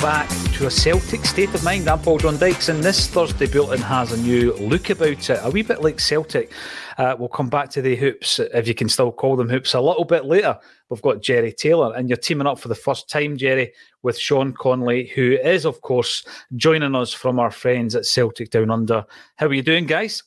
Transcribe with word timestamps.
Back 0.00 0.30
to 0.54 0.66
a 0.66 0.70
Celtic 0.70 1.26
state 1.26 1.52
of 1.52 1.62
mind. 1.62 1.86
I'm 1.86 1.98
Paul 1.98 2.16
John 2.16 2.38
Dykes, 2.38 2.70
and 2.70 2.82
this 2.82 3.06
Thursday 3.06 3.46
bulletin 3.46 3.82
has 3.82 4.12
a 4.12 4.16
new 4.16 4.54
look 4.54 4.88
about 4.88 5.28
it. 5.28 5.38
A 5.42 5.50
wee 5.50 5.60
bit 5.60 5.82
like 5.82 6.00
Celtic. 6.00 6.52
Uh, 6.96 7.14
we'll 7.18 7.28
come 7.28 7.50
back 7.50 7.68
to 7.70 7.82
the 7.82 7.94
hoops, 7.96 8.38
if 8.38 8.66
you 8.66 8.74
can 8.74 8.88
still 8.88 9.12
call 9.12 9.36
them 9.36 9.50
hoops, 9.50 9.74
a 9.74 9.80
little 9.80 10.06
bit 10.06 10.24
later. 10.24 10.58
We've 10.88 11.02
got 11.02 11.20
Jerry 11.20 11.52
Taylor, 11.52 11.94
and 11.94 12.08
you're 12.08 12.16
teaming 12.16 12.46
up 12.46 12.58
for 12.58 12.68
the 12.68 12.74
first 12.74 13.10
time, 13.10 13.36
Jerry, 13.36 13.74
with 14.02 14.18
Sean 14.18 14.54
Connolly, 14.54 15.08
who 15.08 15.32
is, 15.32 15.66
of 15.66 15.82
course, 15.82 16.24
joining 16.56 16.94
us 16.94 17.12
from 17.12 17.38
our 17.38 17.50
friends 17.50 17.94
at 17.94 18.06
Celtic 18.06 18.48
Down 18.48 18.70
Under. 18.70 19.04
How 19.36 19.48
are 19.48 19.54
you 19.54 19.62
doing, 19.62 19.84
guys? 19.84 20.22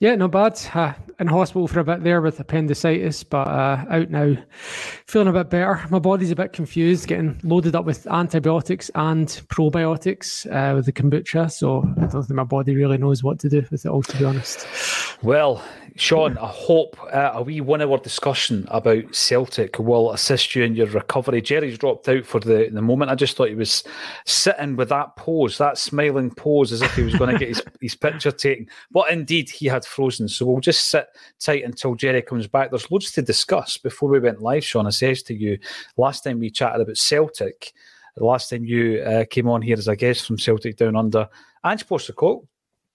Yeah, 0.00 0.14
not 0.14 0.30
bad. 0.30 0.60
Uh, 0.74 0.92
in 1.18 1.26
hospital 1.26 1.66
for 1.66 1.80
a 1.80 1.84
bit 1.84 2.04
there 2.04 2.20
with 2.20 2.38
appendicitis, 2.38 3.24
but 3.24 3.48
uh, 3.48 3.84
out 3.90 4.10
now, 4.10 4.36
feeling 5.06 5.26
a 5.26 5.32
bit 5.32 5.50
better. 5.50 5.84
My 5.90 5.98
body's 5.98 6.30
a 6.30 6.36
bit 6.36 6.52
confused, 6.52 7.08
getting 7.08 7.40
loaded 7.42 7.74
up 7.74 7.84
with 7.84 8.06
antibiotics 8.06 8.92
and 8.94 9.26
probiotics 9.48 10.46
uh, 10.52 10.76
with 10.76 10.86
the 10.86 10.92
kombucha. 10.92 11.50
So 11.50 11.82
I 11.96 12.06
don't 12.06 12.22
think 12.22 12.30
my 12.30 12.44
body 12.44 12.76
really 12.76 12.98
knows 12.98 13.24
what 13.24 13.40
to 13.40 13.48
do 13.48 13.64
with 13.70 13.84
it 13.84 13.88
all, 13.88 14.02
to 14.02 14.16
be 14.16 14.24
honest. 14.24 14.68
Well, 15.22 15.64
Sean, 15.98 16.38
I 16.38 16.46
hope 16.46 16.96
uh, 17.12 17.32
a 17.34 17.42
wee 17.42 17.60
one 17.60 17.82
hour 17.82 17.98
discussion 17.98 18.68
about 18.70 19.12
Celtic 19.12 19.80
will 19.80 20.12
assist 20.12 20.54
you 20.54 20.62
in 20.62 20.76
your 20.76 20.86
recovery. 20.86 21.42
Jerry's 21.42 21.76
dropped 21.76 22.08
out 22.08 22.24
for 22.24 22.38
the, 22.38 22.68
the 22.70 22.80
moment. 22.80 23.10
I 23.10 23.16
just 23.16 23.36
thought 23.36 23.48
he 23.48 23.56
was 23.56 23.82
sitting 24.24 24.76
with 24.76 24.90
that 24.90 25.16
pose, 25.16 25.58
that 25.58 25.76
smiling 25.76 26.30
pose, 26.30 26.70
as 26.70 26.82
if 26.82 26.94
he 26.94 27.02
was 27.02 27.16
going 27.16 27.32
to 27.32 27.38
get 27.38 27.48
his, 27.48 27.62
his 27.80 27.96
picture 27.96 28.30
taken. 28.30 28.68
But 28.92 29.10
indeed, 29.10 29.50
he 29.50 29.66
had 29.66 29.84
frozen. 29.84 30.28
So 30.28 30.46
we'll 30.46 30.60
just 30.60 30.86
sit 30.86 31.08
tight 31.40 31.64
until 31.64 31.96
Jerry 31.96 32.22
comes 32.22 32.46
back. 32.46 32.70
There's 32.70 32.88
loads 32.92 33.10
to 33.12 33.22
discuss 33.22 33.76
before 33.76 34.08
we 34.08 34.20
went 34.20 34.40
live, 34.40 34.64
Sean. 34.64 34.86
I 34.86 34.90
says 34.90 35.24
to 35.24 35.34
you, 35.34 35.58
last 35.96 36.22
time 36.22 36.38
we 36.38 36.50
chatted 36.50 36.80
about 36.80 36.96
Celtic, 36.96 37.72
the 38.16 38.24
last 38.24 38.50
time 38.50 38.64
you 38.64 39.02
uh, 39.02 39.24
came 39.28 39.48
on 39.48 39.62
here 39.62 39.76
as 39.76 39.88
a 39.88 39.96
guest 39.96 40.28
from 40.28 40.38
Celtic 40.38 40.76
Down 40.76 40.94
Under, 40.94 41.28
Ange 41.64 41.88
Postecoglou 41.88 42.46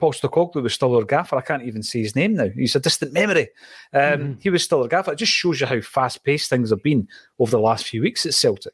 Postecoglou 0.04 0.62
was 0.62 0.74
still 0.74 0.96
our 0.98 1.06
gaffer. 1.06 1.38
I 1.38 1.42
can't 1.42 1.64
even 1.64 1.82
see 1.82 2.02
his 2.02 2.14
name 2.14 2.34
now. 2.34 2.50
He's 2.50 2.76
a 2.76 2.80
distant 2.82 3.14
memory. 3.14 3.48
Um, 3.94 4.02
mm-hmm. 4.02 4.34
He 4.42 4.50
was 4.50 4.62
still 4.62 4.82
our 4.82 4.90
gaffer. 4.90 5.14
It 5.14 5.20
just 5.20 5.32
shows 5.32 5.62
you 5.62 5.68
how 5.68 5.80
fast 5.80 6.26
paced 6.26 6.50
things 6.50 6.72
have 6.72 6.84
been 6.84 7.08
over 7.40 7.52
the 7.52 7.60
last 7.60 7.88
few 7.88 8.02
weeks 8.02 8.26
at 8.26 8.34
Celtic. 8.34 8.74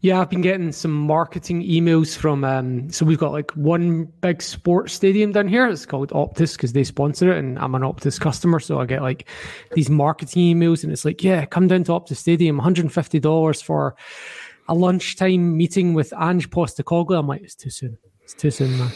Yeah, 0.00 0.20
I've 0.20 0.30
been 0.30 0.42
getting 0.42 0.72
some 0.72 0.92
marketing 0.92 1.62
emails 1.62 2.16
from. 2.16 2.42
Um, 2.42 2.90
so 2.90 3.06
we've 3.06 3.18
got 3.18 3.30
like 3.30 3.52
one 3.52 4.06
big 4.20 4.42
sports 4.42 4.94
stadium 4.94 5.30
down 5.30 5.46
here. 5.46 5.68
It's 5.68 5.86
called 5.86 6.10
Optus 6.10 6.56
because 6.56 6.72
they 6.72 6.82
sponsor 6.82 7.32
it, 7.32 7.38
and 7.38 7.56
I'm 7.58 7.76
an 7.76 7.82
Optus 7.82 8.18
customer, 8.20 8.58
so 8.58 8.80
I 8.80 8.86
get 8.86 9.02
like 9.02 9.28
these 9.74 9.90
marketing 9.90 10.56
emails, 10.56 10.82
and 10.82 10.92
it's 10.92 11.04
like, 11.04 11.22
yeah, 11.22 11.44
come 11.44 11.68
down 11.68 11.84
to 11.84 11.92
Optus 11.92 12.16
Stadium, 12.16 12.56
150 12.56 13.20
dollars 13.20 13.62
for 13.62 13.96
a 14.68 14.74
lunchtime 14.74 15.56
meeting 15.56 15.94
with 15.94 16.12
Ange 16.20 16.50
Postecoglou. 16.50 17.18
I'm 17.18 17.28
like, 17.28 17.42
it's 17.42 17.54
too 17.54 17.70
soon. 17.70 17.98
It's 18.26 18.34
too 18.34 18.50
soon, 18.50 18.76
man. 18.76 18.90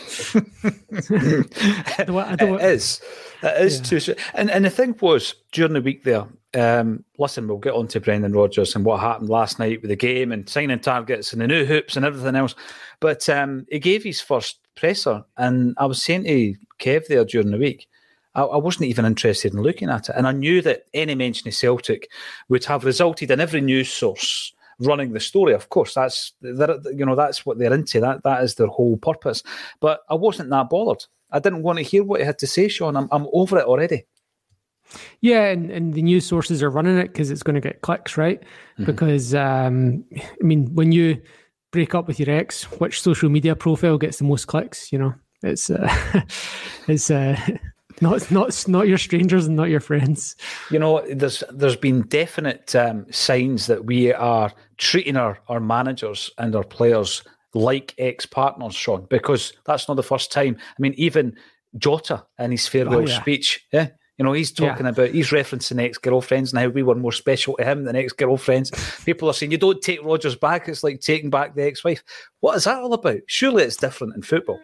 I 1.98 2.04
don't, 2.04 2.18
I 2.18 2.34
don't, 2.34 2.60
it 2.60 2.64
is. 2.64 3.00
It 3.44 3.62
is 3.62 3.76
yeah. 3.76 3.82
too 3.84 4.00
soon. 4.00 4.16
And 4.34 4.50
and 4.50 4.64
the 4.64 4.70
thing 4.70 4.96
was 5.00 5.36
during 5.52 5.72
the 5.72 5.80
week 5.80 6.02
there. 6.02 6.26
Um, 6.52 7.04
listen, 7.16 7.46
we'll 7.46 7.58
get 7.58 7.74
on 7.74 7.86
to 7.88 8.00
Brendan 8.00 8.32
Rodgers 8.32 8.74
and 8.74 8.84
what 8.84 8.98
happened 8.98 9.28
last 9.28 9.60
night 9.60 9.82
with 9.82 9.88
the 9.90 9.94
game 9.94 10.32
and 10.32 10.48
signing 10.48 10.80
targets 10.80 11.32
and 11.32 11.40
the 11.40 11.46
new 11.46 11.64
hoops 11.64 11.94
and 11.94 12.04
everything 12.04 12.34
else. 12.34 12.56
But 12.98 13.28
um, 13.28 13.68
he 13.70 13.78
gave 13.78 14.02
his 14.02 14.20
first 14.20 14.58
presser, 14.74 15.24
and 15.36 15.76
I 15.78 15.86
was 15.86 16.02
saying 16.02 16.24
to 16.24 16.56
Kev 16.80 17.06
there 17.06 17.24
during 17.24 17.52
the 17.52 17.58
week. 17.58 17.86
I, 18.34 18.42
I 18.42 18.56
wasn't 18.56 18.86
even 18.86 19.04
interested 19.04 19.54
in 19.54 19.62
looking 19.62 19.90
at 19.90 20.08
it, 20.08 20.16
and 20.16 20.26
I 20.26 20.32
knew 20.32 20.60
that 20.62 20.86
any 20.92 21.14
mention 21.14 21.46
of 21.46 21.54
Celtic 21.54 22.10
would 22.48 22.64
have 22.64 22.84
resulted 22.84 23.30
in 23.30 23.38
every 23.38 23.60
news 23.60 23.92
source 23.92 24.52
running 24.80 25.12
the 25.12 25.20
story. 25.20 25.54
Of 25.54 25.68
course, 25.68 25.94
that's 25.94 26.32
that. 26.42 26.94
you 26.96 27.04
know 27.04 27.14
that's 27.14 27.44
what 27.46 27.58
they're 27.58 27.72
into. 27.72 28.00
That 28.00 28.22
that 28.24 28.42
is 28.42 28.54
their 28.54 28.66
whole 28.66 28.96
purpose. 28.96 29.42
But 29.80 30.00
I 30.08 30.14
wasn't 30.14 30.50
that 30.50 30.70
bothered. 30.70 31.04
I 31.30 31.38
didn't 31.38 31.62
want 31.62 31.78
to 31.78 31.84
hear 31.84 32.02
what 32.02 32.20
he 32.20 32.26
had 32.26 32.38
to 32.38 32.46
say, 32.46 32.68
Sean. 32.68 32.96
I'm 32.96 33.08
I'm 33.12 33.26
over 33.32 33.58
it 33.58 33.66
already. 33.66 34.06
Yeah, 35.20 35.46
and, 35.46 35.70
and 35.70 35.94
the 35.94 36.02
news 36.02 36.26
sources 36.26 36.62
are 36.62 36.70
running 36.70 36.98
it 36.98 37.08
because 37.08 37.30
it's 37.30 37.44
going 37.44 37.54
to 37.54 37.60
get 37.60 37.80
clicks, 37.80 38.16
right? 38.16 38.40
Mm-hmm. 38.40 38.86
Because 38.86 39.34
um, 39.34 40.04
I 40.12 40.44
mean, 40.44 40.74
when 40.74 40.90
you 40.90 41.20
break 41.70 41.94
up 41.94 42.06
with 42.06 42.18
your 42.18 42.30
ex, 42.30 42.64
which 42.80 43.00
social 43.00 43.28
media 43.28 43.54
profile 43.54 43.98
gets 43.98 44.18
the 44.18 44.24
most 44.24 44.46
clicks? 44.46 44.92
You 44.92 44.98
know, 44.98 45.14
it's 45.42 45.70
uh, 45.70 45.88
it's 46.88 47.10
uh, 47.10 47.36
not 48.00 48.30
not 48.30 48.68
not 48.68 48.88
your 48.88 48.98
strangers 48.98 49.46
and 49.46 49.56
not 49.56 49.68
your 49.68 49.80
friends. 49.80 50.36
You 50.70 50.78
know, 50.78 51.04
there's 51.10 51.42
there's 51.50 51.76
been 51.76 52.02
definite 52.02 52.74
um, 52.74 53.06
signs 53.10 53.66
that 53.66 53.84
we 53.84 54.12
are 54.12 54.52
treating 54.78 55.16
our 55.16 55.38
our 55.48 55.60
managers 55.60 56.30
and 56.38 56.54
our 56.54 56.64
players 56.64 57.22
like 57.54 57.94
ex 57.98 58.26
partners, 58.26 58.74
Sean, 58.74 59.06
because 59.10 59.52
that's 59.64 59.88
not 59.88 59.94
the 59.94 60.02
first 60.02 60.32
time. 60.32 60.56
I 60.58 60.76
mean, 60.78 60.94
even 60.96 61.36
Jota 61.76 62.24
in 62.38 62.50
his 62.50 62.66
farewell 62.66 63.00
oh, 63.00 63.06
yeah. 63.06 63.20
speech, 63.20 63.66
yeah. 63.72 63.88
You 64.18 64.24
know, 64.24 64.34
he's 64.34 64.52
talking 64.52 64.84
yeah. 64.84 64.90
about, 64.90 65.10
he's 65.10 65.30
referencing 65.30 65.82
ex 65.82 65.96
girlfriends 65.96 66.52
and 66.52 66.60
how 66.60 66.68
we 66.68 66.82
were 66.82 66.94
more 66.94 67.10
special 67.10 67.56
to 67.56 67.64
him 67.64 67.84
than 67.84 67.96
ex 67.96 68.12
girlfriends. 68.12 68.70
People 69.06 69.30
are 69.30 69.32
saying, 69.32 69.50
you 69.50 69.56
don't 69.56 69.80
take 69.80 70.04
Rodgers 70.04 70.36
back, 70.36 70.68
it's 70.68 70.84
like 70.84 71.00
taking 71.00 71.30
back 71.30 71.54
the 71.54 71.64
ex 71.64 71.82
wife. 71.82 72.04
What 72.40 72.56
is 72.56 72.64
that 72.64 72.82
all 72.82 72.92
about? 72.92 73.20
Surely 73.26 73.64
it's 73.64 73.76
different 73.76 74.14
in 74.14 74.20
football. 74.20 74.60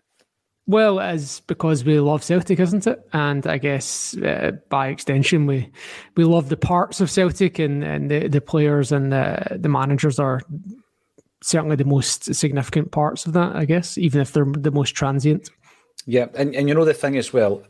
Well, 0.68 0.98
it's 0.98 1.40
because 1.40 1.84
we 1.84 2.00
love 2.00 2.24
Celtic, 2.24 2.58
isn't 2.58 2.88
it? 2.88 3.00
And 3.12 3.46
I 3.46 3.58
guess 3.58 4.16
uh, 4.16 4.52
by 4.68 4.88
extension, 4.88 5.46
we 5.46 5.70
we 6.16 6.24
love 6.24 6.48
the 6.48 6.56
parts 6.56 7.00
of 7.00 7.10
Celtic, 7.10 7.60
and, 7.60 7.84
and 7.84 8.10
the, 8.10 8.26
the 8.26 8.40
players 8.40 8.90
and 8.90 9.12
the, 9.12 9.58
the 9.60 9.68
managers 9.68 10.18
are 10.18 10.40
certainly 11.40 11.76
the 11.76 11.84
most 11.84 12.34
significant 12.34 12.90
parts 12.90 13.26
of 13.26 13.32
that. 13.34 13.54
I 13.54 13.64
guess, 13.64 13.96
even 13.96 14.20
if 14.20 14.32
they're 14.32 14.44
the 14.44 14.72
most 14.72 14.96
transient. 14.96 15.50
Yeah, 16.04 16.26
and, 16.34 16.54
and 16.54 16.68
you 16.68 16.74
know 16.74 16.84
the 16.84 16.94
thing 16.94 17.16
as 17.16 17.32
well, 17.32 17.62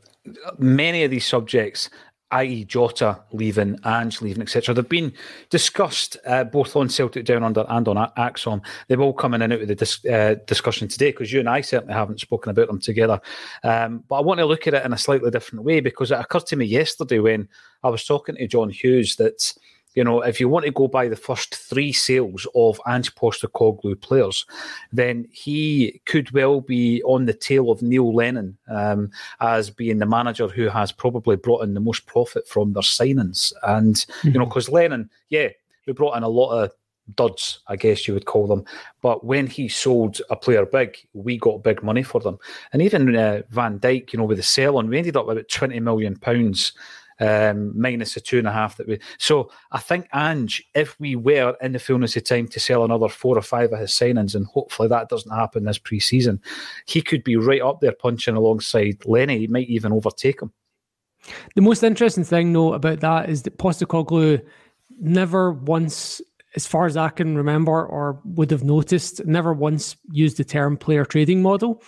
many 0.59 1.05
of 1.05 1.11
these 1.11 1.27
subjects 1.27 1.91
i.e., 2.33 2.65
Jota 2.65 3.21
leaving, 3.33 3.79
Ange 3.85 4.21
leaving, 4.21 4.43
etc. 4.43 4.75
They've 4.75 4.89
been 4.89 5.13
discussed 5.51 6.17
uh, 6.27 6.45
both 6.45 6.75
on 6.75 6.89
Celtic 6.89 7.25
Down 7.25 7.45
Under 7.45 7.65
and 7.69 7.87
on 7.87 7.97
ACSOM. 8.17 8.65
They've 8.89 9.01
all 9.01 9.13
come 9.13 9.35
in 9.35 9.43
and 9.43 9.53
out 9.53 9.63
of 9.63 9.69
the 9.69 9.75
dis- 9.75 10.05
uh, 10.05 10.37
discussion 10.47 10.89
today 10.89 11.13
because 11.13 11.33
you 11.33 11.41
and 11.41 11.49
I 11.49 11.61
certainly 11.61 11.95
haven't 11.95 12.21
spoken 12.21 12.51
about 12.51 12.67
them 12.67 12.81
together. 12.81 13.21
Um, 13.63 14.03
but 14.09 14.17
I 14.17 14.21
want 14.23 14.39
to 14.39 14.47
look 14.47 14.67
at 14.67 14.75
it 14.75 14.85
in 14.85 14.93
a 14.93 14.99
slightly 14.99 15.31
different 15.31 15.65
way 15.65 15.81
because 15.81 16.11
it 16.11 16.19
occurred 16.19 16.47
to 16.47 16.57
me 16.57 16.65
yesterday 16.65 17.21
when 17.21 17.49
I 17.83 17.91
was 17.91 18.05
talking 18.05 18.35
to 18.37 18.47
John 18.49 18.71
Hughes 18.71 19.17
that 19.17 19.55
you 19.97 20.05
know, 20.05 20.21
if 20.21 20.39
you 20.39 20.49
want 20.49 20.67
to 20.67 20.71
go 20.71 20.87
by 20.87 21.09
the 21.09 21.17
first 21.17 21.57
three 21.57 21.93
sales 21.93 22.47
of 22.55 22.81
Ange 22.87 23.15
Postecoglou 23.15 24.01
players, 24.01 24.47
then 24.93 25.27
he 25.33 26.01
could 26.05 26.31
well 26.31 26.61
be 26.61 27.03
on 27.03 27.25
the 27.25 27.33
tail 27.33 27.71
of 27.71 27.83
Neil 27.83 28.15
Lennon 28.15 28.57
um, 28.69 29.11
as 29.41 29.71
being 29.71 29.99
the 29.99 30.07
manager 30.07 30.49
who 30.49 30.69
has 30.69 30.93
probably 30.93 31.35
brought 31.35 31.65
in 31.65 31.75
the 31.75 31.81
most 31.81 32.07
profit 32.07 32.47
from 32.47 32.75
their 32.75 32.83
signings. 32.83 33.53
And, 33.63 33.97
mm-hmm. 33.97 34.29
you 34.29 34.39
know, 34.39 34.47
because 34.47 34.69
Lennon, 34.69 35.11
yeah, 35.31 35.49
we 35.87 35.93
brought 35.95 36.17
in 36.17 36.23
a 36.23 36.29
lot 36.29 36.53
of 36.53 36.73
duds, 37.15 37.61
I 37.69 37.77
guess 37.77 38.07
you 38.07 38.15
would 38.15 38.27
call 38.27 38.47
them. 38.47 38.65
But 39.01 39.25
when 39.25 39.47
he 39.47 39.69
sold 39.69 40.21
a 40.29 40.37
player 40.37 40.67
big, 40.67 40.99
we 41.15 41.39
got 41.39 41.63
big 41.63 41.83
money 41.83 42.03
for 42.03 42.21
them. 42.21 42.39
And 42.73 42.83
even 42.83 43.17
uh, 43.17 43.43
Van 43.51 43.79
Dijk, 43.79 44.13
you 44.13 44.19
know, 44.19 44.25
with 44.25 44.39
the 44.39 44.43
sell 44.43 44.77
on, 44.77 44.89
we 44.89 44.99
ended 44.99 45.17
up 45.17 45.27
with 45.27 45.39
about 45.39 45.49
twenty 45.49 45.81
million 45.81 46.17
pounds 46.17 46.73
um, 47.21 47.79
minus 47.81 48.15
the 48.15 48.21
two 48.21 48.39
and 48.39 48.49
a 48.49 48.53
half 48.53 48.77
that 48.77 48.87
we. 48.87 48.99
So 49.19 49.51
I 49.73 49.79
think 49.79 50.09
Ange, 50.15 50.63
if 50.75 50.99
we 51.01 51.17
were 51.17 51.57
in 51.61 51.73
the 51.73 51.79
fullness 51.79 52.17
of 52.17 52.25
time 52.25 52.49
to 52.49 52.61
sell 52.61 52.85
another 52.85 53.09
four 53.09 53.39
or 53.39 53.43
five 53.43 53.73
of 53.73 53.79
his 53.79 53.93
signings, 53.93 54.35
and 54.35 54.47
hopefully 54.47 54.89
that 54.89 55.09
doesn't 55.09 55.35
happen 55.35 55.65
this 55.65 55.79
pre-season, 55.79 56.41
he 56.87 57.03
could 57.03 57.25
be 57.25 57.37
right 57.37 57.63
up 57.63 57.81
there 57.81 57.93
punching 57.93 58.37
alongside 58.37 59.05
Lenny. 59.05 59.39
He 59.39 59.47
might 59.47 59.69
even 59.69 59.93
overtake 59.93 60.43
him. 60.43 60.53
The 61.55 61.63
most 61.63 61.83
interesting 61.83 62.25
thing, 62.25 62.53
though, 62.53 62.75
about 62.75 63.01
that 63.01 63.29
is 63.29 63.43
that 63.43 63.59
Postecoglou 63.59 64.45
never 65.01 65.53
once, 65.53 66.21
as 66.55 66.67
far 66.67 66.87
as 66.87 66.97
I 66.97 67.09
can 67.09 67.37
remember 67.37 67.85
or 67.85 68.21
would 68.25 68.51
have 68.51 68.63
noticed, 68.63 69.27
never 69.27 69.53
once 69.53 69.97
used 70.11 70.37
the 70.37 70.45
term 70.45 70.77
player 70.77 71.05
trading 71.05 71.43
model. 71.43 71.83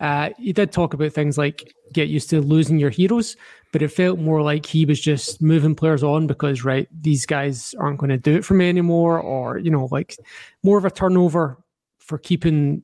Uh, 0.00 0.30
he 0.38 0.52
did 0.52 0.70
talk 0.70 0.94
about 0.94 1.12
things 1.12 1.36
like 1.36 1.74
get 1.92 2.08
used 2.08 2.30
to 2.30 2.40
losing 2.40 2.78
your 2.78 2.90
heroes, 2.90 3.36
but 3.72 3.82
it 3.82 3.88
felt 3.88 4.18
more 4.18 4.42
like 4.42 4.66
he 4.66 4.84
was 4.84 5.00
just 5.00 5.42
moving 5.42 5.74
players 5.74 6.02
on 6.02 6.26
because 6.26 6.64
right 6.64 6.88
these 7.00 7.26
guys 7.26 7.74
aren't 7.78 7.98
going 7.98 8.10
to 8.10 8.16
do 8.16 8.36
it 8.36 8.44
for 8.44 8.54
me 8.54 8.68
anymore 8.68 9.20
or 9.20 9.58
you 9.58 9.70
know 9.70 9.88
like 9.90 10.16
more 10.62 10.78
of 10.78 10.84
a 10.84 10.90
turnover 10.90 11.58
for 11.98 12.18
keeping 12.18 12.82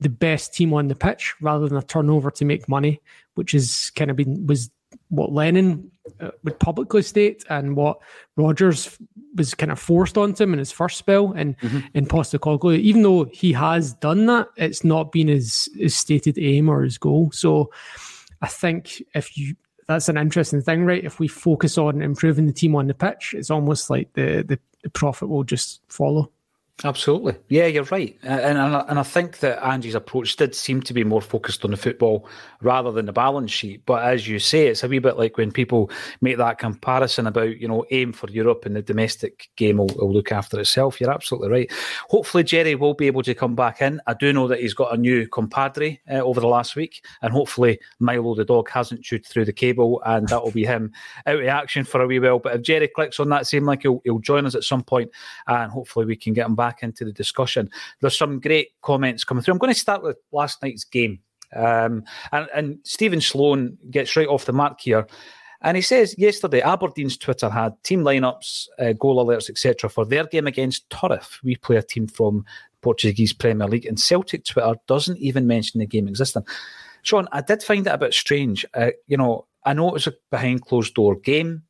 the 0.00 0.08
best 0.08 0.52
team 0.54 0.72
on 0.72 0.88
the 0.88 0.94
pitch 0.94 1.34
rather 1.40 1.68
than 1.68 1.78
a 1.78 1.82
turnover 1.82 2.30
to 2.30 2.44
make 2.44 2.68
money 2.68 3.00
which 3.34 3.54
is 3.54 3.90
kind 3.94 4.10
of 4.10 4.16
been 4.16 4.46
was 4.46 4.70
what 5.08 5.32
Lennon 5.32 5.90
uh, 6.20 6.30
would 6.44 6.58
publicly 6.58 7.02
state 7.02 7.44
and 7.48 7.76
what 7.76 7.98
Rodgers 8.36 8.98
was 9.34 9.54
kind 9.54 9.72
of 9.72 9.78
forced 9.78 10.18
onto 10.18 10.44
him 10.44 10.52
in 10.52 10.58
his 10.58 10.72
first 10.72 10.98
spell 10.98 11.32
and 11.32 11.56
mm-hmm. 11.58 11.80
in 11.94 12.06
Postecoglou. 12.06 12.78
Even 12.78 13.02
though 13.02 13.24
he 13.24 13.52
has 13.52 13.94
done 13.94 14.26
that, 14.26 14.48
it's 14.56 14.84
not 14.84 15.12
been 15.12 15.28
his, 15.28 15.68
his 15.76 15.94
stated 15.96 16.38
aim 16.38 16.68
or 16.68 16.82
his 16.82 16.98
goal. 16.98 17.30
So 17.32 17.70
I 18.40 18.48
think 18.48 19.02
if 19.14 19.36
you 19.36 19.54
that's 19.92 20.08
an 20.08 20.16
interesting 20.16 20.62
thing, 20.62 20.84
right? 20.84 21.04
If 21.04 21.18
we 21.18 21.28
focus 21.28 21.78
on 21.78 22.02
improving 22.02 22.46
the 22.46 22.52
team 22.52 22.74
on 22.74 22.86
the 22.86 22.94
pitch, 22.94 23.34
it's 23.36 23.50
almost 23.50 23.90
like 23.90 24.12
the 24.14 24.44
the, 24.46 24.58
the 24.82 24.90
profit 24.90 25.28
will 25.28 25.44
just 25.44 25.80
follow. 25.88 26.30
Absolutely. 26.84 27.36
Yeah, 27.48 27.66
you're 27.66 27.84
right. 27.84 28.18
And, 28.24 28.58
and, 28.58 28.84
and 28.88 28.98
I 28.98 29.02
think 29.04 29.38
that 29.38 29.64
Ange's 29.64 29.94
approach 29.94 30.34
did 30.34 30.52
seem 30.52 30.82
to 30.82 30.92
be 30.92 31.04
more 31.04 31.20
focused 31.20 31.64
on 31.64 31.70
the 31.70 31.76
football 31.76 32.28
rather 32.60 32.90
than 32.90 33.06
the 33.06 33.12
balance 33.12 33.52
sheet. 33.52 33.82
But 33.86 34.02
as 34.04 34.26
you 34.26 34.40
say, 34.40 34.66
it's 34.66 34.82
a 34.82 34.88
wee 34.88 34.98
bit 34.98 35.16
like 35.16 35.36
when 35.36 35.52
people 35.52 35.90
make 36.22 36.38
that 36.38 36.58
comparison 36.58 37.28
about, 37.28 37.60
you 37.60 37.68
know, 37.68 37.84
aim 37.92 38.12
for 38.12 38.28
Europe 38.30 38.66
and 38.66 38.74
the 38.74 38.82
domestic 38.82 39.48
game 39.54 39.76
will, 39.76 39.90
will 39.94 40.12
look 40.12 40.32
after 40.32 40.58
itself. 40.58 41.00
You're 41.00 41.12
absolutely 41.12 41.50
right. 41.50 41.72
Hopefully, 42.08 42.42
Jerry 42.42 42.74
will 42.74 42.94
be 42.94 43.06
able 43.06 43.22
to 43.22 43.34
come 43.34 43.54
back 43.54 43.80
in. 43.80 44.00
I 44.08 44.14
do 44.14 44.32
know 44.32 44.48
that 44.48 44.60
he's 44.60 44.74
got 44.74 44.92
a 44.92 44.96
new 44.96 45.28
compadre 45.28 46.00
uh, 46.10 46.14
over 46.14 46.40
the 46.40 46.48
last 46.48 46.74
week. 46.74 47.04
And 47.20 47.32
hopefully, 47.32 47.78
Milo 48.00 48.34
the 48.34 48.44
dog 48.44 48.68
hasn't 48.70 49.04
chewed 49.04 49.24
through 49.24 49.44
the 49.44 49.52
cable 49.52 50.02
and 50.04 50.26
that 50.28 50.42
will 50.42 50.50
be 50.50 50.64
him 50.64 50.90
out 51.26 51.40
of 51.40 51.46
action 51.46 51.84
for 51.84 52.00
a 52.00 52.08
wee 52.08 52.18
while. 52.18 52.40
But 52.40 52.56
if 52.56 52.62
Jerry 52.62 52.88
clicks 52.88 53.20
on 53.20 53.28
that 53.28 53.46
same 53.46 53.66
link, 53.66 53.82
he'll, 53.82 54.00
he'll 54.04 54.18
join 54.18 54.46
us 54.46 54.56
at 54.56 54.64
some 54.64 54.82
point 54.82 55.10
and 55.46 55.70
hopefully 55.70 56.06
we 56.06 56.16
can 56.16 56.32
get 56.32 56.46
him 56.46 56.56
back 56.56 56.61
back 56.62 56.84
into 56.84 57.04
the 57.04 57.12
discussion. 57.12 57.68
There's 58.00 58.16
some 58.16 58.38
great 58.38 58.68
comments 58.82 59.24
coming 59.24 59.42
through. 59.42 59.52
I'm 59.52 59.58
going 59.58 59.74
to 59.74 59.86
start 59.86 60.04
with 60.04 60.16
last 60.30 60.62
night's 60.62 60.84
game. 60.84 61.18
Um, 61.56 62.04
and, 62.30 62.46
and 62.54 62.78
Stephen 62.84 63.20
Sloan 63.20 63.76
gets 63.90 64.14
right 64.14 64.28
off 64.28 64.44
the 64.44 64.52
mark 64.52 64.80
here. 64.80 65.04
And 65.62 65.76
he 65.76 65.82
says 65.82 66.14
yesterday 66.18 66.60
Aberdeen's 66.60 67.16
Twitter 67.16 67.50
had 67.50 67.72
team 67.82 68.02
lineups, 68.02 68.68
uh, 68.78 68.92
goal 68.92 69.24
alerts, 69.24 69.50
etc. 69.50 69.90
for 69.90 70.04
their 70.04 70.24
game 70.24 70.46
against 70.46 70.88
Turriff. 70.88 71.42
We 71.42 71.56
play 71.56 71.76
a 71.76 71.82
team 71.82 72.06
from 72.06 72.44
Portuguese 72.80 73.32
Premier 73.32 73.66
League, 73.66 73.86
and 73.86 73.98
Celtic 73.98 74.44
Twitter 74.44 74.74
doesn't 74.86 75.18
even 75.18 75.46
mention 75.46 75.80
the 75.80 75.86
game 75.86 76.08
existing. 76.08 76.44
Sean, 77.02 77.28
I 77.32 77.40
did 77.40 77.62
find 77.62 77.86
it 77.86 77.92
a 77.92 77.98
bit 77.98 78.14
strange. 78.14 78.64
Uh, 78.74 78.90
you 79.08 79.16
know, 79.16 79.46
I 79.64 79.72
know 79.72 79.88
it 79.88 79.94
was 79.94 80.06
a 80.06 80.14
behind 80.30 80.62
closed 80.62 80.94
door 80.94 81.16
game 81.16 81.62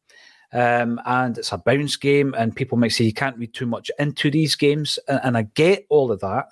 um, 0.53 1.01
and 1.07 1.39
it's 1.39 1.53
a 1.53 1.59
bounce 1.59 1.97
game, 1.97 2.35
and 2.37 2.55
people 2.55 2.79
might 2.79 2.93
say 2.93 3.05
you 3.05 3.13
can't 3.13 3.39
read 3.39 3.55
too 3.55 3.67
much 3.67 3.91
into 3.99 4.31
these 4.31 4.55
games, 4.55 4.99
and, 5.09 5.21
and 5.25 5.37
I 5.37 5.43
get 5.43 5.87
all 5.89 6.11
of 6.11 6.21
that. 6.21 6.49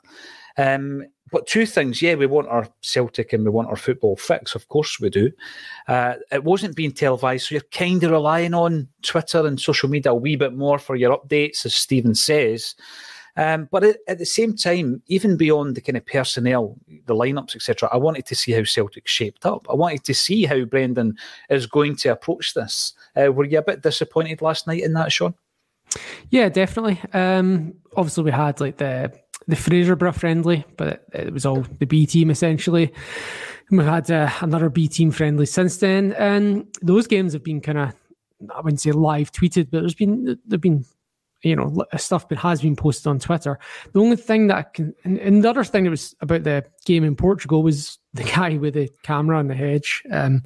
Um, 0.56 1.06
but 1.30 1.46
two 1.46 1.64
things, 1.64 2.02
yeah, 2.02 2.14
we 2.14 2.26
want 2.26 2.48
our 2.48 2.66
Celtic 2.80 3.32
and 3.32 3.44
we 3.44 3.50
want 3.50 3.68
our 3.68 3.76
football 3.76 4.16
fix, 4.16 4.54
of 4.54 4.68
course 4.68 4.98
we 4.98 5.10
do. 5.10 5.30
Uh, 5.86 6.14
it 6.32 6.42
wasn't 6.42 6.74
being 6.74 6.92
televised, 6.92 7.46
so 7.46 7.54
you're 7.54 7.62
kind 7.70 8.02
of 8.02 8.10
relying 8.10 8.52
on 8.52 8.88
Twitter 9.02 9.46
and 9.46 9.60
social 9.60 9.88
media 9.88 10.12
a 10.12 10.14
wee 10.14 10.36
bit 10.36 10.54
more 10.54 10.78
for 10.78 10.96
your 10.96 11.16
updates, 11.16 11.64
as 11.64 11.74
Stephen 11.74 12.14
says. 12.14 12.74
Um, 13.36 13.68
but 13.70 13.84
at, 13.84 13.98
at, 14.08 14.18
the 14.18 14.26
same 14.26 14.56
time, 14.56 15.02
even 15.06 15.36
beyond 15.36 15.76
the 15.76 15.80
kind 15.80 15.96
of 15.96 16.04
personnel, 16.04 16.76
the 17.06 17.14
lineups, 17.14 17.54
etc., 17.54 17.88
I 17.92 17.96
wanted 17.96 18.26
to 18.26 18.34
see 18.34 18.52
how 18.52 18.64
Celtic 18.64 19.06
shaped 19.06 19.46
up. 19.46 19.66
I 19.70 19.74
wanted 19.74 20.02
to 20.04 20.14
see 20.14 20.44
how 20.44 20.64
Brendan 20.64 21.16
is 21.48 21.66
going 21.66 21.96
to 21.96 22.08
approach 22.10 22.54
this. 22.54 22.92
Uh, 23.16 23.32
were 23.32 23.44
you 23.44 23.58
a 23.58 23.62
bit 23.62 23.82
disappointed 23.82 24.42
last 24.42 24.66
night 24.66 24.82
in 24.82 24.92
that, 24.94 25.12
Sean? 25.12 25.34
Yeah, 26.30 26.48
definitely. 26.48 27.00
Um, 27.12 27.74
obviously, 27.96 28.24
we 28.24 28.30
had 28.30 28.60
like 28.60 28.76
the 28.76 29.12
the 29.48 29.56
Fraserburgh 29.56 30.14
friendly, 30.14 30.64
but 30.76 30.88
it, 30.88 31.06
it 31.12 31.32
was 31.32 31.44
all 31.44 31.62
the 31.78 31.86
B 31.86 32.06
team 32.06 32.30
essentially. 32.30 32.92
And 33.68 33.78
we've 33.78 33.86
had 33.86 34.10
uh, 34.10 34.30
another 34.40 34.68
B 34.68 34.88
team 34.88 35.10
friendly 35.10 35.46
since 35.46 35.78
then, 35.78 36.12
and 36.12 36.66
those 36.82 37.06
games 37.06 37.32
have 37.32 37.44
been 37.44 37.60
kind 37.60 37.78
of 37.78 37.94
I 38.54 38.60
wouldn't 38.60 38.80
say 38.80 38.92
live 38.92 39.32
tweeted, 39.32 39.70
but 39.70 39.80
there's 39.80 39.94
been 39.94 40.38
there've 40.46 40.60
been 40.60 40.84
you 41.42 41.56
know 41.56 41.84
stuff 41.96 42.28
that 42.28 42.38
has 42.38 42.60
been 42.60 42.76
posted 42.76 43.06
on 43.06 43.18
Twitter. 43.18 43.58
The 43.92 44.00
only 44.00 44.16
thing 44.16 44.48
that 44.48 44.56
I 44.56 44.62
can, 44.62 44.94
and, 45.04 45.18
and, 45.18 45.44
the 45.44 45.50
other 45.50 45.64
thing 45.64 45.84
that 45.84 45.90
was 45.90 46.14
about 46.20 46.44
the 46.44 46.64
game 46.84 47.04
in 47.04 47.16
Portugal 47.16 47.62
was 47.62 47.98
the 48.12 48.24
guy 48.36 48.56
with 48.56 48.74
the 48.74 48.88
camera 49.02 49.38
on 49.38 49.48
the 49.48 49.54
hedge. 49.54 50.02
Um, 50.10 50.42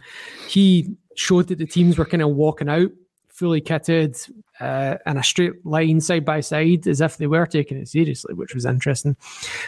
he 0.48 0.96
showed 1.18 1.48
that 1.48 1.58
the 1.58 1.66
teams 1.66 1.98
were 1.98 2.04
kind 2.04 2.22
of 2.22 2.30
walking 2.30 2.68
out 2.68 2.90
fully 3.34 3.60
kitted 3.60 4.30
uh, 4.60 4.96
in 5.06 5.16
a 5.16 5.22
straight 5.22 5.66
line 5.66 6.00
side 6.00 6.24
by 6.24 6.40
side 6.40 6.86
as 6.86 7.00
if 7.00 7.16
they 7.16 7.26
were 7.26 7.46
taking 7.46 7.76
it 7.76 7.88
seriously, 7.88 8.32
which 8.32 8.54
was 8.54 8.64
interesting. 8.64 9.16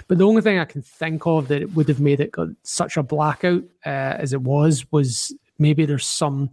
But 0.06 0.18
the 0.18 0.26
only 0.26 0.40
thing 0.40 0.60
I 0.60 0.64
can 0.64 0.82
think 0.82 1.26
of 1.26 1.48
that 1.48 1.72
would 1.72 1.88
have 1.88 2.00
made 2.00 2.20
it 2.20 2.30
got 2.30 2.48
such 2.62 2.96
a 2.96 3.02
blackout 3.02 3.64
uh, 3.84 4.14
as 4.18 4.32
it 4.32 4.42
was 4.42 4.86
was 4.92 5.34
maybe 5.58 5.84
there's 5.84 6.06
some 6.06 6.50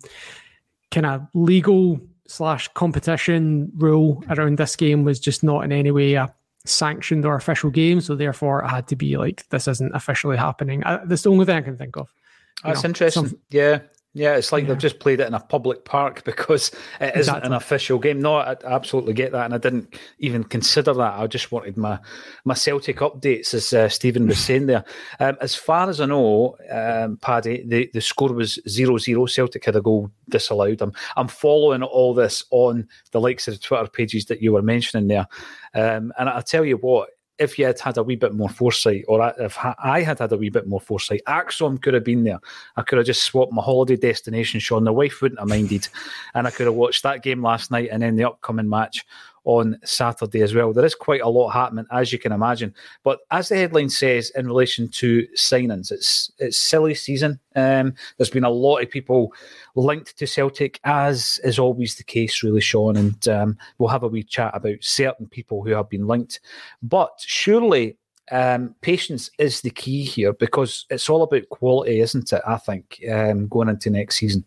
kind 0.90 1.06
of 1.06 1.28
legal 1.36 2.00
slash 2.28 2.68
competition 2.70 3.72
rule 3.76 4.24
around 4.30 4.58
this 4.58 4.76
game 4.76 5.04
was 5.04 5.20
just 5.20 5.44
not 5.44 5.64
in 5.64 5.72
any 5.72 5.92
way 5.92 6.16
a 6.16 6.34
sanctioned 6.66 7.26
or 7.26 7.36
official 7.36 7.70
game. 7.70 8.02
So 8.02 8.16
therefore, 8.16 8.64
it 8.64 8.70
had 8.70 8.88
to 8.88 8.96
be 8.96 9.18
like 9.18 9.48
this 9.50 9.68
isn't 9.68 9.96
officially 9.96 10.38
happening. 10.38 10.84
I, 10.84 10.98
that's 11.06 11.22
the 11.22 11.32
only 11.32 11.46
thing 11.46 11.58
I 11.58 11.62
can 11.62 11.78
think 11.78 11.96
of. 11.96 12.12
That's 12.64 12.84
know, 12.84 12.88
interesting. 12.88 13.28
Some, 13.28 13.40
yeah, 13.52 13.80
yeah, 14.16 14.36
it's 14.36 14.52
like 14.52 14.64
yeah. 14.64 14.70
they've 14.70 14.78
just 14.78 15.00
played 15.00 15.20
it 15.20 15.28
in 15.28 15.34
a 15.34 15.40
public 15.40 15.86
park 15.86 16.24
because 16.26 16.70
it 17.02 17.16
isn't 17.16 17.18
exactly. 17.18 17.48
an 17.48 17.54
official 17.54 17.98
game. 17.98 18.22
No, 18.22 18.36
I 18.36 18.56
absolutely 18.64 19.14
get 19.14 19.32
that, 19.32 19.46
and 19.46 19.54
I 19.54 19.58
didn't 19.58 19.96
even 20.20 20.44
consider 20.44 20.94
that. 20.94 21.20
I 21.20 21.26
just 21.28 21.52
wanted 21.52 21.78
my 21.78 22.00
my 22.46 22.54
Celtic 22.54 22.98
updates, 22.98 23.54
as 23.54 23.74
uh, 23.74 23.90
Stephen 23.90 24.28
was 24.28 24.40
saying 24.40 24.68
there. 24.68 24.84
Um, 25.20 25.38
as 25.42 25.56
far 25.56 25.90
as 25.90 26.02
I 26.02 26.06
know, 26.06 26.58
um, 26.72 27.18
Paddy, 27.18 27.64
the, 27.66 27.90
the 27.94 28.02
score 28.02 28.34
was 28.34 28.60
0-0. 28.68 29.30
Celtic 29.30 29.64
had 29.64 29.76
a 29.76 29.82
goal 29.82 30.12
disallowed. 30.30 30.82
I'm 30.82 30.92
I'm 31.16 31.28
following 31.28 31.84
all 31.84 32.14
this 32.14 32.44
on 32.52 32.88
the 33.12 33.22
likes 33.22 33.48
of 33.48 33.54
the 33.54 33.60
Twitter 33.60 33.88
pages 33.88 34.26
that 34.26 34.42
you 34.42 34.52
were 34.54 34.62
mentioning 34.62 35.08
there, 35.08 35.28
um, 35.76 36.12
and 36.18 36.30
I 36.30 36.42
tell 36.42 36.66
you 36.66 36.78
what, 36.78 37.10
if 37.40 37.58
you 37.58 37.66
had 37.66 37.80
had 37.80 37.98
a 37.98 38.04
wee 38.04 38.16
bit 38.16 38.34
more 38.34 38.50
foresight, 38.50 39.06
or 39.08 39.34
if 39.40 39.58
I 39.60 40.02
had 40.02 40.20
had 40.20 40.32
a 40.32 40.38
wee 40.38 40.50
bit 40.50 40.68
more 40.68 40.82
foresight, 40.82 41.22
ACSOM 41.28 41.82
could 41.82 41.94
have 41.94 42.04
been 42.04 42.24
there. 42.24 42.40
I 42.76 42.84
could 42.84 42.98
have 42.98 43.08
just 43.08 43.24
swapped 43.24 43.52
my 43.52 43.62
holiday 43.62 43.96
destination, 43.96 44.60
Sean. 44.60 44.84
The 44.84 44.94
wife 44.94 45.22
wouldn't 45.22 45.40
have 45.40 45.50
minded. 45.50 45.88
And 46.36 46.46
I 46.46 46.52
could 46.52 46.68
have 46.68 46.76
watched 46.76 47.04
that 47.04 47.24
game 47.24 47.42
last 47.42 47.72
night 47.72 47.90
and 47.92 48.04
then 48.04 48.16
the 48.16 48.26
upcoming 48.26 48.70
match 48.70 49.06
on 49.46 49.78
Saturday 49.84 50.42
as 50.42 50.54
well. 50.54 50.74
There 50.74 50.86
is 50.86 50.96
quite 50.96 51.22
a 51.22 51.30
lot 51.30 51.50
happening, 51.50 51.86
as 51.92 52.14
you 52.14 52.20
can 52.20 52.32
imagine. 52.32 52.74
But 53.04 53.20
as 53.32 53.50
the 53.50 53.58
headline 53.58 53.90
says, 53.90 54.32
in 54.36 54.48
relation 54.48 54.88
to 54.90 55.28
signings, 55.36 55.92
it's 55.92 56.32
it's 56.40 56.58
silly 56.58 56.96
season. 56.96 57.40
Um, 57.56 57.94
there's 58.18 58.30
been 58.30 58.44
a 58.44 58.50
lot 58.50 58.80
of 58.80 58.90
people 58.90 59.34
linked 59.76 60.18
to 60.18 60.28
Celtic, 60.28 60.80
as 60.84 61.40
is 61.44 61.60
always 61.60 61.96
the 61.96 62.04
case, 62.04 62.44
really, 62.44 62.62
Sean. 62.62 62.98
And 62.98 63.28
um, 63.28 63.58
we'll 63.78 63.90
have 63.90 64.04
a 64.04 64.08
wee 64.08 64.24
chat 64.24 64.52
about 64.56 64.78
certain 64.82 65.28
people 65.28 65.64
who 65.64 65.72
have 65.72 65.90
been 65.90 66.08
linked. 66.08 66.40
But 66.82 67.14
surely 67.18 67.98
um, 68.32 68.76
patience 68.82 69.30
is 69.38 69.62
the 69.62 69.70
key 69.70 70.04
here 70.04 70.34
because 70.34 70.86
it's 70.90 71.10
all 71.10 71.24
about 71.24 71.50
quality, 71.50 72.00
isn't 72.00 72.32
it? 72.32 72.42
I 72.48 72.58
think 72.58 73.04
um, 73.12 73.48
going 73.48 73.70
into 73.70 73.90
next 73.90 74.18
season. 74.18 74.46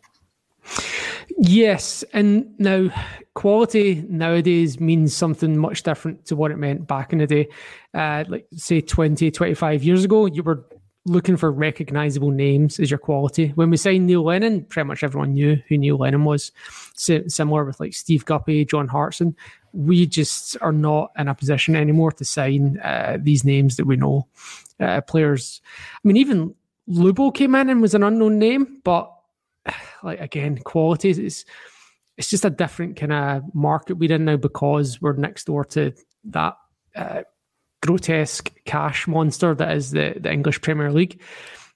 Yes, 1.38 2.04
and 2.12 2.58
now 2.58 2.88
quality 3.34 4.04
nowadays 4.08 4.80
means 4.80 5.14
something 5.14 5.58
much 5.58 5.82
different 5.82 6.24
to 6.26 6.36
what 6.36 6.50
it 6.50 6.56
meant 6.56 6.86
back 6.86 7.12
in 7.12 7.18
the 7.18 7.26
day. 7.26 7.48
Uh, 7.92 8.24
like, 8.28 8.46
say, 8.54 8.80
20, 8.80 9.30
25 9.30 9.84
years 9.84 10.04
ago, 10.04 10.26
you 10.26 10.42
were 10.42 10.64
looking 11.06 11.36
for 11.36 11.52
recognizable 11.52 12.30
names 12.30 12.80
as 12.80 12.90
your 12.90 12.98
quality. 12.98 13.48
When 13.54 13.70
we 13.70 13.76
signed 13.76 14.06
Neil 14.06 14.24
Lennon, 14.24 14.64
pretty 14.64 14.88
much 14.88 15.04
everyone 15.04 15.34
knew 15.34 15.56
who 15.68 15.78
Neil 15.78 15.96
Lennon 15.96 16.24
was. 16.24 16.52
similar 16.96 17.64
with 17.64 17.78
like 17.80 17.94
Steve 17.94 18.24
Guppy, 18.24 18.64
John 18.64 18.88
Hartson. 18.88 19.36
We 19.72 20.06
just 20.06 20.56
are 20.60 20.72
not 20.72 21.12
in 21.16 21.28
a 21.28 21.34
position 21.34 21.76
anymore 21.76 22.12
to 22.12 22.24
sign 22.24 22.78
uh, 22.82 23.18
these 23.20 23.44
names 23.44 23.76
that 23.76 23.86
we 23.86 23.96
know. 23.96 24.26
Uh, 24.80 25.00
players, 25.02 25.60
I 25.94 26.08
mean, 26.08 26.16
even 26.16 26.54
Lubo 26.88 27.32
came 27.32 27.54
in 27.54 27.70
and 27.70 27.80
was 27.80 27.94
an 27.94 28.02
unknown 28.02 28.38
name, 28.38 28.80
but 28.82 29.12
like 30.02 30.20
again, 30.20 30.58
quality 30.58 31.10
is 31.10 31.44
it's 32.16 32.30
just 32.30 32.44
a 32.44 32.50
different 32.50 32.96
kind 32.96 33.12
of 33.12 33.54
market 33.54 33.94
we're 33.94 34.12
in 34.12 34.24
now 34.24 34.36
because 34.36 35.00
we're 35.02 35.12
next 35.12 35.44
door 35.44 35.64
to 35.66 35.92
that 36.24 36.56
uh, 36.94 37.22
grotesque 37.82 38.52
cash 38.64 39.06
monster 39.06 39.54
that 39.54 39.76
is 39.76 39.90
the, 39.90 40.14
the 40.18 40.32
English 40.32 40.60
Premier 40.62 40.90
League. 40.90 41.20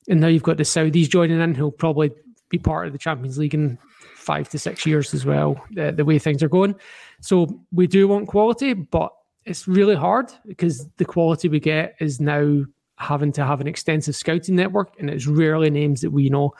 And 0.08 0.20
now 0.20 0.28
you've 0.28 0.42
got 0.42 0.56
the 0.56 0.62
Saudis 0.62 1.10
joining 1.10 1.40
in 1.40 1.54
who'll 1.54 1.70
probably 1.70 2.10
be 2.48 2.58
part 2.58 2.86
of 2.86 2.92
the 2.92 2.98
Champions 2.98 3.38
League 3.38 3.54
in 3.54 3.78
five 4.16 4.48
to 4.48 4.58
six 4.58 4.86
years 4.86 5.14
as 5.14 5.26
well, 5.26 5.62
the, 5.72 5.92
the 5.92 6.04
way 6.04 6.18
things 6.18 6.42
are 6.42 6.48
going. 6.48 6.74
So 7.20 7.60
we 7.70 7.86
do 7.86 8.08
want 8.08 8.28
quality, 8.28 8.72
but 8.72 9.12
it's 9.44 9.68
really 9.68 9.94
hard 9.94 10.32
because 10.46 10.86
the 10.96 11.04
quality 11.04 11.48
we 11.48 11.60
get 11.60 11.96
is 12.00 12.20
now 12.20 12.64
having 12.96 13.32
to 13.32 13.44
have 13.44 13.60
an 13.60 13.66
extensive 13.66 14.14
scouting 14.14 14.56
network, 14.56 14.92
and 14.98 15.08
it's 15.08 15.26
rarely 15.26 15.70
names 15.70 16.02
that 16.02 16.10
we 16.10 16.28
know. 16.28 16.54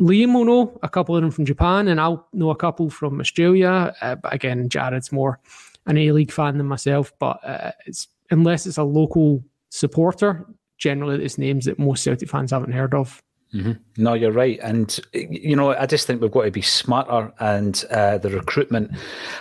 Liam 0.00 0.34
will 0.34 0.44
know 0.44 0.78
a 0.82 0.88
couple 0.88 1.16
of 1.16 1.22
them 1.22 1.30
from 1.30 1.44
Japan, 1.44 1.88
and 1.88 2.00
I'll 2.00 2.28
know 2.32 2.50
a 2.50 2.56
couple 2.56 2.88
from 2.88 3.20
Australia. 3.20 3.94
Uh, 4.00 4.14
but 4.14 4.32
again, 4.32 4.68
Jared's 4.68 5.10
more 5.10 5.40
an 5.86 5.98
A 5.98 6.12
League 6.12 6.32
fan 6.32 6.58
than 6.58 6.66
myself. 6.66 7.12
But 7.18 7.44
uh, 7.44 7.72
it's 7.86 8.08
unless 8.30 8.66
it's 8.66 8.78
a 8.78 8.84
local 8.84 9.42
supporter, 9.70 10.46
generally 10.78 11.24
it's 11.24 11.38
names 11.38 11.64
that 11.64 11.78
most 11.78 12.04
Celtic 12.04 12.28
fans 12.28 12.52
haven't 12.52 12.72
heard 12.72 12.94
of. 12.94 13.22
Mm-hmm. 13.54 14.02
No, 14.02 14.14
you're 14.14 14.32
right, 14.32 14.58
and 14.60 14.98
you 15.12 15.54
know 15.54 15.70
I 15.70 15.86
just 15.86 16.06
think 16.06 16.20
we've 16.20 16.32
got 16.32 16.44
to 16.44 16.50
be 16.50 16.62
smarter, 16.62 17.32
and 17.38 17.82
uh, 17.90 18.18
the 18.18 18.28
recruitment 18.28 18.90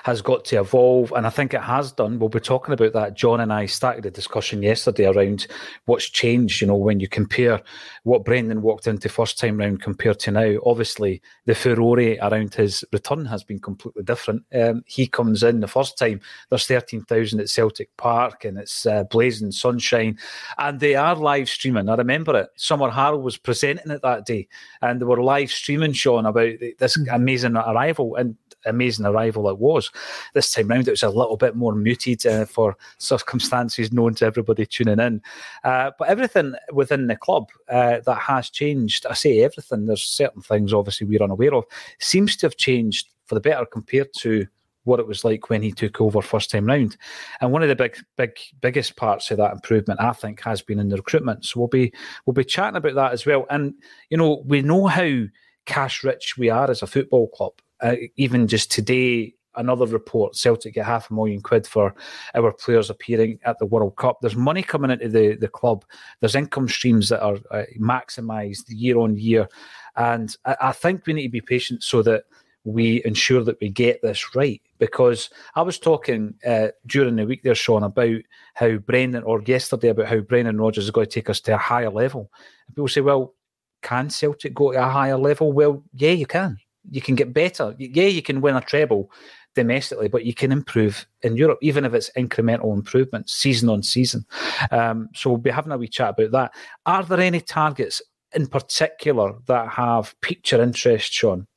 has 0.03 0.21
got 0.21 0.45
to 0.45 0.59
evolve, 0.59 1.11
and 1.13 1.25
I 1.25 1.31
think 1.31 1.53
it 1.53 1.61
has 1.61 1.91
done. 1.91 2.19
We'll 2.19 2.29
be 2.29 2.39
talking 2.39 2.73
about 2.73 2.93
that. 2.93 3.15
John 3.15 3.39
and 3.39 3.51
I 3.51 3.65
started 3.65 4.05
a 4.05 4.11
discussion 4.11 4.61
yesterday 4.61 5.07
around 5.07 5.47
what's 5.85 6.07
changed. 6.07 6.61
You 6.61 6.67
know, 6.67 6.75
when 6.75 6.99
you 6.99 7.07
compare 7.07 7.61
what 8.05 8.23
Brendan 8.23 8.61
walked 8.61 8.85
into 8.85 9.09
first 9.09 9.39
time 9.39 9.57
round 9.57 9.81
compared 9.81 10.19
to 10.19 10.31
now, 10.31 10.57
obviously 10.63 11.23
the 11.45 11.55
furore 11.55 12.15
around 12.21 12.53
his 12.53 12.85
return 12.93 13.25
has 13.25 13.43
been 13.43 13.57
completely 13.57 14.03
different. 14.03 14.43
Um, 14.53 14.83
he 14.85 15.07
comes 15.07 15.41
in 15.41 15.59
the 15.59 15.67
first 15.67 15.97
time, 15.97 16.21
there's 16.49 16.67
thirteen 16.67 17.03
thousand 17.03 17.39
at 17.39 17.49
Celtic 17.49 17.89
Park, 17.97 18.45
and 18.45 18.59
it's 18.59 18.85
uh, 18.85 19.05
blazing 19.05 19.51
sunshine, 19.51 20.19
and 20.59 20.79
they 20.79 20.93
are 20.93 21.15
live 21.15 21.49
streaming. 21.49 21.89
I 21.89 21.95
remember 21.95 22.39
it. 22.39 22.49
Summer 22.57 22.91
Harrell 22.91 23.23
was 23.23 23.37
presenting 23.37 23.91
it 23.91 24.03
that 24.03 24.27
day, 24.27 24.47
and 24.83 25.01
they 25.01 25.05
were 25.05 25.23
live 25.23 25.49
streaming, 25.49 25.93
Sean, 25.93 26.27
about 26.27 26.53
this 26.77 26.93
hmm. 26.93 27.09
amazing 27.11 27.57
arrival, 27.57 28.15
and 28.17 28.37
amazing 28.65 29.05
arrival 29.05 29.49
it 29.49 29.57
was. 29.57 29.91
This 30.33 30.51
time 30.51 30.67
round, 30.67 30.87
it 30.87 30.91
was 30.91 31.03
a 31.03 31.09
little 31.09 31.37
bit 31.37 31.55
more 31.55 31.75
muted 31.75 32.25
uh, 32.25 32.45
for 32.45 32.75
circumstances 32.97 33.91
known 33.91 34.15
to 34.15 34.25
everybody 34.25 34.65
tuning 34.65 34.99
in. 34.99 35.21
Uh, 35.63 35.91
but 35.97 36.07
everything 36.07 36.53
within 36.71 37.07
the 37.07 37.15
club 37.15 37.49
uh, 37.69 37.99
that 38.05 38.19
has 38.19 38.49
changed, 38.49 39.05
I 39.05 39.13
say 39.13 39.41
everything, 39.41 39.85
there's 39.85 40.03
certain 40.03 40.41
things 40.41 40.73
obviously 40.73 41.07
we're 41.07 41.23
unaware 41.23 41.55
of, 41.55 41.65
seems 41.99 42.35
to 42.37 42.45
have 42.47 42.57
changed 42.57 43.09
for 43.25 43.35
the 43.35 43.41
better 43.41 43.65
compared 43.65 44.13
to 44.19 44.47
what 44.85 44.99
it 44.99 45.07
was 45.07 45.25
like 45.25 45.49
when 45.49 45.61
he 45.61 45.71
took 45.71 45.99
over 45.99 46.21
first 46.21 46.49
time 46.49 46.67
round. 46.67 46.95
And 47.41 47.51
one 47.51 47.63
of 47.63 47.69
the 47.69 47.75
big, 47.75 47.97
big, 48.17 48.37
biggest 48.61 48.95
parts 48.95 49.29
of 49.31 49.37
that 49.37 49.51
improvement, 49.51 49.99
I 49.99 50.13
think, 50.13 50.41
has 50.43 50.61
been 50.61 50.79
in 50.79 50.89
the 50.89 50.97
recruitment. 50.97 51.43
So 51.43 51.59
we'll 51.59 51.67
be 51.67 51.91
we'll 52.25 52.33
be 52.33 52.43
chatting 52.43 52.77
about 52.77 52.95
that 52.95 53.11
as 53.11 53.25
well. 53.25 53.45
And 53.49 53.73
you 54.09 54.17
know, 54.17 54.43
we 54.45 54.61
know 54.61 54.85
how 54.87 55.23
cash 55.65 56.03
rich 56.03 56.37
we 56.37 56.49
are 56.49 56.69
as 56.69 56.81
a 56.81 56.87
football 56.87 57.27
club. 57.29 57.53
Uh, 57.81 57.95
even 58.15 58.47
just 58.47 58.71
today, 58.71 59.33
another 59.55 59.85
report: 59.85 60.35
Celtic 60.35 60.75
get 60.75 60.85
half 60.85 61.09
a 61.09 61.13
million 61.13 61.41
quid 61.41 61.67
for 61.67 61.93
our 62.33 62.51
players 62.53 62.89
appearing 62.89 63.39
at 63.45 63.59
the 63.59 63.65
World 63.65 63.95
Cup. 63.95 64.17
There's 64.21 64.35
money 64.35 64.63
coming 64.63 64.91
into 64.91 65.09
the 65.09 65.35
the 65.35 65.47
club. 65.47 65.85
There's 66.19 66.35
income 66.35 66.67
streams 66.67 67.09
that 67.09 67.21
are 67.21 67.37
uh, 67.51 67.63
maximised 67.79 68.65
year 68.67 68.97
on 68.97 69.17
year, 69.17 69.47
and 69.95 70.35
I, 70.45 70.55
I 70.61 70.71
think 70.71 71.05
we 71.05 71.13
need 71.13 71.27
to 71.27 71.29
be 71.29 71.41
patient 71.41 71.83
so 71.83 72.01
that 72.03 72.23
we 72.65 73.03
ensure 73.05 73.43
that 73.43 73.59
we 73.61 73.69
get 73.69 74.01
this 74.01 74.35
right. 74.35 74.61
Because 74.79 75.29
I 75.55 75.61
was 75.61 75.79
talking 75.79 76.33
uh, 76.45 76.69
during 76.87 77.15
the 77.15 77.25
week 77.25 77.43
there, 77.43 77.55
Sean, 77.55 77.83
about 77.83 78.21
how 78.55 78.75
Brendan, 78.77 79.23
or 79.23 79.41
yesterday, 79.43 79.89
about 79.89 80.07
how 80.07 80.19
Brendan 80.19 80.59
Rodgers 80.59 80.85
is 80.85 80.91
going 80.91 81.05
to 81.05 81.11
take 81.11 81.29
us 81.29 81.39
to 81.41 81.53
a 81.53 81.57
higher 81.57 81.91
level. 81.91 82.31
And 82.67 82.75
people 82.75 82.87
say, 82.87 83.01
well, 83.01 83.35
can 83.81 84.09
Celtic 84.09 84.53
go 84.53 84.71
to 84.71 84.83
a 84.83 84.89
higher 84.89 85.17
level? 85.17 85.53
Well, 85.53 85.83
yeah, 85.93 86.11
you 86.11 86.25
can. 86.25 86.57
You 86.89 87.01
can 87.01 87.15
get 87.15 87.33
better. 87.33 87.75
Yeah, 87.77 88.07
you 88.07 88.21
can 88.21 88.41
win 88.41 88.55
a 88.55 88.61
treble 88.61 89.11
domestically, 89.55 90.09
but 90.09 90.25
you 90.25 90.33
can 90.33 90.51
improve 90.51 91.07
in 91.21 91.35
Europe, 91.35 91.59
even 91.61 91.85
if 91.85 91.93
it's 91.93 92.11
incremental 92.17 92.73
improvements, 92.73 93.33
season 93.33 93.69
on 93.69 93.81
season. 93.81 94.25
Um, 94.71 95.09
so 95.15 95.29
we'll 95.29 95.39
be 95.39 95.49
having 95.49 95.71
a 95.71 95.77
wee 95.77 95.87
chat 95.87 96.15
about 96.17 96.31
that. 96.31 96.53
Are 96.85 97.03
there 97.03 97.21
any 97.21 97.41
targets 97.41 98.01
in 98.33 98.47
particular 98.47 99.35
that 99.47 99.69
have 99.69 100.13
piqued 100.21 100.51
your 100.51 100.61
interest, 100.61 101.13
Sean? 101.13 101.47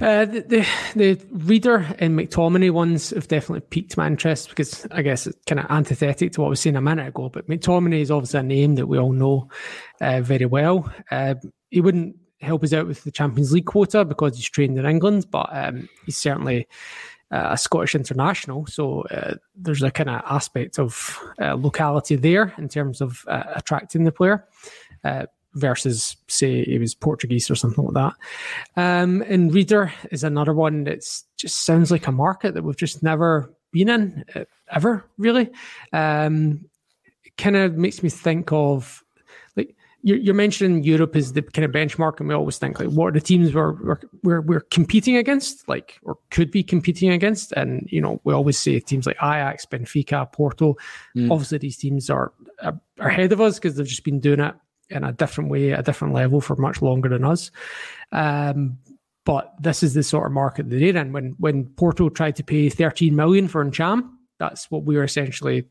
Uh, 0.00 0.26
the, 0.26 0.40
the, 0.40 0.66
the 0.94 1.16
Rieder 1.34 1.96
and 2.00 2.18
McTominay 2.18 2.70
ones 2.70 3.10
have 3.10 3.28
definitely 3.28 3.66
piqued 3.70 3.96
my 3.96 4.06
interest 4.06 4.50
because 4.50 4.86
I 4.90 5.00
guess 5.00 5.26
it's 5.26 5.38
kind 5.46 5.58
of 5.58 5.66
antithetic 5.70 6.32
to 6.32 6.42
what 6.42 6.50
was 6.50 6.60
saying 6.60 6.76
a 6.76 6.82
minute 6.82 7.08
ago. 7.08 7.30
But 7.30 7.48
McTominay 7.48 8.00
is 8.00 8.10
obviously 8.10 8.40
a 8.40 8.42
name 8.42 8.74
that 8.74 8.88
we 8.88 8.98
all 8.98 9.12
know 9.12 9.48
uh, 10.02 10.20
very 10.20 10.44
well. 10.44 10.92
Uh, 11.10 11.36
he 11.70 11.80
wouldn't 11.80 12.16
help 12.40 12.64
us 12.64 12.72
out 12.72 12.86
with 12.86 13.04
the 13.04 13.10
Champions 13.10 13.52
League 13.52 13.66
quota 13.66 14.04
because 14.04 14.36
he's 14.36 14.48
trained 14.48 14.78
in 14.78 14.86
England, 14.86 15.26
but 15.30 15.48
um, 15.52 15.88
he's 16.04 16.16
certainly 16.16 16.66
uh, 17.30 17.48
a 17.50 17.58
Scottish 17.58 17.94
international. 17.94 18.66
So 18.66 19.02
uh, 19.02 19.34
there's 19.54 19.82
a 19.82 19.90
kind 19.90 20.10
of 20.10 20.22
aspect 20.26 20.78
of 20.78 21.18
uh, 21.40 21.54
locality 21.54 22.16
there 22.16 22.54
in 22.58 22.68
terms 22.68 23.00
of 23.00 23.24
attracting 23.26 24.04
the 24.04 24.12
player 24.12 24.46
versus 25.56 26.16
say 26.28 26.60
it 26.60 26.78
was 26.78 26.94
Portuguese 26.94 27.50
or 27.50 27.54
something 27.54 27.84
like 27.84 27.94
that. 27.94 28.12
Um, 28.76 29.22
and 29.22 29.50
Rieder 29.50 29.90
is 30.12 30.22
another 30.22 30.52
one 30.52 30.84
that 30.84 30.98
just 31.36 31.64
sounds 31.64 31.90
like 31.90 32.06
a 32.06 32.12
market 32.12 32.54
that 32.54 32.62
we've 32.62 32.76
just 32.76 33.02
never 33.02 33.52
been 33.72 33.88
in 33.88 34.24
uh, 34.34 34.44
ever 34.70 35.04
really. 35.18 35.50
Um, 35.92 36.66
kind 37.38 37.56
of 37.56 37.76
makes 37.76 38.02
me 38.02 38.10
think 38.10 38.52
of 38.52 39.02
you're, 40.02 40.18
you're, 40.18 40.34
mentioning 40.34 40.84
Europe 40.84 41.16
is 41.16 41.32
the 41.32 41.42
kind 41.42 41.64
of 41.64 41.72
benchmark, 41.72 42.20
and 42.20 42.28
we 42.28 42.34
always 42.34 42.58
think 42.58 42.78
like 42.78 42.88
what 42.90 43.08
are 43.08 43.12
the 43.12 43.20
teams 43.20 43.54
we're, 43.54 43.72
we're 43.82 44.00
we're 44.22 44.40
we're 44.40 44.60
competing 44.60 45.16
against, 45.16 45.68
like 45.68 45.98
or 46.02 46.16
could 46.30 46.50
be 46.50 46.62
competing 46.62 47.10
against, 47.10 47.52
and 47.52 47.88
you 47.90 48.00
know 48.00 48.20
we 48.24 48.32
always 48.32 48.58
say 48.58 48.78
teams 48.78 49.06
like 49.06 49.16
Ajax, 49.16 49.66
Benfica, 49.66 50.30
Porto. 50.32 50.76
Mm. 51.16 51.30
Obviously, 51.30 51.58
these 51.58 51.76
teams 51.76 52.08
are, 52.10 52.32
are 52.62 52.78
ahead 53.00 53.32
of 53.32 53.40
us 53.40 53.58
because 53.58 53.76
they've 53.76 53.86
just 53.86 54.04
been 54.04 54.20
doing 54.20 54.40
it 54.40 54.54
in 54.90 55.02
a 55.02 55.12
different 55.12 55.50
way, 55.50 55.70
a 55.70 55.82
different 55.82 56.14
level 56.14 56.40
for 56.40 56.56
much 56.56 56.80
longer 56.80 57.08
than 57.08 57.24
us. 57.24 57.50
Um, 58.12 58.78
but 59.24 59.54
this 59.60 59.82
is 59.82 59.94
the 59.94 60.04
sort 60.04 60.26
of 60.26 60.32
market 60.32 60.70
that 60.70 60.76
they're 60.76 60.96
in. 60.96 61.12
When 61.12 61.34
when 61.38 61.64
Porto 61.76 62.08
tried 62.08 62.36
to 62.36 62.44
pay 62.44 62.68
13 62.68 63.14
million 63.14 63.48
for 63.48 63.64
Ntcham, 63.64 64.08
that's 64.38 64.70
what 64.70 64.84
we 64.84 64.96
were 64.96 65.04
essentially 65.04 65.64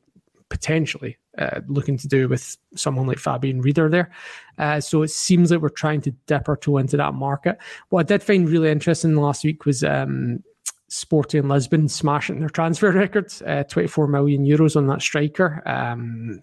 potentially 0.55 1.17
uh, 1.37 1.59
looking 1.67 1.97
to 1.97 2.07
do 2.07 2.29
with 2.29 2.55
someone 2.75 3.07
like 3.07 3.17
Fabian 3.17 3.61
Rieder 3.61 3.91
there. 3.91 4.09
Uh, 4.57 4.79
so 4.79 5.01
it 5.01 5.09
seems 5.09 5.51
like 5.51 5.59
we're 5.59 5.67
trying 5.67 5.99
to 5.99 6.11
dip 6.27 6.47
our 6.47 6.55
toe 6.55 6.77
into 6.77 6.95
that 6.95 7.13
market. 7.13 7.57
What 7.89 7.99
I 7.99 8.03
did 8.03 8.23
find 8.23 8.47
really 8.49 8.71
interesting 8.71 9.17
last 9.17 9.43
week 9.43 9.65
was 9.65 9.83
um, 9.83 10.41
Sporting 10.87 11.49
Lisbon 11.49 11.89
smashing 11.89 12.39
their 12.39 12.47
transfer 12.47 12.89
records, 13.03 13.41
uh, 13.41 13.65
24 13.65 14.07
million 14.07 14.45
euros 14.45 14.77
on 14.77 14.87
that 14.87 15.01
striker. 15.01 15.61
Um, 15.65 16.41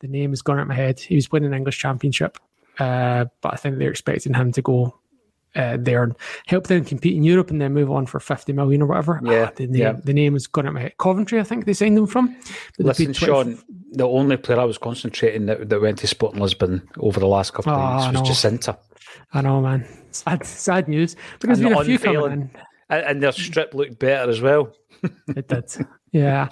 the 0.00 0.08
name 0.08 0.30
has 0.30 0.40
gone 0.40 0.58
out 0.58 0.62
of 0.62 0.68
my 0.68 0.74
head. 0.74 0.98
He 0.98 1.14
was 1.14 1.30
winning 1.30 1.52
English 1.52 1.78
Championship, 1.78 2.38
uh, 2.78 3.26
but 3.42 3.52
I 3.52 3.56
think 3.56 3.76
they're 3.76 3.90
expecting 3.90 4.32
him 4.32 4.50
to 4.52 4.62
go 4.62 4.98
uh, 5.54 5.76
there 5.80 6.02
and 6.02 6.14
help 6.46 6.66
them 6.66 6.84
compete 6.84 7.14
in 7.16 7.22
Europe 7.22 7.50
and 7.50 7.60
then 7.60 7.72
move 7.74 7.90
on 7.90 8.06
for 8.06 8.20
50 8.20 8.52
million 8.52 8.82
or 8.82 8.86
whatever. 8.86 9.20
Yeah, 9.22 9.48
Ah, 9.48 9.52
the 9.56 9.66
name, 9.66 9.80
yeah. 9.80 9.92
the 10.04 10.12
name 10.14 10.32
has 10.32 10.46
gone 10.46 10.66
out 10.66 10.72
my 10.74 10.80
head. 10.80 10.94
Coventry, 10.98 11.38
I 11.40 11.42
think 11.44 11.64
they 11.66 11.74
signed 11.74 11.96
them 11.96 12.06
from. 12.06 12.34
But 12.78 12.86
Listen, 12.86 13.06
paid 13.06 13.16
20 13.16 13.26
Sean, 13.32 13.58
the 13.92 14.08
only 14.08 14.36
player 14.36 14.60
I 14.60 14.64
was 14.64 14.78
concentrating 14.78 15.46
that, 15.46 15.68
that 15.68 15.80
went 15.80 15.98
to 15.98 16.06
Sporting 16.06 16.40
Lisbon 16.40 16.88
over 16.98 17.20
the 17.20 17.26
last 17.26 17.52
couple 17.52 17.72
of 17.72 17.78
Oh, 17.80 18.06
weeks 18.08 18.18
was 18.20 18.28
no. 18.44 18.50
Jacynta. 18.50 18.78
I 19.34 19.40
know, 19.42 19.60
man. 19.60 19.86
Sad, 20.10 20.44
sad 20.44 20.88
news. 20.88 21.16
But 21.40 21.48
there's 21.48 21.60
And 21.60 21.68
been 21.70 21.78
a 21.78 21.84
few 21.84 21.98
coming 21.98 22.24
in. 22.32 22.50
And, 22.90 23.04
and 23.06 23.22
their 23.22 23.32
strip 23.32 23.74
looked 23.74 23.98
better 23.98 24.30
as 24.30 24.40
well. 24.40 24.72
It 25.36 25.48
did. 25.48 25.64
Yeah. 26.12 26.48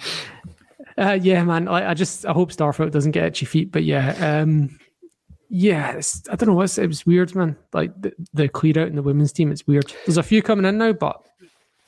Uh, 0.97 1.17
yeah, 1.21 1.43
man. 1.43 1.67
I, 1.67 1.91
I 1.91 1.93
just 1.93 2.25
I 2.25 2.33
hope 2.33 2.51
Starfield 2.51 2.91
doesn't 2.91 3.11
get 3.11 3.23
itchy 3.25 3.45
feet, 3.45 3.71
but 3.71 3.83
yeah, 3.83 4.41
um, 4.41 4.77
yeah. 5.51 6.01
I 6.31 6.35
don't 6.35 6.47
know. 6.47 6.61
It's, 6.61 6.77
it 6.77 6.87
was 6.87 7.05
weird, 7.05 7.35
man. 7.35 7.57
Like 7.73 7.91
the, 8.01 8.13
the 8.33 8.47
clear 8.47 8.79
out 8.79 8.87
in 8.87 8.95
the 8.95 9.03
women's 9.03 9.33
team, 9.33 9.51
it's 9.51 9.67
weird. 9.67 9.93
There's 10.05 10.17
a 10.17 10.23
few 10.23 10.41
coming 10.41 10.65
in 10.65 10.77
now, 10.77 10.93
but 10.93 11.21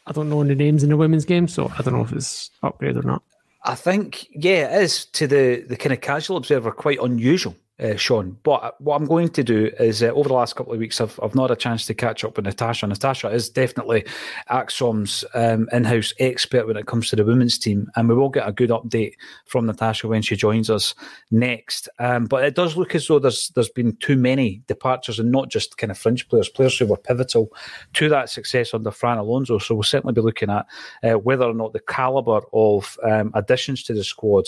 I 0.05 0.12
don't 0.12 0.29
know 0.29 0.43
the 0.43 0.53
names 0.53 0.84
in 0.84 0.89
the 0.89 0.98
women's 0.98 1.24
game, 1.24 1.48
so 1.48 1.72
I 1.79 1.82
don't 1.82 1.93
know 1.93 2.03
if 2.03 2.12
it's 2.12 2.51
upgrade 2.62 2.98
or 2.98 3.03
not. 3.03 3.24
I 3.63 3.75
think, 3.75 4.27
yeah, 4.32 4.77
it 4.77 4.84
is 4.84 5.05
to 5.05 5.27
the, 5.27 5.62
the 5.62 5.77
kind 5.77 5.93
of 5.93 6.01
casual 6.01 6.36
observer 6.36 6.72
quite 6.72 7.00
unusual, 7.00 7.55
uh, 7.80 7.96
Sean. 7.96 8.38
But 8.44 8.80
what 8.80 8.96
I'm 8.96 9.08
going 9.08 9.30
to 9.30 9.44
do 9.44 9.72
is 9.80 10.03
uh, 10.03 10.08
over 10.08 10.30
the 10.30 10.36
last 10.36 10.56
couple 10.56 10.74
of 10.74 10.80
weeks, 10.80 11.01
I've, 11.01 11.20
I've 11.22 11.36
not 11.36 11.50
had 11.50 11.58
a 11.58 11.60
chance 11.60 11.86
to 11.88 11.94
catch 11.94 12.24
up 12.24 12.36
with 12.36 12.46
Natasha. 12.46 12.86
Natasha 12.86 13.30
is 13.30 13.50
definitely 13.50 14.06
ACSOM's 14.50 15.25
um, 15.34 15.68
in 15.72 15.84
house 15.84 16.13
expert 16.20 16.68
when 16.68 16.77
it 16.77 16.86
comes 16.86 17.10
to 17.10 17.15
the 17.15 17.25
women's 17.25 17.58
team. 17.58 17.89
And 17.96 18.08
we 18.08 18.15
will 18.15 18.30
get 18.30 18.48
a 18.48 18.51
good 18.51 18.70
update 18.70 19.13
from 19.46 19.65
Natasha 19.65 20.08
when 20.08 20.22
she 20.22 20.36
joins 20.36 20.70
us 20.70 20.94
next. 21.32 21.89
Um, 22.00 22.25
but 22.25 22.44
it 22.44 22.56
does 22.56 22.77
look 22.77 22.94
as 22.94 23.08
though 23.08 23.20
there's 23.20 23.50
there's 23.56 23.70
been 23.70 23.96
too 23.98 24.18
many 24.18 24.62
departures 24.68 25.20
and 25.20 25.32
not 25.32 25.50
just 25.50 25.77
kind 25.77 25.92
of 25.92 25.98
fringe 25.98 26.27
players, 26.27 26.50
players 26.50 26.77
who 26.77 26.86
were 26.86 26.98
pivotal 26.98 27.50
to 27.94 28.10
that 28.10 28.30
success 28.30 28.74
under 28.74 28.92
Fran 28.92 29.18
Alonso. 29.18 29.58
So 29.58 29.75
we'll 29.75 29.84
certainly 29.84 30.13
be 30.13 30.22
looking 30.22 30.51
at 30.51 30.68
uh, 31.03 31.13
whether 31.13 31.46
or 31.46 31.53
not 31.53 31.74
the 31.74 31.80
calibre 31.80 32.42
of 32.53 32.98
um, 33.03 33.32
additions 33.34 33.84
to 33.84 33.94
the 33.94 34.03
squad 34.03 34.46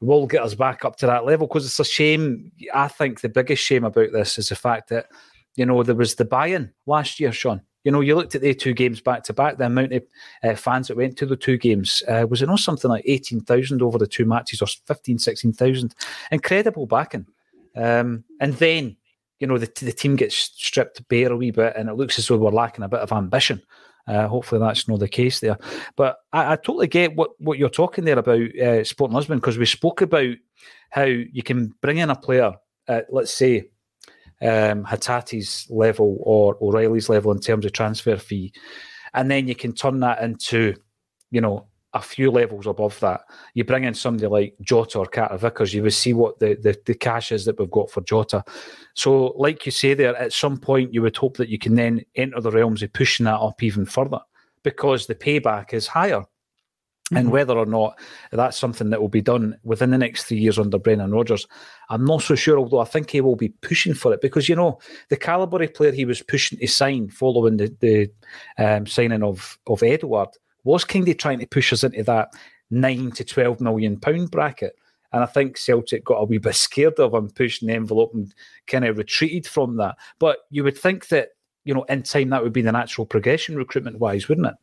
will 0.00 0.26
get 0.26 0.42
us 0.42 0.54
back 0.54 0.84
up 0.84 0.96
to 0.96 1.06
that 1.06 1.24
level 1.24 1.46
because 1.46 1.66
it's 1.66 1.80
a 1.80 1.84
shame. 1.84 2.52
I 2.72 2.88
think 2.88 3.20
the 3.20 3.28
biggest 3.28 3.62
shame 3.62 3.84
about 3.84 4.12
this 4.12 4.38
is 4.38 4.48
the 4.48 4.56
fact 4.56 4.88
that, 4.90 5.06
you 5.56 5.66
know, 5.66 5.82
there 5.82 5.94
was 5.94 6.14
the 6.14 6.24
buy 6.24 6.48
in 6.48 6.72
last 6.86 7.20
year, 7.20 7.32
Sean. 7.32 7.62
You 7.84 7.92
know, 7.92 8.00
you 8.00 8.14
looked 8.14 8.34
at 8.34 8.40
the 8.40 8.54
two 8.54 8.72
games 8.72 9.00
back 9.00 9.24
to 9.24 9.34
back, 9.34 9.58
the 9.58 9.66
amount 9.66 9.92
of 9.92 10.02
uh, 10.42 10.54
fans 10.54 10.88
that 10.88 10.96
went 10.96 11.18
to 11.18 11.26
the 11.26 11.36
two 11.36 11.58
games. 11.58 12.02
Uh, 12.08 12.26
was 12.28 12.40
it 12.40 12.46
not 12.46 12.60
something 12.60 12.90
like 12.90 13.04
18,000 13.06 13.82
over 13.82 13.98
the 13.98 14.06
two 14.06 14.24
matches 14.24 14.62
or 14.62 14.66
15, 14.86 15.18
16,000? 15.18 15.94
Incredible 16.32 16.86
backing. 16.86 17.26
Um, 17.76 18.24
and 18.40 18.54
then, 18.54 18.96
you 19.38 19.46
know, 19.46 19.58
the, 19.58 19.70
the 19.82 19.92
team 19.92 20.16
gets 20.16 20.34
stripped 20.34 21.06
bare 21.08 21.30
a 21.30 21.36
wee 21.36 21.50
bit 21.50 21.74
and 21.76 21.90
it 21.90 21.94
looks 21.94 22.18
as 22.18 22.26
though 22.26 22.38
we're 22.38 22.50
lacking 22.50 22.84
a 22.84 22.88
bit 22.88 23.00
of 23.00 23.12
ambition. 23.12 23.62
Uh, 24.06 24.28
hopefully 24.28 24.60
that's 24.60 24.86
not 24.88 25.00
the 25.00 25.08
case 25.08 25.40
there. 25.40 25.58
But 25.96 26.18
I, 26.32 26.52
I 26.52 26.56
totally 26.56 26.88
get 26.88 27.16
what, 27.16 27.30
what 27.38 27.58
you're 27.58 27.68
talking 27.70 28.04
there 28.04 28.18
about 28.18 28.58
uh, 28.58 28.84
Sporting 28.84 29.16
Lisbon 29.16 29.38
because 29.38 29.58
we 29.58 29.66
spoke 29.66 30.02
about 30.02 30.36
how 30.90 31.04
you 31.04 31.42
can 31.42 31.74
bring 31.80 31.98
in 31.98 32.10
a 32.10 32.16
player 32.16 32.52
at, 32.86 33.06
let's 33.10 33.32
say, 33.32 33.70
um, 34.42 34.84
Hatate's 34.84 35.70
level 35.70 36.18
or 36.20 36.56
O'Riley's 36.60 37.08
level 37.08 37.32
in 37.32 37.40
terms 37.40 37.64
of 37.64 37.72
transfer 37.72 38.16
fee, 38.16 38.52
and 39.14 39.30
then 39.30 39.48
you 39.48 39.54
can 39.54 39.72
turn 39.72 40.00
that 40.00 40.20
into, 40.22 40.74
you 41.30 41.40
know, 41.40 41.66
a 41.94 42.02
few 42.02 42.30
levels 42.30 42.66
above 42.66 42.98
that. 43.00 43.22
You 43.54 43.64
bring 43.64 43.84
in 43.84 43.94
somebody 43.94 44.26
like 44.26 44.54
Jota 44.60 44.98
or 44.98 45.06
Carter 45.06 45.38
Vickers, 45.38 45.72
you 45.72 45.82
will 45.82 45.90
see 45.90 46.12
what 46.12 46.38
the, 46.40 46.54
the, 46.54 46.76
the 46.84 46.94
cash 46.94 47.30
is 47.30 47.44
that 47.44 47.58
we've 47.58 47.70
got 47.70 47.90
for 47.90 48.00
Jota. 48.02 48.44
So, 48.94 49.28
like 49.36 49.64
you 49.64 49.72
say 49.72 49.94
there, 49.94 50.16
at 50.16 50.32
some 50.32 50.58
point 50.58 50.92
you 50.92 51.02
would 51.02 51.16
hope 51.16 51.36
that 51.36 51.48
you 51.48 51.58
can 51.58 51.76
then 51.76 52.04
enter 52.16 52.40
the 52.40 52.50
realms 52.50 52.82
of 52.82 52.92
pushing 52.92 53.24
that 53.24 53.38
up 53.38 53.62
even 53.62 53.86
further 53.86 54.20
because 54.64 55.06
the 55.06 55.14
payback 55.14 55.72
is 55.72 55.86
higher. 55.86 56.24
And 57.14 57.30
whether 57.30 57.56
or 57.56 57.66
not 57.66 57.98
that's 58.32 58.56
something 58.56 58.88
that 58.90 59.00
will 59.00 59.10
be 59.10 59.20
done 59.20 59.56
within 59.62 59.90
the 59.90 59.98
next 59.98 60.24
three 60.24 60.38
years 60.38 60.58
under 60.58 60.78
Brendan 60.78 61.12
Rodgers, 61.12 61.46
I'm 61.90 62.04
not 62.04 62.22
so 62.22 62.34
sure. 62.34 62.58
Although 62.58 62.80
I 62.80 62.86
think 62.86 63.10
he 63.10 63.20
will 63.20 63.36
be 63.36 63.50
pushing 63.50 63.92
for 63.92 64.14
it 64.14 64.22
because 64.22 64.48
you 64.48 64.56
know 64.56 64.80
the 65.10 65.16
calibre 65.18 65.68
player 65.68 65.92
he 65.92 66.06
was 66.06 66.22
pushing 66.22 66.58
to 66.58 66.66
sign 66.66 67.10
following 67.10 67.58
the, 67.58 67.76
the 67.80 68.10
um, 68.58 68.86
signing 68.86 69.22
of 69.22 69.58
of 69.66 69.82
Edouard 69.82 70.30
was 70.64 70.84
kind 70.84 71.08
of 71.08 71.16
trying 71.18 71.38
to 71.38 71.46
push 71.46 71.72
us 71.72 71.84
into 71.84 72.02
that 72.04 72.30
nine 72.70 73.12
to 73.12 73.24
twelve 73.24 73.60
million 73.60 73.98
pound 73.98 74.30
bracket. 74.30 74.76
And 75.12 75.22
I 75.22 75.26
think 75.26 75.56
Celtic 75.56 76.04
got 76.04 76.16
a 76.16 76.24
wee 76.24 76.38
bit 76.38 76.56
scared 76.56 76.98
of 76.98 77.14
him 77.14 77.30
pushing 77.30 77.68
the 77.68 77.74
envelope 77.74 78.12
and 78.14 78.34
kind 78.66 78.84
of 78.84 78.98
retreated 78.98 79.46
from 79.46 79.76
that. 79.76 79.96
But 80.18 80.38
you 80.50 80.64
would 80.64 80.76
think 80.76 81.08
that 81.08 81.28
you 81.64 81.72
know 81.74 81.84
in 81.84 82.02
time 82.02 82.30
that 82.30 82.42
would 82.42 82.52
be 82.52 82.62
the 82.62 82.72
natural 82.72 83.06
progression 83.06 83.56
recruitment 83.56 84.00
wise, 84.00 84.28
wouldn't 84.28 84.48
it? 84.48 84.54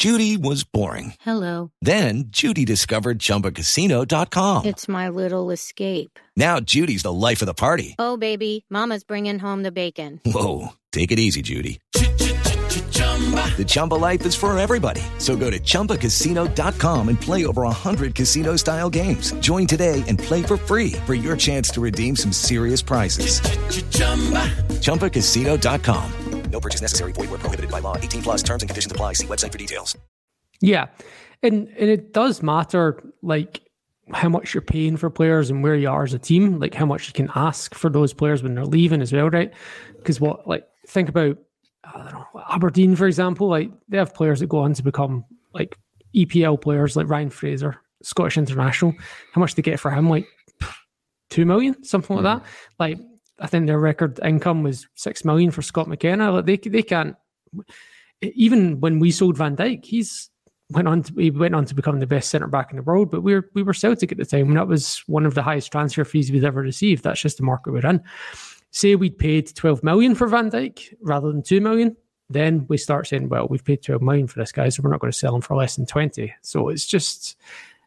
Judy 0.00 0.38
was 0.38 0.64
boring. 0.64 1.12
Hello. 1.20 1.72
Then 1.82 2.24
Judy 2.28 2.64
discovered 2.64 3.18
ChumbaCasino.com. 3.18 4.64
It's 4.64 4.88
my 4.88 5.10
little 5.10 5.50
escape. 5.50 6.18
Now 6.38 6.58
Judy's 6.58 7.02
the 7.02 7.12
life 7.12 7.42
of 7.42 7.46
the 7.46 7.52
party. 7.52 7.96
Oh, 7.98 8.16
baby, 8.16 8.64
Mama's 8.70 9.04
bringing 9.04 9.38
home 9.38 9.62
the 9.62 9.72
bacon. 9.72 10.18
Whoa, 10.24 10.68
take 10.90 11.12
it 11.12 11.18
easy, 11.18 11.42
Judy. 11.42 11.82
The 13.56 13.64
Chumba 13.66 13.94
life 13.94 14.24
is 14.24 14.34
for 14.34 14.58
everybody. 14.58 15.02
So 15.18 15.36
go 15.36 15.50
to 15.50 15.60
ChumbaCasino.com 15.60 17.08
and 17.10 17.20
play 17.20 17.44
over 17.44 17.62
100 17.62 18.14
casino 18.14 18.56
style 18.56 18.88
games. 18.88 19.32
Join 19.40 19.66
today 19.66 20.02
and 20.08 20.18
play 20.18 20.42
for 20.42 20.56
free 20.56 20.92
for 21.04 21.12
your 21.12 21.36
chance 21.36 21.68
to 21.72 21.82
redeem 21.82 22.16
some 22.16 22.32
serious 22.32 22.80
prizes. 22.80 23.40
ChumbaCasino.com. 24.80 26.12
No 26.50 26.60
purchase 26.60 26.80
necessary. 26.80 27.12
Void 27.12 27.30
where 27.30 27.38
prohibited 27.38 27.70
by 27.70 27.78
law. 27.80 27.96
18 27.96 28.22
plus 28.22 28.42
terms 28.42 28.62
and 28.62 28.68
conditions 28.68 28.92
apply. 28.92 29.14
See 29.14 29.26
website 29.26 29.52
for 29.52 29.58
details. 29.58 29.96
Yeah, 30.60 30.88
and 31.42 31.68
and 31.68 31.90
it 31.90 32.12
does 32.12 32.42
matter 32.42 33.02
like 33.22 33.62
how 34.12 34.28
much 34.28 34.52
you're 34.52 34.60
paying 34.60 34.96
for 34.96 35.08
players 35.08 35.50
and 35.50 35.62
where 35.62 35.76
you 35.76 35.88
are 35.88 36.02
as 36.02 36.12
a 36.12 36.18
team, 36.18 36.58
like 36.58 36.74
how 36.74 36.84
much 36.84 37.06
you 37.06 37.12
can 37.12 37.30
ask 37.34 37.74
for 37.74 37.88
those 37.88 38.12
players 38.12 38.42
when 38.42 38.54
they're 38.54 38.64
leaving 38.64 39.00
as 39.00 39.12
well, 39.12 39.30
right? 39.30 39.52
Because 39.96 40.20
what 40.20 40.46
like 40.46 40.66
think 40.86 41.08
about 41.08 41.38
I 41.94 41.98
don't 41.98 42.12
know 42.12 42.26
Aberdeen 42.50 42.96
for 42.96 43.06
example, 43.06 43.48
like 43.48 43.70
they 43.88 43.98
have 43.98 44.14
players 44.14 44.40
that 44.40 44.48
go 44.48 44.58
on 44.58 44.74
to 44.74 44.82
become 44.82 45.24
like 45.52 45.76
EPL 46.14 46.60
players 46.60 46.96
like 46.96 47.08
Ryan 47.08 47.30
Fraser, 47.30 47.80
Scottish 48.02 48.38
international. 48.38 48.94
How 49.32 49.40
much 49.40 49.54
they 49.54 49.62
get 49.62 49.80
for 49.80 49.90
him? 49.90 50.08
Like 50.08 50.26
two 51.30 51.44
million, 51.44 51.82
something 51.84 52.16
like 52.16 52.24
mm-hmm. 52.24 52.44
that. 52.44 52.50
Like 52.78 52.98
I 53.38 53.46
think 53.46 53.66
their 53.66 53.78
record 53.78 54.20
income 54.22 54.62
was 54.62 54.86
six 54.94 55.24
million 55.24 55.50
for 55.50 55.62
Scott 55.62 55.88
McKenna. 55.88 56.32
Like 56.32 56.46
they 56.46 56.56
they 56.56 56.82
can't 56.82 57.16
even 58.22 58.80
when 58.80 58.98
we 58.98 59.10
sold 59.10 59.36
Van 59.36 59.56
Dijk, 59.56 59.84
he's 59.84 60.30
went 60.70 60.86
on 60.86 61.02
to 61.02 61.12
he 61.14 61.30
went 61.30 61.54
on 61.54 61.64
to 61.64 61.74
become 61.74 61.98
the 61.98 62.06
best 62.06 62.30
centre 62.30 62.46
back 62.46 62.70
in 62.70 62.76
the 62.76 62.82
world. 62.82 63.10
But 63.10 63.22
we 63.22 63.34
were 63.34 63.50
we 63.54 63.62
were 63.62 63.74
Celtic 63.74 64.12
at 64.12 64.18
the 64.18 64.24
time, 64.24 64.48
and 64.48 64.56
that 64.56 64.68
was 64.68 65.02
one 65.06 65.26
of 65.26 65.34
the 65.34 65.42
highest 65.42 65.72
transfer 65.72 66.04
fees 66.04 66.30
we'd 66.30 66.44
ever 66.44 66.60
received. 66.60 67.02
That's 67.02 67.20
just 67.20 67.38
the 67.38 67.44
market 67.44 67.72
we're 67.72 67.86
in. 67.86 68.02
Say 68.70 68.94
we'd 68.94 69.18
paid 69.18 69.54
twelve 69.54 69.82
million 69.82 70.14
for 70.14 70.26
Van 70.28 70.50
Dijk 70.50 70.94
rather 71.00 71.30
than 71.32 71.42
two 71.42 71.60
million, 71.60 71.96
then 72.28 72.66
we 72.68 72.76
start 72.76 73.06
saying, 73.08 73.28
well, 73.28 73.48
we've 73.48 73.64
paid 73.64 73.82
twelve 73.82 74.02
million 74.02 74.26
for 74.26 74.38
this 74.38 74.52
guy, 74.52 74.68
so 74.68 74.82
we're 74.82 74.90
not 74.90 75.00
going 75.00 75.12
to 75.12 75.18
sell 75.18 75.34
him 75.34 75.40
for 75.40 75.56
less 75.56 75.76
than 75.76 75.86
twenty. 75.86 76.32
So 76.42 76.68
it's 76.68 76.86
just 76.86 77.36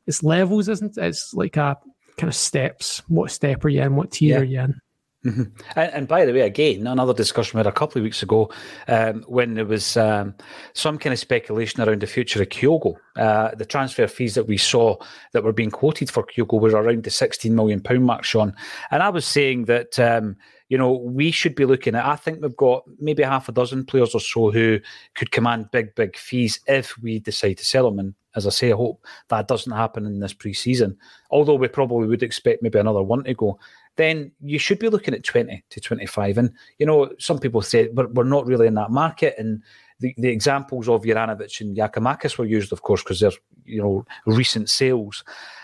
it's 0.07 0.23
levels, 0.23 0.67
isn't 0.67 0.97
it? 0.97 1.03
It's 1.05 1.33
like 1.33 1.55
a 1.57 1.77
kind 2.17 2.29
of 2.29 2.35
steps. 2.35 3.01
What 3.07 3.31
step 3.31 3.63
are 3.65 3.69
you 3.69 3.81
in? 3.81 3.95
What 3.95 4.11
tier 4.11 4.35
Yeah. 4.35 4.41
are 4.41 4.43
you 4.43 4.59
in? 4.61 4.81
And, 5.25 5.53
and 5.77 6.07
by 6.09 6.25
the 6.25 6.33
way, 6.33 6.41
again, 6.41 6.85
another 6.85 7.13
discussion 7.13 7.55
we 7.57 7.59
had 7.59 7.67
a 7.67 7.71
couple 7.71 7.97
of 7.99 8.03
weeks 8.03 8.21
ago 8.21 8.51
um, 8.89 9.23
when 9.29 9.53
there 9.53 9.65
was 9.65 9.95
um, 9.95 10.35
some 10.73 10.97
kind 10.97 11.13
of 11.13 11.19
speculation 11.19 11.81
around 11.81 12.01
the 12.01 12.07
future 12.07 12.41
of 12.41 12.49
Kyogo. 12.49 12.97
Uh, 13.15 13.55
the 13.55 13.65
transfer 13.65 14.05
fees 14.07 14.35
that 14.35 14.47
we 14.47 14.57
saw 14.57 14.97
that 15.31 15.45
were 15.45 15.53
being 15.53 15.71
quoted 15.71 16.11
for 16.11 16.25
Kyogo 16.25 16.59
were 16.59 16.71
around 16.71 17.05
the 17.05 17.09
£16 17.09 17.51
million 17.51 17.81
mark, 18.03 18.25
Sean. 18.25 18.53
And 18.91 19.01
I 19.01 19.07
was 19.07 19.25
saying 19.25 19.63
that, 19.65 19.97
um, 19.97 20.35
you 20.69 20.77
know, 20.77 20.91
we 20.91 21.31
should 21.31 21.55
be 21.55 21.65
looking 21.65 21.95
at, 21.95 22.05
I 22.05 22.15
think 22.15 22.41
we've 22.41 22.55
got 22.55 22.83
maybe 22.99 23.23
half 23.23 23.49
a 23.49 23.51
dozen 23.51 23.85
players 23.85 24.15
or 24.15 24.21
so 24.21 24.51
who 24.51 24.79
could 25.15 25.31
command 25.31 25.71
big, 25.71 25.93
big 25.95 26.17
fees 26.17 26.59
if 26.67 26.97
we 26.99 27.19
decide 27.19 27.57
to 27.59 27.65
sell 27.65 27.89
them. 27.89 27.99
And 27.99 28.13
as 28.35 28.47
I 28.47 28.49
say, 28.49 28.71
I 28.71 28.75
hope 28.75 29.05
that 29.29 29.47
doesn't 29.47 29.71
happen 29.71 30.05
in 30.05 30.19
this 30.19 30.33
pre 30.33 30.53
season, 30.53 30.97
although 31.29 31.55
we 31.55 31.67
probably 31.67 32.07
would 32.07 32.23
expect 32.23 32.63
maybe 32.63 32.79
another 32.79 33.03
one 33.03 33.23
to 33.25 33.33
go 33.33 33.59
then 33.95 34.31
you 34.41 34.57
should 34.57 34.79
be 34.79 34.89
looking 34.89 35.13
at 35.13 35.23
20 35.23 35.63
to 35.69 35.79
25. 35.79 36.37
And, 36.37 36.51
you 36.79 36.85
know, 36.85 37.11
some 37.19 37.39
people 37.39 37.61
say 37.61 37.89
we're, 37.89 38.07
we're 38.07 38.23
not 38.23 38.47
really 38.47 38.67
in 38.67 38.73
that 38.75 38.91
market. 38.91 39.35
And 39.37 39.61
the, 39.99 40.13
the 40.17 40.29
examples 40.29 40.89
of 40.89 41.03
Juranovic 41.03 41.61
and 41.61 41.75
Giakoumakis 41.75 42.37
were 42.37 42.45
used, 42.45 42.71
of 42.71 42.81
course, 42.81 43.03
because 43.03 43.19
they're, 43.19 43.31
you 43.65 43.81
know, 43.81 44.05
recent 44.25 44.69
sales. 44.69 45.23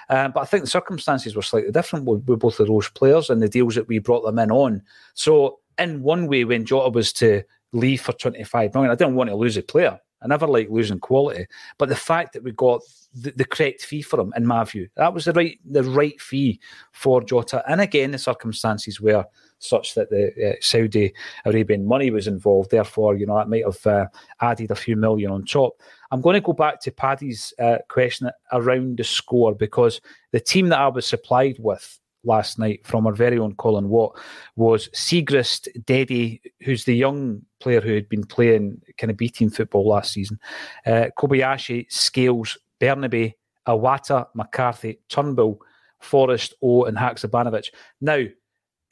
Uh, 0.09 0.27
but 0.29 0.41
I 0.41 0.45
think 0.45 0.63
the 0.63 0.69
circumstances 0.69 1.35
were 1.35 1.41
slightly 1.41 1.71
different 1.71 2.05
with, 2.05 2.25
with 2.27 2.39
both 2.39 2.59
of 2.59 2.67
those 2.67 2.89
players 2.89 3.29
and 3.29 3.41
the 3.41 3.49
deals 3.49 3.75
that 3.75 3.87
we 3.87 3.99
brought 3.99 4.25
them 4.25 4.39
in 4.39 4.51
on. 4.51 4.81
So, 5.13 5.59
in 5.77 6.01
one 6.01 6.27
way, 6.27 6.43
when 6.43 6.65
Jota 6.65 6.89
was 6.89 7.13
to 7.13 7.43
leave 7.71 8.01
for 8.01 8.13
25 8.13 8.73
million, 8.73 8.91
I 8.91 8.95
didn't 8.95 9.15
want 9.15 9.29
to 9.29 9.35
lose 9.35 9.55
a 9.55 9.61
player. 9.61 9.99
I 10.21 10.27
never 10.27 10.47
like 10.47 10.69
losing 10.69 10.99
quality, 10.99 11.45
but 11.77 11.87
the 11.87 11.95
fact 11.95 12.33
that 12.33 12.43
we 12.43 12.51
got 12.51 12.81
the, 13.13 13.31
the, 13.31 13.45
correct 13.45 13.83
fee 13.83 14.01
for 14.01 14.19
him, 14.19 14.33
in 14.35 14.45
my 14.45 14.65
view, 14.65 14.89
that 14.97 15.13
was 15.13 15.25
the 15.25 15.31
right 15.31 15.57
the 15.63 15.83
right 15.83 16.19
fee 16.19 16.59
for 16.91 17.21
Jota. 17.21 17.63
And 17.67 17.79
again, 17.79 18.11
the 18.11 18.17
circumstances 18.17 18.99
were 18.99 19.25
such 19.59 19.93
that 19.95 20.09
the 20.09 20.31
uh, 20.51 20.55
Saudi 20.61 21.13
Arabian 21.45 21.85
money 21.85 22.11
was 22.11 22.27
involved. 22.27 22.71
Therefore, 22.71 23.15
you 23.15 23.25
know 23.25 23.37
that 23.37 23.49
might 23.49 23.65
have 23.65 23.85
uh, 23.85 24.07
added 24.41 24.71
a 24.71 24.75
few 24.75 24.95
million 24.95 25.31
on 25.31 25.45
top. 25.45 25.73
I'm 26.11 26.21
going 26.21 26.35
to 26.35 26.41
go 26.41 26.53
back 26.53 26.81
to 26.81 26.91
Paddy's 26.91 27.53
uh, 27.59 27.77
question 27.87 28.29
around 28.51 28.97
the 28.97 29.03
score 29.03 29.53
because 29.53 30.01
the 30.31 30.39
team 30.39 30.69
that 30.69 30.79
I 30.79 30.87
was 30.87 31.05
supplied 31.05 31.57
with 31.59 31.99
last 32.23 32.59
night 32.59 32.85
from 32.85 33.07
our 33.07 33.13
very 33.13 33.37
own 33.37 33.55
Colin 33.55 33.89
Watt 33.89 34.19
was 34.55 34.89
Siegrist 34.89 35.67
Dedi, 35.85 36.41
who's 36.61 36.85
the 36.85 36.95
young 36.95 37.41
player 37.59 37.81
who 37.81 37.93
had 37.93 38.09
been 38.09 38.25
playing 38.25 38.81
kind 38.97 39.11
of 39.11 39.17
B 39.17 39.29
team 39.29 39.49
football 39.49 39.87
last 39.87 40.13
season, 40.13 40.39
uh, 40.85 41.07
Kobayashi, 41.17 41.91
Scales, 41.91 42.57
Bernabei, 42.81 43.33
Iwata, 43.67 44.27
McCarthy, 44.33 44.99
Turnbull, 45.09 45.61
Forrest, 45.99 46.53
O, 46.61 46.85
and 46.85 46.97
Haksabanovic. 46.97 47.69
Now, 48.01 48.23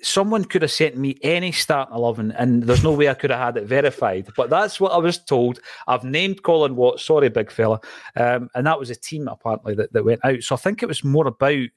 someone 0.02 0.46
could 0.46 0.62
have 0.62 0.72
sent 0.72 0.98
me 0.98 1.18
any 1.24 1.52
starting 1.52 1.96
11 1.96 2.32
and 2.34 2.64
there's 2.64 2.84
no 2.84 2.92
way 2.92 3.10
I 3.10 3.14
could 3.14 3.32
have 3.32 3.40
had 3.40 3.58
it 3.58 3.68
verified. 3.68 4.28
But 4.36 4.50
that's 4.50 4.80
what 4.80 4.92
I 4.92 4.98
was 4.98 5.18
told. 5.18 5.60
I've 5.88 6.04
named 6.04 6.44
Colin 6.44 6.76
Watt, 6.76 7.00
sorry, 7.00 7.30
big 7.30 7.52
fella. 7.52 7.80
Um, 8.16 8.50
and 8.54 8.68
that 8.68 8.80
was 8.80 8.90
a 8.90 8.96
team 8.96 9.28
apparently 9.28 9.76
that, 9.76 9.94
that 9.94 10.06
went 10.06 10.24
out. 10.24 10.44
So 10.44 10.56
I 10.56 10.58
think 10.58 10.84
it 10.84 10.88
was 10.88 11.04
more 11.04 11.28
about 11.28 11.68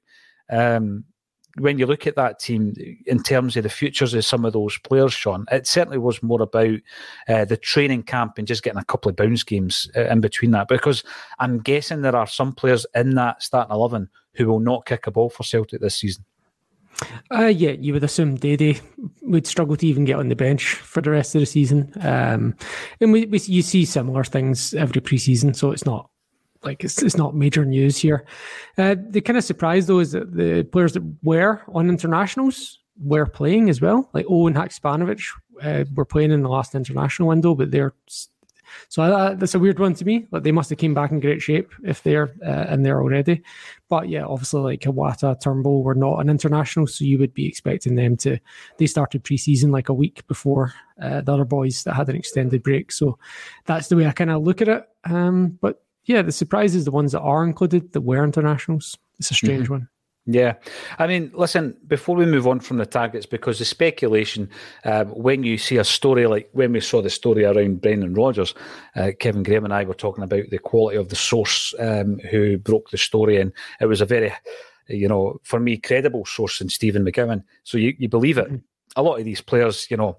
um, 0.51 1.05
when 1.59 1.79
you 1.79 1.87
look 1.87 2.07
at 2.07 2.17
that 2.17 2.39
team 2.39 2.75
in 3.07 3.23
terms 3.23 3.57
of 3.57 3.65
the 3.65 3.69
futures 3.69 4.15
of 4.15 4.25
some 4.25 4.45
of 4.45 4.53
those 4.53 4.79
players, 4.79 5.13
Sean, 5.13 5.47
it 5.51 5.67
certainly 5.67 5.99
was 5.99 6.23
more 6.23 6.43
about 6.43 6.79
uh, 7.29 7.45
the 7.45 7.57
training 7.57 8.05
camp 8.05 8.39
and 8.39 8.47
just 8.47 8.63
getting 8.63 8.79
a 8.79 8.85
couple 8.85 9.09
of 9.09 9.17
bounce 9.17 9.43
games 9.43 9.91
uh, 9.97 10.03
in 10.03 10.21
between 10.21 10.53
that. 10.53 10.69
Because 10.69 11.03
I'm 11.39 11.59
guessing 11.59 12.03
there 12.03 12.17
are 12.17 12.27
some 12.27 12.53
players 12.53 12.87
in 12.95 13.15
that 13.17 13.43
starting 13.43 13.75
11 13.75 14.09
who 14.35 14.47
will 14.47 14.61
not 14.61 14.87
kick 14.87 15.07
a 15.07 15.11
ball 15.11 15.31
for 15.31 15.43
Celtic 15.43 15.81
this 15.81 15.97
season. 15.97 16.25
Uh, 17.31 17.47
yeah, 17.47 17.71
you 17.71 17.93
would 17.93 18.05
assume 18.05 18.37
Dede 18.37 18.81
would 19.23 19.47
struggle 19.47 19.77
to 19.77 19.87
even 19.87 20.05
get 20.05 20.19
on 20.19 20.29
the 20.29 20.37
bench 20.37 20.75
for 20.75 21.01
the 21.01 21.11
rest 21.11 21.35
of 21.35 21.41
the 21.41 21.47
season. 21.47 21.93
Um, 22.01 22.55
and 23.01 23.13
we, 23.13 23.27
we 23.27 23.39
you 23.41 23.63
see 23.63 23.85
similar 23.85 24.25
things 24.25 24.75
every 24.75 25.01
preseason, 25.01 25.55
so 25.55 25.71
it's 25.71 25.87
not 25.87 26.11
like 26.63 26.85
it's, 26.85 27.03
it's 27.03 27.17
not 27.17 27.35
major 27.35 27.65
news 27.65 27.97
here. 27.97 28.27
Uh, 28.77 28.97
the 28.99 29.21
kind 29.21 29.39
of 29.39 29.45
surprise 29.45 29.87
though 29.87 30.01
is 30.01 30.13
that 30.13 30.35
the 30.35 30.65
players 30.65 30.93
that 30.93 31.17
were 31.23 31.63
on 31.69 31.89
internationals 31.89 32.81
were 33.03 33.27
playing 33.27 33.71
as 33.71 33.81
well. 33.81 34.11
Like 34.13 34.27
Owen 34.29 34.55
Haksabanovic 34.55 35.23
uh, 35.63 35.85
were 35.95 36.05
playing 36.05 36.33
in 36.33 36.43
the 36.43 36.49
last 36.49 36.75
international 36.75 37.29
window, 37.29 37.55
but 37.55 37.71
they're 37.71 37.95
so 38.89 39.03
uh, 39.03 39.35
that's 39.35 39.55
a 39.55 39.59
weird 39.59 39.79
one 39.79 39.95
to 39.95 40.05
me. 40.05 40.27
Like 40.31 40.43
they 40.43 40.53
must 40.53 40.71
have 40.71 40.79
came 40.79 40.95
back 40.95 41.11
in 41.11 41.21
great 41.21 41.43
shape 41.43 41.71
if 41.85 42.03
they're 42.03 42.31
uh, 42.47 42.73
in 42.73 42.83
there 42.83 43.01
already. 43.01 43.43
But 43.89 44.09
yeah, 44.09 44.25
obviously 44.25 44.61
like 44.61 44.81
Iwata, 44.81 45.41
Turnbull 45.41 45.83
were 45.83 45.95
not 45.95 46.21
an 46.21 46.31
international, 46.31 46.87
so 46.87 47.05
you 47.05 47.19
would 47.19 47.35
be 47.35 47.47
expecting 47.47 47.97
them 47.97 48.17
to. 48.19 48.39
They 48.79 48.87
started 48.87 49.25
preseason 49.25 49.73
like 49.73 49.89
a 49.89 49.95
week 49.95 50.27
before 50.27 50.73
uh, 51.01 51.21
the 51.23 51.33
other 51.33 51.45
boys 51.45 51.85
that 51.85 51.95
had 51.95 52.09
an 52.09 52.17
extended 52.17 52.63
break. 52.63 52.93
So 52.93 53.19
that's 53.67 53.89
the 53.89 53.97
way 53.97 54.07
I 54.07 54.13
kind 54.13 54.31
of 54.31 54.43
look 54.43 54.63
at 54.63 54.69
it. 54.69 54.89
Um, 55.05 55.59
but 55.61 55.83
yeah, 56.05 56.23
the 56.23 56.33
surprise 56.33 56.75
is 56.75 56.85
the 56.85 56.91
ones 56.91 57.13
that 57.13 57.21
are 57.21 57.45
included 57.45 57.93
that 57.93 58.01
were 58.01 58.25
internationals. 58.25 58.99
It's 59.19 59.31
a 59.31 59.35
strange 59.35 59.65
mm-hmm. 59.65 59.75
one. 59.75 59.89
Yeah. 60.27 60.55
I 60.99 61.07
mean, 61.07 61.33
listen, 61.35 61.77
before 61.87 62.15
we 62.15 62.27
move 62.27 62.47
on 62.47 62.61
from 62.61 62.77
the 62.77 62.87
targets, 62.87 63.27
because 63.27 63.59
the 63.59 63.65
speculation, 63.65 64.51
um, 64.85 65.09
when 65.09 65.43
you 65.43 65.57
see 65.57 65.79
a 65.79 65.85
story 65.85 66.27
like 66.27 66.51
when 66.53 66.73
we 66.73 66.81
saw 66.81 67.01
the 67.01 67.11
story 67.11 67.45
around 67.45 67.81
Brendan 67.81 68.15
Rodgers, 68.15 68.55
uh, 68.97 69.11
Kevin 69.19 69.43
Graham 69.43 69.65
and 69.65 69.75
I 69.75 69.85
were 69.85 69.95
talking 69.95 70.23
about 70.23 70.45
the 70.51 70.59
quality 70.59 70.99
of 70.99 71.09
the 71.09 71.17
source 71.17 71.75
um, 71.79 72.19
who 72.31 72.59
broke 72.59 72.91
the 72.91 72.99
story. 72.99 73.41
And 73.41 73.53
it 73.81 73.87
was 73.87 74.01
a 74.01 74.07
very, 74.07 74.33
you 74.89 75.09
know, 75.09 75.41
for 75.43 75.59
me, 75.59 75.79
credible 75.79 76.27
source 76.27 76.61
in 76.61 76.69
Stephen 76.69 77.05
McGowan. 77.05 77.43
So 77.65 77.79
you, 77.79 77.95
you 77.99 78.09
believe 78.09 78.39
it. 78.39 78.47
Mm-hmm. 78.47 78.57
A 78.97 79.03
lot 79.03 79.19
of 79.19 79.25
these 79.25 79.41
players, 79.41 79.91
you 79.91 79.97
know, 79.97 80.19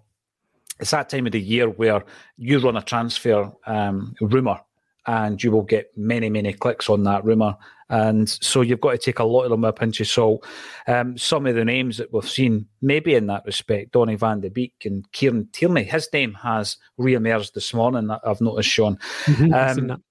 it's 0.80 0.92
that 0.92 1.10
time 1.10 1.28
of 1.28 1.32
the 1.32 1.40
year 1.40 1.70
where 1.70 2.04
you 2.38 2.60
run 2.60 2.76
a 2.76 2.82
transfer 2.82 3.52
um, 3.68 4.16
rumour 4.20 4.60
and 5.08 5.44
you 5.44 5.52
will 5.52 5.64
get 5.64 5.96
many, 5.96 6.30
many 6.30 6.54
clicks 6.54 6.90
on 6.90 7.04
that 7.04 7.24
rumour. 7.24 7.56
And 7.92 8.30
so 8.30 8.62
you've 8.62 8.80
got 8.80 8.92
to 8.92 8.98
take 8.98 9.20
a 9.20 9.26
lot 9.26 9.44
of 9.44 9.52
them 9.52 9.62
with 9.62 9.70
a 9.70 9.74
pinch 9.74 10.00
of 10.00 10.08
salt. 10.08 10.48
Um, 10.88 11.18
some 11.18 11.46
of 11.46 11.56
the 11.56 11.66
names 11.66 11.98
that 11.98 12.14
we've 12.14 12.28
seen, 12.28 12.68
maybe 12.82 13.16
in 13.16 13.28
that 13.28 13.44
respect, 13.46 13.92
Donny 13.92 14.16
van 14.16 14.40
de 14.40 14.50
Beek 14.50 14.86
and 14.86 15.12
Kieran 15.12 15.50
Tierney, 15.52 15.84
his 15.84 16.08
name 16.14 16.34
has 16.36 16.78
re 16.98 17.16
emerged 17.16 17.54
this 17.54 17.74
morning, 17.74 18.10
I've 18.26 18.40
noticed, 18.40 18.70
Sean. 18.70 18.98
Mm-hmm, 19.26 19.92
um, 19.92 20.04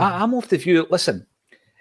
I, 0.00 0.22
am 0.22 0.32
of 0.32 0.48
the 0.48 0.56
view, 0.56 0.86
listen, 0.90 1.26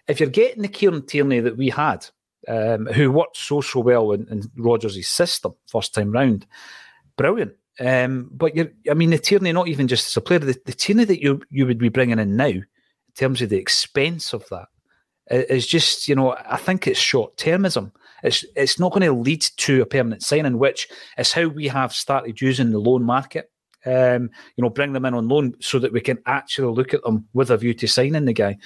if 0.09 0.19
you're 0.19 0.29
getting 0.29 0.61
the 0.61 0.67
Kieran 0.67 1.05
Tierney 1.05 1.39
that 1.39 1.55
we 1.55 1.69
had, 1.69 2.05
um, 2.49 2.87
who 2.87 3.09
worked 3.09 3.37
so, 3.37 3.61
so 3.61 3.79
well 3.79 4.11
in, 4.11 4.27
in 4.27 4.51
Rodgers' 4.57 5.07
system 5.07 5.55
first 5.67 5.93
time 5.93 6.11
round, 6.11 6.45
brilliant. 7.15 7.53
Um, 7.79 8.29
but 8.29 8.57
you're, 8.57 8.71
I 8.91 8.93
mean, 8.93 9.11
the 9.11 9.19
Tierney, 9.19 9.53
not 9.53 9.69
even 9.69 9.87
just 9.87 10.07
as 10.07 10.17
a 10.17 10.21
player, 10.21 10.39
the, 10.39 10.57
the 10.65 10.73
Tierney 10.73 11.05
that 11.05 11.21
you 11.21 11.41
you 11.49 11.65
would 11.65 11.79
be 11.79 11.89
bringing 11.89 12.19
in 12.19 12.35
now, 12.35 12.47
in 12.47 12.65
terms 13.15 13.41
of 13.41 13.49
the 13.49 13.57
expense 13.57 14.33
of 14.33 14.47
that, 14.49 14.67
is 15.29 15.67
just 15.67 16.07
you 16.07 16.15
know 16.15 16.35
I 16.45 16.57
think 16.57 16.87
it's 16.87 16.99
short 16.99 17.37
termism. 17.37 17.91
It's 18.23 18.45
it's 18.55 18.79
not 18.79 18.91
going 18.91 19.03
to 19.03 19.13
lead 19.13 19.41
to 19.41 19.81
a 19.81 19.85
permanent 19.85 20.23
signing, 20.23 20.57
which 20.57 20.87
is 21.17 21.33
how 21.33 21.47
we 21.47 21.67
have 21.67 21.93
started 21.93 22.41
using 22.41 22.71
the 22.71 22.79
loan 22.79 23.03
market. 23.03 23.51
Um, 23.87 24.31
you 24.55 24.63
know, 24.63 24.71
bring 24.71 24.93
them 24.93 25.05
in 25.05 25.13
on 25.13 25.27
loan 25.27 25.53
so 25.59 25.77
that 25.77 25.93
we 25.93 26.01
can 26.01 26.17
actually 26.25 26.73
look 26.73 26.95
at 26.95 27.03
them 27.03 27.27
with 27.33 27.51
a 27.51 27.57
view 27.57 27.75
to 27.75 27.87
signing 27.87 28.25
the 28.25 28.33
guy. 28.33 28.57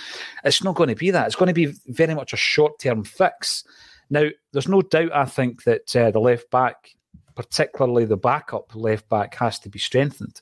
It's 0.46 0.64
not 0.64 0.76
going 0.76 0.88
to 0.88 0.96
be 0.96 1.12
that. 1.12 1.28
It's 1.28 1.36
going 1.36 1.48
to 1.48 1.54
be 1.54 1.74
very 1.88 2.16
much 2.16 2.32
a 2.32 2.38
short 2.38 2.80
term 2.80 3.04
fix. 3.04 3.66
Now, 4.10 4.30
there's 4.54 4.70
no 4.70 4.82
doubt, 4.82 5.12
I 5.14 5.26
think, 5.26 5.66
that 5.66 5.94
uh, 5.94 6.12
the 6.12 6.22
left 6.22 6.50
back 6.50 6.92
particularly 7.40 8.04
the 8.04 8.18
backup 8.18 8.76
left 8.76 9.08
back, 9.08 9.34
has 9.36 9.60
to 9.60 9.70
be 9.70 9.80
strengthened. 9.80 10.42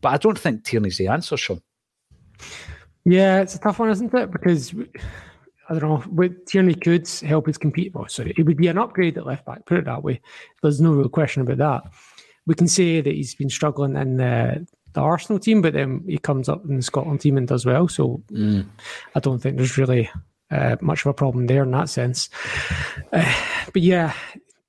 But 0.00 0.08
I 0.08 0.16
don't 0.16 0.36
think 0.36 0.64
Tierney's 0.64 0.98
the 0.98 1.06
answer, 1.06 1.36
Sean. 1.36 1.62
Yeah, 3.04 3.40
it's 3.40 3.54
a 3.54 3.60
tough 3.60 3.78
one, 3.78 3.90
isn't 3.90 4.12
it? 4.12 4.32
Because 4.32 4.74
I 5.72 5.78
don't 5.78 5.88
know, 5.88 6.12
with 6.12 6.44
Tierney 6.44 6.74
could 6.74 7.08
help 7.26 7.48
us 7.48 7.56
compete. 7.56 7.94
Well, 7.94 8.06
sorry, 8.06 8.34
it 8.36 8.42
would 8.42 8.58
be 8.58 8.68
an 8.68 8.76
upgrade 8.76 9.16
at 9.16 9.24
left 9.24 9.46
back. 9.46 9.64
Put 9.64 9.78
it 9.78 9.84
that 9.86 10.02
way. 10.02 10.20
There's 10.60 10.82
no 10.82 10.92
real 10.92 11.08
question 11.08 11.40
about 11.40 11.58
that. 11.58 11.92
We 12.46 12.54
can 12.54 12.68
say 12.68 13.00
that 13.00 13.14
he's 13.14 13.34
been 13.34 13.48
struggling 13.48 13.96
in 13.96 14.18
the, 14.18 14.66
the 14.92 15.00
Arsenal 15.00 15.38
team, 15.38 15.62
but 15.62 15.72
then 15.72 16.04
he 16.06 16.18
comes 16.18 16.50
up 16.50 16.62
in 16.66 16.76
the 16.76 16.82
Scotland 16.82 17.22
team 17.22 17.38
and 17.38 17.48
does 17.48 17.64
well. 17.64 17.88
So 17.88 18.22
mm. 18.30 18.66
I 19.14 19.20
don't 19.20 19.38
think 19.38 19.56
there's 19.56 19.78
really 19.78 20.10
uh, 20.50 20.76
much 20.82 21.00
of 21.00 21.06
a 21.06 21.14
problem 21.14 21.46
there 21.46 21.62
in 21.62 21.70
that 21.70 21.88
sense. 21.88 22.28
Uh, 23.10 23.34
but 23.72 23.80
yeah, 23.80 24.12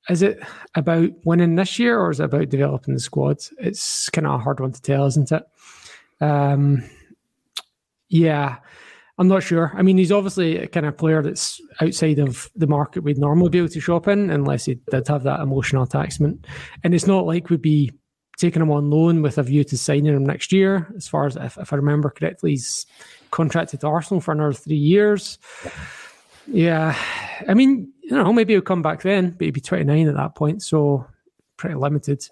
is 0.07 0.21
it 0.21 0.41
about 0.75 1.09
winning 1.25 1.55
this 1.55 1.79
year 1.79 1.99
or 1.99 2.11
is 2.11 2.21
it 2.21 2.25
about 2.25 2.47
developing 2.47 2.93
the 2.93 2.99
squad? 3.01 3.39
It's 3.57 4.09
kind 4.09 4.25
of 4.25 4.35
a 4.35 4.43
hard 4.43 4.61
one 4.61 4.71
to 4.71 4.81
tell, 4.81 5.05
isn't 5.07 5.33
it? 5.33 5.43
Um, 6.21 6.83
yeah, 8.07 8.57
I'm 9.19 9.27
not 9.27 9.43
sure. 9.43 9.71
I 9.75 9.83
mean, 9.83 9.97
he's 9.97 10.11
obviously 10.11 10.57
a 10.57 10.67
kind 10.67 10.85
of 10.85 10.97
player 10.97 11.21
that's 11.21 11.61
outside 11.79 12.17
of 12.17 12.49
the 12.55 12.65
market 12.65 13.03
we'd 13.03 13.19
normally 13.19 13.49
be 13.49 13.59
able 13.59 13.69
to 13.69 13.79
shop 13.79 14.07
in, 14.07 14.31
unless 14.31 14.65
he 14.65 14.79
did 14.89 15.07
have 15.07 15.23
that 15.23 15.39
emotional 15.39 15.83
attachment. 15.83 16.47
And 16.83 16.95
it's 16.95 17.05
not 17.05 17.25
like 17.25 17.49
we'd 17.49 17.61
be 17.61 17.91
taking 18.37 18.61
him 18.61 18.71
on 18.71 18.89
loan 18.89 19.21
with 19.21 19.37
a 19.37 19.43
view 19.43 19.63
to 19.65 19.77
signing 19.77 20.13
him 20.13 20.25
next 20.25 20.51
year. 20.51 20.91
As 20.97 21.07
far 21.07 21.27
as 21.27 21.35
if, 21.35 21.57
if 21.59 21.71
I 21.71 21.75
remember 21.75 22.09
correctly, 22.09 22.51
he's 22.51 22.87
contracted 23.29 23.81
to 23.81 23.87
Arsenal 23.87 24.19
for 24.21 24.31
another 24.31 24.53
three 24.53 24.75
years. 24.75 25.37
Yeah, 26.47 26.97
I 27.47 27.53
mean, 27.53 27.93
you 28.01 28.17
know, 28.17 28.33
maybe 28.33 28.53
he'll 28.53 28.61
come 28.61 28.81
back 28.81 29.03
then, 29.03 29.31
but 29.31 29.45
he'd 29.45 29.51
be 29.51 29.61
29 29.61 30.07
at 30.07 30.15
that 30.15 30.35
point, 30.35 30.63
so 30.63 31.05
pretty 31.57 31.75
limited. 31.75 32.27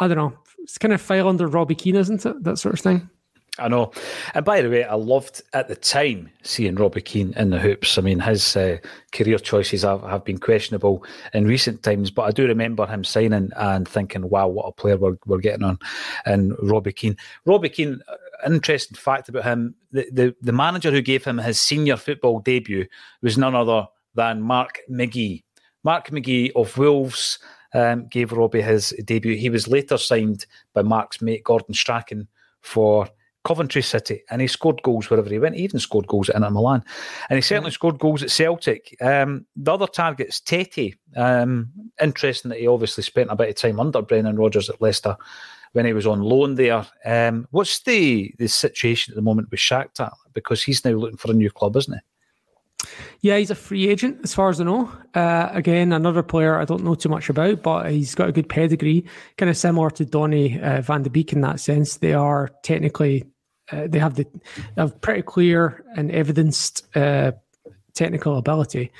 I 0.00 0.08
don't 0.08 0.16
know. 0.16 0.32
It's 0.62 0.78
kind 0.78 0.94
of 0.94 1.00
file 1.00 1.28
under 1.28 1.46
Robbie 1.46 1.74
Keane, 1.74 1.96
isn't 1.96 2.24
it? 2.24 2.42
That 2.42 2.58
sort 2.58 2.74
of 2.74 2.80
thing. 2.80 3.10
I 3.58 3.68
know. 3.68 3.92
And 4.34 4.44
by 4.44 4.62
the 4.62 4.68
way, 4.68 4.82
I 4.82 4.94
loved 4.94 5.40
at 5.52 5.68
the 5.68 5.76
time 5.76 6.28
seeing 6.42 6.74
Robbie 6.74 7.02
Keane 7.02 7.34
in 7.36 7.50
the 7.50 7.60
hoops. 7.60 7.96
I 7.96 8.00
mean, 8.00 8.18
his 8.18 8.56
uh, 8.56 8.78
career 9.12 9.38
choices 9.38 9.82
have, 9.82 10.02
have 10.02 10.24
been 10.24 10.38
questionable 10.38 11.04
in 11.32 11.46
recent 11.46 11.84
times, 11.84 12.10
but 12.10 12.22
I 12.22 12.32
do 12.32 12.48
remember 12.48 12.84
him 12.84 13.04
signing 13.04 13.52
and 13.56 13.86
thinking, 13.86 14.28
wow, 14.28 14.48
what 14.48 14.66
a 14.66 14.72
player 14.72 14.96
we're, 14.96 15.18
we're 15.26 15.38
getting 15.38 15.62
on. 15.62 15.78
And 16.26 16.56
Robbie 16.60 16.92
Keane. 16.92 17.16
Robbie 17.46 17.68
Keane, 17.68 18.02
interesting 18.44 18.96
fact 18.96 19.28
about 19.28 19.44
him 19.44 19.76
the, 19.92 20.08
the, 20.10 20.36
the 20.42 20.52
manager 20.52 20.90
who 20.90 21.00
gave 21.00 21.24
him 21.24 21.38
his 21.38 21.60
senior 21.60 21.96
football 21.96 22.40
debut 22.40 22.86
was 23.22 23.38
none 23.38 23.54
other 23.54 23.86
than 24.14 24.42
Mark 24.42 24.80
McGhee. 24.90 25.44
Mark 25.84 26.10
McGhee 26.10 26.50
of 26.56 26.76
Wolves 26.76 27.38
um, 27.72 28.08
gave 28.08 28.32
Robbie 28.32 28.62
his 28.62 28.90
debut. 29.04 29.36
He 29.36 29.50
was 29.50 29.68
later 29.68 29.96
signed 29.96 30.46
by 30.72 30.82
Mark's 30.82 31.22
mate 31.22 31.44
Gordon 31.44 31.74
Strachan 31.74 32.26
for 32.60 33.08
Coventry 33.44 33.82
City, 33.82 34.22
and 34.30 34.40
he 34.40 34.46
scored 34.46 34.82
goals 34.82 35.10
wherever 35.10 35.28
he 35.28 35.38
went. 35.38 35.56
He 35.56 35.64
even 35.64 35.80
scored 35.80 36.06
goals 36.06 36.28
at 36.28 36.36
Inter 36.36 36.50
Milan, 36.50 36.82
and 37.28 37.36
he 37.36 37.42
certainly 37.42 37.70
mm. 37.70 37.74
scored 37.74 37.98
goals 37.98 38.22
at 38.22 38.30
Celtic. 38.30 38.96
Um, 39.00 39.46
the 39.56 39.72
other 39.72 39.86
target's 39.86 40.40
Tete. 40.40 40.96
Um, 41.16 41.70
interesting 42.00 42.48
that 42.48 42.58
he 42.58 42.66
obviously 42.66 43.04
spent 43.04 43.30
a 43.30 43.36
bit 43.36 43.50
of 43.50 43.56
time 43.56 43.78
under 43.78 44.02
Brendan 44.02 44.36
Rodgers 44.36 44.68
at 44.68 44.80
Leicester 44.80 45.16
when 45.72 45.86
he 45.86 45.92
was 45.92 46.06
on 46.06 46.20
loan 46.20 46.54
there. 46.54 46.86
Um, 47.04 47.46
what's 47.50 47.80
the 47.80 48.34
the 48.38 48.48
situation 48.48 49.12
at 49.12 49.16
the 49.16 49.22
moment 49.22 49.50
with 49.50 49.60
Shakhtar? 49.60 50.12
Because 50.32 50.62
he's 50.62 50.84
now 50.84 50.92
looking 50.92 51.18
for 51.18 51.30
a 51.30 51.34
new 51.34 51.50
club, 51.50 51.76
isn't 51.76 51.94
he? 51.94 52.00
Yeah, 53.20 53.38
he's 53.38 53.50
a 53.50 53.54
free 53.54 53.88
agent 53.88 54.20
as 54.22 54.34
far 54.34 54.50
as 54.50 54.60
I 54.60 54.64
know. 54.64 54.90
Uh, 55.14 55.48
again, 55.52 55.92
another 55.92 56.22
player 56.22 56.58
I 56.58 56.64
don't 56.64 56.84
know 56.84 56.94
too 56.94 57.08
much 57.08 57.28
about, 57.28 57.62
but 57.62 57.90
he's 57.90 58.14
got 58.14 58.28
a 58.28 58.32
good 58.32 58.48
pedigree, 58.48 59.04
kind 59.38 59.50
of 59.50 59.56
similar 59.56 59.90
to 59.90 60.04
Donny 60.04 60.60
uh, 60.60 60.82
Van 60.82 61.02
de 61.02 61.10
Beek 61.10 61.32
in 61.32 61.40
that 61.40 61.60
sense. 61.60 61.96
They 61.96 62.12
are 62.12 62.50
technically, 62.62 63.24
uh, 63.72 63.86
they 63.88 63.98
have 63.98 64.14
the 64.14 64.26
they 64.34 64.82
have 64.82 65.00
pretty 65.00 65.22
clear 65.22 65.84
and 65.96 66.10
evidenced 66.10 66.86
uh, 66.96 67.32
technical 67.94 68.38
ability, 68.38 68.92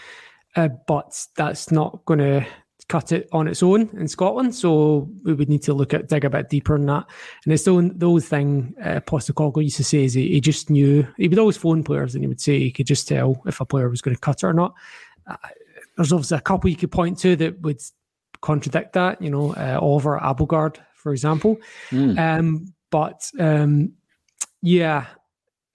uh, 0.57 0.69
but 0.87 1.27
that's 1.37 1.71
not 1.71 2.05
going 2.07 2.21
to 2.21 2.47
cut 2.89 3.13
it 3.13 3.29
on 3.33 3.49
its 3.49 3.63
own 3.63 3.89
in 3.95 4.09
Scotland. 4.09 4.55
So 4.55 5.09
we 5.23 5.33
would 5.33 5.49
need 5.49 5.63
to 5.63 5.75
look 5.75 5.95
at 5.95 6.09
dig 6.09 6.25
a 6.25 6.31
bit 6.31 6.51
deeper 6.51 6.77
in 6.77 6.87
that. 6.87 7.07
And 7.45 7.53
it's 7.53 7.65
the, 7.65 7.93
the 7.95 8.07
old 8.07 8.25
thing 8.25 8.75
uh, 8.83 9.01
Postecoglou 9.01 9.65
used 9.65 9.79
to 9.79 9.85
say 9.85 10.05
is 10.05 10.15
he, 10.15 10.29
he, 10.29 10.41
just 10.41 10.71
knew 10.71 11.07
he 11.17 11.29
would 11.29 11.39
always 11.39 11.57
phone 11.57 11.83
players 11.83 12.15
and 12.15 12.23
he 12.23 12.29
would 12.29 12.41
say 12.41 12.59
he 12.59 12.71
could 12.71 12.87
just 12.87 13.09
tell 13.09 13.43
if 13.47 13.61
a 13.61 13.65
player 13.65 13.89
was 13.89 14.03
going 14.03 14.15
to 14.15 14.21
cut 14.21 14.43
it 14.43 14.47
or 14.47 14.53
not. 14.53 14.75
Uh, 15.27 15.37
there's 15.97 16.13
obviously 16.13 16.39
a 16.39 16.43
couple 16.43 16.69
you 16.69 16.77
could 16.77 16.93
point 16.93 17.19
to 17.21 17.37
that 17.37 17.61
would 17.63 17.81
contradict 18.41 18.93
that. 18.93 19.21
You 19.23 19.31
know, 19.31 19.55
uh, 19.55 19.79
Oliver 19.81 20.19
Abildgaard, 20.23 20.77
for 20.95 21.13
example. 21.13 21.57
Mm. 21.91 22.19
Um, 22.19 22.75
but 22.91 23.31
um, 23.39 23.93
yeah, 24.65 25.07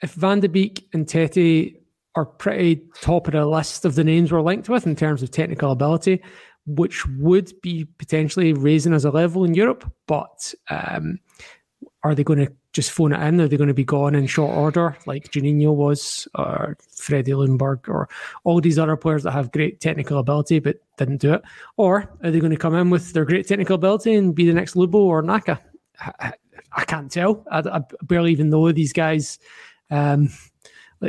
if 0.01 0.13
Van 0.13 0.39
de 0.39 0.49
Beek 0.49 0.87
and 0.93 1.07
Tete 1.07 1.75
are 2.15 2.25
pretty 2.25 2.81
top 3.01 3.27
of 3.27 3.33
the 3.33 3.45
list 3.45 3.85
of 3.85 3.95
the 3.95 4.03
names 4.03 4.31
we're 4.31 4.41
linked 4.41 4.67
with 4.67 4.87
in 4.87 4.95
terms 4.95 5.21
of 5.21 5.31
technical 5.31 5.71
ability 5.71 6.21
which 6.65 7.05
would 7.07 7.51
be 7.61 7.85
potentially 7.97 8.53
raising 8.53 8.93
as 8.93 9.05
a 9.05 9.11
level 9.11 9.43
in 9.43 9.53
Europe. 9.53 9.91
But 10.07 10.53
um, 10.69 11.19
are 12.03 12.13
they 12.13 12.23
going 12.23 12.45
to 12.45 12.51
just 12.73 12.91
phone 12.91 13.13
it 13.13 13.21
in? 13.27 13.41
Are 13.41 13.47
they 13.47 13.57
going 13.57 13.69
to 13.69 13.73
be 13.73 13.83
gone 13.83 14.13
in 14.13 14.27
short 14.27 14.55
order, 14.55 14.95
like 15.07 15.31
Juninho 15.31 15.73
was, 15.73 16.27
or 16.35 16.77
Freddie 16.95 17.31
Ljungberg, 17.31 17.87
or 17.87 18.07
all 18.43 18.61
these 18.61 18.77
other 18.77 18.95
players 18.95 19.23
that 19.23 19.31
have 19.31 19.51
great 19.51 19.79
technical 19.79 20.19
ability 20.19 20.59
but 20.59 20.77
didn't 20.97 21.21
do 21.21 21.33
it? 21.33 21.41
Or 21.77 22.15
are 22.23 22.31
they 22.31 22.39
going 22.39 22.51
to 22.51 22.57
come 22.57 22.75
in 22.75 22.89
with 22.89 23.13
their 23.13 23.25
great 23.25 23.47
technical 23.47 23.75
ability 23.75 24.13
and 24.13 24.35
be 24.35 24.45
the 24.45 24.53
next 24.53 24.75
Lubo 24.75 24.95
or 24.95 25.21
Naka? 25.21 25.59
I, 26.71 26.85
can't 26.85 27.11
tell. 27.11 27.45
I, 27.51 27.59
I, 27.59 27.81
barely 28.03 28.31
even 28.31 28.49
know 28.49 28.71
these 28.71 28.93
guys. 28.93 29.39
Um, 29.89 30.29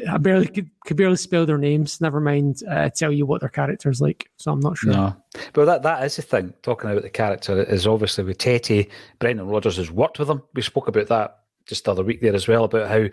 I 0.09 0.18
barely 0.18 0.46
could, 0.46 0.70
could 0.87 0.96
barely 0.96 1.16
spell 1.16 1.46
their 1.46 1.59
names. 1.59 2.01
Never 2.01 2.20
mind 2.20 2.62
uh, 2.68 2.90
tell 2.90 3.11
you 3.11 3.27
what 3.27 3.40
their 3.40 3.51
character's 3.51 4.01
like. 4.01 4.31
So 4.37 4.53
I'm 4.53 4.61
not 4.61 4.79
sure. 4.79 4.92
No, 4.92 5.16
but 5.53 5.64
that 5.64 5.83
that 5.83 6.05
is 6.05 6.16
the 6.16 6.23
thing. 6.23 6.55
Talking 6.62 6.90
about 6.90 7.03
the 7.03 7.11
character 7.11 7.62
is 7.64 7.87
obviously 7.87 8.25
with 8.25 8.38
Tete. 8.38 8.88
Brendan 9.18 9.49
Rodgers 9.49 9.79
has 9.79 9.90
worked 9.90 10.18
with 10.18 10.31
him. 10.31 10.42
We 10.55 10.62
spoke 10.62 10.87
about 10.87 11.09
that 11.09 11.39
just 11.70 11.85
the 11.85 11.92
other 11.92 12.02
week 12.02 12.20
there 12.20 12.35
as 12.35 12.48
well 12.48 12.64
about 12.64 12.88
how 12.88 13.06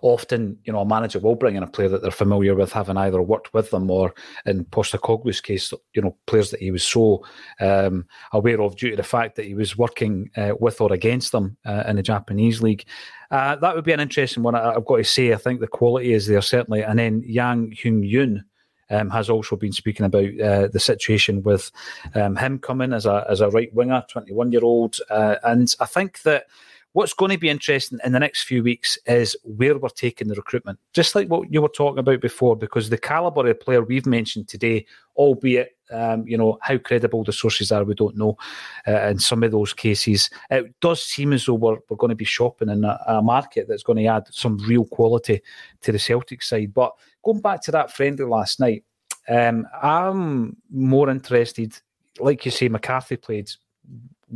often 0.00 0.56
you 0.64 0.72
know 0.72 0.80
a 0.80 0.86
manager 0.86 1.18
will 1.18 1.34
bring 1.34 1.56
in 1.56 1.62
a 1.62 1.66
player 1.66 1.88
that 1.88 2.00
they're 2.00 2.10
familiar 2.10 2.54
with, 2.54 2.72
having 2.72 2.96
either 2.96 3.20
worked 3.20 3.52
with 3.52 3.70
them 3.70 3.90
or, 3.90 4.14
in 4.46 4.64
Postecoglou's 4.64 5.40
case, 5.40 5.74
you 5.94 6.00
know 6.00 6.16
players 6.26 6.50
that 6.50 6.60
he 6.60 6.70
was 6.70 6.84
so 6.84 7.24
um, 7.60 8.06
aware 8.32 8.62
of 8.62 8.76
due 8.76 8.90
to 8.90 8.96
the 8.96 9.02
fact 9.02 9.36
that 9.36 9.44
he 9.44 9.54
was 9.54 9.76
working 9.76 10.30
uh, 10.36 10.54
with 10.58 10.80
or 10.80 10.92
against 10.92 11.32
them 11.32 11.56
uh, 11.66 11.82
in 11.86 11.96
the 11.96 12.02
Japanese 12.02 12.62
league. 12.62 12.84
Uh, 13.30 13.56
that 13.56 13.74
would 13.74 13.84
be 13.84 13.92
an 13.92 14.00
interesting 14.00 14.44
one. 14.44 14.54
I, 14.54 14.74
have 14.74 14.84
got 14.84 14.98
to 14.98 15.04
say, 15.04 15.32
I 15.32 15.36
think 15.36 15.60
the 15.60 15.66
quality 15.66 16.12
is 16.12 16.28
there 16.28 16.40
certainly. 16.40 16.82
And 16.82 16.98
then 16.98 17.22
Yang 17.26 17.76
Hyun 17.82 18.10
Jun. 18.10 18.44
Um, 18.90 19.08
has 19.08 19.30
also 19.30 19.56
been 19.56 19.72
speaking 19.72 20.04
about 20.04 20.38
uh, 20.38 20.68
the 20.68 20.78
situation 20.78 21.42
with 21.42 21.72
um, 22.14 22.36
him 22.36 22.58
coming 22.58 22.92
as 22.92 23.06
a 23.06 23.26
as 23.30 23.40
a 23.40 23.48
right 23.48 23.72
winger, 23.72 24.04
twenty 24.10 24.34
one 24.34 24.52
year 24.52 24.62
old, 24.62 24.98
uh, 25.08 25.36
and 25.42 25.74
I 25.80 25.86
think 25.86 26.20
that 26.22 26.44
What's 26.94 27.12
going 27.12 27.32
to 27.32 27.38
be 27.38 27.48
interesting 27.48 27.98
in 28.04 28.12
the 28.12 28.20
next 28.20 28.44
few 28.44 28.62
weeks 28.62 28.96
is 29.06 29.36
where 29.42 29.76
we're 29.76 29.88
taking 29.88 30.28
the 30.28 30.36
recruitment, 30.36 30.78
just 30.92 31.16
like 31.16 31.26
what 31.26 31.52
you 31.52 31.60
were 31.60 31.68
talking 31.68 31.98
about 31.98 32.20
before, 32.20 32.54
because 32.54 32.88
the 32.88 32.96
caliber 32.96 33.48
of 33.48 33.58
player 33.58 33.82
we've 33.82 34.06
mentioned 34.06 34.46
today, 34.46 34.86
albeit 35.16 35.76
um, 35.90 36.24
you 36.24 36.38
know 36.38 36.56
how 36.62 36.78
credible 36.78 37.24
the 37.24 37.32
sources 37.32 37.72
are, 37.72 37.82
we 37.82 37.96
don't 37.96 38.16
know. 38.16 38.36
Uh, 38.86 39.08
in 39.08 39.18
some 39.18 39.42
of 39.42 39.50
those 39.50 39.72
cases, 39.72 40.30
it 40.50 40.72
does 40.80 41.02
seem 41.02 41.32
as 41.32 41.46
though 41.46 41.54
we're, 41.54 41.78
we're 41.90 41.96
going 41.96 42.10
to 42.10 42.14
be 42.14 42.24
shopping 42.24 42.68
in 42.68 42.84
a, 42.84 42.96
a 43.08 43.20
market 43.20 43.66
that's 43.68 43.82
going 43.82 43.98
to 43.98 44.06
add 44.06 44.22
some 44.30 44.58
real 44.58 44.84
quality 44.84 45.42
to 45.80 45.90
the 45.90 45.98
Celtic 45.98 46.44
side. 46.44 46.72
But 46.72 46.92
going 47.24 47.40
back 47.40 47.60
to 47.62 47.72
that 47.72 47.90
friendly 47.90 48.24
last 48.24 48.60
night, 48.60 48.84
um, 49.28 49.66
I'm 49.82 50.56
more 50.70 51.10
interested. 51.10 51.76
Like 52.20 52.44
you 52.44 52.52
say, 52.52 52.68
McCarthy 52.68 53.16
played 53.16 53.50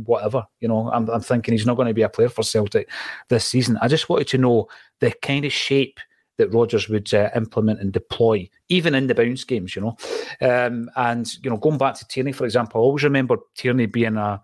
whatever. 0.05 0.45
You 0.59 0.67
know, 0.67 0.89
I'm, 0.91 1.09
I'm 1.09 1.21
thinking 1.21 1.53
he's 1.53 1.65
not 1.65 1.75
going 1.75 1.87
to 1.87 1.93
be 1.93 2.01
a 2.01 2.09
player 2.09 2.29
for 2.29 2.43
Celtic 2.43 2.89
this 3.29 3.45
season. 3.45 3.77
I 3.81 3.87
just 3.87 4.09
wanted 4.09 4.27
to 4.29 4.37
know 4.37 4.67
the 4.99 5.13
kind 5.21 5.45
of 5.45 5.53
shape 5.53 5.99
that 6.37 6.53
Rodgers 6.53 6.87
would 6.87 7.13
uh, 7.13 7.29
implement 7.35 7.81
and 7.81 7.91
deploy, 7.91 8.49
even 8.69 8.95
in 8.95 9.07
the 9.07 9.15
bounce 9.15 9.43
games, 9.43 9.75
you 9.75 9.81
know. 9.81 9.97
Um, 10.41 10.89
and, 10.95 11.27
you 11.43 11.49
know, 11.49 11.57
going 11.57 11.77
back 11.77 11.95
to 11.95 12.07
Tierney, 12.07 12.31
for 12.31 12.45
example, 12.45 12.79
I 12.79 12.83
always 12.83 13.03
remember 13.03 13.37
Tierney 13.55 13.87
being 13.87 14.15
a 14.15 14.41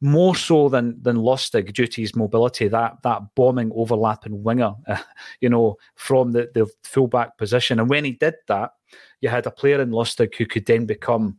more 0.00 0.36
so 0.36 0.68
than 0.68 0.96
than 1.02 1.16
Lustig 1.16 1.72
due 1.72 1.88
to 1.88 2.00
his 2.00 2.14
mobility, 2.14 2.68
that 2.68 2.98
that 3.02 3.34
bombing, 3.34 3.72
overlapping 3.74 4.42
winger, 4.42 4.74
uh, 4.86 4.98
you 5.40 5.48
know, 5.48 5.76
from 5.96 6.32
the, 6.32 6.48
the 6.54 6.68
fullback 6.84 7.36
position. 7.36 7.80
And 7.80 7.88
when 7.88 8.04
he 8.04 8.12
did 8.12 8.34
that, 8.46 8.72
you 9.20 9.28
had 9.28 9.46
a 9.46 9.50
player 9.50 9.80
in 9.80 9.90
Lustig 9.90 10.34
who 10.36 10.46
could 10.46 10.66
then 10.66 10.86
become 10.86 11.36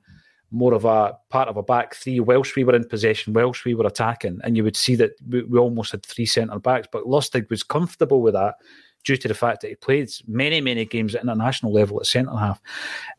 more 0.52 0.74
of 0.74 0.86
a 0.86 1.18
part 1.30 1.48
of 1.48 1.58
a 1.58 1.64
back 1.64 1.96
three. 1.96 2.20
Welsh 2.20 2.56
we 2.56 2.64
were 2.64 2.76
in 2.76 2.88
possession, 2.88 3.34
Welsh 3.34 3.66
we 3.66 3.76
were 3.76 3.88
attacking, 3.88 4.40
and 4.44 4.58
you 4.58 4.64
would 4.64 4.76
see 4.76 4.96
that 4.96 5.12
we, 5.28 5.44
we 5.44 5.60
almost 5.60 5.92
had 5.92 6.06
three 6.06 6.26
centre 6.26 6.60
backs. 6.60 6.88
But 6.92 7.06
Lustig 7.06 7.50
was 7.50 7.64
comfortable 7.64 8.22
with 8.22 8.34
that 8.34 8.56
due 9.04 9.18
to 9.18 9.28
the 9.28 9.34
fact 9.34 9.62
that 9.62 9.70
he 9.70 9.76
played 9.76 10.10
many, 10.28 10.62
many 10.62 10.86
games 10.86 11.16
at 11.16 11.24
international 11.24 11.72
level 11.72 12.00
at 12.00 12.06
centre 12.06 12.36
half. 12.36 12.62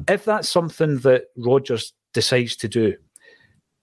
If 0.08 0.24
that's 0.24 0.48
something 0.48 0.98
that 0.98 1.26
Rodgers 1.36 1.92
decides 2.12 2.56
to 2.56 2.68
do, 2.68 2.96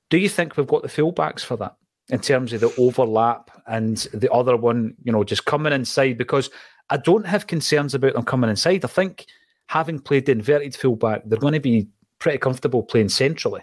do 0.10 0.18
you 0.18 0.30
think 0.30 0.56
we've 0.56 0.68
got 0.68 0.84
the 0.84 0.90
fullbacks 0.90 1.42
for 1.42 1.58
that 1.58 1.76
in 2.10 2.20
terms 2.20 2.54
of 2.54 2.62
the 2.62 2.74
overlap 2.78 3.52
and 3.68 3.98
the 4.14 4.32
other 4.32 4.56
one, 4.56 4.96
you 5.04 5.12
know, 5.12 5.24
just 5.24 5.46
coming 5.46 5.74
inside? 5.74 6.18
Because 6.18 6.50
I 6.90 6.98
don't 6.98 7.26
have 7.26 7.48
concerns 7.48 7.94
about 7.94 8.14
them 8.14 8.24
coming 8.24 8.50
inside. 8.50 8.86
I 8.86 8.88
think 8.88 9.26
having 9.68 10.00
played 10.00 10.26
the 10.26 10.32
inverted 10.32 10.76
fullback, 10.76 11.24
they're 11.26 11.40
going 11.40 11.54
to 11.54 11.60
be 11.60 11.88
pretty 12.20 12.38
comfortable 12.38 12.84
playing 12.84 13.10
centrally. 13.10 13.62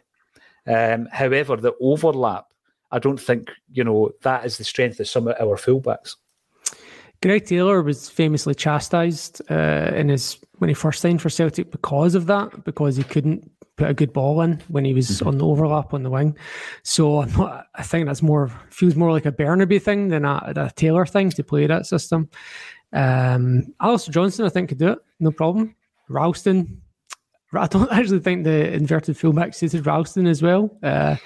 Um, 0.67 1.09
however, 1.13 1.57
the 1.57 1.75
overlap, 1.81 2.47
I 2.91 2.99
don't 2.99 3.21
think 3.21 3.51
you 3.73 3.85
know 3.85 4.11
that 4.23 4.45
is 4.45 4.59
the 4.59 4.65
strength 4.65 5.01
of 5.01 5.09
some 5.09 5.29
of 5.29 5.37
our 5.41 5.57
fullbacks. 5.57 6.17
Greg 7.23 7.47
Taylor 7.47 7.83
was 7.83 8.11
famously 8.11 8.55
chastised 8.55 9.41
uh, 9.51 9.93
in 9.95 10.09
his 10.09 10.39
when 10.59 10.69
he 10.69 10.75
first 10.75 11.01
signed 11.01 11.23
for 11.23 11.31
Celtic 11.31 11.71
because 11.71 12.15
of 12.15 12.27
that, 12.27 12.65
because 12.65 12.97
he 12.97 13.03
couldn't 13.03 13.51
put 13.77 13.89
a 13.89 13.95
good 13.95 14.13
ball 14.13 14.41
in 14.43 14.63
when 14.69 14.85
he 14.85 14.95
was 14.95 15.09
mm-hmm. 15.09 15.29
on 15.29 15.39
the 15.39 15.47
overlap 15.47 15.93
on 15.95 16.03
the 16.03 16.11
wing. 16.11 16.37
So 16.83 17.23
not, 17.23 17.67
i 17.75 17.83
think 17.83 18.07
that's 18.07 18.23
more 18.23 18.49
feels 18.71 18.95
more 18.95 19.11
like 19.11 19.27
a 19.27 19.33
Bernabei 19.33 19.83
thing 19.83 20.09
than 20.09 20.25
a, 20.25 20.53
a 20.55 20.71
Taylor 20.77 21.07
thing 21.07 21.31
to 21.31 21.43
play 21.43 21.67
that 21.67 21.87
system. 21.87 22.29
Um, 22.93 23.75
Alistair 23.81 24.13
Johnston, 24.13 24.47
I 24.47 24.51
think, 24.51 24.69
could 24.69 24.79
do 24.79 24.89
it, 24.89 24.99
no 25.19 25.33
problem. 25.33 25.75
Ralston, 26.09 26.81
I 27.59 27.67
don't 27.67 27.91
actually 27.93 28.21
think 28.21 28.45
the 28.45 28.73
inverted 28.73 29.17
fullback 29.17 29.55
suited 29.55 29.87
Ralston 29.87 30.27
as 30.27 30.43
well. 30.43 30.77
Uh, 30.83 31.17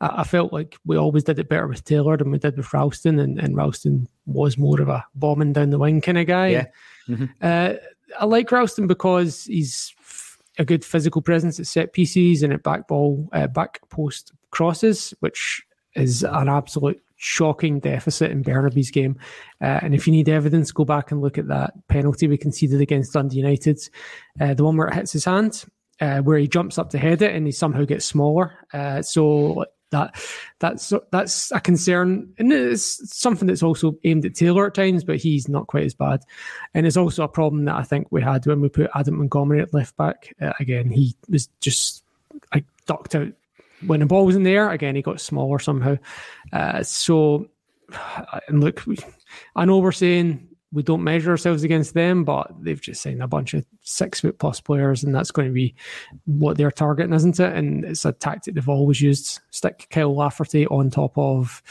I, 0.00 0.20
I, 0.20 0.24
felt 0.24 0.52
like 0.52 0.78
we 0.84 0.96
always 0.96 1.24
did 1.24 1.38
it 1.38 1.48
better 1.48 1.66
with 1.66 1.84
Taylor 1.84 2.16
than 2.16 2.30
we 2.30 2.38
did 2.38 2.56
with 2.56 2.72
Ralston, 2.72 3.18
and, 3.18 3.38
and 3.38 3.56
Ralston 3.56 4.08
was 4.26 4.58
more 4.58 4.80
of 4.80 4.88
a 4.88 5.04
bombing 5.14 5.52
down 5.52 5.70
the 5.70 5.78
wing 5.78 6.00
kind 6.00 6.18
of 6.18 6.26
guy. 6.26 6.48
Yeah. 6.48 6.66
Mm-hmm. 7.08 7.24
Uh, 7.40 7.74
I 8.18 8.24
like 8.24 8.50
Ralston 8.50 8.86
because 8.86 9.44
he's 9.44 9.94
a 10.58 10.64
good 10.64 10.84
physical 10.84 11.22
presence 11.22 11.58
at 11.58 11.66
set 11.66 11.92
pieces 11.92 12.42
and 12.42 12.52
at 12.52 12.62
back 12.62 12.88
ball, 12.88 13.28
uh, 13.32 13.46
back 13.46 13.80
post 13.88 14.32
crosses, 14.50 15.14
which 15.20 15.62
is 15.94 16.22
an 16.22 16.48
absolute 16.48 17.02
shocking 17.22 17.78
deficit 17.78 18.30
in 18.30 18.42
Bernabei's 18.42 18.90
game. 18.90 19.14
Uh, 19.60 19.78
and 19.82 19.94
if 19.94 20.06
you 20.06 20.12
need 20.12 20.28
evidence, 20.28 20.72
go 20.72 20.86
back 20.86 21.10
and 21.10 21.20
look 21.20 21.36
at 21.36 21.48
that 21.48 21.74
penalty 21.88 22.26
we 22.26 22.38
conceded 22.38 22.80
against 22.80 23.12
Dundee 23.12 23.36
United, 23.36 23.78
uh, 24.40 24.54
the 24.54 24.64
one 24.64 24.76
where 24.78 24.88
it 24.88 24.94
hits 24.94 25.12
his 25.12 25.26
hand, 25.26 25.64
uh, 26.00 26.20
where 26.20 26.38
he 26.38 26.48
jumps 26.48 26.78
up 26.78 26.88
to 26.90 26.98
head 26.98 27.20
it 27.20 27.36
and 27.36 27.44
he 27.44 27.52
somehow 27.52 27.84
gets 27.84 28.06
smaller. 28.06 28.56
Uh, 28.72 29.02
so 29.02 29.66
that 29.90 30.18
that's 30.60 30.94
that's 31.12 31.52
a 31.52 31.60
concern, 31.60 32.32
and 32.38 32.52
it's 32.52 33.14
something 33.14 33.48
that's 33.48 33.62
also 33.62 33.98
aimed 34.04 34.24
at 34.24 34.34
Taylor 34.34 34.66
at 34.66 34.74
times, 34.74 35.04
but 35.04 35.16
he's 35.16 35.46
not 35.46 35.66
quite 35.66 35.84
as 35.84 35.94
bad. 35.94 36.22
And 36.72 36.86
it's 36.86 36.96
also 36.96 37.24
a 37.24 37.28
problem 37.28 37.66
that 37.66 37.76
I 37.76 37.82
think 37.82 38.06
we 38.10 38.22
had 38.22 38.46
when 38.46 38.62
we 38.62 38.70
put 38.70 38.90
Adam 38.94 39.18
Montgomery 39.18 39.60
at 39.60 39.74
left 39.74 39.96
back. 39.98 40.32
Uh, 40.40 40.52
again, 40.58 40.90
he 40.90 41.14
was 41.28 41.48
just 41.60 42.02
I 42.52 42.64
ducked 42.86 43.14
out 43.14 43.32
when 43.86 44.00
the 44.00 44.06
ball 44.06 44.26
was 44.26 44.36
in 44.36 44.42
the 44.42 44.50
air, 44.50 44.70
again, 44.70 44.94
he 44.94 45.02
got 45.02 45.20
smaller 45.20 45.58
somehow. 45.58 45.96
Uh, 46.52 46.82
so, 46.82 47.48
and 48.48 48.60
look, 48.60 48.84
I 49.56 49.64
know 49.64 49.78
we're 49.78 49.92
saying 49.92 50.48
we 50.72 50.82
don't 50.82 51.02
measure 51.02 51.30
ourselves 51.30 51.64
against 51.64 51.94
them, 51.94 52.24
but 52.24 52.52
they've 52.60 52.80
just 52.80 53.02
signed 53.02 53.22
a 53.22 53.28
bunch 53.28 53.54
of 53.54 53.66
six 53.80 54.20
foot 54.20 54.38
plus 54.38 54.60
players, 54.60 55.02
and 55.02 55.14
that's 55.14 55.30
going 55.30 55.48
to 55.48 55.54
be 55.54 55.74
what 56.26 56.56
they're 56.56 56.70
targeting, 56.70 57.12
isn't 57.12 57.40
it? 57.40 57.52
And 57.56 57.84
it's 57.84 58.04
a 58.04 58.12
tactic 58.12 58.54
they've 58.54 58.68
always 58.68 59.00
used: 59.00 59.40
stick 59.50 59.88
Kyle 59.90 60.14
Lafferty 60.14 60.66
on 60.68 60.90
top 60.90 61.16
of 61.18 61.62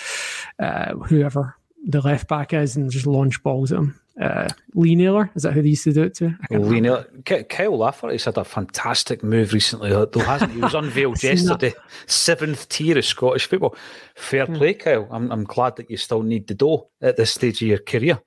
uh, 0.59 0.95
whoever 0.95 1.55
the 1.87 2.01
left 2.01 2.27
back 2.27 2.53
is, 2.53 2.75
and 2.75 2.91
just 2.91 3.07
launch 3.07 3.41
balls 3.41 3.71
at 3.71 3.77
him 3.77 3.99
uh, 4.19 4.49
Lee 4.73 4.95
Naylor. 4.95 5.31
Is 5.35 5.43
that 5.43 5.53
who 5.53 5.61
they 5.61 5.69
used 5.69 5.85
to 5.85 5.93
do 5.93 6.03
it 6.03 6.13
to? 6.15 6.35
Lee 6.51 6.81
Naylor. 6.81 7.05
Kyle 7.23 7.77
Lafferty's 7.77 8.25
had 8.25 8.37
a 8.37 8.43
fantastic 8.43 9.23
move 9.23 9.53
recently, 9.53 9.89
though 9.89 10.07
hasn't 10.19 10.51
he? 10.51 10.57
He 10.57 10.61
was 10.61 10.73
unveiled 10.73 11.23
yesterday. 11.23 11.73
Seventh 12.05 12.67
tier 12.69 12.97
of 12.97 13.05
Scottish 13.05 13.45
football. 13.45 13.75
Fair 14.15 14.45
yeah. 14.49 14.57
play, 14.57 14.73
Kyle. 14.73 15.07
I'm, 15.09 15.31
I'm 15.31 15.45
glad 15.45 15.77
that 15.77 15.89
you 15.89 15.97
still 15.97 16.21
need 16.21 16.47
the 16.47 16.53
dough 16.53 16.89
at 17.01 17.15
this 17.15 17.31
stage 17.31 17.61
of 17.61 17.67
your 17.67 17.79
career. 17.79 18.19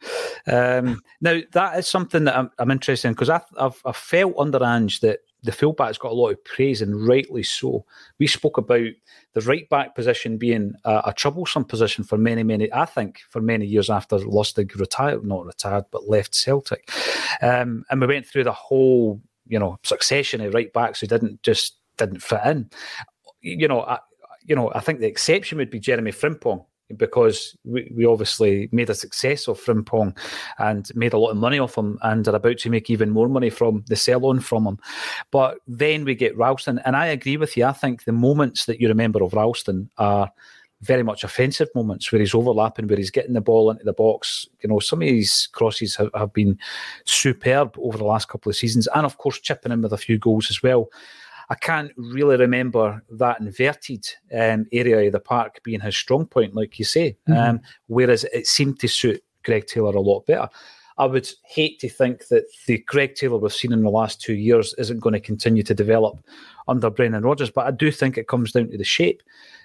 Um, 0.46 1.02
now, 1.20 1.40
that 1.52 1.78
is 1.78 1.86
something 1.86 2.24
that 2.24 2.36
I'm, 2.36 2.50
I'm 2.58 2.70
interested 2.70 3.08
in 3.08 3.14
because 3.14 3.30
I've, 3.30 3.44
I've, 3.58 3.80
I've 3.84 3.96
felt 3.96 4.34
under 4.38 4.64
Ange 4.64 5.00
that 5.00 5.20
the 5.42 5.52
fullback's 5.52 5.98
got 5.98 6.12
a 6.12 6.14
lot 6.14 6.30
of 6.30 6.44
praise, 6.44 6.82
and 6.82 7.06
rightly 7.06 7.42
so. 7.42 7.84
We 8.18 8.26
spoke 8.26 8.58
about 8.58 8.88
the 9.34 9.40
right 9.40 9.68
back 9.68 9.94
position 9.94 10.38
being 10.38 10.74
a, 10.84 11.02
a, 11.06 11.12
troublesome 11.12 11.64
position 11.64 12.04
for 12.04 12.16
many, 12.16 12.42
many, 12.42 12.72
I 12.72 12.84
think, 12.84 13.20
for 13.28 13.40
many 13.40 13.66
years 13.66 13.90
after 13.90 14.18
Lustig 14.18 14.78
retired, 14.78 15.24
not 15.24 15.44
retired, 15.44 15.84
but 15.90 16.08
left 16.08 16.34
Celtic. 16.34 16.90
Um, 17.40 17.84
and 17.90 18.00
we 18.00 18.06
went 18.06 18.26
through 18.26 18.44
the 18.44 18.52
whole, 18.52 19.20
you 19.48 19.58
know, 19.58 19.78
succession 19.82 20.40
of 20.40 20.54
right 20.54 20.72
backs 20.72 21.00
who 21.00 21.06
didn't 21.08 21.42
just 21.42 21.76
didn't 21.96 22.22
fit 22.22 22.40
in. 22.44 22.70
You 23.40 23.66
know, 23.66 23.80
I, 23.82 23.98
you 24.44 24.54
know, 24.54 24.70
I 24.74 24.80
think 24.80 25.00
the 25.00 25.08
exception 25.08 25.58
would 25.58 25.70
be 25.70 25.80
Jeremy 25.80 26.12
Frimpong 26.12 26.64
because 26.96 27.56
we, 27.64 27.90
we 27.94 28.04
obviously 28.04 28.68
made 28.72 28.90
a 28.90 28.94
success 28.94 29.48
of 29.48 29.60
Frimpong 29.60 30.16
and 30.58 30.90
made 30.94 31.12
a 31.12 31.18
lot 31.18 31.30
of 31.30 31.36
money 31.36 31.58
off 31.58 31.76
him 31.76 31.98
and 32.02 32.26
are 32.28 32.36
about 32.36 32.58
to 32.58 32.70
make 32.70 32.90
even 32.90 33.10
more 33.10 33.28
money 33.28 33.50
from 33.50 33.84
the 33.88 33.96
sell 33.96 34.26
on 34.26 34.40
from 34.40 34.66
him. 34.66 34.78
But 35.30 35.58
then 35.66 36.04
we 36.04 36.14
get 36.14 36.36
Ralston, 36.36 36.80
and 36.84 36.96
I 36.96 37.06
agree 37.06 37.36
with 37.36 37.56
you. 37.56 37.64
I 37.64 37.72
think 37.72 38.04
the 38.04 38.12
moments 38.12 38.66
that 38.66 38.80
you 38.80 38.88
remember 38.88 39.22
of 39.22 39.34
Ralston 39.34 39.90
are 39.98 40.30
very 40.82 41.04
much 41.04 41.22
offensive 41.22 41.68
moments 41.74 42.10
where 42.10 42.20
he's 42.20 42.34
overlapping, 42.34 42.88
where 42.88 42.98
he's 42.98 43.10
getting 43.10 43.34
the 43.34 43.40
ball 43.40 43.70
into 43.70 43.84
the 43.84 43.92
box. 43.92 44.48
You 44.62 44.68
know, 44.68 44.80
some 44.80 45.00
of 45.00 45.08
his 45.08 45.48
crosses 45.52 45.94
have, 45.96 46.10
have 46.14 46.32
been 46.32 46.58
superb 47.04 47.76
over 47.78 47.96
the 47.96 48.04
last 48.04 48.28
couple 48.28 48.50
of 48.50 48.56
seasons, 48.56 48.88
and 48.94 49.06
of 49.06 49.18
course, 49.18 49.40
chipping 49.40 49.72
in 49.72 49.80
with 49.80 49.92
a 49.92 49.98
few 49.98 50.18
goals 50.18 50.50
as 50.50 50.62
well. 50.62 50.90
I 51.52 51.54
can't 51.56 51.92
really 51.98 52.38
remember 52.38 53.02
that 53.10 53.38
inverted 53.38 54.06
um, 54.34 54.64
area 54.72 55.06
of 55.06 55.12
the 55.12 55.20
park 55.20 55.60
being 55.62 55.80
his 55.80 55.94
strong 55.94 56.24
point, 56.24 56.54
like 56.54 56.78
you 56.78 56.86
say. 56.86 57.14
Mm-hmm. 57.28 57.38
Um, 57.38 57.60
whereas 57.88 58.24
it 58.32 58.46
seemed 58.46 58.80
to 58.80 58.88
suit 58.88 59.22
Greg 59.44 59.66
Taylor 59.66 59.94
a 59.94 60.00
lot 60.00 60.24
better. 60.24 60.48
I 60.96 61.04
would 61.04 61.28
hate 61.44 61.78
to 61.80 61.90
think 61.90 62.28
that 62.28 62.44
the 62.66 62.78
Greg 62.86 63.16
Taylor 63.16 63.36
we've 63.36 63.52
seen 63.52 63.74
in 63.74 63.82
the 63.82 63.90
last 63.90 64.18
two 64.18 64.32
years 64.32 64.74
isn't 64.78 65.00
going 65.00 65.12
to 65.12 65.20
continue 65.20 65.62
to 65.64 65.74
develop 65.74 66.24
under 66.68 66.88
Brendan 66.88 67.22
Rodgers, 67.22 67.50
but 67.50 67.66
I 67.66 67.70
do 67.70 67.90
think 67.90 68.16
it 68.16 68.28
comes 68.28 68.52
down 68.52 68.70
to 68.70 68.78
the 68.78 68.84
shape. 68.84 69.22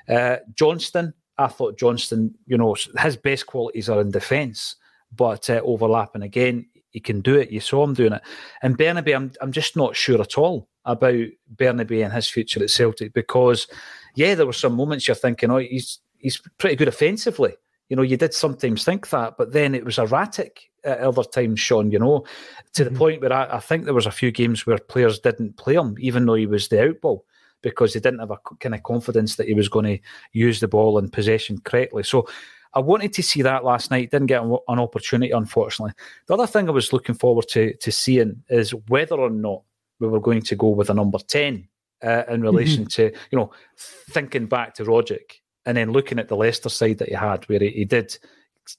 Uh, 0.09 0.37
Johnston, 0.55 1.13
I 1.37 1.47
thought 1.47 1.77
Johnston, 1.77 2.35
you 2.47 2.57
know, 2.57 2.75
his 2.99 3.15
best 3.15 3.45
qualities 3.45 3.87
are 3.87 4.01
in 4.01 4.11
defence, 4.11 4.75
but 5.15 5.49
uh, 5.49 5.61
overlapping 5.63 6.23
again, 6.23 6.65
he 6.89 6.99
can 6.99 7.21
do 7.21 7.35
it. 7.35 7.51
You 7.51 7.59
saw 7.59 7.83
him 7.83 7.93
doing 7.93 8.13
it. 8.13 8.21
And 8.61 8.77
Bernabei, 8.77 9.15
I'm, 9.15 9.31
I'm 9.41 9.51
just 9.51 9.75
not 9.75 9.95
sure 9.95 10.21
at 10.21 10.37
all 10.37 10.67
about 10.85 11.27
Bernabei 11.55 12.03
and 12.03 12.13
his 12.13 12.29
future 12.29 12.63
at 12.63 12.69
Celtic 12.69 13.13
because, 13.13 13.67
yeah, 14.15 14.35
there 14.35 14.45
were 14.45 14.53
some 14.53 14.75
moments 14.75 15.07
you're 15.07 15.15
thinking, 15.15 15.51
oh, 15.51 15.57
he's 15.57 15.99
he's 16.17 16.41
pretty 16.57 16.75
good 16.75 16.87
offensively. 16.87 17.53
You 17.89 17.95
know, 17.95 18.01
you 18.01 18.17
did 18.17 18.33
sometimes 18.33 18.83
think 18.83 19.09
that, 19.09 19.37
but 19.37 19.53
then 19.53 19.73
it 19.73 19.85
was 19.85 19.97
erratic 19.97 20.69
at 20.83 20.99
other 20.99 21.23
times, 21.23 21.59
Sean, 21.59 21.91
you 21.91 21.99
know, 21.99 22.25
to 22.73 22.83
mm-hmm. 22.83 22.93
the 22.93 22.97
point 22.97 23.21
where 23.21 23.33
I, 23.33 23.57
I, 23.57 23.59
think 23.59 23.85
there 23.85 23.93
was 23.93 24.05
a 24.05 24.11
few 24.11 24.31
games 24.31 24.65
where 24.65 24.77
players 24.77 25.19
didn't 25.19 25.57
play 25.57 25.75
him, 25.75 25.95
even 25.99 26.25
though 26.25 26.35
he 26.35 26.47
was 26.47 26.67
the 26.67 26.77
outball, 26.77 27.21
because 27.61 27.93
they 27.93 27.99
didn't 27.99 28.19
have 28.19 28.31
a 28.31 28.39
kind 28.59 28.75
of 28.75 28.83
confidence 28.83 29.35
that 29.35 29.47
he 29.47 29.53
was 29.53 29.69
going 29.69 29.85
to 29.85 29.99
use 30.33 30.59
the 30.59 30.67
ball 30.67 30.97
in 30.97 31.09
possession 31.09 31.59
correctly. 31.59 32.03
So 32.03 32.27
I 32.73 32.79
wanted 32.79 33.13
to 33.13 33.23
see 33.23 33.41
that 33.41 33.63
last 33.63 33.91
night, 33.91 34.11
didn't 34.11 34.27
get 34.27 34.43
an 34.43 34.59
opportunity, 34.67 35.31
unfortunately. 35.31 35.93
The 36.27 36.33
other 36.33 36.47
thing 36.47 36.67
I 36.67 36.71
was 36.71 36.93
looking 36.93 37.15
forward 37.15 37.47
to, 37.49 37.75
to 37.75 37.91
seeing 37.91 38.43
is 38.49 38.71
whether 38.87 39.15
or 39.15 39.29
not 39.29 39.63
we 39.99 40.07
were 40.07 40.19
going 40.19 40.41
to 40.41 40.55
go 40.55 40.69
with 40.69 40.89
a 40.89 40.93
number 40.93 41.17
10 41.17 41.67
uh, 42.03 42.23
in 42.29 42.41
relation 42.41 42.85
mm-hmm. 42.85 43.11
to, 43.11 43.17
you 43.31 43.37
know, 43.37 43.51
thinking 43.77 44.45
back 44.45 44.75
to 44.75 44.83
Rogic 44.83 45.41
and 45.65 45.77
then 45.77 45.91
looking 45.91 46.19
at 46.19 46.27
the 46.27 46.35
Leicester 46.35 46.69
side 46.69 46.99
that 46.99 47.09
he 47.09 47.15
had, 47.15 47.47
where 47.49 47.59
he, 47.59 47.69
he 47.69 47.85
did, 47.85 48.17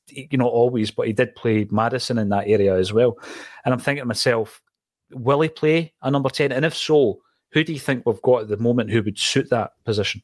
you 0.08 0.38
know, 0.38 0.48
always, 0.48 0.90
but 0.90 1.06
he 1.06 1.12
did 1.12 1.34
play 1.34 1.66
Maddison 1.70 2.18
in 2.18 2.28
that 2.28 2.48
area 2.48 2.76
as 2.76 2.92
well. 2.92 3.18
And 3.64 3.74
I'm 3.74 3.80
thinking 3.80 4.02
to 4.02 4.06
myself, 4.06 4.62
will 5.10 5.40
he 5.40 5.48
play 5.48 5.92
a 6.02 6.10
number 6.10 6.30
10? 6.30 6.52
And 6.52 6.64
if 6.64 6.76
so, 6.76 7.20
who 7.52 7.64
do 7.64 7.72
you 7.72 7.80
think 7.80 8.04
we've 8.04 8.22
got 8.22 8.42
at 8.42 8.48
the 8.48 8.56
moment 8.58 8.90
who 8.90 9.02
would 9.02 9.18
suit 9.18 9.50
that 9.50 9.72
position? 9.84 10.22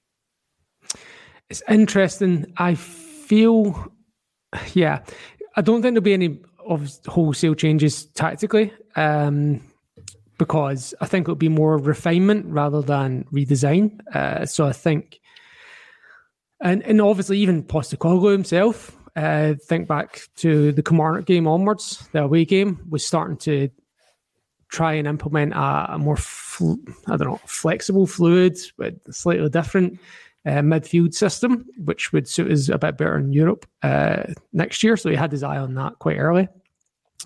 It's 1.50 1.62
interesting. 1.68 2.52
I 2.56 2.74
feel, 3.24 3.92
yeah, 4.74 5.00
I 5.56 5.62
don't 5.62 5.82
think 5.82 5.94
there'll 5.94 6.02
be 6.02 6.14
any 6.14 6.40
of 6.66 6.90
wholesale 7.06 7.54
changes 7.54 8.06
tactically. 8.06 8.72
Um, 8.96 9.60
because 10.38 10.94
I 11.00 11.06
think 11.06 11.24
it'll 11.24 11.36
be 11.36 11.48
more 11.48 11.78
refinement 11.78 12.46
rather 12.46 12.82
than 12.82 13.24
redesign. 13.32 14.00
Uh, 14.14 14.46
so 14.46 14.66
I 14.66 14.72
think, 14.72 15.20
and 16.60 16.82
and 16.82 17.00
obviously 17.00 17.38
even 17.38 17.62
Postecoglou 17.62 18.32
himself, 18.32 18.96
uh, 19.16 19.54
think 19.64 19.86
back 19.86 20.22
to 20.36 20.72
the 20.72 20.82
Kilmarnock 20.82 21.26
game 21.26 21.46
onwards, 21.46 22.08
the 22.12 22.22
away 22.22 22.44
game 22.44 22.84
was 22.88 23.06
starting 23.06 23.36
to 23.38 23.70
try 24.70 24.94
and 24.94 25.06
implement 25.06 25.52
a, 25.52 25.94
a 25.94 25.98
more, 25.98 26.16
fl- 26.16 26.74
I 27.06 27.16
don't 27.16 27.28
know, 27.28 27.40
flexible, 27.46 28.06
fluid, 28.06 28.58
but 28.76 28.94
slightly 29.14 29.48
different 29.48 30.00
uh, 30.46 30.60
midfield 30.60 31.14
system, 31.14 31.66
which 31.84 32.12
would 32.12 32.28
suit 32.28 32.50
us 32.50 32.68
a 32.68 32.78
bit 32.78 32.98
better 32.98 33.16
in 33.18 33.32
Europe 33.32 33.66
uh, 33.82 34.24
next 34.52 34.82
year. 34.82 34.96
So 34.96 35.10
he 35.10 35.16
had 35.16 35.32
his 35.32 35.42
eye 35.42 35.58
on 35.58 35.74
that 35.74 35.98
quite 35.98 36.18
early. 36.18 36.48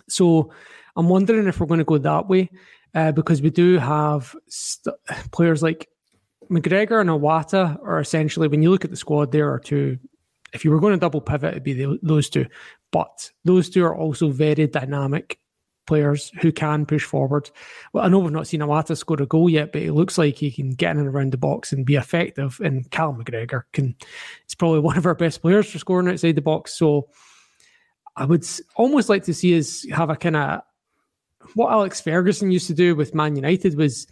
So 0.09 0.53
I'm 0.97 1.09
wondering 1.09 1.47
if 1.47 1.61
we're 1.61 1.67
going 1.67 1.79
to 1.79 1.85
go 1.85 1.99
that 1.99 2.29
way 2.29 2.51
uh, 2.95 3.13
because 3.13 3.43
we 3.43 3.51
do 3.51 3.79
have 3.79 4.35
st- 4.49 4.97
players 5.33 5.63
like 5.63 5.89
McGregor 6.51 7.01
and 7.01 7.11
Iwata 7.11 7.79
are 7.85 8.01
essentially, 8.01 8.49
when 8.49 8.63
you 8.63 8.71
look 8.71 8.85
at 8.85 8.91
the 8.91 8.97
squad, 8.97 9.33
there 9.33 9.53
are 9.53 9.59
two. 9.59 9.99
If 10.55 10.65
you 10.65 10.71
were 10.71 10.81
going 10.81 10.95
to 10.95 10.99
double 10.99 11.21
pivot, 11.21 11.53
it'd 11.53 11.63
be 11.63 11.75
the, 11.75 11.99
those 12.03 12.31
two. 12.31 12.47
But 12.91 13.31
those 13.45 13.69
two 13.69 13.85
are 13.85 13.95
also 13.95 14.31
very 14.31 14.67
dynamic 14.67 15.39
players 15.89 16.31
who 16.41 16.53
can 16.53 16.87
push 16.87 17.03
forward. 17.03 17.51
Well, 17.93 18.05
I 18.05 18.09
know 18.09 18.19
we've 18.19 18.31
not 18.31 18.47
seen 18.47 18.61
Iwata 18.61 18.97
score 18.97 19.21
a 19.21 19.27
goal 19.27 19.49
yet, 19.49 19.73
but 19.73 19.83
it 19.83 19.93
looks 19.93 20.19
like 20.19 20.37
he 20.37 20.53
can 20.53 20.71
get 20.71 20.93
in 20.93 20.99
and 20.99 21.09
around 21.09 21.33
the 21.33 21.39
box 21.39 21.73
and 21.73 21.87
be 21.87 21.97
effective. 21.97 22.61
And 22.63 22.89
Cal 22.91 23.15
McGregor 23.15 23.63
can, 23.73 23.97
it's 24.45 24.55
probably 24.55 24.81
one 24.81 24.99
of 24.99 25.07
our 25.07 25.15
best 25.15 25.41
players 25.41 25.69
for 25.69 25.79
scoring 25.79 26.09
outside 26.09 26.37
the 26.37 26.43
box. 26.43 26.75
So 26.75 27.09
I 28.17 28.27
would 28.27 28.47
almost 28.77 29.09
like 29.09 29.25
to 29.25 29.35
see 29.35 29.59
us 29.59 29.87
have 29.91 30.11
a 30.11 30.17
kind 30.17 30.37
of 30.37 30.61
what 31.55 31.73
Alex 31.73 32.01
Ferguson 32.01 32.53
used 32.53 32.67
to 32.67 32.75
do 32.75 32.95
with 32.95 33.15
Man 33.15 33.35
United 33.35 33.77
was 33.77 34.07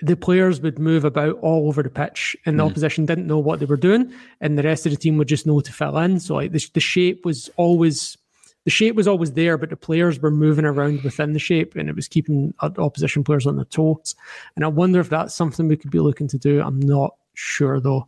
the 0.00 0.16
players 0.16 0.60
would 0.60 0.78
move 0.78 1.04
about 1.04 1.38
all 1.40 1.68
over 1.68 1.82
the 1.82 1.90
pitch 1.90 2.36
and 2.44 2.58
the 2.58 2.64
mm. 2.64 2.70
opposition 2.70 3.06
didn't 3.06 3.26
know 3.26 3.38
what 3.38 3.60
they 3.60 3.66
were 3.66 3.76
doing 3.76 4.12
and 4.40 4.58
the 4.58 4.62
rest 4.62 4.86
of 4.86 4.92
the 4.92 4.98
team 4.98 5.18
would 5.18 5.28
just 5.28 5.46
know 5.46 5.60
to 5.60 5.72
fill 5.72 5.98
in 5.98 6.20
so 6.20 6.36
like 6.36 6.52
the, 6.52 6.70
the 6.74 6.80
shape 6.80 7.24
was 7.24 7.50
always 7.56 8.16
the 8.64 8.70
shape 8.70 8.94
was 8.94 9.08
always 9.08 9.32
there 9.32 9.56
but 9.56 9.70
the 9.70 9.76
players 9.76 10.20
were 10.20 10.30
moving 10.30 10.64
around 10.64 11.02
within 11.02 11.32
the 11.32 11.38
shape 11.38 11.74
and 11.76 11.88
it 11.88 11.96
was 11.96 12.08
keeping 12.08 12.52
opposition 12.60 13.24
players 13.24 13.46
on 13.46 13.56
their 13.56 13.64
toes. 13.66 14.14
And 14.56 14.64
i 14.64 14.68
wonder 14.68 15.00
if 15.00 15.08
that's 15.08 15.34
something 15.34 15.68
we 15.68 15.76
could 15.76 15.90
be 15.90 16.00
looking 16.00 16.28
to 16.28 16.38
do. 16.38 16.60
I'm 16.60 16.80
not 16.80 17.14
sure 17.34 17.80
though. 17.80 18.06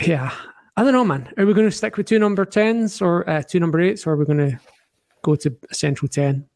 Yeah. 0.00 0.32
I 0.76 0.84
don't 0.84 0.92
know 0.92 1.04
man. 1.04 1.32
Are 1.36 1.46
we 1.46 1.54
going 1.54 1.68
to 1.68 1.76
stick 1.76 1.96
with 1.96 2.06
two 2.06 2.18
number 2.18 2.46
10s 2.46 3.02
or 3.02 3.28
uh, 3.28 3.42
two 3.42 3.58
number 3.58 3.78
8s 3.78 4.06
or 4.06 4.12
are 4.12 4.16
we 4.16 4.24
going 4.24 4.38
to 4.50 4.60
go 5.22 5.34
to 5.34 5.56
a 5.70 5.74
central 5.74 6.08
10 6.08 6.48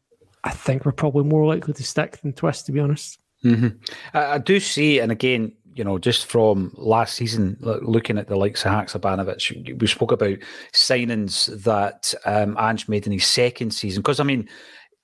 I 0.43 0.51
think 0.51 0.85
we're 0.85 0.91
probably 0.91 1.23
more 1.23 1.45
likely 1.45 1.73
to 1.73 1.83
stick 1.83 2.17
than 2.17 2.33
twist, 2.33 2.65
to 2.65 2.71
be 2.71 2.79
honest. 2.79 3.19
Mm-hmm. 3.45 3.77
I, 4.13 4.25
I, 4.25 4.37
do 4.37 4.59
see, 4.59 4.99
and 4.99 5.11
again, 5.11 5.53
you 5.75 5.83
know, 5.83 5.97
just 5.97 6.25
from 6.25 6.73
last 6.75 7.15
season, 7.15 7.57
looking 7.59 8.17
at 8.17 8.27
the 8.27 8.35
likes 8.35 8.65
of 8.65 8.71
Haksabanovic, 8.71 9.79
we 9.79 9.87
spoke 9.87 10.11
about 10.11 10.37
signings 10.73 11.63
that 11.63 12.13
um, 12.25 12.57
Ange 12.59 12.87
made 12.87 13.05
in 13.05 13.13
his 13.13 13.25
second 13.25 13.71
season. 13.71 14.01
Because, 14.01 14.19
I 14.19 14.23
mean, 14.23 14.47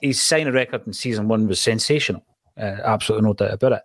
his 0.02 0.22
signing 0.22 0.54
record 0.54 0.86
in 0.88 0.94
season 0.94 1.28
one 1.28 1.48
was 1.48 1.60
sensational. 1.60 2.26
Uh, 2.58 2.78
absolutely 2.84 3.28
no 3.28 3.34
doubt 3.34 3.54
about 3.54 3.72
it. 3.74 3.82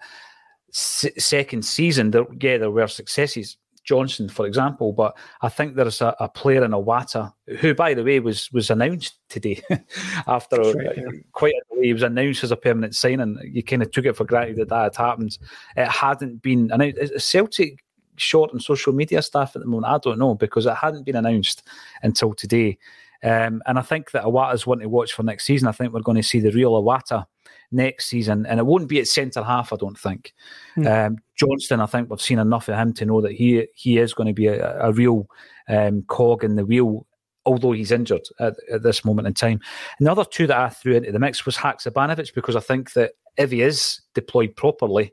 S- 0.72 1.06
second 1.18 1.64
season, 1.64 2.10
there, 2.10 2.26
yeah, 2.40 2.58
there 2.58 2.70
were 2.70 2.88
successes. 2.88 3.56
Johnston, 3.84 4.28
for 4.28 4.46
example. 4.46 4.92
But 4.92 5.16
I 5.42 5.48
think 5.48 5.74
there's 5.74 6.00
a, 6.00 6.14
a 6.18 6.28
player 6.28 6.64
in 6.64 6.72
Iwata 6.72 7.32
who, 7.60 7.74
by 7.74 7.94
the 7.94 8.02
way, 8.02 8.20
was 8.20 8.50
was 8.52 8.70
announced 8.70 9.18
today 9.28 9.62
after 10.26 10.56
right, 10.56 10.96
yeah. 10.96 11.04
quite 11.32 11.54
a 11.54 11.74
delay. 11.74 11.86
He 11.86 11.92
was 11.92 12.02
announced 12.02 12.44
as 12.44 12.50
a 12.50 12.56
permanent 12.56 12.94
signing. 12.94 13.38
You 13.44 13.62
kind 13.62 13.82
of 13.82 13.90
took 13.90 14.06
it 14.06 14.16
for 14.16 14.24
granted 14.24 14.56
that 14.56 14.68
that 14.70 14.82
had 14.82 14.96
happened. 14.96 15.38
It 15.76 15.88
hadn't 15.88 16.42
been 16.42 16.70
announced. 16.72 16.98
Is 16.98 17.24
Celtic 17.24 17.84
short 18.16 18.52
on 18.52 18.60
social 18.60 18.92
media 18.92 19.22
staff 19.22 19.54
at 19.54 19.62
the 19.62 19.68
moment? 19.68 19.92
I 19.92 19.98
don't 19.98 20.18
know 20.18 20.34
because 20.34 20.66
it 20.66 20.74
hadn't 20.74 21.04
been 21.04 21.16
announced 21.16 21.66
until 22.02 22.32
today. 22.34 22.78
Um, 23.22 23.62
and 23.66 23.78
I 23.78 23.82
think 23.82 24.10
that 24.10 24.24
Iwata's 24.24 24.66
one 24.66 24.80
to 24.80 24.86
watch 24.86 25.12
for 25.12 25.22
next 25.22 25.44
season. 25.44 25.68
I 25.68 25.72
think 25.72 25.92
we're 25.92 26.00
going 26.00 26.16
to 26.16 26.22
see 26.22 26.40
the 26.40 26.52
real 26.52 26.72
Iwata 26.72 27.26
next 27.74 28.06
season, 28.06 28.46
and 28.46 28.58
it 28.58 28.66
won't 28.66 28.88
be 28.88 29.00
at 29.00 29.08
centre 29.08 29.42
half. 29.42 29.72
I 29.72 29.76
don't 29.76 29.98
think. 29.98 30.32
Mm. 30.76 31.06
Um, 31.06 31.18
Johnston, 31.36 31.80
I 31.80 31.86
think 31.86 32.08
we've 32.08 32.20
seen 32.20 32.38
enough 32.38 32.68
of 32.68 32.78
him 32.78 32.92
to 32.94 33.06
know 33.06 33.20
that 33.20 33.32
he 33.32 33.66
he 33.74 33.98
is 33.98 34.14
going 34.14 34.28
to 34.28 34.32
be 34.32 34.46
a, 34.46 34.78
a 34.80 34.92
real 34.92 35.28
um, 35.68 36.02
cog 36.02 36.44
in 36.44 36.56
the 36.56 36.64
wheel. 36.64 37.06
Although 37.46 37.72
he's 37.72 37.92
injured 37.92 38.26
at, 38.40 38.54
at, 38.72 38.82
this 38.82 39.04
moment 39.04 39.28
in 39.28 39.34
time, 39.34 39.60
another 40.00 40.24
two 40.24 40.46
that 40.46 40.56
I 40.56 40.70
threw 40.70 40.94
into 40.94 41.12
the 41.12 41.18
mix 41.18 41.44
was 41.44 41.58
Haksabanovic 41.58 42.34
because 42.34 42.56
I 42.56 42.60
think 42.60 42.94
that 42.94 43.12
if 43.36 43.50
he 43.50 43.60
is 43.60 44.00
deployed 44.14 44.56
properly, 44.56 45.12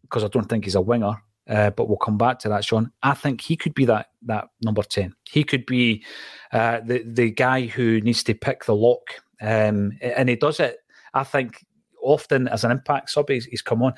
because 0.00 0.24
I 0.24 0.28
don't 0.28 0.48
think 0.48 0.64
he's 0.64 0.74
a 0.74 0.80
winger, 0.80 1.22
uh, 1.50 1.70
but 1.70 1.88
we'll 1.88 1.98
come 1.98 2.16
back 2.16 2.38
to 2.38 2.48
that, 2.48 2.64
Sean. 2.64 2.90
I 3.02 3.12
think 3.12 3.40
he 3.40 3.56
could 3.56 3.74
be 3.74 3.84
that 3.86 4.06
that 4.22 4.48
number 4.62 4.82
ten. 4.82 5.14
He 5.28 5.44
could 5.44 5.66
be 5.66 6.04
uh, 6.52 6.80
the 6.80 7.02
the 7.04 7.30
guy 7.30 7.66
who 7.66 8.00
needs 8.00 8.22
to 8.24 8.34
pick 8.34 8.64
the 8.64 8.74
lock, 8.74 9.02
um, 9.40 9.92
and 10.00 10.28
he 10.28 10.36
does 10.36 10.60
it. 10.60 10.78
I 11.12 11.24
think 11.24 11.64
often 12.02 12.48
as 12.48 12.64
an 12.64 12.70
impact 12.70 13.10
sub, 13.10 13.28
he's, 13.28 13.46
he's 13.46 13.62
come 13.62 13.82
on. 13.82 13.94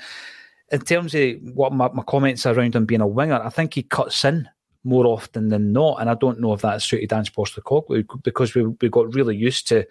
In 0.71 0.81
terms 0.81 1.13
of 1.13 1.35
what 1.53 1.73
my, 1.73 1.89
my 1.89 2.03
comments 2.03 2.45
around 2.45 2.75
him 2.75 2.85
being 2.85 3.01
a 3.01 3.07
winger, 3.07 3.41
I 3.41 3.49
think 3.49 3.73
he 3.73 3.83
cuts 3.83 4.25
in 4.25 4.49
more 4.83 5.05
often 5.05 5.49
than 5.49 5.71
not, 5.71 6.01
and 6.01 6.09
I 6.09 6.15
don't 6.15 6.39
know 6.39 6.53
if 6.53 6.61
that's 6.61 6.85
suited 6.85 7.09
Dan 7.09 7.23
Postecoglou 7.25 8.05
because 8.23 8.53
we 8.53 8.63
we 8.65 8.89
got 8.89 9.13
really 9.13 9.35
used 9.35 9.67
to 9.69 9.85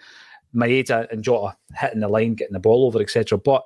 Maeda 0.54 1.10
and 1.10 1.22
Jota 1.22 1.56
hitting 1.76 2.00
the 2.00 2.08
line, 2.08 2.34
getting 2.34 2.52
the 2.52 2.60
ball 2.60 2.86
over, 2.86 3.00
etc. 3.00 3.38
But 3.38 3.64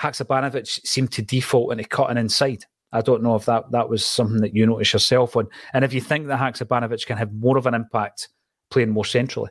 Haksabanovic 0.00 0.86
seemed 0.86 1.12
to 1.12 1.22
default 1.22 1.72
into 1.72 1.84
cutting 1.84 2.18
inside. 2.18 2.64
I 2.92 3.00
don't 3.00 3.22
know 3.22 3.36
if 3.36 3.44
that, 3.46 3.70
that 3.72 3.88
was 3.88 4.04
something 4.04 4.40
that 4.40 4.54
you 4.54 4.66
noticed 4.66 4.92
yourself 4.92 5.36
on. 5.36 5.48
And 5.72 5.84
if 5.84 5.92
you 5.92 6.00
think 6.00 6.26
that 6.26 6.38
Haksabanovic 6.38 7.06
can 7.06 7.18
have 7.18 7.32
more 7.32 7.58
of 7.58 7.66
an 7.66 7.74
impact 7.74 8.28
playing 8.70 8.90
more 8.90 9.04
centrally. 9.04 9.50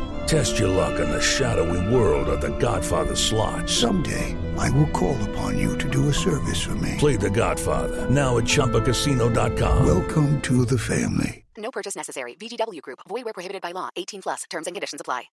Test 0.31 0.57
your 0.59 0.69
luck 0.69 0.97
in 0.97 1.09
the 1.09 1.21
shadowy 1.21 1.93
world 1.93 2.29
of 2.29 2.39
The 2.39 2.57
Godfather 2.57 3.17
slot. 3.17 3.69
Someday, 3.69 4.37
I 4.57 4.69
will 4.69 4.87
call 4.91 5.21
upon 5.29 5.57
you 5.57 5.77
to 5.77 5.89
do 5.89 6.07
a 6.07 6.13
service 6.13 6.63
for 6.63 6.73
me. 6.75 6.95
Play 6.99 7.17
The 7.17 7.29
Godfather 7.29 8.09
now 8.09 8.37
at 8.37 8.45
ChumbaCasino.com. 8.45 9.85
Welcome 9.85 10.41
to 10.43 10.63
the 10.63 10.77
family. 10.77 11.43
No 11.57 11.69
purchase 11.69 11.97
necessary. 11.97 12.35
VGW 12.35 12.81
Group. 12.81 12.99
Void 13.09 13.25
where 13.25 13.33
prohibited 13.33 13.61
by 13.61 13.71
law. 13.71 13.89
18 13.97 14.21
plus. 14.21 14.43
Terms 14.49 14.67
and 14.67 14.73
conditions 14.73 15.01
apply. 15.01 15.25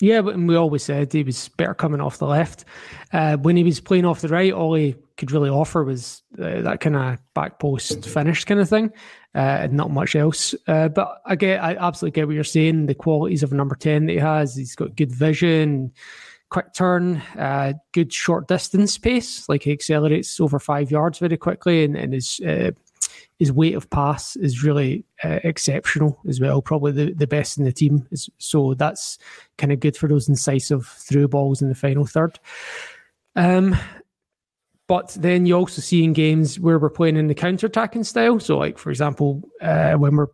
Yeah, 0.00 0.20
but 0.20 0.38
we 0.38 0.54
always 0.56 0.82
said 0.82 1.10
he 1.10 1.22
was 1.22 1.48
better 1.48 1.72
coming 1.72 2.02
off 2.02 2.18
the 2.18 2.26
left. 2.26 2.66
Uh, 3.14 3.38
when 3.38 3.56
he 3.56 3.64
was 3.64 3.80
playing 3.80 4.04
off 4.04 4.20
the 4.20 4.28
right, 4.28 4.52
all 4.52 4.74
he 4.74 4.94
could 5.16 5.32
really 5.32 5.48
offer 5.48 5.82
was 5.82 6.22
uh, 6.38 6.60
that 6.60 6.80
kind 6.80 6.96
of 6.96 7.18
back 7.34 7.58
post 7.58 8.04
finish 8.04 8.44
kind 8.44 8.60
of 8.60 8.68
thing, 8.68 8.92
and 9.34 9.72
not 9.72 9.90
much 9.90 10.16
else. 10.16 10.54
Uh, 10.66 10.88
but 10.88 11.20
I 11.26 11.36
get, 11.36 11.62
I 11.62 11.76
absolutely 11.76 12.20
get 12.20 12.26
what 12.26 12.34
you're 12.34 12.44
saying. 12.44 12.86
The 12.86 12.94
qualities 12.94 13.42
of 13.42 13.52
number 13.52 13.76
ten 13.76 14.06
that 14.06 14.12
he 14.12 14.18
has, 14.18 14.56
he's 14.56 14.74
got 14.74 14.96
good 14.96 15.12
vision, 15.12 15.92
quick 16.50 16.72
turn, 16.72 17.22
uh, 17.38 17.74
good 17.92 18.12
short 18.12 18.48
distance 18.48 18.96
pace. 18.98 19.48
Like 19.48 19.62
he 19.62 19.72
accelerates 19.72 20.40
over 20.40 20.58
five 20.58 20.90
yards 20.90 21.18
very 21.18 21.36
quickly, 21.36 21.84
and, 21.84 21.96
and 21.96 22.12
his 22.14 22.40
uh, 22.40 22.70
his 23.38 23.52
weight 23.52 23.74
of 23.74 23.88
pass 23.90 24.34
is 24.36 24.64
really 24.64 25.04
uh, 25.22 25.38
exceptional 25.44 26.18
as 26.28 26.40
well. 26.40 26.60
Probably 26.60 26.92
the, 26.92 27.12
the 27.12 27.26
best 27.26 27.56
in 27.56 27.64
the 27.64 27.72
team. 27.72 28.06
So 28.38 28.74
that's 28.74 29.18
kind 29.58 29.72
of 29.72 29.78
good 29.78 29.96
for 29.96 30.08
those 30.08 30.28
incisive 30.28 30.86
through 30.86 31.28
balls 31.28 31.62
in 31.62 31.68
the 31.68 31.74
final 31.74 32.04
third. 32.04 32.40
Um, 33.36 33.76
but 34.88 35.16
then 35.20 35.46
you 35.46 35.54
also 35.54 35.80
see 35.80 36.02
in 36.02 36.12
games 36.12 36.58
where 36.58 36.78
we're 36.78 36.90
playing 36.90 37.16
in 37.16 37.28
the 37.28 37.34
counter-attacking 37.34 38.04
style. 38.04 38.40
So, 38.40 38.58
like 38.58 38.78
for 38.78 38.90
example, 38.90 39.42
uh, 39.60 39.92
when 39.92 40.16
we're 40.16 40.28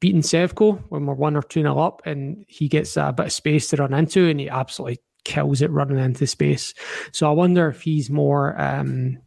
beating 0.00 0.22
Sevco, 0.22 0.82
when 0.88 1.06
we're 1.06 1.14
one 1.14 1.36
or 1.36 1.42
two 1.42 1.62
nil 1.62 1.78
up, 1.78 2.02
and 2.04 2.44
he 2.48 2.66
gets 2.68 2.96
a 2.96 3.12
bit 3.16 3.26
of 3.26 3.32
space 3.32 3.68
to 3.68 3.76
run 3.76 3.94
into, 3.94 4.28
and 4.28 4.40
he 4.40 4.48
absolutely 4.48 4.98
kills 5.24 5.62
it 5.62 5.70
running 5.70 5.98
into 5.98 6.26
space. 6.26 6.74
So 7.12 7.28
I 7.28 7.32
wonder 7.32 7.68
if 7.68 7.82
he's 7.82 8.10
more 8.10 8.60
um, 8.60 9.18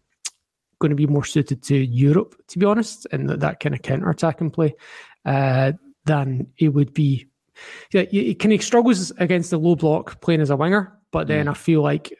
going 0.79 0.89
to 0.89 0.95
be 0.95 1.07
more 1.07 1.23
suited 1.23 1.63
to 1.63 1.77
Europe, 1.77 2.35
to 2.47 2.59
be 2.59 2.65
honest, 2.65 3.07
and 3.11 3.29
that, 3.29 3.39
that 3.39 3.59
kind 3.59 3.75
of 3.75 3.83
counter-attacking 3.83 4.51
play 4.51 4.75
uh, 5.25 5.73
than 6.05 6.47
it 6.57 6.69
would 6.69 6.93
be. 6.93 7.27
Yeah, 7.91 8.01
he 8.11 8.35
kind 8.35 8.53
of 8.53 8.61
struggles 8.61 9.11
against 9.17 9.51
the 9.51 9.59
low 9.59 9.75
block 9.75 10.19
playing 10.19 10.41
as 10.41 10.49
a 10.49 10.57
winger, 10.57 10.91
but 11.11 11.27
then 11.27 11.45
mm. 11.45 11.51
I 11.51 11.53
feel 11.53 11.81
like 11.81 12.11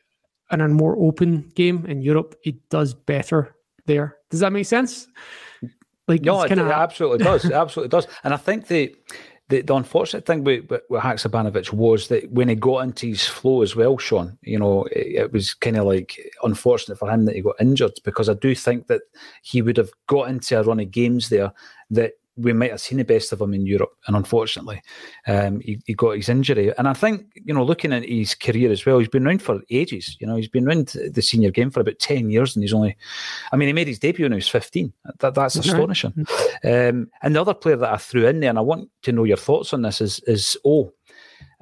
in 0.51 0.61
a 0.61 0.67
more 0.67 0.95
open 0.97 1.49
game 1.55 1.85
in 1.87 2.01
Europe, 2.01 2.35
it 2.43 2.69
does 2.69 2.93
better 2.93 3.55
there. 3.85 4.17
Does 4.29 4.39
that 4.41 4.53
make 4.53 4.65
sense? 4.65 5.07
Like, 6.07 6.21
no, 6.21 6.43
it, 6.43 6.49
kinda... 6.49 6.65
it 6.65 6.71
absolutely 6.71 7.23
does. 7.23 7.45
It 7.45 7.51
absolutely 7.63 7.89
does. 7.89 8.07
And 8.23 8.33
I 8.33 8.37
think 8.37 8.67
the 8.67 8.95
the, 9.49 9.61
the 9.61 9.75
unfortunate 9.75 10.25
thing 10.25 10.43
with, 10.43 10.67
with, 10.69 10.81
with 10.89 11.01
Haksabanovic 11.01 11.71
was 11.71 12.07
that 12.07 12.31
when 12.31 12.49
he 12.49 12.55
got 12.55 12.79
into 12.79 13.07
his 13.07 13.27
flow 13.27 13.61
as 13.61 13.75
well, 13.75 13.97
Sean, 13.97 14.37
you 14.41 14.57
know, 14.57 14.85
it, 14.85 15.15
it 15.15 15.33
was 15.33 15.53
kind 15.53 15.77
of 15.77 15.85
like 15.85 16.19
unfortunate 16.43 16.97
for 16.97 17.09
him 17.09 17.25
that 17.25 17.35
he 17.35 17.41
got 17.41 17.55
injured 17.59 17.93
because 18.03 18.27
I 18.27 18.33
do 18.33 18.55
think 18.55 18.87
that 18.87 19.01
he 19.43 19.61
would 19.61 19.77
have 19.77 19.91
got 20.07 20.29
into 20.29 20.59
a 20.59 20.63
run 20.63 20.79
of 20.79 20.89
games 20.89 21.29
there 21.29 21.51
that 21.91 22.13
we 22.37 22.53
might 22.53 22.71
have 22.71 22.81
seen 22.81 22.97
the 22.97 23.05
best 23.05 23.31
of 23.31 23.41
him 23.41 23.53
in 23.53 23.65
Europe, 23.65 23.93
and 24.07 24.15
unfortunately, 24.15 24.81
um, 25.27 25.59
he, 25.61 25.79
he, 25.85 25.93
got 25.93 26.17
his 26.17 26.29
injury. 26.29 26.73
And 26.77 26.87
I 26.87 26.93
think 26.93 27.25
you 27.35 27.53
know, 27.53 27.63
looking 27.63 27.93
at 27.93 28.07
his 28.07 28.35
career 28.35 28.71
as 28.71 28.85
well, 28.85 28.99
he's 28.99 29.07
been 29.07 29.25
around 29.25 29.41
for 29.41 29.61
ages. 29.69 30.17
You 30.19 30.27
know, 30.27 30.35
he's 30.35 30.47
been 30.47 30.67
around 30.67 30.87
the 30.87 31.21
senior 31.21 31.51
game 31.51 31.71
for 31.71 31.79
about 31.79 31.99
ten 31.99 32.29
years, 32.29 32.55
and 32.55 32.63
he's 32.63 32.73
only, 32.73 32.97
I 33.51 33.55
mean, 33.55 33.67
he 33.67 33.73
made 33.73 33.87
his 33.87 33.99
debut 33.99 34.25
when 34.25 34.33
he 34.33 34.37
was 34.37 34.49
fifteen. 34.49 34.91
That, 35.19 35.35
that's 35.35 35.55
astonishing. 35.55 36.25
Um, 36.63 37.09
and 37.21 37.35
the 37.35 37.41
other 37.41 37.53
player 37.53 37.77
that 37.77 37.93
I 37.93 37.97
threw 37.97 38.27
in 38.27 38.39
there, 38.39 38.49
and 38.49 38.59
I 38.59 38.63
want 38.63 38.89
to 39.03 39.11
know 39.11 39.23
your 39.23 39.37
thoughts 39.37 39.73
on 39.73 39.83
this, 39.83 40.01
is 40.01 40.19
is 40.27 40.57
O. 40.65 40.91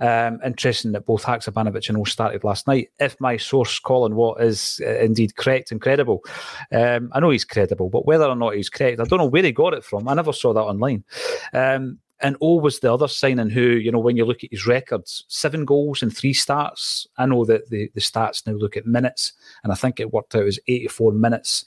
Um, 0.03 0.41
interesting 0.43 0.91
that 0.91 1.05
both 1.05 1.23
Haksabanovic 1.23 1.87
and 1.87 1.97
O 1.97 2.03
started 2.03 2.43
last 2.43 2.67
night. 2.67 2.89
If 2.99 3.15
my 3.21 3.37
source, 3.37 3.79
Colin 3.79 4.15
Watt, 4.15 4.41
is 4.41 4.81
uh, 4.85 4.99
indeed 4.99 5.37
correct 5.37 5.71
and 5.71 5.79
credible, 5.79 6.25
um, 6.73 7.09
I 7.13 7.21
know 7.21 7.29
he's 7.29 7.45
credible, 7.45 7.89
but 7.89 8.05
whether 8.05 8.25
or 8.25 8.35
not 8.35 8.55
he's 8.55 8.69
correct, 8.69 8.99
I 8.99 9.05
don't 9.05 9.19
know 9.19 9.25
where 9.27 9.43
he 9.43 9.53
got 9.53 9.73
it 9.73 9.85
from. 9.85 10.09
I 10.09 10.13
never 10.13 10.33
saw 10.33 10.51
that 10.53 10.59
online. 10.59 11.05
Um, 11.53 11.99
and 12.19 12.35
O 12.41 12.55
was 12.55 12.79
the 12.79 12.93
other 12.93 13.07
signing 13.07 13.49
who, 13.49 13.61
you 13.61 13.93
know, 13.93 13.99
when 13.99 14.17
you 14.17 14.25
look 14.25 14.43
at 14.43 14.51
his 14.51 14.67
records, 14.67 15.23
seven 15.29 15.63
goals 15.63 16.01
and 16.01 16.15
three 16.15 16.33
starts. 16.33 17.07
I 17.17 17.25
know 17.25 17.45
that 17.45 17.69
the, 17.69 17.89
the 17.93 18.01
stats 18.01 18.45
now 18.45 18.53
look 18.53 18.75
at 18.75 18.85
minutes, 18.85 19.31
and 19.63 19.71
I 19.71 19.75
think 19.75 19.99
it 20.01 20.11
worked 20.11 20.35
out 20.35 20.47
as 20.47 20.59
84 20.67 21.13
minutes 21.13 21.65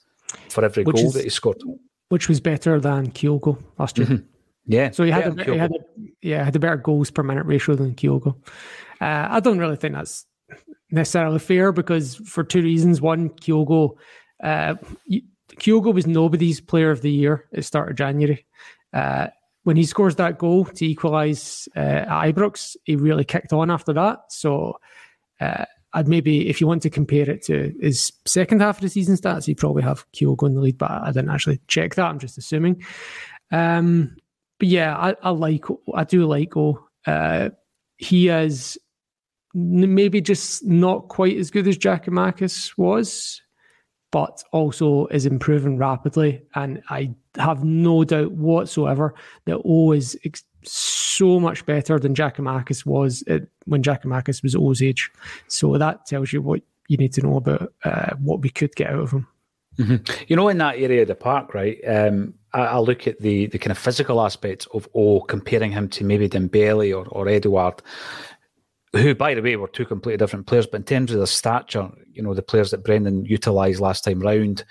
for 0.50 0.62
every 0.62 0.84
which 0.84 0.96
goal 0.96 1.06
is, 1.06 1.14
that 1.14 1.24
he 1.24 1.30
scored. 1.30 1.62
Which 2.10 2.28
was 2.28 2.40
better 2.40 2.80
than 2.80 3.12
Kyogo 3.12 3.62
last 3.78 3.96
year. 3.96 4.06
Mm-hmm. 4.06 4.26
Yeah. 4.66 4.90
So 4.90 5.04
he 5.04 5.10
had, 5.10 5.38
a, 5.38 5.44
he 5.44 5.56
had 5.56 5.72
a, 5.72 5.78
yeah, 6.22 6.44
had 6.44 6.56
a 6.56 6.58
better 6.58 6.76
goals 6.76 7.10
per 7.10 7.22
minute 7.22 7.46
ratio 7.46 7.76
than 7.76 7.94
Kyogo. 7.94 8.36
Uh, 9.00 9.28
I 9.30 9.40
don't 9.40 9.58
really 9.58 9.76
think 9.76 9.94
that's 9.94 10.26
necessarily 10.90 11.38
fair 11.38 11.72
because 11.72 12.16
for 12.16 12.42
two 12.42 12.62
reasons. 12.62 13.00
One, 13.00 13.30
Kyogo, 13.30 13.96
uh, 14.42 14.74
Kyogo 15.56 15.94
was 15.94 16.06
nobody's 16.06 16.60
player 16.60 16.90
of 16.90 17.02
the 17.02 17.10
year 17.10 17.44
at 17.52 17.56
the 17.56 17.62
start 17.62 17.90
of 17.90 17.96
January. 17.96 18.44
Uh, 18.92 19.28
when 19.62 19.76
he 19.76 19.84
scores 19.84 20.16
that 20.16 20.38
goal 20.38 20.64
to 20.64 20.86
equalise 20.86 21.68
uh, 21.76 21.80
at 21.80 22.08
Ibrox, 22.08 22.76
he 22.84 22.96
really 22.96 23.24
kicked 23.24 23.52
on 23.52 23.70
after 23.70 23.92
that. 23.92 24.20
So 24.28 24.78
uh, 25.40 25.64
I'd 25.92 26.08
maybe, 26.08 26.48
if 26.48 26.60
you 26.60 26.66
want 26.66 26.82
to 26.82 26.90
compare 26.90 27.28
it 27.28 27.42
to 27.44 27.74
his 27.80 28.12
second 28.26 28.60
half 28.60 28.78
of 28.78 28.82
the 28.82 28.88
season 28.88 29.16
stats, 29.16 29.46
he'd 29.46 29.58
probably 29.58 29.82
have 29.82 30.10
Kyogo 30.12 30.46
in 30.46 30.54
the 30.54 30.60
lead, 30.60 30.78
but 30.78 30.90
I 30.90 31.06
didn't 31.12 31.30
actually 31.30 31.60
check 31.68 31.94
that. 31.94 32.06
I'm 32.06 32.18
just 32.18 32.38
assuming. 32.38 32.82
Um, 33.50 34.16
but 34.58 34.68
yeah, 34.68 34.96
I, 34.96 35.14
I 35.22 35.30
like 35.30 35.64
I 35.94 36.04
do 36.04 36.26
like 36.26 36.56
O. 36.56 36.84
Uh, 37.06 37.50
he 37.98 38.28
is 38.28 38.78
maybe 39.54 40.20
just 40.20 40.64
not 40.64 41.08
quite 41.08 41.36
as 41.38 41.50
good 41.50 41.66
as 41.66 41.78
Giakoumakis 41.78 42.76
was, 42.76 43.40
but 44.12 44.42
also 44.52 45.06
is 45.06 45.24
improving 45.26 45.78
rapidly. 45.78 46.42
And 46.54 46.82
I 46.90 47.14
have 47.36 47.64
no 47.64 48.04
doubt 48.04 48.32
whatsoever 48.32 49.14
that 49.46 49.60
O 49.64 49.92
is 49.92 50.18
ex- 50.24 50.44
so 50.62 51.40
much 51.40 51.64
better 51.64 51.98
than 51.98 52.14
Giakoumakis 52.14 52.84
was 52.84 53.22
at, 53.28 53.42
when 53.64 53.82
Giakoumakis 53.82 54.42
was 54.42 54.54
O's 54.54 54.82
age. 54.82 55.10
So 55.48 55.78
that 55.78 56.06
tells 56.06 56.32
you 56.32 56.42
what 56.42 56.60
you 56.88 56.96
need 56.96 57.12
to 57.14 57.22
know 57.22 57.36
about 57.36 57.72
uh, 57.84 58.14
what 58.16 58.40
we 58.40 58.50
could 58.50 58.74
get 58.76 58.90
out 58.90 59.00
of 59.00 59.10
him. 59.12 59.26
Mm-hmm. 59.78 60.24
You 60.28 60.36
know, 60.36 60.48
in 60.48 60.58
that 60.58 60.78
area 60.78 61.02
of 61.02 61.08
the 61.08 61.14
park, 61.14 61.54
right? 61.54 61.78
Um, 61.86 62.34
I, 62.64 62.78
look 62.78 63.06
at 63.06 63.20
the 63.20 63.46
the 63.46 63.58
kind 63.58 63.70
of 63.70 63.78
physical 63.78 64.20
aspects 64.20 64.66
of 64.72 64.88
O, 64.94 65.20
comparing 65.20 65.72
him 65.72 65.88
to 65.90 66.04
maybe 66.04 66.28
Dembele 66.28 66.96
or, 66.96 67.06
or 67.08 67.28
Edouard, 67.28 67.82
who, 68.92 69.14
by 69.14 69.34
the 69.34 69.42
way, 69.42 69.56
were 69.56 69.68
two 69.68 69.84
completely 69.84 70.18
different 70.18 70.46
players. 70.46 70.66
But 70.66 70.78
in 70.78 70.84
terms 70.84 71.12
of 71.12 71.20
the 71.20 71.26
stature, 71.26 71.90
you 72.12 72.22
know, 72.22 72.34
the 72.34 72.42
players 72.42 72.70
that 72.70 72.84
Brendan 72.84 73.24
utilised 73.24 73.80
last 73.80 74.04
time 74.04 74.20
round, 74.20 74.64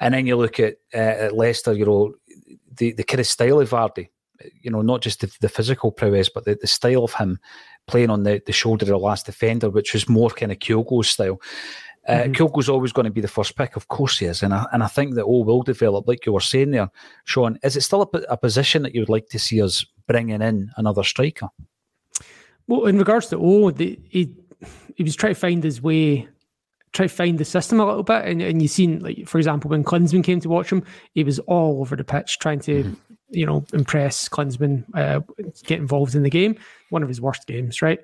and 0.00 0.14
then 0.14 0.26
you 0.26 0.36
look 0.36 0.58
at, 0.60 0.76
uh, 0.94 1.26
at 1.26 1.36
Leicester, 1.36 1.72
you 1.72 1.86
know, 1.86 2.14
the 2.76 2.92
the 2.92 3.04
kind 3.04 3.20
of 3.20 3.26
style 3.26 3.60
of 3.60 3.70
Vardy, 3.70 4.08
you 4.62 4.70
know, 4.70 4.82
not 4.82 5.02
just 5.02 5.20
the, 5.20 5.32
the 5.40 5.48
physical 5.48 5.92
prowess, 5.92 6.28
but 6.28 6.44
the, 6.44 6.56
the 6.60 6.66
style 6.66 7.04
of 7.04 7.14
him 7.14 7.38
playing 7.86 8.10
on 8.10 8.22
the, 8.22 8.40
the 8.46 8.52
shoulder 8.52 8.84
of 8.84 8.90
the 8.90 8.98
last 8.98 9.26
defender, 9.26 9.70
which 9.70 9.92
was 9.92 10.08
more 10.08 10.30
kind 10.30 10.52
of 10.52 10.58
Kyogo's 10.58 11.08
style. 11.08 11.40
Uh, 12.10 12.22
mm-hmm. 12.24 12.32
Kyogo's 12.32 12.68
always 12.68 12.92
going 12.92 13.04
to 13.04 13.12
be 13.12 13.20
the 13.20 13.28
first 13.28 13.56
pick, 13.56 13.76
of 13.76 13.86
course 13.86 14.18
he 14.18 14.26
is, 14.26 14.42
and 14.42 14.52
I, 14.52 14.66
and 14.72 14.82
I 14.82 14.88
think 14.88 15.14
that 15.14 15.24
O 15.24 15.44
will 15.44 15.62
develop, 15.62 16.08
like 16.08 16.26
you 16.26 16.32
were 16.32 16.40
saying 16.40 16.72
there, 16.72 16.90
Sean. 17.24 17.56
Is 17.62 17.76
it 17.76 17.82
still 17.82 18.02
a, 18.02 18.18
a 18.30 18.36
position 18.36 18.82
that 18.82 18.94
you 18.94 19.00
would 19.00 19.08
like 19.08 19.28
to 19.28 19.38
see 19.38 19.62
us 19.62 19.84
bringing 20.08 20.42
in 20.42 20.70
another 20.76 21.04
striker? 21.04 21.48
Well, 22.66 22.86
in 22.86 22.98
regards 22.98 23.28
to 23.28 23.38
O, 23.38 23.70
the, 23.70 23.96
he 24.08 24.34
he 24.96 25.04
was 25.04 25.14
trying 25.14 25.34
to 25.34 25.40
find 25.40 25.62
his 25.62 25.80
way, 25.80 26.28
try 26.92 27.06
to 27.06 27.14
find 27.14 27.38
the 27.38 27.44
system 27.44 27.78
a 27.78 27.86
little 27.86 28.02
bit, 28.02 28.24
and 28.24 28.42
and 28.42 28.60
you 28.60 28.66
seen 28.66 28.98
like 29.00 29.28
for 29.28 29.38
example 29.38 29.70
when 29.70 29.84
Klinsmann 29.84 30.24
came 30.24 30.40
to 30.40 30.48
watch 30.48 30.72
him, 30.72 30.82
he 31.12 31.22
was 31.22 31.38
all 31.40 31.80
over 31.80 31.94
the 31.94 32.04
pitch 32.04 32.38
trying 32.38 32.60
to. 32.60 32.84
Mm-hmm. 32.84 32.94
You 33.32 33.46
know, 33.46 33.64
impress 33.72 34.28
Klinsmann, 34.28 34.84
uh, 34.92 35.20
get 35.62 35.78
involved 35.78 36.16
in 36.16 36.24
the 36.24 36.30
game. 36.30 36.56
One 36.88 37.04
of 37.04 37.08
his 37.08 37.20
worst 37.20 37.46
games, 37.46 37.80
right? 37.80 38.00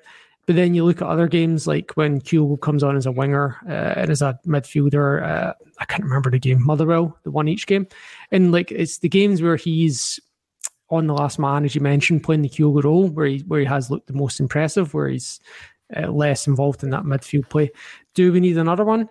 But 0.47 0.55
then 0.55 0.73
you 0.73 0.85
look 0.85 1.01
at 1.01 1.07
other 1.07 1.27
games 1.27 1.67
like 1.67 1.91
when 1.95 2.21
Kyogo 2.21 2.59
comes 2.59 2.81
on 2.81 2.95
as 2.95 3.05
a 3.05 3.11
winger 3.11 3.57
uh, 3.67 3.99
and 3.99 4.09
as 4.09 4.21
a 4.21 4.39
midfielder. 4.47 5.21
Uh, 5.21 5.53
I 5.77 5.85
can't 5.85 6.03
remember 6.03 6.31
the 6.31 6.39
game, 6.39 6.65
Motherwell, 6.65 7.17
the 7.23 7.31
one 7.31 7.49
each 7.49 7.67
game, 7.67 7.85
and 8.31 8.51
like 8.53 8.71
it's 8.71 8.99
the 8.99 9.09
games 9.09 9.41
where 9.41 9.57
he's 9.57 10.19
on 10.89 11.07
the 11.07 11.13
last 11.13 11.37
man, 11.37 11.65
as 11.65 11.75
you 11.75 11.81
mentioned, 11.81 12.23
playing 12.23 12.43
the 12.43 12.49
Kyogo 12.49 12.81
role 12.81 13.09
where 13.09 13.27
he 13.27 13.39
where 13.39 13.59
he 13.59 13.65
has 13.65 13.91
looked 13.91 14.07
the 14.07 14.13
most 14.13 14.39
impressive, 14.39 14.93
where 14.93 15.09
he's 15.09 15.39
uh, 15.95 16.07
less 16.07 16.47
involved 16.47 16.81
in 16.81 16.91
that 16.91 17.03
midfield 17.03 17.49
play. 17.49 17.69
Do 18.15 18.31
we 18.31 18.39
need 18.39 18.57
another 18.57 18.85
one? 18.85 19.09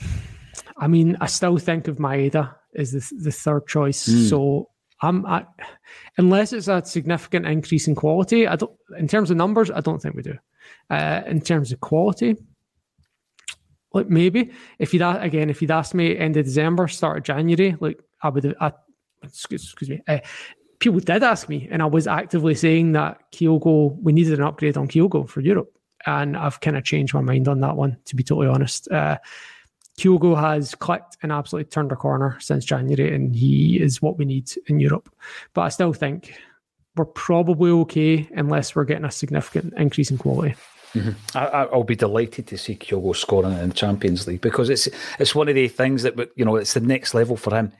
I 0.76 0.86
mean, 0.86 1.16
I 1.20 1.26
still 1.26 1.56
think 1.56 1.88
of 1.88 1.96
Maeda 1.96 2.54
as 2.76 2.92
the 2.92 3.14
the 3.22 3.32
third 3.32 3.66
choice. 3.66 4.06
Mm. 4.06 4.28
So 4.28 4.68
I'm 5.00 5.24
I, 5.26 5.46
unless 6.16 6.52
it's 6.52 6.68
a 6.68 6.84
significant 6.84 7.46
increase 7.46 7.88
in 7.88 7.94
quality. 7.94 8.46
I 8.46 8.56
don't 8.56 8.72
in 8.98 9.08
terms 9.08 9.30
of 9.30 9.36
numbers. 9.36 9.70
I 9.70 9.80
don't 9.80 10.00
think 10.00 10.14
we 10.14 10.22
do. 10.22 10.34
Uh, 10.90 11.22
in 11.26 11.40
terms 11.40 11.72
of 11.72 11.80
quality, 11.80 12.36
like 13.92 14.08
maybe 14.08 14.50
if 14.78 14.92
you'd 14.92 15.02
again 15.02 15.50
if 15.50 15.62
you'd 15.62 15.70
asked 15.70 15.94
me 15.94 16.16
end 16.16 16.36
of 16.36 16.44
December, 16.44 16.88
start 16.88 17.18
of 17.18 17.24
January, 17.24 17.76
like 17.80 18.00
I 18.22 18.28
would 18.28 18.56
I, 18.60 18.72
excuse, 19.22 19.64
excuse 19.64 19.90
me. 19.90 20.02
Uh, 20.06 20.18
people 20.80 21.00
did 21.00 21.22
ask 21.22 21.48
me, 21.48 21.68
and 21.70 21.82
I 21.82 21.86
was 21.86 22.06
actively 22.06 22.54
saying 22.54 22.92
that 22.92 23.18
Kyogo 23.32 23.96
we 24.02 24.12
needed 24.12 24.38
an 24.38 24.44
upgrade 24.44 24.76
on 24.76 24.88
Kyogo 24.88 25.28
for 25.28 25.40
Europe, 25.40 25.72
and 26.06 26.36
I've 26.36 26.60
kind 26.60 26.76
of 26.76 26.84
changed 26.84 27.14
my 27.14 27.20
mind 27.20 27.48
on 27.48 27.60
that 27.60 27.76
one. 27.76 27.96
To 28.06 28.16
be 28.16 28.22
totally 28.22 28.48
honest. 28.48 28.90
Uh, 28.90 29.18
Kyogo 29.98 30.38
has 30.38 30.74
clicked 30.76 31.16
and 31.22 31.32
absolutely 31.32 31.68
turned 31.68 31.90
a 31.90 31.96
corner 31.96 32.38
since 32.40 32.64
January, 32.64 33.14
and 33.14 33.34
he 33.34 33.80
is 33.80 34.00
what 34.00 34.16
we 34.16 34.24
need 34.24 34.50
in 34.68 34.78
Europe. 34.78 35.12
But 35.54 35.62
I 35.62 35.68
still 35.70 35.92
think 35.92 36.34
we're 36.96 37.04
probably 37.04 37.70
okay 37.70 38.28
unless 38.34 38.74
we're 38.74 38.84
getting 38.84 39.04
a 39.04 39.10
significant 39.10 39.74
increase 39.76 40.10
in 40.10 40.18
quality. 40.18 40.54
Mm-hmm. 40.94 41.36
I, 41.36 41.66
will 41.66 41.84
be 41.84 41.96
delighted 41.96 42.46
to 42.46 42.56
see 42.56 42.76
Kyogo 42.76 43.14
scoring 43.14 43.58
in 43.58 43.68
the 43.68 43.74
Champions 43.74 44.26
League 44.26 44.40
because 44.40 44.70
it's 44.70 44.88
it's 45.18 45.34
one 45.34 45.48
of 45.48 45.54
the 45.54 45.68
things 45.68 46.02
that 46.04 46.16
you 46.34 46.44
know 46.44 46.56
it's 46.56 46.72
the 46.72 46.80
next 46.80 47.12
level 47.12 47.36
for 47.36 47.54
him 47.54 47.72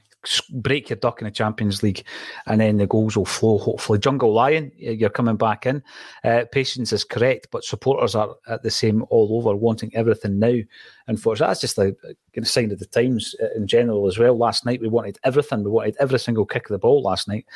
break 0.51 0.91
your 0.91 0.97
duck 0.97 1.21
in 1.21 1.27
the 1.27 1.31
Champions 1.31 1.83
League, 1.83 2.05
and 2.47 2.61
then 2.61 2.77
the 2.77 2.87
goals 2.87 3.17
will 3.17 3.25
flow. 3.25 3.59
Hopefully, 3.59 3.99
Jungle 3.99 4.33
Lion, 4.33 4.73
you're 4.77 5.11
coming 5.11 5.37
back 5.37 5.67
in. 5.67 5.83
Uh, 6.25 6.45
patience 6.53 6.93
is 6.93 7.05
correct, 7.05 7.49
but 7.51 7.65
supporters 7.65 8.15
are 8.15 8.35
at 8.49 8.63
the 8.63 8.71
same 8.71 9.05
all 9.11 9.37
over, 9.39 9.57
wanting 9.57 9.95
everything 9.95 10.39
now. 10.39 10.59
Unfortunately, 11.07 11.51
that's 11.51 11.61
just 11.61 11.79
a, 11.79 11.95
a 12.37 12.45
sign 12.45 12.71
of 12.73 12.79
the 12.79 12.87
times 12.87 13.35
uh, 13.43 13.47
in 13.57 13.67
general 13.67 14.07
as 14.07 14.19
well. 14.19 14.37
Last 14.37 14.67
night 14.67 14.81
we 14.81 14.89
wanted 14.89 15.19
everything. 15.25 15.65
We 15.65 15.71
wanted 15.71 15.97
every 16.01 16.19
single 16.19 16.47
kick 16.47 16.65
of 16.67 16.75
the 16.75 16.79
ball 16.79 17.03
last 17.03 17.29
night. 17.29 17.47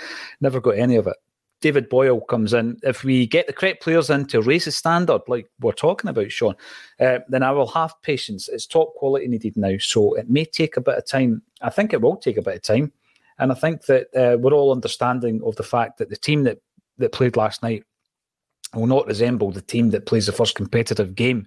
Never 0.41 0.61
got 0.61 0.79
any 0.79 0.97
of 0.97 1.07
it. 1.07 1.17
David 1.63 1.89
Boyle 1.89 2.21
comes 2.21 2.53
in. 2.53 2.77
If 2.83 3.05
we 3.05 3.27
get 3.27 3.47
the 3.47 3.53
correct 3.53 3.83
players 3.83 4.11
in 4.11 4.27
to 4.27 4.43
raise 4.43 4.67
the 4.67 4.73
standard, 4.73 5.23
like 5.29 5.49
we're 5.61 5.73
talking 5.73 6.11
about, 6.11 6.31
Sean, 6.31 6.57
uh, 7.01 7.21
then 7.29 7.43
I 7.43 7.53
will 7.53 7.69
have 7.69 7.95
patience. 8.03 8.49
It's 8.49 8.67
top 8.67 8.95
quality 8.97 9.29
needed 9.29 9.57
now, 9.57 9.79
so 9.79 10.15
it 10.15 10.29
may 10.29 10.45
take 10.45 10.77
a 10.77 10.83
bit 10.83 10.99
of 10.99 11.07
time. 11.07 11.41
I 11.63 11.71
think 11.71 11.93
it 11.93 12.03
will 12.03 12.17
take 12.17 12.37
a 12.37 12.43
bit 12.43 12.57
of 12.57 12.63
time, 12.63 12.93
and 13.39 13.51
I 13.51 13.55
think 13.55 13.87
that 13.87 14.09
uh, 14.15 14.37
we're 14.39 14.53
all 14.53 14.73
understanding 14.73 15.41
of 15.45 15.57
the 15.57 15.63
fact 15.63 15.99
that 15.99 16.11
the 16.11 16.17
team 16.17 16.43
that 16.43 16.59
that 16.99 17.13
played 17.13 17.37
last 17.37 17.63
night 17.63 17.85
will 18.75 18.87
not 18.87 19.07
resemble 19.07 19.51
the 19.51 19.63
team 19.63 19.91
that 19.91 20.07
plays 20.07 20.27
the 20.27 20.33
first 20.33 20.55
competitive 20.55 21.15
game 21.15 21.47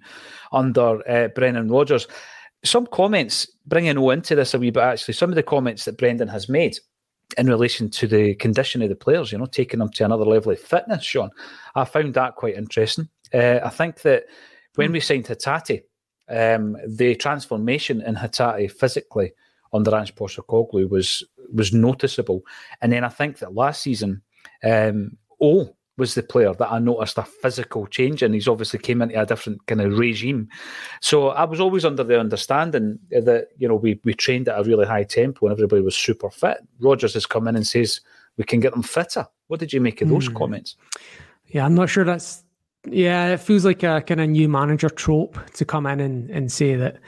under 0.52 1.08
uh, 1.08 1.28
Brendan 1.28 1.68
Rodgers. 1.68 2.08
Some 2.64 2.86
comments 2.86 3.46
bringing 3.66 3.98
O 3.98 4.10
into 4.10 4.34
this 4.34 4.54
a 4.54 4.58
wee 4.58 4.70
bit. 4.70 4.82
Actually, 4.82 5.14
some 5.14 5.30
of 5.30 5.36
the 5.36 5.42
comments 5.42 5.84
that 5.84 5.98
Brendan 5.98 6.28
has 6.28 6.48
made 6.48 6.78
in 7.36 7.46
relation 7.48 7.90
to 7.90 8.06
the 8.06 8.34
condition 8.36 8.82
of 8.82 8.88
the 8.88 8.96
players, 8.96 9.32
you 9.32 9.38
know, 9.38 9.46
taking 9.46 9.80
them 9.80 9.90
to 9.90 10.04
another 10.04 10.24
level 10.24 10.52
of 10.52 10.60
fitness, 10.60 11.04
Sean. 11.04 11.30
I 11.74 11.84
found 11.84 12.14
that 12.14 12.36
quite 12.36 12.56
interesting. 12.56 13.08
Uh, 13.34 13.60
I 13.64 13.70
think 13.70 14.02
that 14.02 14.24
when 14.76 14.92
we 14.92 15.00
signed 15.00 15.24
Hatate, 15.24 15.82
um, 16.28 16.76
the 16.86 17.14
transformation 17.16 18.00
in 18.02 18.14
Hatate 18.14 18.70
physically 18.70 19.32
under 19.72 19.94
Ange 19.94 20.14
Postecoglou 20.14 20.88
was 20.88 21.22
was 21.52 21.72
noticeable. 21.72 22.42
And 22.80 22.92
then 22.92 23.04
I 23.04 23.08
think 23.08 23.38
that 23.38 23.54
last 23.54 23.82
season, 23.82 24.22
um, 24.64 25.16
oh, 25.40 25.76
was 25.96 26.14
the 26.14 26.22
player 26.22 26.52
that 26.54 26.70
I 26.70 26.78
noticed 26.78 27.18
a 27.18 27.22
physical 27.22 27.86
change 27.86 28.22
and 28.22 28.34
he's 28.34 28.48
obviously 28.48 28.78
came 28.78 29.00
into 29.00 29.20
a 29.20 29.26
different 29.26 29.66
kind 29.66 29.80
of 29.80 29.98
regime. 29.98 30.48
So 31.00 31.28
I 31.28 31.44
was 31.44 31.60
always 31.60 31.84
under 31.84 32.04
the 32.04 32.20
understanding 32.20 32.98
that, 33.10 33.48
you 33.56 33.66
know, 33.66 33.76
we, 33.76 34.00
we 34.04 34.14
trained 34.14 34.48
at 34.48 34.58
a 34.58 34.62
really 34.62 34.86
high 34.86 35.04
tempo 35.04 35.46
and 35.46 35.52
everybody 35.52 35.82
was 35.82 35.96
super 35.96 36.30
fit. 36.30 36.58
Rodgers 36.80 37.14
has 37.14 37.26
come 37.26 37.48
in 37.48 37.56
and 37.56 37.66
says 37.66 38.00
we 38.36 38.44
can 38.44 38.60
get 38.60 38.72
them 38.72 38.82
fitter. 38.82 39.26
What 39.48 39.60
did 39.60 39.72
you 39.72 39.80
make 39.80 40.02
of 40.02 40.08
those 40.08 40.28
mm. 40.28 40.34
comments? 40.34 40.76
Yeah, 41.46 41.64
I'm 41.64 41.74
not 41.74 41.88
sure 41.88 42.04
that's 42.04 42.42
yeah, 42.88 43.32
it 43.32 43.40
feels 43.40 43.64
like 43.64 43.82
a 43.82 44.00
kind 44.00 44.20
of 44.20 44.28
new 44.28 44.48
manager 44.48 44.88
trope 44.88 45.38
to 45.54 45.64
come 45.64 45.86
in 45.86 45.98
and, 45.98 46.30
and 46.30 46.52
say 46.52 46.76
that 46.76 46.98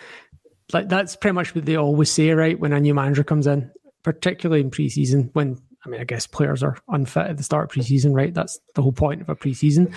like 0.72 0.88
that's 0.88 1.16
pretty 1.16 1.34
much 1.34 1.54
what 1.54 1.66
they 1.66 1.76
always 1.76 2.10
say, 2.10 2.30
right? 2.30 2.58
When 2.58 2.72
a 2.72 2.80
new 2.80 2.94
manager 2.94 3.24
comes 3.24 3.46
in, 3.46 3.70
particularly 4.02 4.60
in 4.60 4.70
preseason, 4.70 5.30
when 5.34 5.58
I 5.88 5.90
mean, 5.90 6.00
I 6.02 6.04
guess 6.04 6.26
players 6.26 6.62
are 6.62 6.76
unfit 6.88 7.28
at 7.28 7.36
the 7.38 7.42
start 7.42 7.64
of 7.64 7.70
preseason, 7.74 8.14
right? 8.14 8.34
That's 8.34 8.60
the 8.74 8.82
whole 8.82 8.92
point 8.92 9.22
of 9.22 9.30
a 9.30 9.34
preseason. 9.34 9.94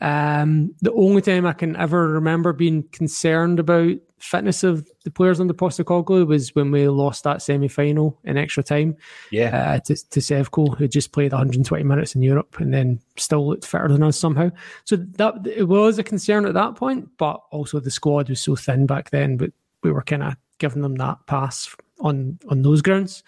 Um, 0.00 0.72
the 0.80 0.92
only 0.92 1.20
time 1.20 1.46
I 1.46 1.52
can 1.52 1.74
ever 1.74 2.08
remember 2.08 2.52
being 2.52 2.84
concerned 2.92 3.58
about 3.58 3.96
fitness 4.18 4.62
of 4.62 4.88
the 5.02 5.10
players 5.10 5.40
under 5.40 5.52
Postecoglou 5.52 6.28
was 6.28 6.54
when 6.54 6.70
we 6.70 6.86
lost 6.86 7.24
that 7.24 7.42
semi-final 7.42 8.16
in 8.22 8.36
extra 8.36 8.62
time. 8.62 8.96
Yeah, 9.32 9.72
uh, 9.72 9.80
to, 9.80 9.96
to 10.10 10.20
Sevco, 10.20 10.78
who 10.78 10.86
just 10.86 11.10
played 11.10 11.32
120 11.32 11.82
minutes 11.82 12.14
in 12.14 12.22
Europe 12.22 12.60
and 12.60 12.72
then 12.72 13.00
still 13.16 13.48
looked 13.48 13.66
fitter 13.66 13.88
than 13.88 14.04
us 14.04 14.16
somehow. 14.16 14.52
So 14.84 14.94
that 14.94 15.44
it 15.44 15.64
was 15.64 15.98
a 15.98 16.04
concern 16.04 16.46
at 16.46 16.54
that 16.54 16.76
point, 16.76 17.08
but 17.18 17.42
also 17.50 17.80
the 17.80 17.90
squad 17.90 18.28
was 18.28 18.40
so 18.40 18.54
thin 18.54 18.86
back 18.86 19.10
then, 19.10 19.36
but 19.36 19.50
we 19.82 19.90
were 19.90 20.02
kind 20.02 20.22
of 20.22 20.36
giving 20.58 20.82
them 20.82 20.94
that 20.94 21.26
pass 21.26 21.74
on 21.98 22.38
on 22.48 22.62
those 22.62 22.80
grounds. 22.80 23.24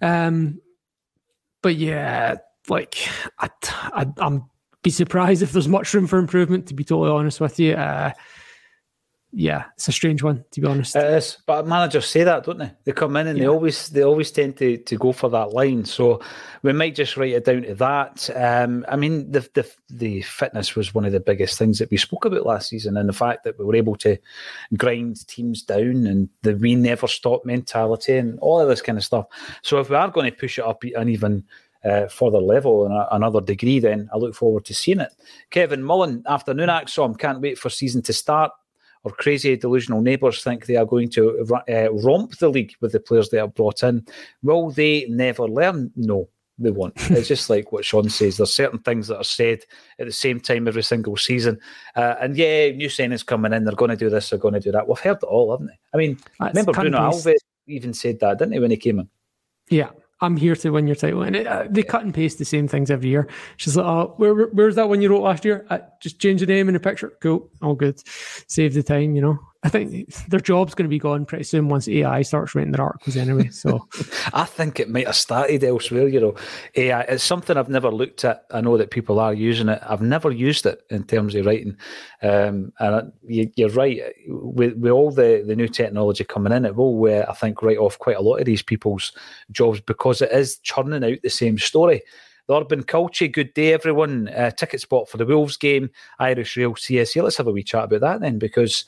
Um, 0.00 0.58
but 1.62 1.76
yeah, 1.76 2.36
like 2.68 2.96
I, 3.38 3.48
I, 3.64 4.06
am 4.20 4.48
be 4.82 4.90
surprised 4.90 5.42
if 5.42 5.52
there's 5.52 5.68
much 5.68 5.92
room 5.92 6.06
for 6.06 6.18
improvement. 6.18 6.66
To 6.68 6.74
be 6.74 6.84
totally 6.84 7.10
honest 7.10 7.40
with 7.40 7.58
you, 7.60 7.74
uh, 7.74 8.12
yeah, 9.32 9.66
it's 9.74 9.86
a 9.86 9.92
strange 9.92 10.22
one 10.24 10.44
to 10.50 10.60
be 10.60 10.66
honest. 10.66 10.96
It 10.96 11.04
is, 11.04 11.38
but 11.46 11.66
managers 11.66 12.06
say 12.06 12.24
that, 12.24 12.44
don't 12.44 12.58
they? 12.58 12.72
They 12.84 12.92
come 12.92 13.16
in 13.16 13.28
and 13.28 13.38
yeah. 13.38 13.44
they 13.44 13.48
always 13.48 13.88
they 13.90 14.02
always 14.02 14.32
tend 14.32 14.56
to 14.56 14.76
to 14.78 14.96
go 14.96 15.12
for 15.12 15.30
that 15.30 15.52
line. 15.52 15.84
So 15.84 16.20
we 16.62 16.72
might 16.72 16.96
just 16.96 17.16
write 17.16 17.34
it 17.34 17.44
down 17.44 17.62
to 17.62 17.74
that. 17.76 18.28
Um, 18.34 18.84
I 18.88 18.96
mean, 18.96 19.30
the 19.30 19.48
the 19.54 19.70
the 19.88 20.22
fitness 20.22 20.74
was 20.74 20.94
one 20.94 21.04
of 21.04 21.12
the 21.12 21.20
biggest 21.20 21.58
things 21.58 21.78
that 21.78 21.90
we 21.90 21.96
spoke 21.96 22.24
about 22.24 22.44
last 22.44 22.70
season, 22.70 22.96
and 22.96 23.08
the 23.08 23.12
fact 23.12 23.44
that 23.44 23.56
we 23.56 23.64
were 23.64 23.76
able 23.76 23.96
to 23.96 24.18
grind 24.76 25.26
teams 25.28 25.62
down 25.62 26.06
and 26.06 26.28
the 26.42 26.56
we 26.56 26.74
never 26.74 27.06
stop 27.06 27.44
mentality 27.44 28.16
and 28.16 28.38
all 28.40 28.60
of 28.60 28.68
this 28.68 28.82
kind 28.82 28.98
of 28.98 29.04
stuff. 29.04 29.26
So 29.62 29.78
if 29.78 29.90
we 29.90 29.96
are 29.96 30.08
going 30.08 30.30
to 30.30 30.36
push 30.36 30.58
it 30.58 30.64
up 30.64 30.82
an 30.82 31.08
even 31.08 31.44
uh, 31.84 32.08
further 32.08 32.40
level 32.40 32.84
and 32.84 32.94
a, 32.94 33.14
another 33.14 33.40
degree, 33.40 33.78
then 33.78 34.10
I 34.12 34.18
look 34.18 34.34
forward 34.34 34.64
to 34.66 34.74
seeing 34.74 35.00
it. 35.00 35.12
Kevin 35.50 35.82
Mullen, 35.82 36.24
afternoon 36.26 36.68
ACSOM, 36.68 37.18
can't 37.18 37.40
wait 37.40 37.58
for 37.58 37.70
season 37.70 38.02
to 38.02 38.12
start 38.12 38.50
or 39.04 39.12
crazy 39.12 39.56
delusional 39.56 40.00
neighbours 40.00 40.42
think 40.42 40.66
they 40.66 40.76
are 40.76 40.86
going 40.86 41.08
to 41.10 41.46
uh, 41.68 41.92
romp 41.92 42.36
the 42.38 42.48
league 42.48 42.74
with 42.80 42.92
the 42.92 43.00
players 43.00 43.28
they 43.30 43.38
have 43.38 43.54
brought 43.54 43.82
in. 43.82 44.04
Will 44.42 44.70
they 44.70 45.06
never 45.08 45.48
learn? 45.48 45.90
No, 45.96 46.28
they 46.58 46.70
won't. 46.70 46.94
it's 47.10 47.28
just 47.28 47.48
like 47.48 47.72
what 47.72 47.84
Sean 47.84 48.10
says. 48.10 48.36
There's 48.36 48.52
certain 48.52 48.78
things 48.80 49.08
that 49.08 49.16
are 49.16 49.24
said 49.24 49.60
at 49.98 50.06
the 50.06 50.12
same 50.12 50.38
time 50.38 50.68
every 50.68 50.82
single 50.82 51.16
season. 51.16 51.58
Uh, 51.96 52.16
and 52.20 52.36
yeah, 52.36 52.70
new 52.70 52.88
signings 52.88 53.24
coming 53.24 53.52
in, 53.52 53.64
they're 53.64 53.74
going 53.74 53.90
to 53.90 53.96
do 53.96 54.10
this, 54.10 54.30
they're 54.30 54.38
going 54.38 54.54
to 54.54 54.60
do 54.60 54.72
that. 54.72 54.86
We've 54.86 54.98
heard 54.98 55.18
it 55.22 55.24
all, 55.24 55.50
haven't 55.50 55.68
we? 55.68 55.78
I 55.94 55.96
mean, 55.96 56.18
That's 56.38 56.54
remember 56.54 56.72
Bruno. 56.72 56.98
Alves 56.98 57.34
even 57.66 57.94
said 57.94 58.20
that, 58.20 58.38
didn't 58.38 58.52
he, 58.52 58.58
when 58.58 58.70
he 58.70 58.76
came 58.76 58.98
in? 58.98 59.08
Yeah, 59.70 59.90
I'm 60.22 60.36
here 60.36 60.54
to 60.56 60.70
win 60.70 60.86
your 60.86 60.96
title, 60.96 61.22
and 61.22 61.34
it, 61.34 61.46
uh, 61.46 61.66
they 61.70 61.82
cut 61.82 62.02
and 62.04 62.12
paste 62.14 62.38
the 62.38 62.44
same 62.44 62.68
things 62.68 62.90
every 62.90 63.08
year. 63.08 63.26
She's 63.56 63.76
like, 63.76 63.86
"Oh, 63.86 64.14
where, 64.18 64.34
where- 64.34 64.48
where's 64.52 64.74
that 64.76 64.88
one 64.88 65.00
you 65.00 65.08
wrote 65.10 65.22
last 65.22 65.44
year? 65.44 65.66
Uh, 65.70 65.78
just 66.00 66.18
change 66.20 66.40
the 66.40 66.46
name 66.46 66.68
in 66.68 66.74
the 66.74 66.80
picture. 66.80 67.12
Cool, 67.20 67.48
all 67.62 67.74
good. 67.74 68.00
Save 68.46 68.74
the 68.74 68.82
time, 68.82 69.14
you 69.16 69.22
know." 69.22 69.38
I 69.62 69.68
think 69.68 70.14
their 70.28 70.40
job's 70.40 70.74
going 70.74 70.86
to 70.86 70.90
be 70.90 70.98
gone 70.98 71.26
pretty 71.26 71.44
soon 71.44 71.68
once 71.68 71.86
AI 71.86 72.22
starts 72.22 72.54
writing 72.54 72.72
their 72.72 72.84
articles 72.84 73.14
anyway. 73.14 73.48
So 73.48 73.86
I 74.32 74.46
think 74.46 74.80
it 74.80 74.88
might 74.88 75.06
have 75.06 75.16
started 75.16 75.62
elsewhere, 75.62 76.08
you 76.08 76.18
know. 76.18 76.34
AI, 76.76 77.02
it's 77.02 77.22
something 77.22 77.58
I've 77.58 77.68
never 77.68 77.90
looked 77.90 78.24
at. 78.24 78.46
I 78.50 78.62
know 78.62 78.78
that 78.78 78.90
people 78.90 79.20
are 79.20 79.34
using 79.34 79.68
it. 79.68 79.82
I've 79.86 80.00
never 80.00 80.30
used 80.30 80.64
it 80.64 80.82
in 80.88 81.04
terms 81.04 81.34
of 81.34 81.44
writing. 81.44 81.76
Um, 82.22 82.72
and 82.78 83.12
you, 83.26 83.50
you're 83.54 83.68
right. 83.68 84.00
With, 84.28 84.78
with 84.78 84.92
all 84.92 85.10
the, 85.10 85.44
the 85.46 85.56
new 85.56 85.68
technology 85.68 86.24
coming 86.24 86.54
in, 86.54 86.64
it 86.64 86.74
will, 86.74 87.04
uh, 87.04 87.26
I 87.28 87.34
think, 87.34 87.60
write 87.60 87.78
off 87.78 87.98
quite 87.98 88.16
a 88.16 88.22
lot 88.22 88.36
of 88.36 88.46
these 88.46 88.62
people's 88.62 89.12
jobs 89.50 89.80
because 89.82 90.22
it 90.22 90.32
is 90.32 90.56
churning 90.60 91.04
out 91.04 91.18
the 91.22 91.28
same 91.28 91.58
story. 91.58 92.00
The 92.46 92.56
Urban 92.56 92.82
Culture, 92.82 93.28
good 93.28 93.52
day, 93.52 93.74
everyone. 93.74 94.28
Uh, 94.28 94.50
ticket 94.52 94.80
spot 94.80 95.08
for 95.08 95.18
the 95.18 95.26
Wolves 95.26 95.58
game, 95.58 95.90
Irish 96.18 96.56
Rail 96.56 96.72
CSA. 96.72 97.22
Let's 97.22 97.36
have 97.36 97.46
a 97.46 97.52
wee 97.52 97.62
chat 97.62 97.84
about 97.84 98.00
that 98.00 98.20
then 98.22 98.38
because 98.38 98.86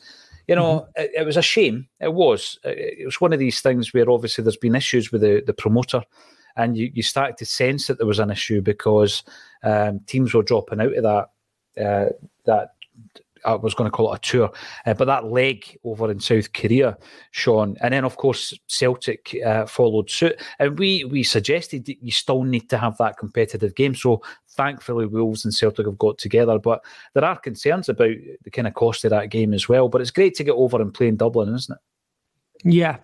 you 0.49 0.55
know, 0.55 0.88
it, 0.97 1.11
it 1.18 1.26
was 1.26 1.36
a 1.36 1.43
shame. 1.43 1.88
It 2.01 2.12
was. 2.12 2.59
It, 2.64 3.01
it 3.01 3.05
was 3.05 3.20
one 3.20 3.32
of 3.32 3.38
these 3.38 3.61
things 3.61 3.93
where 3.93 4.11
obviously 4.11 4.43
there's 4.43 4.57
been 4.57 4.74
issues 4.74 5.12
with 5.12 5.20
the, 5.20 5.43
the 5.47 5.55
promoter, 5.55 6.03
and 6.57 6.76
you, 6.76 6.90
you 6.95 7.03
start 7.03 7.36
to 7.38 7.47
sense 7.47 7.86
that 7.86 7.99
there 7.99 8.07
was 8.07 8.18
an 8.18 8.30
issue 8.30 8.61
because 8.61 9.22
um, 9.62 10.01
teams 10.07 10.34
were 10.34 10.43
dropping 10.43 10.80
out 10.80 10.97
of 10.97 11.03
that 11.03 11.28
uh, 11.84 12.11
that 12.45 12.74
I 13.45 13.55
was 13.55 13.74
going 13.74 13.90
to 13.90 13.97
call 13.97 14.12
it 14.12 14.16
a 14.16 14.20
tour, 14.20 14.53
uh, 14.86 14.95
but 14.95 15.07
that 15.07 15.26
leg 15.26 15.78
over 15.84 16.11
in 16.11 16.20
South 16.20 16.53
Korea, 16.53 16.97
Sean, 17.30 17.76
and 17.80 17.93
then 17.93 18.05
of 18.05 18.16
course 18.16 18.55
Celtic 18.66 19.36
uh, 19.45 19.66
followed 19.66 20.11
suit, 20.11 20.40
and 20.59 20.78
we 20.78 21.05
we 21.05 21.22
suggested 21.22 21.86
that 21.86 22.03
you 22.03 22.11
still 22.11 22.45
need 22.45 22.68
to 22.70 22.78
have 22.78 22.97
that 22.99 23.18
competitive 23.18 23.74
game. 23.74 23.95
So 23.95 24.22
thankfully, 24.51 25.07
Wolves 25.07 25.45
and 25.45 25.55
Celtic 25.55 25.86
have 25.86 25.99
got 25.99 26.18
together, 26.18 26.59
but 26.59 26.82
there 27.14 27.24
are 27.24 27.38
concerns 27.38 27.88
about 27.88 28.16
the 28.43 28.51
kind 28.51 28.68
of 28.68 28.74
cost 28.74 29.05
of 29.05 29.11
that 29.11 29.30
game 29.30 29.55
as 29.55 29.68
well. 29.68 29.88
But 29.88 30.01
it's 30.01 30.11
great 30.11 30.34
to 30.36 30.45
get 30.45 30.55
over 30.55 30.80
and 30.80 30.95
play 30.95 31.09
in 31.09 31.16
Dublin, 31.16 31.55
isn't 31.55 31.74
it? 31.74 31.80
yeah, 32.64 32.99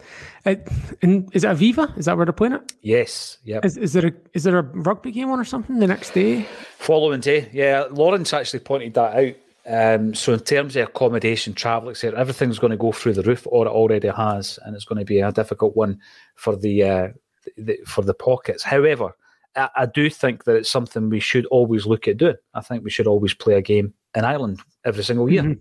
it, 0.44 0.68
and 1.02 1.34
is 1.34 1.44
it 1.44 1.48
Aviva? 1.48 1.96
Is 1.98 2.04
that 2.04 2.16
where 2.16 2.26
they're 2.26 2.32
playing 2.32 2.54
it? 2.54 2.72
Yes, 2.82 3.38
yeah. 3.44 3.60
Is, 3.64 3.76
is 3.76 3.92
there 3.92 4.06
a 4.06 4.12
is 4.32 4.44
there 4.44 4.58
a 4.58 4.62
rugby 4.62 5.10
game 5.10 5.30
on 5.30 5.40
or 5.40 5.44
something 5.44 5.78
the 5.78 5.86
next 5.86 6.10
day? 6.14 6.46
Following 6.78 7.20
day, 7.20 7.48
yeah. 7.52 7.86
Lawrence 7.90 8.32
actually 8.32 8.60
pointed 8.60 8.94
that 8.94 9.16
out. 9.16 9.34
Um, 9.68 10.14
so 10.14 10.32
in 10.32 10.40
terms 10.40 10.76
of 10.76 10.88
accommodation, 10.88 11.52
travel, 11.52 11.90
etc., 11.90 12.18
everything's 12.18 12.58
going 12.58 12.70
to 12.70 12.76
go 12.76 12.90
through 12.90 13.12
the 13.12 13.22
roof, 13.22 13.46
or 13.50 13.66
it 13.66 13.70
already 13.70 14.08
has, 14.08 14.58
and 14.64 14.74
it's 14.74 14.86
going 14.86 14.98
to 14.98 15.04
be 15.04 15.20
a 15.20 15.30
difficult 15.30 15.76
one 15.76 16.00
for 16.36 16.56
the, 16.56 16.82
uh, 16.82 17.08
the 17.56 17.78
for 17.86 18.02
the 18.02 18.14
pockets. 18.14 18.62
However, 18.62 19.14
I, 19.56 19.68
I 19.76 19.86
do 19.86 20.08
think 20.08 20.44
that 20.44 20.56
it's 20.56 20.70
something 20.70 21.10
we 21.10 21.20
should 21.20 21.44
always 21.46 21.86
look 21.86 22.08
at 22.08 22.16
doing. 22.16 22.36
I 22.54 22.62
think 22.62 22.82
we 22.82 22.90
should 22.90 23.06
always 23.06 23.34
play 23.34 23.54
a 23.54 23.62
game 23.62 23.92
in 24.14 24.24
Ireland 24.24 24.60
every 24.84 25.04
single 25.04 25.30
year. 25.30 25.42
Mhm. 25.42 25.58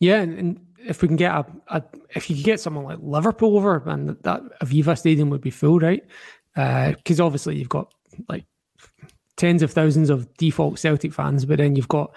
Yeah, 0.00 0.20
and, 0.20 0.38
and 0.38 0.66
if 0.78 1.02
we 1.02 1.08
can 1.08 1.16
get 1.16 1.32
a, 1.32 1.46
a 1.68 1.82
if 2.14 2.28
you 2.28 2.36
could 2.36 2.44
get 2.44 2.60
someone 2.60 2.84
like 2.84 2.98
Liverpool 3.00 3.56
over, 3.56 3.82
and 3.86 4.16
that 4.22 4.42
Aviva 4.60 4.98
Stadium 4.98 5.30
would 5.30 5.40
be 5.40 5.50
full, 5.50 5.78
right? 5.78 6.04
Because 6.54 7.20
obviously 7.20 7.56
you've 7.56 7.68
got 7.68 7.92
like 8.28 8.44
tens 9.36 9.62
of 9.62 9.70
thousands 9.70 10.10
of 10.10 10.32
default 10.38 10.78
Celtic 10.78 11.12
fans, 11.12 11.44
but 11.44 11.58
then 11.58 11.76
you've 11.76 11.88
got 11.88 12.14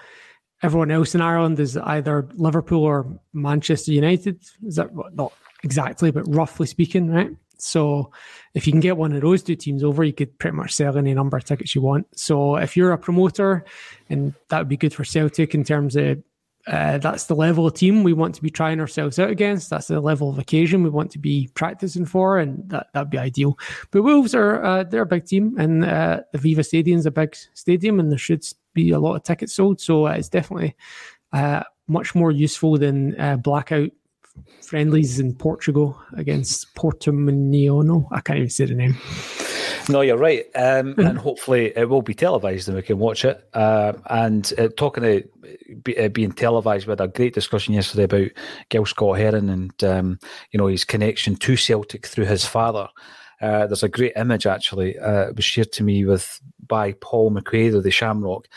everyone 0.62 0.92
else 0.92 1.16
in 1.16 1.22
Ireland 1.22 1.60
is 1.60 1.78
either 1.78 2.28
Liverpool 2.34 2.84
or 2.84 3.08
Manchester 3.34 3.92
United. 3.92 4.42
Is 4.66 4.76
that 4.76 4.90
not 5.14 5.34
exactly, 5.64 6.12
but 6.12 6.24
roughly 6.34 6.68
speaking, 6.68 7.12
right? 7.12 7.32
So 7.58 8.12
if 8.54 8.66
you 8.66 8.72
can 8.72 8.80
get 8.80 8.98
one 8.98 9.14
of 9.14 9.22
those 9.22 9.44
two 9.44 9.56
teams 9.56 9.84
over, 9.84 10.04
you 10.04 10.14
could 10.14 10.38
pretty 10.40 10.56
much 10.56 10.74
sell 10.74 10.98
any 10.98 11.14
number 11.14 11.38
of 11.38 11.44
tickets 11.44 11.76
you 11.76 11.82
want. 11.82 12.08
So 12.18 12.56
if 12.56 12.78
you're 12.78 12.94
a 12.94 12.98
promoter, 12.98 13.66
and 14.10 14.34
that 14.50 14.60
would 14.60 14.70
be 14.70 14.78
good 14.78 14.94
for 14.94 15.04
Celtic 15.04 15.54
in 15.54 15.64
terms 15.64 15.96
of 15.96 16.24
uh, 16.68 16.98
that's 17.00 17.26
the 17.26 17.36
level 17.36 17.66
of 17.66 17.74
team 17.74 18.04
we 18.04 18.14
want 18.14 18.36
to 18.36 18.42
be 18.42 18.50
trying 18.50 18.80
ourselves 18.80 19.18
out 19.18 19.30
against. 19.30 19.70
That's 19.70 19.88
the 19.88 20.00
level 20.00 20.30
of 20.30 20.38
occasion 20.38 20.84
we 20.84 20.90
want 20.90 21.10
to 21.12 21.20
be 21.20 21.50
practicing 21.56 22.06
for, 22.06 22.38
and 22.38 22.68
that 22.70 22.88
that'd 22.94 23.10
be 23.10 23.18
ideal. 23.18 23.58
But 23.92 24.04
Wolves 24.04 24.36
are 24.36 24.64
uh, 24.64 24.84
they're 24.84 25.04
a 25.04 25.08
big 25.08 25.26
team, 25.26 25.58
and 25.58 25.84
uh, 25.84 26.22
the 26.32 26.38
Aviva 26.38 26.66
Stadium's 26.66 27.06
a 27.06 27.12
big 27.12 27.36
stadium, 27.54 28.00
and 28.00 28.12
there 28.12 28.20
should 28.20 28.46
be 28.74 28.92
a 28.92 29.00
lot 29.00 29.16
of 29.16 29.24
tickets 29.24 29.54
sold. 29.54 29.82
So 29.82 30.08
uh, 30.08 30.12
it's 30.12 30.30
definitely 30.30 30.76
uh, 31.34 31.64
much 31.88 32.16
more 32.16 32.32
useful 32.32 32.78
than 32.78 33.20
uh, 33.20 33.38
blackout 33.38 33.92
friendlies 34.62 35.20
in 35.20 35.34
Portugal 35.34 36.00
against 36.14 36.74
Portimonense. 36.76 38.08
I 38.12 38.22
can't 38.22 38.38
even 38.38 38.50
say 38.50 38.66
the 38.66 38.76
name. 38.76 38.96
No, 39.90 40.02
you're 40.02 40.18
right. 40.18 40.46
Um, 40.56 40.94
and 40.98 41.18
hopefully 41.18 41.74
it 41.76 41.90
will 41.90 42.04
be 42.04 42.14
televised 42.14 42.68
and 42.68 42.78
we 42.78 42.84
can 42.84 43.00
watch 43.00 43.26
it. 43.26 43.44
Uh, 43.54 43.94
and 44.10 44.54
uh, 44.58 44.70
talking 44.78 45.04
of 45.04 45.84
be, 45.84 45.98
uh, 45.98 46.10
being 46.10 46.32
televised, 46.32 46.86
we 46.86 46.92
had 46.92 47.02
a 47.02 47.08
great 47.08 47.34
discussion 47.34 47.74
yesterday 47.74 48.04
about 48.04 48.32
Gil 48.70 48.86
Scott 48.86 49.18
Heron 49.18 49.50
and 49.50 49.84
um, 49.84 50.20
you 50.52 50.58
know 50.58 50.68
his 50.68 50.86
connection 50.86 51.36
to 51.38 51.58
Celtic 51.58 52.06
through 52.06 52.26
his 52.26 52.46
father. 52.46 52.88
Uh, 53.42 53.68
there's 53.68 53.84
a 53.84 53.90
great 53.90 54.14
image 54.16 54.46
actually. 54.46 54.98
Uh, 54.98 55.30
it 55.30 55.36
was 55.36 55.46
shared 55.46 55.72
to 55.74 55.84
me 55.84 56.06
with 56.06 56.42
by 56.68 56.94
Paul 56.94 57.32
McQuaid 57.32 57.76
of 57.76 57.84
the 57.84 57.92
Shamrock 57.92 58.48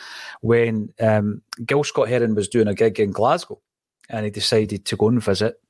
when 0.41 0.93
um, 1.01 1.43
Gil 1.65 1.85
Scott 1.85 2.09
Heron 2.09 2.35
was 2.35 2.49
doing 2.49 2.69
a 2.69 2.75
gig 2.75 3.01
in 3.01 3.13
Glasgow, 3.13 3.61
and 4.09 4.25
he 4.25 4.31
decided 4.31 4.85
to 4.85 4.97
go 4.97 5.09
and 5.09 5.23
visit 5.23 5.62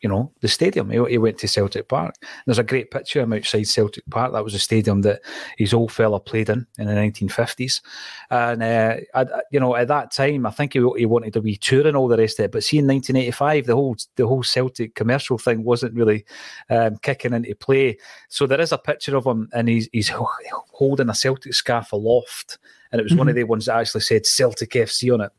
you 0.00 0.08
know, 0.08 0.30
the 0.40 0.48
stadium. 0.48 0.90
He, 0.90 1.04
he 1.10 1.18
went 1.18 1.38
to 1.38 1.48
Celtic 1.48 1.88
Park. 1.88 2.14
There's 2.46 2.58
a 2.58 2.64
great 2.64 2.90
picture 2.90 3.20
of 3.20 3.24
him 3.24 3.32
outside 3.32 3.66
Celtic 3.66 4.04
Park. 4.10 4.32
That 4.32 4.44
was 4.44 4.54
a 4.54 4.58
stadium 4.58 5.02
that 5.02 5.20
his 5.56 5.74
old 5.74 5.90
fella 5.90 6.20
played 6.20 6.48
in 6.48 6.66
in 6.78 6.86
the 6.86 6.94
1950s. 6.94 7.80
And, 8.30 8.62
uh, 8.62 8.96
I, 9.14 9.26
you 9.50 9.58
know, 9.58 9.74
at 9.74 9.88
that 9.88 10.12
time, 10.12 10.46
I 10.46 10.50
think 10.50 10.74
he, 10.74 10.90
he 10.96 11.06
wanted 11.06 11.32
to 11.32 11.40
be 11.40 11.56
touring 11.56 11.96
all 11.96 12.06
the 12.06 12.16
rest 12.16 12.38
of 12.38 12.44
it. 12.44 12.52
But 12.52 12.62
see, 12.62 12.78
in 12.78 12.86
1985, 12.86 13.66
the 13.66 13.74
whole 13.74 13.96
the 14.14 14.26
whole 14.26 14.44
Celtic 14.44 14.94
commercial 14.94 15.36
thing 15.36 15.64
wasn't 15.64 15.94
really 15.94 16.24
um, 16.70 16.96
kicking 16.98 17.32
into 17.32 17.54
play. 17.56 17.98
So 18.28 18.46
there 18.46 18.60
is 18.60 18.72
a 18.72 18.78
picture 18.78 19.16
of 19.16 19.26
him 19.26 19.48
and 19.52 19.68
he's, 19.68 19.88
he's 19.92 20.12
holding 20.70 21.08
a 21.08 21.14
Celtic 21.14 21.54
scarf 21.54 21.92
aloft. 21.92 22.58
And 22.92 23.00
it 23.00 23.04
was 23.04 23.14
one 23.14 23.28
of 23.28 23.34
the 23.34 23.44
ones 23.44 23.66
that 23.66 23.76
actually 23.76 24.00
said 24.02 24.24
Celtic 24.24 24.70
FC 24.70 25.12
on 25.12 25.22
it. 25.22 25.32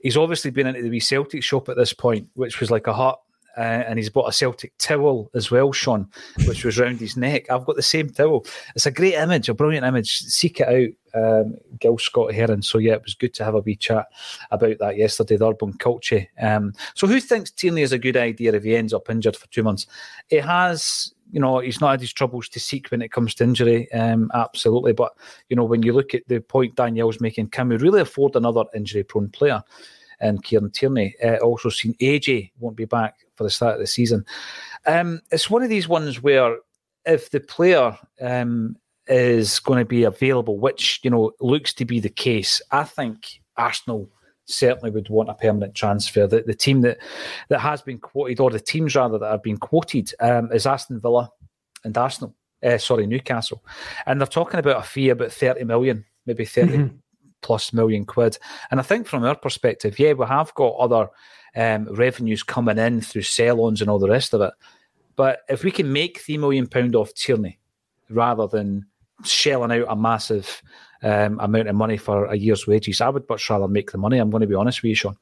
He's 0.00 0.16
obviously 0.16 0.52
been 0.52 0.68
into 0.68 0.82
the 0.82 0.90
wee 0.90 1.00
Celtic 1.00 1.42
shop 1.42 1.68
at 1.68 1.76
this 1.76 1.92
point, 1.92 2.28
which 2.34 2.60
was 2.60 2.70
like 2.70 2.86
a 2.86 2.94
hut 2.94 3.18
uh, 3.58 3.84
and 3.86 3.98
he's 3.98 4.08
bought 4.08 4.28
a 4.28 4.32
Celtic 4.32 4.72
towel 4.78 5.28
as 5.34 5.50
well, 5.50 5.72
Sean, 5.72 6.08
which 6.46 6.64
was 6.64 6.78
round 6.78 7.00
his 7.00 7.16
neck. 7.16 7.50
I've 7.50 7.66
got 7.66 7.76
the 7.76 7.82
same 7.82 8.08
towel. 8.10 8.46
It's 8.76 8.86
a 8.86 8.92
great 8.92 9.14
image, 9.14 9.48
a 9.48 9.54
brilliant 9.54 9.84
image. 9.84 10.20
Seek 10.20 10.60
it 10.60 10.94
out, 11.14 11.42
um, 11.42 11.56
Gil 11.80 11.98
Scott 11.98 12.32
Heron. 12.32 12.62
So 12.62 12.78
yeah, 12.78 12.94
it 12.94 13.02
was 13.02 13.14
good 13.14 13.34
to 13.34 13.44
have 13.44 13.56
a 13.56 13.60
wee 13.60 13.74
chat 13.74 14.06
about 14.52 14.78
that 14.78 14.96
yesterday. 14.96 15.36
The 15.36 15.48
urban 15.48 15.72
culture. 15.72 16.26
Um, 16.40 16.72
so 16.94 17.06
who 17.08 17.20
thinks 17.20 17.50
Tierney 17.50 17.82
is 17.82 17.92
a 17.92 17.98
good 17.98 18.16
idea 18.16 18.52
if 18.52 18.62
he 18.62 18.76
ends 18.76 18.94
up 18.94 19.10
injured 19.10 19.36
for 19.36 19.48
two 19.48 19.64
months? 19.64 19.86
It 20.30 20.44
has. 20.44 21.12
You 21.30 21.40
know, 21.40 21.58
he's 21.58 21.78
not 21.78 21.90
had 21.90 22.00
his 22.00 22.14
troubles 22.14 22.48
to 22.48 22.58
seek 22.58 22.88
when 22.88 23.02
it 23.02 23.12
comes 23.12 23.34
to 23.34 23.44
injury, 23.44 23.92
um, 23.92 24.30
absolutely. 24.32 24.94
But, 24.94 25.12
you 25.50 25.56
know, 25.56 25.64
when 25.64 25.82
you 25.82 25.92
look 25.92 26.14
at 26.14 26.26
the 26.26 26.40
point 26.40 26.74
Danielle's 26.74 27.20
making, 27.20 27.48
can 27.48 27.68
we 27.68 27.76
really 27.76 28.00
afford 28.00 28.34
another 28.34 28.64
injury 28.74 29.02
prone 29.02 29.28
player? 29.28 29.62
And 30.20 30.42
Kieran 30.42 30.70
Tierney. 30.70 31.14
Uh, 31.22 31.36
also 31.36 31.68
seen 31.68 31.94
AJ 31.94 32.52
won't 32.58 32.76
be 32.76 32.84
back 32.84 33.20
for 33.36 33.44
the 33.44 33.50
start 33.50 33.74
of 33.74 33.80
the 33.80 33.86
season. 33.86 34.24
Um, 34.86 35.20
it's 35.30 35.50
one 35.50 35.62
of 35.62 35.68
these 35.68 35.88
ones 35.88 36.22
where 36.22 36.56
if 37.04 37.30
the 37.30 37.40
player 37.40 37.96
um, 38.20 38.76
is 39.06 39.58
going 39.60 39.78
to 39.78 39.84
be 39.84 40.04
available, 40.04 40.58
which 40.58 41.00
you 41.02 41.10
know 41.10 41.32
looks 41.40 41.72
to 41.74 41.84
be 41.84 42.00
the 42.00 42.08
case, 42.08 42.60
I 42.70 42.84
think 42.84 43.40
Arsenal 43.56 44.10
certainly 44.46 44.90
would 44.90 45.08
want 45.08 45.30
a 45.30 45.34
permanent 45.34 45.74
transfer. 45.74 46.26
The, 46.26 46.42
the 46.42 46.54
team 46.54 46.82
that 46.82 46.98
that 47.48 47.60
has 47.60 47.82
been 47.82 47.98
quoted, 47.98 48.40
or 48.40 48.50
the 48.50 48.60
teams 48.60 48.94
rather 48.94 49.18
that 49.18 49.30
have 49.30 49.42
been 49.42 49.58
quoted, 49.58 50.12
um, 50.20 50.50
is 50.52 50.66
Aston 50.66 51.00
Villa 51.00 51.30
and 51.84 51.96
Arsenal. 51.96 52.34
Uh, 52.62 52.76
sorry, 52.76 53.06
Newcastle, 53.06 53.64
and 54.06 54.20
they're 54.20 54.26
talking 54.26 54.58
about 54.58 54.84
a 54.84 54.86
fee 54.86 55.10
about 55.10 55.32
thirty 55.32 55.64
million, 55.64 56.04
maybe 56.26 56.44
30 56.44 56.90
plus 57.42 57.72
million 57.72 58.04
quid. 58.04 58.38
And 58.70 58.80
I 58.80 58.82
think 58.82 59.06
from 59.06 59.24
our 59.24 59.36
perspective, 59.36 59.98
yeah, 59.98 60.12
we 60.12 60.26
have 60.26 60.54
got 60.54 60.76
other 60.76 61.08
um, 61.56 61.92
revenues 61.94 62.42
coming 62.42 62.78
in 62.78 63.00
through 63.00 63.22
sell-ons 63.22 63.80
and 63.80 63.90
all 63.90 63.98
the 63.98 64.08
rest 64.08 64.34
of 64.34 64.40
it. 64.40 64.52
But 65.16 65.40
if 65.48 65.64
we 65.64 65.70
can 65.70 65.92
make 65.92 66.20
three 66.20 66.38
million 66.38 66.66
pound 66.66 66.94
off 66.94 67.12
Tierney 67.14 67.58
rather 68.08 68.46
than 68.46 68.86
shelling 69.24 69.72
out 69.72 69.86
a 69.88 69.96
massive 69.96 70.62
um, 71.02 71.40
amount 71.40 71.68
of 71.68 71.74
money 71.74 71.96
for 71.96 72.26
a 72.26 72.36
year's 72.36 72.66
wages, 72.66 73.00
I 73.00 73.08
would 73.08 73.28
much 73.28 73.50
rather 73.50 73.68
make 73.68 73.90
the 73.90 73.98
money. 73.98 74.18
I'm 74.18 74.30
going 74.30 74.42
to 74.42 74.46
be 74.46 74.54
honest 74.54 74.82
with 74.82 74.90
you, 74.90 74.94
Sean. 74.94 75.16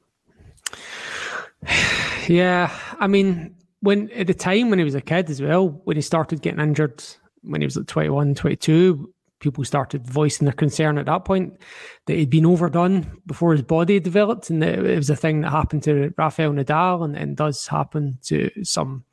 Yeah, 2.27 2.77
I 2.99 3.07
mean, 3.07 3.55
when 3.79 4.11
at 4.11 4.27
the 4.27 4.33
time 4.33 4.69
when 4.69 4.79
he 4.79 4.85
was 4.85 4.95
a 4.95 5.01
kid 5.01 5.29
as 5.29 5.41
well, 5.41 5.69
when 5.85 5.95
he 5.95 6.01
started 6.01 6.41
getting 6.41 6.59
injured, 6.59 7.01
when 7.41 7.61
he 7.61 7.65
was 7.65 7.77
like 7.77 7.87
21, 7.87 8.35
22, 8.35 9.13
people 9.39 9.63
started 9.63 10.05
voicing 10.05 10.45
their 10.45 10.53
concern 10.53 10.97
at 10.97 11.05
that 11.05 11.25
point 11.25 11.57
that 12.05 12.15
he'd 12.15 12.29
been 12.29 12.45
overdone 12.45 13.21
before 13.25 13.51
his 13.51 13.61
body 13.61 13.99
developed. 13.99 14.49
And 14.49 14.63
it 14.63 14.95
was 14.95 15.09
a 15.09 15.15
thing 15.15 15.41
that 15.41 15.51
happened 15.51 15.83
to 15.83 16.13
Rafael 16.17 16.51
Nadal 16.51 17.05
and, 17.05 17.15
and 17.15 17.37
does 17.37 17.67
happen 17.67 18.17
to 18.23 18.49
some 18.63 19.03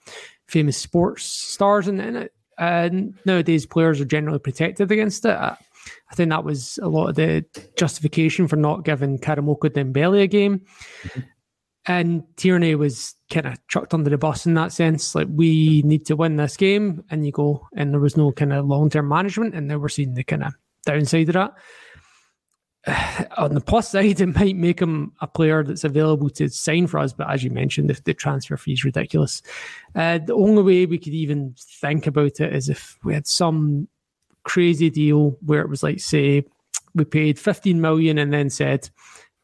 famous 0.47 0.77
sports 0.77 1.25
stars. 1.25 1.89
And, 1.89 2.01
and, 2.01 2.29
and 2.59 3.15
nowadays, 3.25 3.67
players 3.67 4.01
are 4.01 4.07
generally 4.07 4.39
protected 4.39 4.91
against 4.91 5.25
it. 5.25 5.37
I, 5.37 5.57
I 6.11 6.15
think 6.15 6.31
that 6.31 6.45
was 6.45 6.79
a 6.83 6.89
lot 6.89 7.09
of 7.09 7.17
the 7.17 7.45
justification 7.77 8.49
for 8.49 8.57
not 8.57 8.85
giving 8.85 9.19
Karamoko 9.19 9.69
Dembele 9.69 10.23
a 10.23 10.27
game. 10.27 10.63
Mm-hmm. 11.03 11.21
And 11.87 12.25
Tierney 12.37 12.75
was 12.75 13.15
kind 13.31 13.47
of 13.47 13.67
chucked 13.69 13.93
under 13.93 14.09
the 14.09 14.17
bus 14.17 14.47
in 14.47 14.55
that 14.55 14.73
sense. 14.73 15.15
Like, 15.15 15.29
we 15.31 15.83
need 15.83 16.07
to 16.07 16.17
win 16.17 16.37
this 16.37 16.57
game, 16.57 17.05
and 17.11 17.27
you 17.27 17.33
go, 17.33 17.69
and 17.77 17.93
there 17.93 18.01
was 18.01 18.17
no 18.17 18.33
kind 18.33 18.53
of 18.53 18.67
long 18.67 18.89
term 18.89 19.09
management, 19.09 19.55
and 19.55 19.69
now 19.69 19.79
we're 19.79 19.89
seeing 19.89 20.15
the 20.15 20.25
kind 20.25 20.45
of 20.45 20.55
downside 20.87 21.29
of 21.29 21.35
that. 21.35 21.55
On 23.39 23.55
the 23.55 23.61
plus 23.61 23.91
side, 23.91 24.21
it 24.21 24.35
might 24.35 24.57
make 24.57 24.81
him 24.81 25.13
a 25.21 25.27
player 25.27 25.63
that's 25.63 25.85
available 25.85 26.31
to 26.31 26.49
sign 26.49 26.87
for 26.87 26.99
us, 26.99 27.13
but 27.13 27.31
as 27.31 27.45
you 27.45 27.51
mentioned, 27.51 27.91
if 27.91 28.03
the 28.05 28.15
transfer 28.15 28.57
fee 28.57 28.73
is 28.73 28.85
ridiculous. 28.85 29.43
Uh, 29.95 30.19
the 30.19 30.35
only 30.35 30.63
way 30.63 30.87
we 30.87 30.99
could 30.99 31.15
even 31.15 31.55
think 31.59 32.07
about 32.07 32.41
it 32.41 32.55
is 32.55 32.69
if 32.69 32.99
we 33.05 33.15
had 33.15 33.27
some 33.27 33.89
crazy 34.45 34.91
deal 34.91 35.37
where 35.45 35.61
it 35.61 35.69
was 35.69 35.83
like, 35.83 36.01
say, 36.01 36.45
we 36.95 37.05
paid 37.05 37.39
15 37.39 37.81
million 37.81 38.19
and 38.19 38.33
then 38.33 38.51
said, 38.51 38.89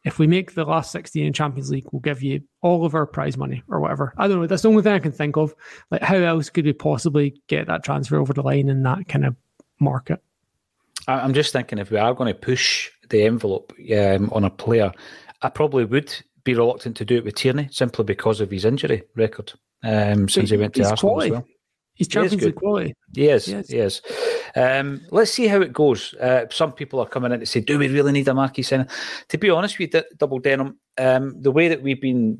if 0.03 0.17
we 0.17 0.27
make 0.27 0.53
the 0.53 0.65
last 0.65 0.91
16 0.91 1.25
in 1.25 1.33
Champions 1.33 1.69
League, 1.69 1.85
we'll 1.91 1.99
give 1.99 2.23
you 2.23 2.41
all 2.61 2.85
of 2.85 2.95
our 2.95 3.05
prize 3.05 3.37
money 3.37 3.61
or 3.69 3.79
whatever. 3.79 4.13
I 4.17 4.27
don't 4.27 4.41
know. 4.41 4.47
That's 4.47 4.63
the 4.63 4.69
only 4.69 4.83
thing 4.83 4.93
I 4.93 4.99
can 4.99 5.11
think 5.11 5.37
of. 5.37 5.53
Like, 5.91 6.01
how 6.01 6.17
else 6.17 6.49
could 6.49 6.65
we 6.65 6.73
possibly 6.73 7.41
get 7.47 7.67
that 7.67 7.83
transfer 7.83 8.17
over 8.17 8.33
the 8.33 8.41
line 8.41 8.69
in 8.69 8.83
that 8.83 9.07
kind 9.07 9.25
of 9.25 9.35
market? 9.79 10.21
I'm 11.07 11.33
just 11.33 11.53
thinking 11.53 11.79
if 11.79 11.91
we 11.91 11.97
are 11.97 12.13
going 12.13 12.33
to 12.33 12.39
push 12.39 12.89
the 13.09 13.23
envelope 13.23 13.73
um, 13.95 14.29
on 14.31 14.43
a 14.43 14.49
player, 14.49 14.91
I 15.41 15.49
probably 15.49 15.85
would 15.85 16.13
be 16.43 16.53
reluctant 16.53 16.97
to 16.97 17.05
do 17.05 17.17
it 17.17 17.23
with 17.23 17.35
Tierney 17.35 17.69
simply 17.71 18.03
because 18.03 18.41
of 18.41 18.51
his 18.51 18.65
injury 18.65 19.03
record 19.15 19.53
um, 19.83 20.29
since 20.29 20.49
he 20.49 20.57
went 20.57 20.73
to 20.75 20.81
Arsenal 20.81 21.13
quality. 21.13 21.27
as 21.27 21.31
well. 21.31 21.47
He's 21.93 22.07
Champions 22.07 22.43
League 22.43 22.55
quality. 22.55 22.95
He 23.13 23.27
is. 23.27 23.47
Yes. 23.47 23.67
He 23.67 23.77
is. 23.77 24.01
Um, 24.55 25.01
let's 25.11 25.31
see 25.31 25.47
how 25.47 25.61
it 25.61 25.73
goes. 25.73 26.13
Uh, 26.15 26.45
some 26.49 26.73
people 26.73 26.99
are 26.99 27.07
coming 27.07 27.31
in 27.31 27.39
to 27.39 27.45
say, 27.45 27.61
"Do 27.61 27.79
we 27.79 27.87
really 27.87 28.11
need 28.11 28.27
a 28.27 28.33
marquee 28.33 28.63
signing?" 28.63 28.87
To 29.29 29.37
be 29.37 29.49
honest 29.49 29.79
with 29.79 29.95
Double 30.17 30.39
Denim, 30.39 30.77
um, 30.97 31.41
the 31.41 31.51
way 31.51 31.67
that 31.67 31.81
we've 31.81 32.01
been 32.01 32.37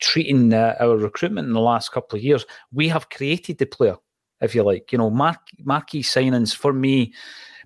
treating 0.00 0.52
uh, 0.54 0.76
our 0.80 0.96
recruitment 0.96 1.48
in 1.48 1.54
the 1.54 1.60
last 1.60 1.92
couple 1.92 2.16
of 2.16 2.22
years, 2.22 2.46
we 2.72 2.88
have 2.88 3.10
created 3.10 3.58
the 3.58 3.66
player, 3.66 3.96
if 4.40 4.54
you 4.54 4.62
like. 4.62 4.92
You 4.92 4.98
know, 4.98 5.10
mar- 5.10 5.40
marquee 5.64 6.02
signings 6.02 6.54
for 6.54 6.72
me. 6.72 7.12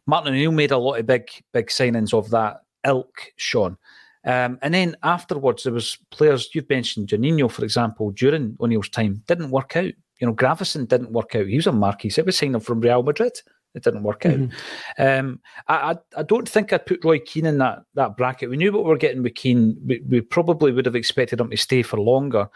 Martin 0.07 0.32
O'Neill 0.32 0.53
made 0.53 0.72
a 0.72 0.78
lot 0.78 0.99
of 0.99 1.07
big, 1.07 1.28
big 1.53 1.68
signings 1.68 2.12
of 2.12 2.30
that 2.30 2.62
ilk, 2.84 3.32
Sean. 3.36 3.76
Um, 4.24 4.59
and 4.62 4.72
then 4.72 4.97
afterwards, 5.03 5.64
there 5.64 5.72
was 5.72 5.99
players 6.11 6.55
you've 6.55 6.68
mentioned, 6.68 7.09
Juninho, 7.09 7.51
for 7.51 7.64
example, 7.64 8.11
during 8.12 8.57
O'Neill's 8.61 8.88
time, 8.88 9.22
didn't 9.26 9.51
work 9.51 9.76
out. 9.76 9.93
You 10.20 10.26
know, 10.26 10.34
Gravesen 10.34 10.86
didn't 10.86 11.12
work 11.12 11.34
out. 11.34 11.47
He 11.47 11.57
was 11.57 11.66
a 11.66 11.72
marquee. 11.72 12.12
It 12.16 12.26
was 12.26 12.38
signed 12.38 12.64
from 12.64 12.80
Real 12.80 13.03
Madrid. 13.03 13.32
It 13.74 13.84
didn't 13.84 14.02
work 14.02 14.26
out. 14.26 14.34
Mm-hmm. 14.34 15.02
Um, 15.02 15.40
I, 15.68 15.92
I, 15.92 16.20
I 16.20 16.22
don't 16.22 16.48
think 16.48 16.72
I'd 16.72 16.86
put 16.86 17.04
Roy 17.04 17.18
Keane 17.18 17.46
in 17.46 17.58
that 17.58 17.84
that 17.94 18.16
bracket. 18.16 18.50
We 18.50 18.56
knew 18.56 18.72
what 18.72 18.84
we 18.84 18.90
were 18.90 18.98
getting 18.98 19.22
with 19.22 19.34
Keane. 19.34 19.76
We, 19.84 20.02
we 20.08 20.20
probably 20.20 20.72
would 20.72 20.86
have 20.86 20.96
expected 20.96 21.40
him 21.40 21.50
to 21.50 21.56
stay 21.56 21.82
for 21.82 21.98
longer. 21.98 22.48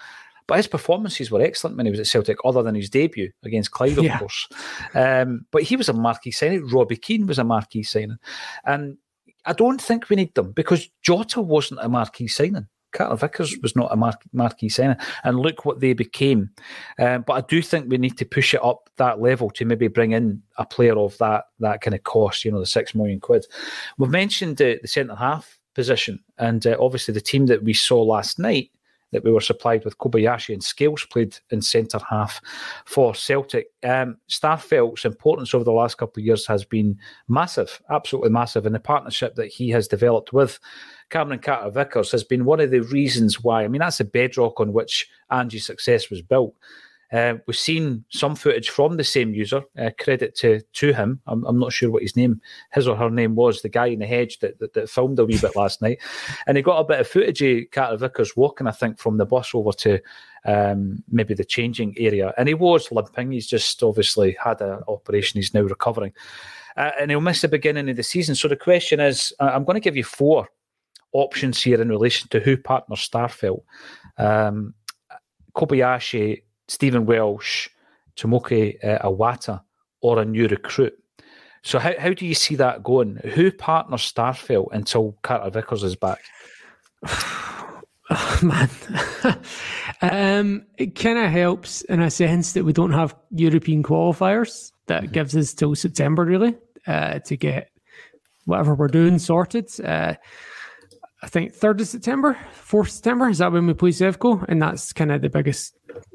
But 0.47 0.59
his 0.59 0.69
performances 0.69 1.31
were 1.31 1.43
excellent 1.43 1.77
when 1.77 1.87
he 1.87 1.91
was 1.91 1.99
at 1.99 2.07
Celtic, 2.07 2.37
other 2.45 2.63
than 2.63 2.77
his 2.77 2.89
debut 2.89 3.33
against 3.45 3.73
Clyde, 3.73 3.99
of 3.99 4.05
yeah. 4.05 4.19
course. 4.19 4.49
Um, 4.95 5.45
but 5.51 5.63
he 5.63 5.75
was 5.75 5.89
a 5.89 5.93
marquee 5.93 6.31
signing. 6.31 6.69
Robbie 6.69 6.97
Keane 6.97 7.27
was 7.27 7.41
a 7.41 7.45
marquee 7.45 7.83
signing. 7.83 8.19
And 8.65 8.97
I 9.45 9.55
don't 9.55 9.83
think 9.83 10.09
we 10.09 10.17
need 10.17 10.35
them 10.35 10.53
because 10.53 10.89
Jota 11.03 11.41
wasn't 11.41 11.81
a 11.83 11.89
marquee 11.89 12.29
signing. 12.29 12.69
Carter 12.97 13.17
Vickers 13.17 13.57
was 13.63 13.77
not 13.77 13.93
a 13.93 13.97
mar- 13.97 14.19
marquee 14.33 14.69
signing, 14.69 14.97
and 15.25 15.39
look 15.39 15.65
what 15.65 15.81
they 15.81 15.93
became. 15.93 16.51
Um, 16.99 17.25
but 17.27 17.35
I 17.35 17.41
do 17.43 17.63
think 17.63 17.89
we 17.89 17.99
need 17.99 18.17
to 18.19 18.25
push 18.25 18.55
it 18.55 18.65
up 18.65 18.89
that 18.97 19.21
level 19.21 19.51
to 19.51 19.65
maybe 19.65 19.89
bring 19.89 20.13
in 20.13 20.43
a 20.57 20.65
player 20.65 20.99
of 20.99 21.17
that 21.19 21.45
that 21.61 21.81
kind 21.81 21.95
of 21.95 22.03
cost. 22.05 22.45
You 22.45 22.53
know, 22.53 22.61
the 22.61 22.67
six 22.67 22.95
million 22.95 23.21
quid. 23.21 23.47
We've 23.99 24.11
mentioned 24.11 24.61
uh, 24.63 24.77
the 24.81 24.89
centre 24.89 25.15
half 25.15 25.59
position, 25.75 26.23
and 26.39 26.67
uh, 26.67 26.77
obviously 26.81 27.13
the 27.13 27.21
team 27.21 27.47
that 27.47 27.63
we 27.63 27.75
saw 27.75 28.03
last 28.03 28.39
night 28.39 28.71
that 29.13 29.25
we 29.25 29.33
were 29.33 29.41
supplied 29.41 29.85
with 29.85 29.99
Kobayashi 29.99 30.53
and 30.53 30.63
Scales 30.63 31.07
played 31.07 31.37
in 31.51 31.63
centre 31.63 32.01
half 32.09 32.41
for 32.85 33.15
Celtic. 33.15 33.69
Um, 33.83 34.17
Starfelt's 34.29 35.05
importance 35.05 35.55
over 35.55 35.65
the 35.65 35.73
last 35.73 35.97
couple 35.99 36.21
of 36.21 36.27
years 36.27 36.47
has 36.47 36.65
been 36.65 36.99
massive, 37.29 37.81
absolutely 37.91 38.31
massive, 38.31 38.67
and 38.67 38.75
the 38.75 38.81
partnership 38.81 39.35
that 39.37 39.47
he 39.47 39.71
has 39.71 39.89
developed 39.89 40.33
with 40.33 40.59
Cameron 41.11 41.39
Carter 41.39 41.71
Vickers 41.71 42.11
has 42.11 42.25
been 42.25 42.45
one 42.45 42.61
of 42.61 42.71
the 42.71 42.81
reasons 42.81 43.43
why. 43.43 43.65
I 43.65 43.69
mean, 43.69 43.81
that's 43.81 43.99
the 43.99 44.05
bedrock 44.05 44.61
on 44.61 44.73
which 44.73 45.09
Ange's 45.31 45.67
success 45.67 46.11
was 46.11 46.23
built. 46.23 46.55
Uh, 47.13 47.35
we've 47.47 47.57
seen 47.57 48.05
some 48.09 48.35
footage 48.35 48.71
from 48.71 48.97
the 48.97 49.05
same 49.05 49.33
user. 49.33 49.63
Uh, 49.79 49.91
credit 49.99 50.35
to 50.35 50.61
to 50.73 50.93
him. 50.93 51.21
I'm, 51.27 51.45
I'm, 51.45 51.59
not 51.59 51.73
sure 51.73 51.91
what 51.91 52.03
his 52.03 52.17
name, 52.17 52.41
his 52.73 52.89
or 52.89 52.97
her 52.97 53.11
name 53.11 53.37
was. 53.37 53.63
The 53.63 53.69
guy 53.69 53.87
in 53.87 54.01
the 54.01 54.07
hedge 54.07 54.41
that, 54.41 54.59
that, 54.59 54.75
that 54.75 54.91
filmed 54.91 55.19
a 55.19 55.25
wee 55.25 55.39
bit 55.39 55.55
last 55.57 55.81
night, 55.83 56.01
and 56.47 56.57
he 56.57 56.63
got 56.63 56.81
a 56.81 56.85
bit 56.85 57.01
of 57.01 57.09
footage 57.09 57.43
of 57.43 57.71
Carter 57.71 57.97
Vickers 57.97 58.37
walking. 58.37 58.67
I 58.67 58.73
think 58.73 58.99
from 58.99 59.19
the 59.19 59.27
bus 59.27 59.55
over 59.55 59.73
to 59.73 60.01
um, 60.45 61.03
maybe 61.09 61.35
the 61.35 61.45
changing 61.45 61.95
area, 61.99 62.35
and 62.37 62.49
he 62.49 62.55
was 62.55 62.91
limping. 62.91 63.31
He's 63.31 63.47
just 63.47 63.83
obviously 63.83 64.37
had 64.43 64.61
an 64.61 64.81
operation. 64.89 65.39
He's 65.39 65.55
now 65.55 65.63
recovering, 65.63 66.13
uh, 66.77 66.91
and 67.01 67.11
he'll 67.11 67.21
miss 67.21 67.41
the 67.41 67.49
beginning 67.49 67.89
of 67.89 67.97
the 67.97 68.03
season. 68.03 68.35
So 68.35 68.49
the 68.49 68.57
question 68.57 68.99
is, 68.99 69.33
I'm 69.39 69.65
going 69.65 69.75
to 69.75 69.81
give 69.81 69.97
you 69.97 70.05
four 70.05 70.49
options 71.13 71.63
here 71.63 71.81
in 71.81 71.89
relation 71.89 72.29
to 72.31 72.41
who 72.41 72.57
partners 72.57 73.09
Starfelt. 73.09 73.63
Um, 74.19 74.75
Kobayashi, 75.55 76.43
Stephen 76.69 77.07
Welsh, 77.07 77.69
Tomoki 78.17 78.83
uh, 78.85 79.07
Iwata, 79.07 79.63
or 80.01 80.21
a 80.21 80.25
new 80.25 80.49
recruit. 80.49 80.95
So 81.63 81.79
how, 81.79 81.93
how 81.99 82.13
do 82.13 82.27
you 82.27 82.35
see 82.35 82.55
that 82.57 82.85
going? 82.85 83.17
Who 83.35 83.51
partners 83.51 84.13
Starfelt 84.13 84.69
until 84.73 85.17
Carter 85.23 85.51
Vickers 85.51 85.83
is 85.83 85.97
back? 85.97 86.21
Oh, 88.09 88.39
man, 88.43 88.71
um, 90.03 90.67
it 90.79 90.95
kind 90.95 91.19
of 91.19 91.31
helps 91.31 91.83
in 91.83 92.01
a 92.01 92.11
sense 92.11 92.53
that 92.53 92.65
we 92.65 92.73
don't 92.73 92.93
have 92.93 93.17
European 93.31 93.83
qualifiers. 93.83 94.71
That 94.87 95.03
mm-hmm. 95.03 95.13
gives 95.13 95.37
us 95.37 95.53
till 95.55 95.75
September 95.75 96.25
really 96.25 96.57
uh, 96.87 97.19
to 97.21 97.37
get 97.37 97.71
whatever 98.45 98.75
we're 98.75 98.87
doing 98.87 99.19
sorted. 99.19 99.69
Uh, 99.81 100.15
I 101.27 101.29
think 101.29 101.53
third 101.53 101.81
of 101.81 101.89
September, 101.89 102.39
fourth 102.53 102.89
September 102.89 103.29
is 103.29 103.39
that 103.39 103.51
when 103.51 103.67
we 103.67 103.75
play 103.75 103.91
Sevco, 103.91 104.45
and 104.49 104.63
that's 104.63 104.93
kind 104.93 105.11
of 105.11 105.23
the 105.23 105.29
biggest 105.29 105.75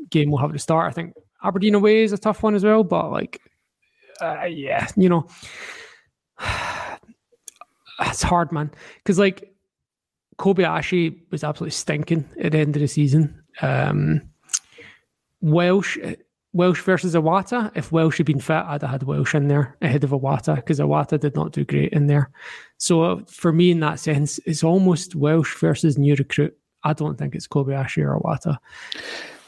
game 0.09 0.31
we'll 0.31 0.39
have 0.39 0.53
to 0.53 0.57
start. 0.57 0.89
I 0.89 0.93
think 0.93 1.13
Aberdeen 1.43 1.75
away 1.75 2.03
is 2.03 2.13
a 2.13 2.17
tough 2.17 2.41
one 2.41 2.55
as 2.55 2.63
well, 2.63 2.85
but 2.85 3.11
like, 3.11 3.41
uh, 4.21 4.45
yeah, 4.45 4.87
you 4.95 5.09
know, 5.09 5.27
it's 7.99 8.21
hard, 8.21 8.53
man, 8.53 8.71
because 9.03 9.19
like 9.19 9.53
Kobayashi 10.37 11.19
was 11.29 11.43
absolutely 11.43 11.71
stinking 11.71 12.29
at 12.41 12.53
the 12.53 12.59
end 12.59 12.77
of 12.77 12.81
the 12.81 12.87
season. 12.87 13.43
Um, 13.61 14.21
Welsh 15.41 15.97
Welsh 16.53 16.81
versus 16.81 17.15
Iwata. 17.15 17.71
If 17.75 17.91
Welsh 17.91 18.17
had 18.17 18.25
been 18.25 18.39
fit, 18.39 18.63
I'd 18.65 18.81
have 18.81 18.91
had 18.91 19.03
Welsh 19.03 19.35
in 19.35 19.47
there 19.47 19.77
ahead 19.81 20.03
of 20.03 20.09
Iwata 20.09 20.55
because 20.55 20.79
Iwata 20.79 21.19
did 21.19 21.35
not 21.35 21.53
do 21.53 21.63
great 21.63 21.93
in 21.93 22.07
there. 22.07 22.29
So 22.77 23.23
for 23.27 23.53
me, 23.53 23.71
in 23.71 23.79
that 23.81 23.99
sense, 23.99 24.39
it's 24.45 24.63
almost 24.63 25.15
Welsh 25.15 25.55
versus 25.57 25.97
new 25.97 26.15
recruit. 26.15 26.57
I 26.83 26.93
don't 26.93 27.17
think 27.17 27.35
it's 27.35 27.47
Kobayashi 27.47 28.03
or 28.03 28.19
Iwata. 28.19 28.57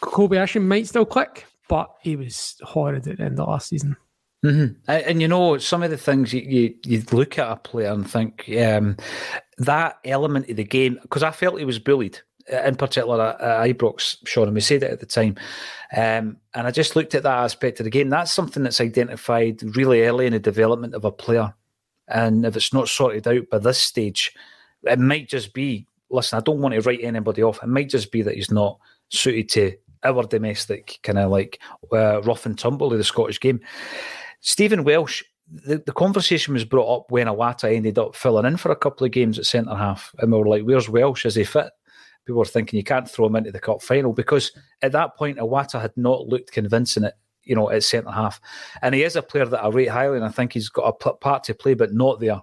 Kobayashi 0.01 0.61
might 0.61 0.87
still 0.87 1.05
click, 1.05 1.45
but 1.67 1.93
he 2.01 2.15
was 2.15 2.55
horrid 2.63 3.07
at 3.07 3.17
the 3.17 3.23
end 3.23 3.39
of 3.39 3.47
last 3.47 3.69
season. 3.69 3.97
Mm-hmm. 4.45 4.73
And, 4.87 5.03
and, 5.05 5.21
you 5.21 5.27
know, 5.27 5.57
some 5.57 5.83
of 5.83 5.89
the 5.89 5.97
things 5.97 6.33
you, 6.33 6.41
you, 6.41 6.75
you 6.85 7.03
look 7.13 7.39
at 7.39 7.49
a 7.49 7.55
player 7.55 7.91
and 7.91 8.09
think 8.09 8.49
um, 8.61 8.97
that 9.57 9.99
element 10.03 10.49
of 10.49 10.57
the 10.57 10.65
game, 10.65 10.99
because 11.01 11.23
I 11.23 11.31
felt 11.31 11.59
he 11.59 11.65
was 11.65 11.79
bullied 11.79 12.19
in 12.47 12.75
particular 12.75 13.21
at, 13.21 13.41
at 13.41 13.77
Ibrox, 13.77 14.17
Sean, 14.25 14.47
and 14.47 14.55
we 14.55 14.61
said 14.61 14.83
it 14.83 14.91
at 14.91 14.99
the 14.99 15.05
time. 15.05 15.35
Um, 15.95 16.37
and 16.53 16.67
I 16.67 16.71
just 16.71 16.95
looked 16.95 17.15
at 17.15 17.23
that 17.23 17.43
aspect 17.43 17.79
of 17.79 17.83
the 17.83 17.89
game. 17.89 18.09
That's 18.09 18.31
something 18.31 18.63
that's 18.63 18.81
identified 18.81 19.61
really 19.75 20.03
early 20.03 20.25
in 20.25 20.33
the 20.33 20.39
development 20.39 20.93
of 20.93 21.05
a 21.05 21.11
player. 21.11 21.53
And 22.07 22.45
if 22.45 22.55
it's 22.55 22.73
not 22.73 22.89
sorted 22.89 23.27
out 23.27 23.49
by 23.49 23.59
this 23.59 23.77
stage, 23.77 24.33
it 24.83 24.99
might 24.99 25.29
just 25.29 25.53
be 25.53 25.87
listen, 26.13 26.37
I 26.37 26.41
don't 26.41 26.59
want 26.59 26.75
to 26.75 26.81
write 26.81 27.03
anybody 27.03 27.43
off. 27.43 27.61
It 27.61 27.67
might 27.67 27.89
just 27.89 28.11
be 28.11 28.21
that 28.21 28.35
he's 28.35 28.51
not 28.51 28.79
suited 29.09 29.49
to 29.49 29.75
our 30.03 30.23
domestic 30.23 30.99
kind 31.03 31.17
of 31.17 31.31
like 31.31 31.59
uh, 31.91 32.21
rough 32.21 32.45
and 32.45 32.57
tumble 32.57 32.91
of 32.91 32.97
the 32.97 33.03
Scottish 33.03 33.39
game. 33.39 33.59
Stephen 34.41 34.83
Welsh, 34.83 35.23
the, 35.47 35.77
the 35.77 35.91
conversation 35.91 36.53
was 36.53 36.65
brought 36.65 36.99
up 36.99 37.11
when 37.11 37.27
Iwata 37.27 37.73
ended 37.73 37.97
up 37.97 38.15
filling 38.15 38.45
in 38.45 38.57
for 38.57 38.71
a 38.71 38.75
couple 38.75 39.05
of 39.05 39.11
games 39.11 39.39
at 39.39 39.45
centre 39.45 39.75
half. 39.75 40.13
And 40.19 40.31
we 40.31 40.37
were 40.37 40.47
like, 40.47 40.63
where's 40.63 40.89
Welsh? 40.89 41.25
Is 41.25 41.35
he 41.35 41.43
fit? 41.43 41.71
People 42.25 42.39
were 42.39 42.45
thinking 42.45 42.77
you 42.77 42.83
can't 42.83 43.09
throw 43.09 43.27
him 43.27 43.35
into 43.35 43.51
the 43.51 43.59
cup 43.59 43.81
final 43.81 44.13
because 44.13 44.51
at 44.81 44.91
that 44.93 45.15
point 45.15 45.37
Iwata 45.37 45.81
had 45.81 45.95
not 45.95 46.27
looked 46.27 46.51
convincing 46.51 47.03
at 47.03 47.15
you 47.43 47.55
know 47.55 47.69
at 47.69 47.83
centre 47.83 48.11
half, 48.11 48.39
and 48.81 48.95
he 48.95 49.03
is 49.03 49.15
a 49.15 49.21
player 49.21 49.45
that 49.45 49.63
I 49.63 49.69
rate 49.69 49.89
highly, 49.89 50.17
and 50.17 50.25
I 50.25 50.29
think 50.29 50.53
he's 50.53 50.69
got 50.69 50.95
a 51.03 51.13
part 51.13 51.43
to 51.45 51.53
play, 51.53 51.73
but 51.73 51.93
not 51.93 52.19
there. 52.19 52.41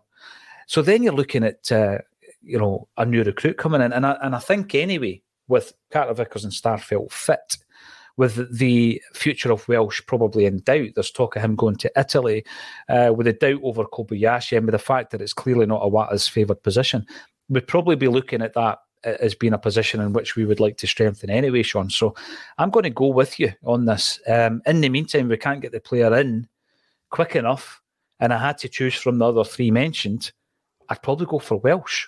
So 0.66 0.82
then 0.82 1.02
you're 1.02 1.12
looking 1.12 1.44
at 1.44 1.70
uh, 1.72 1.98
you 2.42 2.58
know 2.58 2.88
a 2.96 3.06
new 3.06 3.22
recruit 3.22 3.56
coming 3.56 3.80
in, 3.80 3.92
and 3.92 4.06
I, 4.06 4.16
and 4.22 4.34
I 4.34 4.38
think 4.38 4.74
anyway 4.74 5.22
with 5.48 5.72
Carter 5.90 6.14
Vickers 6.14 6.44
and 6.44 6.52
Starfelt 6.52 7.12
fit. 7.12 7.56
With 8.16 8.58
the 8.58 9.00
future 9.14 9.50
of 9.50 9.66
Welsh 9.66 10.02
probably 10.06 10.44
in 10.44 10.60
doubt, 10.60 10.88
there's 10.94 11.10
talk 11.10 11.36
of 11.36 11.42
him 11.42 11.56
going 11.56 11.76
to 11.76 11.92
Italy, 11.96 12.44
uh, 12.90 13.14
with 13.16 13.26
a 13.26 13.32
doubt 13.32 13.60
over 13.62 13.84
Kobayashi, 13.84 14.58
and 14.58 14.66
with 14.66 14.72
the 14.72 14.78
fact 14.78 15.10
that 15.10 15.22
it's 15.22 15.32
clearly 15.32 15.64
not 15.64 15.80
Iwata's 15.80 16.28
favoured 16.28 16.62
position, 16.62 17.06
we'd 17.48 17.66
probably 17.66 17.96
be 17.96 18.08
looking 18.08 18.42
at 18.42 18.52
that 18.54 18.80
as 19.04 19.34
being 19.34 19.52
a 19.52 19.58
position 19.58 20.00
in 20.00 20.12
which 20.12 20.36
we 20.36 20.44
would 20.44 20.60
like 20.60 20.76
to 20.78 20.86
strengthen 20.86 21.30
anyway, 21.30 21.62
Sean. 21.62 21.90
So 21.90 22.14
I'm 22.58 22.70
going 22.70 22.84
to 22.84 22.90
go 22.90 23.06
with 23.06 23.38
you 23.38 23.52
on 23.64 23.86
this. 23.86 24.20
Um, 24.26 24.62
in 24.66 24.80
the 24.80 24.88
meantime, 24.88 25.28
we 25.28 25.36
can't 25.36 25.62
get 25.62 25.72
the 25.72 25.80
player 25.80 26.14
in 26.18 26.48
quick 27.10 27.36
enough, 27.36 27.80
and 28.18 28.32
I 28.32 28.38
had 28.38 28.58
to 28.58 28.68
choose 28.68 28.94
from 28.94 29.18
the 29.18 29.26
other 29.26 29.44
three 29.44 29.70
mentioned. 29.70 30.32
I'd 30.88 31.02
probably 31.02 31.26
go 31.26 31.38
for 31.38 31.56
Welsh. 31.56 32.06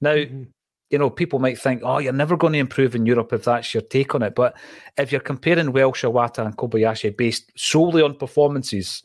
Now, 0.00 0.14
mm-hmm. 0.14 0.44
you 0.90 0.98
know, 0.98 1.10
people 1.10 1.38
might 1.38 1.58
think, 1.58 1.82
oh, 1.84 1.98
you're 1.98 2.12
never 2.12 2.36
going 2.36 2.54
to 2.54 2.58
improve 2.58 2.94
in 2.94 3.06
Europe 3.06 3.32
if 3.32 3.44
that's 3.44 3.72
your 3.72 3.82
take 3.82 4.14
on 4.14 4.22
it. 4.22 4.34
But 4.34 4.56
if 4.96 5.12
you're 5.12 5.20
comparing 5.20 5.72
Welsh, 5.72 6.04
Iwata, 6.04 6.44
and 6.44 6.56
Kobayashi 6.56 7.16
based 7.16 7.52
solely 7.56 8.02
on 8.02 8.16
performances, 8.16 9.02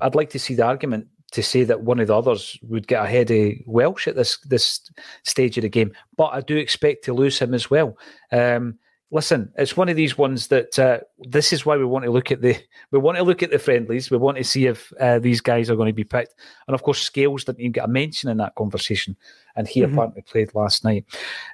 I'd 0.00 0.14
like 0.14 0.30
to 0.30 0.38
see 0.38 0.54
the 0.54 0.64
argument 0.66 1.08
to 1.32 1.42
say 1.42 1.64
that 1.64 1.82
one 1.82 2.00
of 2.00 2.06
the 2.06 2.16
others 2.16 2.58
would 2.62 2.86
get 2.86 3.04
ahead 3.04 3.30
of 3.30 3.52
Welsh 3.66 4.06
at 4.06 4.16
this 4.16 4.38
this 4.38 4.80
stage 5.24 5.58
of 5.58 5.62
the 5.62 5.68
game. 5.68 5.92
But 6.16 6.32
I 6.32 6.40
do 6.40 6.56
expect 6.56 7.04
to 7.04 7.14
lose 7.14 7.38
him 7.38 7.54
as 7.54 7.70
well. 7.70 7.96
Um, 8.32 8.78
listen, 9.10 9.52
it's 9.56 9.76
one 9.76 9.88
of 9.88 9.96
these 9.96 10.18
ones 10.18 10.48
that 10.48 10.78
uh, 10.78 11.00
this 11.18 11.52
is 11.52 11.64
why 11.64 11.76
we 11.76 11.84
want 11.84 12.04
to 12.04 12.10
look 12.10 12.30
at 12.30 12.40
the 12.40 12.56
we 12.90 12.98
want 12.98 13.16
to 13.18 13.24
look 13.24 13.42
at 13.42 13.50
the 13.50 13.58
friendlies. 13.58 14.10
We 14.10 14.16
want 14.16 14.36
to 14.38 14.44
see 14.44 14.66
if 14.66 14.92
uh, 15.00 15.18
these 15.18 15.40
guys 15.40 15.70
are 15.70 15.76
going 15.76 15.88
to 15.88 15.92
be 15.92 16.04
picked. 16.04 16.34
And 16.66 16.74
of 16.74 16.82
course, 16.82 17.02
Scales 17.02 17.44
didn't 17.44 17.60
even 17.60 17.72
get 17.72 17.84
a 17.84 17.88
mention 17.88 18.30
in 18.30 18.38
that 18.38 18.54
conversation, 18.54 19.16
and 19.56 19.66
he 19.66 19.80
mm-hmm. 19.80 19.92
apparently 19.92 20.22
played 20.22 20.54
last 20.54 20.84
night. 20.84 21.04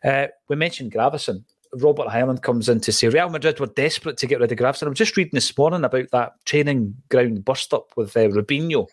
Uh, 0.05 0.29
we 0.49 0.57
mentioned 0.57 0.93
Gravesen. 0.93 1.45
Robert 1.77 2.09
Hyland 2.09 2.43
comes 2.43 2.69
in 2.69 2.81
to 2.81 2.93
say 2.93 3.09
Real 3.09 3.31
Madrid 3.31 3.59
were 3.59 3.67
desperate 3.67 4.19
to 4.19 4.27
get 4.27 4.41
rid 4.41 4.53
of 4.53 4.59
Gravesen. 4.59 4.87
I'm 4.87 4.95
just 4.95 5.17
reading 5.17 5.33
this 5.33 5.57
morning 5.57 5.85
about 5.85 6.11
that 6.11 6.33
training 6.45 6.95
ground 7.09 7.47
bust 7.47 7.73
up 7.73 7.89
with 7.97 8.15
uh, 8.15 8.29
Robinho, 8.29 8.89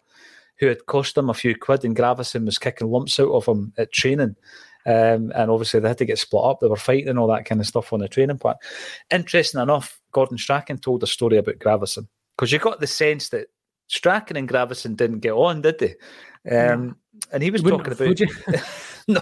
who 0.59 0.67
had 0.67 0.85
cost 0.85 1.15
them 1.15 1.29
a 1.29 1.33
few 1.33 1.55
quid, 1.55 1.85
and 1.85 1.95
Gravesen 1.95 2.45
was 2.45 2.59
kicking 2.59 2.89
lumps 2.89 3.19
out 3.19 3.31
of 3.31 3.45
him 3.45 3.73
at 3.77 3.91
training. 3.91 4.35
Um, 4.85 5.31
and 5.35 5.51
obviously, 5.51 5.79
they 5.79 5.87
had 5.87 5.97
to 5.99 6.05
get 6.05 6.19
split 6.19 6.43
up. 6.43 6.59
They 6.59 6.67
were 6.67 6.75
fighting 6.75 7.09
and 7.09 7.19
all 7.19 7.27
that 7.27 7.45
kind 7.45 7.61
of 7.61 7.67
stuff 7.67 7.93
on 7.93 7.99
the 7.99 8.07
training 8.07 8.39
part. 8.39 8.57
Interesting 9.11 9.61
enough, 9.61 9.99
Gordon 10.11 10.37
Strachan 10.37 10.77
told 10.77 11.03
a 11.03 11.07
story 11.07 11.37
about 11.37 11.59
Gravesen 11.59 12.07
because 12.37 12.51
you 12.51 12.59
got 12.59 12.79
the 12.79 12.87
sense 12.87 13.29
that 13.29 13.47
Strachan 13.87 14.37
and 14.37 14.47
Gravesen 14.47 14.95
didn't 14.95 15.19
get 15.19 15.33
on, 15.33 15.61
did 15.61 15.79
they? 15.79 15.95
Um, 16.49 16.95
and 17.31 17.43
he 17.43 17.51
was 17.51 17.61
wouldn't 17.61 17.83
talking 17.83 18.17
about 18.47 18.65
no, 19.07 19.21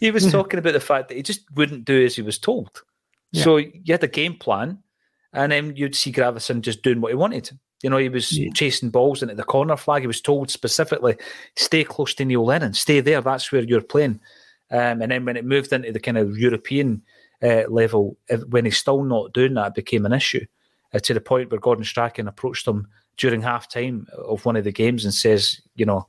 he 0.00 0.10
was 0.10 0.26
talking 0.32 0.58
about 0.58 0.72
the 0.72 0.80
fact 0.80 1.08
that 1.08 1.16
he 1.16 1.22
just 1.22 1.42
wouldn't 1.54 1.84
do 1.84 2.04
as 2.04 2.16
he 2.16 2.22
was 2.22 2.38
told. 2.38 2.82
Yeah. 3.30 3.44
So 3.44 3.56
you 3.58 3.82
had 3.88 4.02
a 4.02 4.08
game 4.08 4.34
plan, 4.34 4.78
and 5.32 5.52
then 5.52 5.76
you'd 5.76 5.94
see 5.94 6.12
Gravesen 6.12 6.62
just 6.62 6.82
doing 6.82 7.00
what 7.00 7.12
he 7.12 7.16
wanted. 7.16 7.50
You 7.82 7.90
know, 7.90 7.98
he 7.98 8.08
was 8.08 8.38
yeah. 8.38 8.50
chasing 8.54 8.90
balls 8.90 9.22
into 9.22 9.34
the 9.34 9.44
corner 9.44 9.76
flag. 9.76 10.02
He 10.02 10.06
was 10.06 10.20
told 10.20 10.50
specifically, 10.50 11.16
stay 11.56 11.84
close 11.84 12.14
to 12.14 12.24
Neil 12.24 12.44
Lennon, 12.44 12.74
stay 12.74 13.00
there. 13.00 13.20
That's 13.20 13.50
where 13.50 13.62
you're 13.62 13.80
playing. 13.80 14.20
Um, 14.70 15.02
and 15.02 15.10
then 15.12 15.24
when 15.24 15.36
it 15.36 15.44
moved 15.44 15.72
into 15.72 15.92
the 15.92 16.00
kind 16.00 16.16
of 16.16 16.38
European 16.38 17.02
uh, 17.42 17.64
level, 17.68 18.16
when 18.48 18.64
he's 18.64 18.78
still 18.78 19.02
not 19.02 19.32
doing 19.32 19.54
that, 19.54 19.68
it 19.68 19.74
became 19.74 20.06
an 20.06 20.12
issue 20.12 20.46
uh, 20.94 20.98
to 21.00 21.14
the 21.14 21.20
point 21.20 21.50
where 21.50 21.60
Gordon 21.60 21.84
Strachan 21.84 22.28
approached 22.28 22.66
him 22.66 22.86
during 23.18 23.42
half 23.42 23.68
time 23.68 24.06
of 24.16 24.44
one 24.46 24.56
of 24.56 24.64
the 24.64 24.72
games 24.72 25.04
and 25.04 25.12
says, 25.12 25.60
you 25.74 25.84
know, 25.84 26.06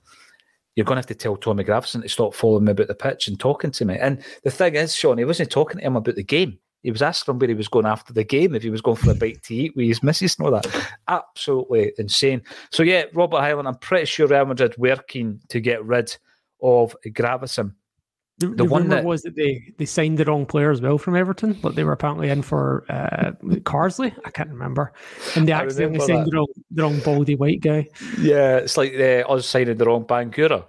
you're 0.76 0.86
going 0.86 0.96
to 0.96 1.00
have 1.00 1.06
to 1.08 1.16
tell 1.16 1.36
Tommy 1.36 1.64
Gravesen 1.64 2.02
to 2.02 2.10
stop 2.10 2.34
following 2.34 2.66
me 2.66 2.72
about 2.72 2.88
the 2.88 2.96
pitch 2.96 3.28
and 3.28 3.40
talking 3.40 3.72
to 3.72 3.86
me. 3.86 3.98
And 3.98 4.24
the 4.44 4.52
thing 4.52 4.76
is, 4.76 4.96
Sean, 4.96 5.18
he 5.18 5.26
wasn't 5.26 5.52
talking 5.52 5.78
to 5.78 5.84
him 5.84 5.96
about 5.96 6.16
the 6.16 6.24
game. 6.24 6.58
He 6.84 6.92
was 6.92 7.02
asking 7.02 7.34
him 7.34 7.40
where 7.40 7.50
he 7.50 7.56
was 7.56 7.68
going 7.68 7.86
after 7.86 8.14
the 8.14 8.24
game, 8.24 8.54
if 8.54 8.62
he 8.62 8.70
was 8.70 8.82
going 8.82 8.98
for 8.98 9.12
a 9.12 9.16
bite 9.16 9.42
to 9.44 9.56
eat 9.56 9.76
with 9.76 9.88
his 9.88 10.04
missus 10.04 10.38
and 10.38 10.46
all 10.46 10.52
that. 10.52 10.68
Absolutely 11.08 11.94
insane. 11.98 12.44
So, 12.72 12.84
yeah, 12.84 13.06
Robert 13.14 13.40
Hyland, 13.40 13.68
I'm 13.68 13.76
pretty 13.76 14.06
sure 14.06 14.28
Real 14.28 14.46
Madrid 14.46 14.76
were 14.78 14.98
keen 15.08 15.40
to 15.48 15.60
get 15.60 15.84
rid 15.86 16.16
of 16.62 16.96
Gravesen. 17.08 17.74
The, 18.40 18.48
the, 18.48 18.56
the 18.56 18.66
one 18.66 18.90
that 18.90 19.06
was 19.06 19.22
that 19.22 19.36
they, 19.36 19.62
they 19.78 19.86
signed 19.86 20.18
the 20.18 20.26
wrong 20.26 20.48
player 20.48 20.72
as 20.72 20.82
well 20.82 20.98
from 20.98 21.16
Everton, 21.16 21.54
but 21.54 21.76
they 21.76 21.84
were 21.84 21.92
apparently 21.92 22.30
in 22.30 22.42
for 22.42 22.84
uh, 22.90 23.32
Carsley. 23.60 24.12
I 24.26 24.32
can't 24.32 24.50
remember, 24.50 24.92
and 25.36 25.48
they 25.48 25.52
accidentally 25.52 26.00
signed 26.00 26.26
the 26.26 26.38
wrong, 26.38 26.48
the 26.72 26.82
wrong 26.82 27.00
baldy 27.02 27.36
white 27.36 27.62
guy. 27.62 27.88
Yeah, 28.20 28.58
it's 28.58 28.76
like 28.76 28.96
uh, 28.96 29.24
us 29.30 29.46
signing 29.46 29.78
the 29.78 29.86
wrong 29.86 30.06
Bangura. 30.06 30.66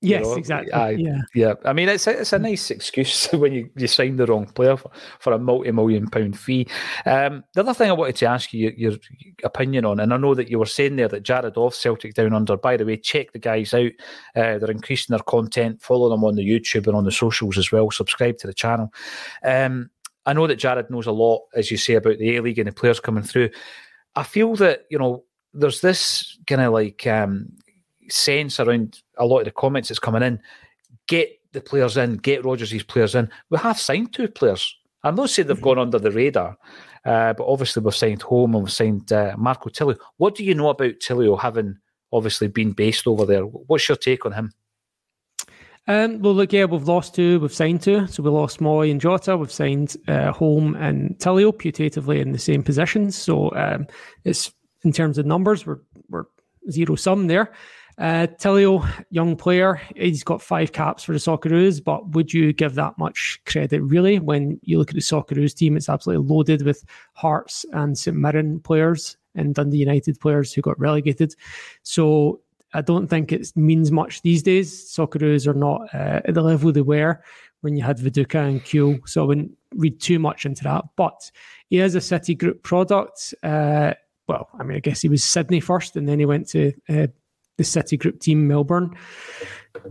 Yes, 0.00 0.20
you 0.20 0.30
know? 0.30 0.36
exactly. 0.36 0.72
I, 0.72 0.90
yeah, 0.90 1.20
yeah. 1.34 1.54
I 1.64 1.72
mean, 1.72 1.88
it's 1.88 2.06
a, 2.06 2.20
it's 2.20 2.32
a 2.32 2.38
nice 2.38 2.70
excuse 2.70 3.26
when 3.32 3.52
you, 3.52 3.70
you 3.76 3.88
sign 3.88 4.16
the 4.16 4.26
wrong 4.26 4.46
player 4.46 4.76
for, 4.76 4.90
for 5.18 5.32
a 5.32 5.38
multi 5.38 5.72
million 5.72 6.08
pound 6.08 6.38
fee. 6.38 6.68
Um, 7.04 7.42
the 7.54 7.60
other 7.60 7.74
thing 7.74 7.90
I 7.90 7.94
wanted 7.94 8.16
to 8.16 8.26
ask 8.26 8.52
you 8.52 8.72
your, 8.76 8.92
your, 8.92 8.98
opinion 9.42 9.84
on, 9.84 9.98
and 9.98 10.14
I 10.14 10.16
know 10.16 10.34
that 10.34 10.50
you 10.50 10.58
were 10.60 10.66
saying 10.66 10.96
there 10.96 11.08
that 11.08 11.24
Jared 11.24 11.56
off 11.56 11.74
Celtic 11.74 12.14
Down 12.14 12.32
Under. 12.32 12.56
By 12.56 12.76
the 12.76 12.86
way, 12.86 12.96
check 12.96 13.32
the 13.32 13.40
guys 13.40 13.74
out. 13.74 13.90
Uh, 14.36 14.58
they're 14.58 14.70
increasing 14.70 15.14
their 15.14 15.24
content. 15.24 15.82
Follow 15.82 16.08
them 16.08 16.22
on 16.22 16.36
the 16.36 16.48
YouTube 16.48 16.86
and 16.86 16.94
on 16.94 17.04
the 17.04 17.10
socials 17.10 17.58
as 17.58 17.72
well. 17.72 17.90
Subscribe 17.90 18.38
to 18.38 18.46
the 18.46 18.54
channel. 18.54 18.92
Um, 19.42 19.90
I 20.26 20.32
know 20.32 20.46
that 20.46 20.56
Jared 20.56 20.90
knows 20.90 21.06
a 21.06 21.12
lot, 21.12 21.42
as 21.54 21.72
you 21.72 21.76
say, 21.76 21.94
about 21.94 22.18
the 22.18 22.36
A 22.36 22.42
League 22.42 22.58
and 22.58 22.68
the 22.68 22.72
players 22.72 23.00
coming 23.00 23.24
through. 23.24 23.50
I 24.14 24.22
feel 24.22 24.54
that 24.56 24.82
you 24.90 24.98
know 24.98 25.24
there's 25.54 25.80
this 25.80 26.38
kind 26.46 26.60
of 26.60 26.72
like 26.72 27.04
um, 27.06 27.48
sense 28.10 28.60
around 28.60 29.02
a 29.18 29.26
lot 29.26 29.40
of 29.40 29.44
the 29.46 29.50
comments 29.50 29.88
that's 29.88 29.98
coming 29.98 30.22
in. 30.22 30.40
Get 31.06 31.38
the 31.52 31.60
players 31.60 31.96
in, 31.96 32.16
get 32.16 32.44
Rodgers' 32.44 32.82
players 32.82 33.14
in. 33.14 33.30
We 33.50 33.58
have 33.58 33.78
signed 33.80 34.12
two 34.12 34.28
players. 34.28 34.76
I'm 35.04 35.14
not 35.14 35.30
saying 35.30 35.48
they've 35.48 35.60
gone 35.60 35.78
under 35.78 35.98
the 35.98 36.10
radar, 36.10 36.56
uh, 37.04 37.32
but 37.32 37.46
obviously 37.46 37.82
we've 37.82 37.94
signed 37.94 38.22
Holm 38.22 38.54
and 38.54 38.64
we've 38.64 38.72
signed 38.72 39.12
uh, 39.12 39.34
Marco 39.38 39.70
Tilio. 39.70 39.96
What 40.16 40.34
do 40.34 40.44
you 40.44 40.54
know 40.54 40.68
about 40.70 40.98
Tilio 41.00 41.40
having 41.40 41.78
obviously 42.12 42.48
been 42.48 42.72
based 42.72 43.06
over 43.06 43.24
there? 43.24 43.42
What's 43.42 43.88
your 43.88 43.96
take 43.96 44.26
on 44.26 44.32
him? 44.32 44.52
Um, 45.86 46.20
well, 46.20 46.34
look, 46.34 46.52
yeah, 46.52 46.66
we've 46.66 46.86
lost 46.86 47.14
two, 47.14 47.40
we've 47.40 47.54
signed 47.54 47.80
two. 47.80 48.06
So 48.08 48.22
we 48.22 48.28
lost 48.28 48.60
Mooy 48.60 48.90
and 48.90 49.00
Jota, 49.00 49.38
we've 49.38 49.50
signed 49.50 49.96
uh, 50.06 50.32
Holm 50.32 50.74
and 50.76 51.16
Tilio 51.18 51.50
putatively 51.50 52.20
in 52.20 52.32
the 52.32 52.38
same 52.38 52.62
positions. 52.62 53.16
So 53.16 53.54
um, 53.54 53.86
it's 54.24 54.52
in 54.82 54.92
terms 54.92 55.16
of 55.16 55.24
numbers, 55.24 55.64
we're, 55.64 55.78
we're 56.10 56.24
zero 56.70 56.94
sum 56.94 57.26
there. 57.26 57.52
Uh, 57.98 58.28
Tilio, 58.38 58.88
young 59.10 59.34
player, 59.34 59.80
he's 59.96 60.22
got 60.22 60.40
five 60.40 60.72
caps 60.72 61.02
for 61.02 61.12
the 61.12 61.18
Socceroos, 61.18 61.82
but 61.82 62.08
would 62.10 62.32
you 62.32 62.52
give 62.52 62.76
that 62.76 62.96
much 62.96 63.40
credit 63.44 63.82
really? 63.82 64.20
When 64.20 64.60
you 64.62 64.78
look 64.78 64.90
at 64.90 64.94
the 64.94 65.00
Socceroos 65.00 65.54
team, 65.54 65.76
it's 65.76 65.88
absolutely 65.88 66.26
loaded 66.26 66.62
with 66.62 66.84
Hearts 67.14 67.64
and 67.72 67.98
St 67.98 68.16
Mirren 68.16 68.60
players 68.60 69.16
and 69.34 69.54
Dundee 69.54 69.78
United 69.78 70.20
players 70.20 70.52
who 70.52 70.62
got 70.62 70.78
relegated. 70.78 71.34
So 71.82 72.40
I 72.72 72.82
don't 72.82 73.08
think 73.08 73.32
it 73.32 73.50
means 73.56 73.90
much 73.90 74.22
these 74.22 74.44
days. 74.44 74.72
Socceroos 74.72 75.48
are 75.48 75.54
not 75.54 75.82
uh, 75.92 76.20
at 76.24 76.34
the 76.34 76.42
level 76.42 76.70
they 76.70 76.82
were 76.82 77.20
when 77.62 77.76
you 77.76 77.82
had 77.82 77.98
Viduka 77.98 78.48
and 78.48 78.62
Kewell, 78.62 79.00
so 79.08 79.24
I 79.24 79.26
wouldn't 79.26 79.58
read 79.74 80.00
too 80.00 80.20
much 80.20 80.46
into 80.46 80.62
that. 80.62 80.84
But 80.94 81.32
he 81.68 81.80
is 81.80 81.96
a 81.96 82.00
City 82.00 82.36
Group 82.36 82.62
product. 82.62 83.34
Uh, 83.42 83.94
well, 84.28 84.50
I 84.58 84.62
mean, 84.62 84.76
I 84.76 84.80
guess 84.80 85.00
he 85.00 85.08
was 85.08 85.24
Sydney 85.24 85.58
first, 85.58 85.96
and 85.96 86.08
then 86.08 86.20
he 86.20 86.26
went 86.26 86.48
to 86.50 86.72
uh, 86.88 87.08
the 87.58 87.64
City 87.64 87.98
Group 87.98 88.20
team, 88.20 88.48
Melbourne. 88.48 88.96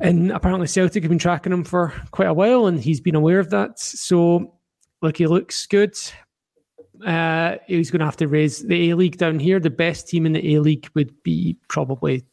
And 0.02 0.32
apparently 0.32 0.68
Celtic 0.68 1.04
have 1.04 1.10
been 1.10 1.20
tracking 1.20 1.54
him 1.54 1.64
for 1.64 1.94
quite 2.12 2.28
a 2.28 2.34
while, 2.34 2.66
and 2.66 2.80
he's 2.80 3.00
been 3.00 3.16
aware 3.16 3.40
of 3.40 3.52
that. 3.52 3.80
So, 3.80 4.56
look, 5.02 5.18
he 5.18 5.28
looks 5.28 5.68
good. 5.68 5.96
Uh, 7.06 7.58
he's 7.68 7.92
going 7.92 8.00
to 8.00 8.06
have 8.06 8.18
to 8.18 8.28
raise 8.28 8.66
the 8.66 8.90
A 8.90 8.96
League 8.96 9.18
down 9.18 9.40
here. 9.40 9.60
The 9.60 9.70
best 9.70 10.08
team 10.08 10.26
in 10.26 10.34
the 10.34 10.56
A 10.56 10.60
League 10.60 10.90
would 10.96 11.22
be 11.22 11.58
probably 11.68 12.26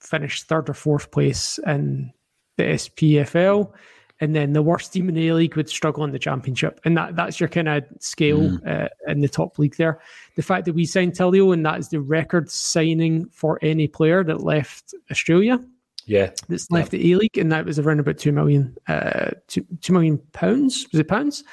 finish 0.00 0.42
third 0.42 0.70
or 0.70 0.74
fourth 0.74 1.10
place 1.10 1.58
in 1.66 2.10
the 2.56 2.62
SPFL 2.64 3.72
and 4.20 4.34
then 4.34 4.52
the 4.52 4.62
worst 4.62 4.92
team 4.92 5.08
in 5.08 5.14
the 5.14 5.32
League 5.32 5.56
would 5.56 5.68
struggle 5.68 6.04
in 6.04 6.12
the 6.12 6.18
Championship, 6.18 6.80
and 6.84 6.96
that 6.96 7.16
that's 7.16 7.40
your 7.40 7.48
kind 7.48 7.68
of 7.68 7.84
scale 7.98 8.40
mm. 8.40 8.66
uh, 8.66 8.88
in 9.08 9.20
the 9.20 9.28
top 9.28 9.58
league 9.58 9.76
there. 9.76 10.00
The 10.36 10.42
fact 10.42 10.66
that 10.66 10.74
we 10.74 10.86
signed 10.86 11.14
Tilio 11.14 11.52
and 11.52 11.64
that 11.64 11.78
is 11.78 11.88
the 11.88 12.00
record 12.00 12.50
signing 12.50 13.26
for 13.30 13.58
any 13.62 13.88
player 13.88 14.22
that 14.24 14.42
left 14.42 14.94
Australia, 15.10 15.58
Yeah, 16.06 16.30
that's 16.48 16.70
left 16.70 16.90
the 16.90 17.12
A 17.12 17.16
League, 17.16 17.38
and 17.38 17.52
that 17.52 17.64
was 17.64 17.78
around 17.78 18.00
about 18.00 18.18
two 18.18 18.32
million, 18.32 18.76
uh, 18.88 19.30
two, 19.46 19.64
two 19.80 19.92
million 19.92 20.18
pounds. 20.32 20.86
Was 20.92 21.00
it 21.00 21.08
pounds? 21.08 21.44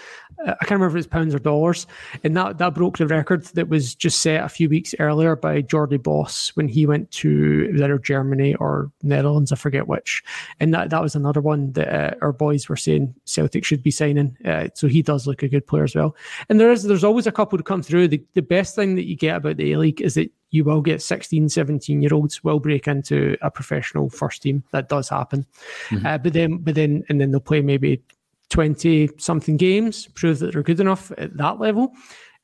Uh, 0.45 0.51
I 0.51 0.65
can't 0.65 0.79
remember 0.79 0.97
if 0.97 1.05
it's 1.05 1.11
pounds 1.11 1.33
or 1.33 1.39
dollars. 1.39 1.87
And 2.23 2.35
that 2.37 2.57
that 2.57 2.73
broke 2.73 2.97
the 2.97 3.07
record 3.07 3.45
that 3.45 3.69
was 3.69 3.95
just 3.95 4.21
set 4.21 4.43
a 4.43 4.49
few 4.49 4.69
weeks 4.69 4.93
earlier 4.99 5.35
by 5.35 5.61
Jordy 5.61 5.97
Bos 5.97 6.49
when 6.55 6.67
he 6.67 6.85
went 6.85 7.09
to 7.11 7.71
either 7.75 7.97
Germany 7.97 8.55
or 8.55 8.91
Netherlands, 9.03 9.51
I 9.51 9.55
forget 9.55 9.87
which. 9.87 10.23
And 10.59 10.73
that 10.73 10.89
that 10.89 11.01
was 11.01 11.15
another 11.15 11.41
one 11.41 11.71
that 11.73 11.87
uh, 11.87 12.15
our 12.21 12.33
boys 12.33 12.69
were 12.69 12.75
saying 12.75 13.13
Celtic 13.25 13.65
should 13.65 13.83
be 13.83 13.91
signing. 13.91 14.37
Uh, 14.45 14.69
so 14.73 14.87
he 14.87 15.01
does 15.01 15.27
look 15.27 15.43
a 15.43 15.49
good 15.49 15.65
player 15.65 15.83
as 15.83 15.95
well. 15.95 16.15
And 16.49 16.59
there 16.59 16.71
is 16.71 16.83
there's 16.83 17.03
always 17.03 17.27
a 17.27 17.31
couple 17.31 17.57
to 17.57 17.63
come 17.63 17.81
through. 17.81 18.07
The 18.09 18.23
the 18.33 18.41
best 18.41 18.75
thing 18.75 18.95
that 18.95 19.05
you 19.05 19.15
get 19.15 19.37
about 19.37 19.57
the 19.57 19.73
A 19.73 19.77
League 19.77 20.01
is 20.01 20.15
that 20.15 20.31
you 20.51 20.63
will 20.63 20.81
get 20.81 21.01
16, 21.01 21.49
17 21.49 22.01
year 22.01 22.13
olds 22.13 22.43
will 22.43 22.59
break 22.59 22.87
into 22.87 23.37
a 23.41 23.51
professional 23.51 24.09
first 24.09 24.41
team. 24.41 24.63
That 24.71 24.89
does 24.89 25.09
happen. 25.09 25.45
Mm-hmm. 25.89 26.05
Uh, 26.05 26.17
but 26.17 26.33
then, 26.33 26.57
but 26.57 26.75
then, 26.75 27.03
and 27.09 27.19
then 27.19 27.31
they'll 27.31 27.39
play 27.39 27.61
maybe 27.61 28.01
20 28.49 29.09
something 29.17 29.57
games, 29.57 30.07
prove 30.07 30.39
that 30.39 30.53
they're 30.53 30.63
good 30.63 30.79
enough 30.79 31.11
at 31.17 31.35
that 31.37 31.59
level. 31.59 31.93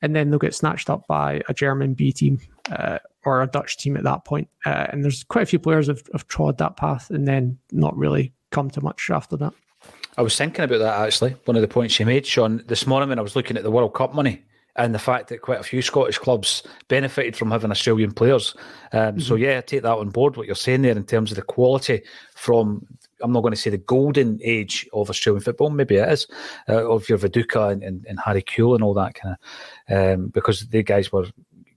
And 0.02 0.14
then 0.14 0.28
they'll 0.28 0.38
get 0.38 0.54
snatched 0.54 0.90
up 0.90 1.06
by 1.06 1.40
a 1.48 1.54
German 1.54 1.94
B 1.94 2.12
team 2.12 2.38
uh, 2.70 2.98
or 3.24 3.42
a 3.42 3.46
Dutch 3.46 3.78
team 3.78 3.96
at 3.96 4.04
that 4.04 4.24
point. 4.24 4.48
Uh, 4.66 4.86
and 4.90 5.02
there's 5.02 5.24
quite 5.24 5.42
a 5.42 5.46
few 5.46 5.58
players 5.58 5.86
have, 5.86 6.02
have 6.12 6.26
trod 6.28 6.58
that 6.58 6.76
path 6.76 7.08
and 7.08 7.26
then 7.26 7.58
not 7.72 7.96
really 7.96 8.32
come 8.50 8.68
to 8.70 8.82
much 8.82 9.08
after 9.10 9.36
that. 9.38 9.54
I 10.18 10.22
was 10.22 10.36
thinking 10.36 10.64
about 10.64 10.78
that 10.78 11.00
actually. 11.00 11.36
One 11.46 11.56
of 11.56 11.62
the 11.62 11.68
points 11.68 11.98
you 11.98 12.06
made, 12.06 12.26
Sean, 12.26 12.62
this 12.66 12.86
morning 12.86 13.08
when 13.08 13.18
I 13.18 13.22
was 13.22 13.34
looking 13.34 13.56
at 13.56 13.62
the 13.62 13.70
World 13.70 13.94
Cup 13.94 14.14
money 14.14 14.42
and 14.76 14.94
the 14.94 14.98
fact 14.98 15.28
that 15.28 15.42
quite 15.42 15.60
a 15.60 15.64
few 15.64 15.82
Scottish 15.82 16.18
clubs 16.18 16.62
benefited 16.88 17.36
from 17.36 17.50
having 17.50 17.70
Australian 17.70 18.12
players. 18.12 18.54
Um, 18.92 19.00
mm-hmm. 19.00 19.20
So 19.20 19.36
yeah, 19.36 19.60
take 19.60 19.82
that 19.82 19.96
on 19.96 20.10
board. 20.10 20.36
What 20.36 20.46
you're 20.46 20.56
saying 20.56 20.82
there 20.82 20.96
in 20.96 21.04
terms 21.04 21.30
of 21.30 21.36
the 21.36 21.42
quality 21.42 22.02
from. 22.34 22.86
I'm 23.22 23.32
not 23.32 23.40
going 23.40 23.54
to 23.54 23.60
say 23.60 23.70
the 23.70 23.78
golden 23.78 24.38
age 24.42 24.86
of 24.92 25.08
Australian 25.08 25.42
football. 25.42 25.70
Maybe 25.70 25.96
it 25.96 26.08
is 26.12 26.26
uh, 26.68 26.90
of 26.90 27.08
your 27.08 27.16
Viduka 27.16 27.72
and, 27.72 27.82
and, 27.82 28.04
and, 28.06 28.20
Harry 28.20 28.42
Kewell 28.42 28.74
and 28.74 28.84
all 28.84 28.92
that 28.94 29.14
kind 29.14 29.36
of 29.88 30.18
um, 30.18 30.26
because 30.26 30.66
the 30.66 30.82
guys 30.82 31.10
were 31.10 31.26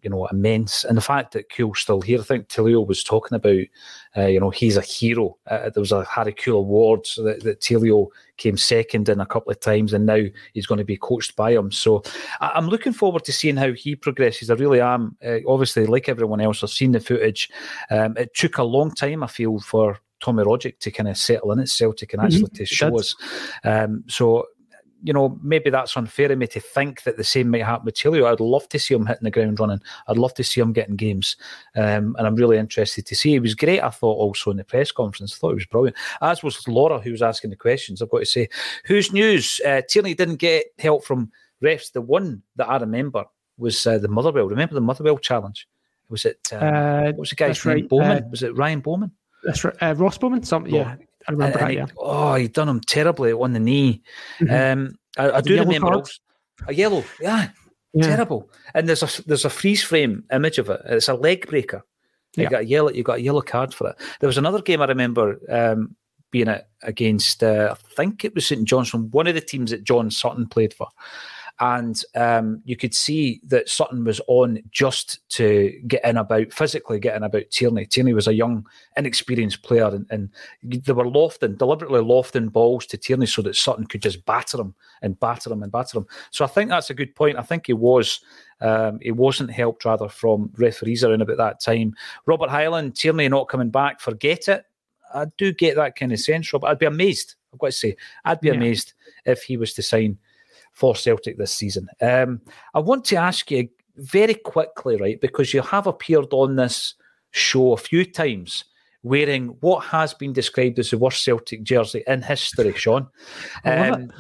you 0.07 0.11
know, 0.11 0.25
immense. 0.27 0.85
And 0.85 0.95
the 0.95 1.01
fact 1.01 1.33
that 1.33 1.49
Kewell's 1.49 1.79
still 1.79 1.99
here, 1.99 2.21
I 2.21 2.23
think 2.23 2.47
Tilio 2.47 2.87
was 2.87 3.03
talking 3.03 3.35
about, 3.35 3.59
uh, 4.15 4.27
you 4.27 4.39
know, 4.39 4.49
he's 4.49 4.77
a 4.77 4.81
hero. 4.81 5.37
Uh, 5.47 5.69
there 5.69 5.81
was 5.81 5.91
a 5.91 6.05
Harry 6.05 6.31
Kewell 6.31 6.59
Awards 6.59 7.15
that, 7.15 7.43
that 7.43 7.59
Tilio 7.59 8.07
came 8.37 8.55
second 8.55 9.09
in 9.09 9.19
a 9.19 9.25
couple 9.25 9.51
of 9.51 9.59
times, 9.59 9.91
and 9.91 10.05
now 10.05 10.21
he's 10.53 10.65
going 10.65 10.77
to 10.77 10.85
be 10.85 10.95
coached 10.95 11.35
by 11.35 11.51
him. 11.51 11.73
So 11.73 12.03
I, 12.39 12.57
am 12.57 12.69
looking 12.69 12.93
forward 12.93 13.25
to 13.25 13.33
seeing 13.33 13.57
how 13.57 13.73
he 13.73 13.97
progresses. 13.97 14.49
I 14.49 14.53
really 14.53 14.79
am. 14.79 15.17
Uh, 15.25 15.39
obviously, 15.45 15.85
like 15.85 16.07
everyone 16.07 16.39
else, 16.39 16.63
I've 16.63 16.69
seen 16.69 16.93
the 16.93 17.01
footage. 17.01 17.49
Um, 17.91 18.15
it 18.15 18.33
took 18.33 18.59
a 18.59 18.63
long 18.63 18.91
time, 18.91 19.23
I 19.23 19.27
feel, 19.27 19.59
for 19.59 19.99
Tommy 20.21 20.45
Rogic 20.45 20.79
to 20.79 20.89
kind 20.89 21.09
of 21.09 21.17
settle 21.17 21.51
in 21.51 21.59
at 21.59 21.67
Celtic 21.67 22.13
and 22.13 22.21
actually 22.21 22.43
mm-hmm. 22.43 22.55
to 22.55 22.65
show 22.65 22.97
us. 22.97 23.13
Um, 23.65 24.05
so 24.07 24.45
you 25.07 25.13
know, 25.13 25.39
maybe 25.41 25.69
that's 25.69 25.95
unfair 25.95 26.29
of 26.29 26.37
me 26.37 26.47
to 26.47 26.59
think 26.59 27.03
that 27.03 27.15
the 27.15 27.23
same 27.23 27.49
might 27.49 27.63
happen 27.63 27.85
with 27.85 27.95
Tilio. 27.95 28.29
I'd 28.29 28.41
love 28.41 28.67
to 28.67 28.77
see 28.77 28.93
him 28.93 29.05
hitting 29.05 29.23
the 29.23 29.31
ground 29.31 29.57
running. 29.57 29.79
I'd 30.09 30.17
love 30.17 30.33
to 30.33 30.43
see 30.43 30.59
him 30.59 30.73
getting 30.73 30.97
games. 30.97 31.37
Um, 31.77 32.13
and 32.17 32.27
I'm 32.27 32.35
really 32.35 32.57
interested 32.57 33.05
to 33.05 33.15
see. 33.15 33.31
He 33.31 33.39
was 33.39 33.55
great, 33.55 33.81
I 33.81 33.89
thought, 33.89 34.17
also 34.17 34.51
in 34.51 34.57
the 34.57 34.65
press 34.65 34.91
conference. 34.91 35.33
I 35.33 35.37
thought 35.37 35.51
he 35.51 35.55
was 35.55 35.65
brilliant. 35.65 35.95
As 36.21 36.43
was 36.43 36.67
Laura, 36.67 36.99
who 36.99 37.11
was 37.11 37.21
asking 37.21 37.51
the 37.51 37.55
questions. 37.55 38.01
I've 38.01 38.09
got 38.09 38.19
to 38.19 38.25
say, 38.25 38.49
whose 38.85 39.13
news? 39.13 39.61
Uh, 39.65 39.81
Tierney 39.87 40.13
didn't 40.13 40.35
get 40.35 40.65
help 40.77 41.05
from 41.05 41.31
refs. 41.63 41.89
The 41.93 42.01
one 42.01 42.43
that 42.57 42.67
I 42.67 42.75
remember 42.75 43.23
was 43.57 43.87
uh, 43.87 43.99
the 43.99 44.09
Motherwell. 44.09 44.49
Remember 44.49 44.75
the 44.75 44.81
Motherwell 44.81 45.19
challenge? 45.19 45.69
Was 46.09 46.25
it, 46.25 46.49
um, 46.51 46.61
uh, 46.61 47.01
what 47.05 47.19
was 47.19 47.29
the 47.29 47.37
guy's 47.37 47.65
name? 47.65 47.75
Right. 47.75 47.89
Bowman? 47.89 48.23
Uh, 48.23 48.27
was 48.29 48.43
it 48.43 48.57
Ryan 48.57 48.81
Bowman? 48.81 49.11
That's 49.45 49.63
right. 49.63 49.75
Uh, 49.81 49.95
Ross 49.95 50.17
Bowman? 50.17 50.43
Something, 50.43 50.75
yeah. 50.75 50.97
I 51.27 51.31
remember 51.31 51.59
and, 51.59 51.69
that, 51.69 51.73
yeah. 51.73 51.85
oh, 51.97 52.35
he 52.35 52.47
done 52.47 52.69
him 52.69 52.81
terribly 52.81 53.33
on 53.33 53.53
the 53.53 53.59
knee. 53.59 54.01
Mm-hmm. 54.39 54.79
Um, 54.79 54.95
I, 55.17 55.37
I 55.37 55.41
do 55.41 55.59
remember 55.59 55.93
also, 55.93 56.13
a 56.67 56.73
yellow, 56.73 57.03
yeah, 57.19 57.49
yeah, 57.93 58.07
terrible. 58.07 58.49
And 58.73 58.87
there's 58.87 59.03
a 59.03 59.23
there's 59.23 59.45
a 59.45 59.49
freeze 59.49 59.83
frame 59.83 60.23
image 60.31 60.57
of 60.57 60.69
it. 60.69 60.81
It's 60.85 61.09
a 61.09 61.13
leg 61.13 61.47
breaker. 61.47 61.83
You 62.35 62.43
yeah. 62.43 62.49
got 62.49 62.61
a 62.61 62.65
yellow. 62.65 62.91
You 62.91 63.03
got 63.03 63.17
a 63.17 63.21
yellow 63.21 63.41
card 63.41 63.73
for 63.73 63.89
it. 63.89 63.95
There 64.19 64.27
was 64.27 64.37
another 64.37 64.61
game 64.61 64.81
I 64.81 64.85
remember 64.85 65.39
um, 65.49 65.95
being 66.31 66.47
it 66.47 66.67
against. 66.83 67.43
Uh, 67.43 67.73
I 67.73 67.93
think 67.95 68.23
it 68.23 68.35
was 68.35 68.47
St 68.47 68.63
Johnstone, 68.65 69.09
one 69.11 69.27
of 69.27 69.35
the 69.35 69.41
teams 69.41 69.71
that 69.71 69.83
John 69.83 70.11
Sutton 70.11 70.47
played 70.47 70.73
for, 70.73 70.87
and 71.59 72.03
um, 72.15 72.61
you 72.65 72.75
could 72.75 72.93
see 72.93 73.41
that 73.45 73.67
Sutton 73.67 74.03
was 74.03 74.21
on 74.27 74.59
just 74.69 75.27
to 75.29 75.71
get 75.87 76.05
in 76.05 76.17
about 76.17 76.53
physically 76.53 76.99
getting 76.99 77.23
about 77.23 77.49
Tierney. 77.49 77.85
Tierney 77.85 78.13
was 78.13 78.27
a 78.27 78.33
young, 78.33 78.65
inexperienced 78.95 79.63
player, 79.63 79.87
and, 79.87 80.05
and 80.11 80.29
they 80.61 80.93
were 80.93 81.07
lofting 81.07 81.55
deliberately 81.55 82.01
lofting 82.01 82.49
balls 82.49 82.85
to 82.87 82.97
Tierney 82.97 83.25
so 83.25 83.41
that 83.41 83.55
Sutton 83.55 83.87
could 83.87 84.03
just 84.03 84.23
batter 84.25 84.59
him 84.59 84.75
and 85.01 85.19
batter 85.19 85.51
him 85.51 85.63
and 85.63 85.71
batter 85.71 85.97
him. 85.97 86.05
So 86.29 86.45
I 86.45 86.47
think 86.47 86.69
that's 86.69 86.91
a 86.91 86.95
good 86.95 87.15
point. 87.15 87.37
I 87.37 87.43
think 87.43 87.67
he 87.67 87.73
was. 87.73 88.19
Um, 88.59 88.99
he 89.03 89.11
wasn't 89.11 89.51
helped 89.51 89.85
rather 89.85 90.09
from 90.09 90.51
referees 90.57 91.03
around 91.03 91.21
about 91.21 91.37
that 91.37 91.59
time. 91.59 91.93
Robert 92.25 92.49
Highland, 92.49 92.95
Tierney 92.95 93.29
not 93.29 93.49
coming 93.49 93.69
back, 93.69 93.99
forget 93.99 94.47
it. 94.47 94.63
I 95.13 95.25
do 95.37 95.53
get 95.53 95.75
that 95.75 95.95
kind 95.95 96.11
of 96.11 96.19
sense, 96.19 96.51
Robert. 96.51 96.67
I'd 96.67 96.79
be 96.79 96.87
amazed. 96.87 97.35
I've 97.53 97.59
got 97.59 97.67
to 97.67 97.71
say, 97.71 97.95
I'd 98.25 98.41
be 98.41 98.47
yeah. 98.47 98.55
amazed 98.55 98.93
if 99.25 99.43
he 99.43 99.57
was 99.57 99.73
to 99.73 99.83
sign 99.83 100.17
for 100.77 100.95
Celtic 100.95 101.39
this 101.39 101.51
season. 101.51 101.89
Um, 102.01 102.39
I 102.75 102.79
want 102.79 103.03
to 103.05 103.15
ask 103.15 103.49
you 103.49 103.67
very 103.95 104.35
quickly, 104.35 104.95
right, 104.95 105.19
because 105.19 105.51
you 105.51 105.63
have 105.63 105.87
appeared 105.87 106.31
on 106.31 106.55
this 106.55 106.93
show 107.31 107.73
a 107.73 107.77
few 107.77 108.05
times 108.05 108.63
wearing 109.01 109.47
what 109.61 109.83
has 109.85 110.13
been 110.13 110.33
described 110.33 110.77
as 110.77 110.91
the 110.91 110.99
worst 110.99 111.23
Celtic 111.23 111.63
jersey 111.63 112.03
in 112.05 112.21
history, 112.21 112.73
Sean. 112.73 113.07
Um, 113.65 114.11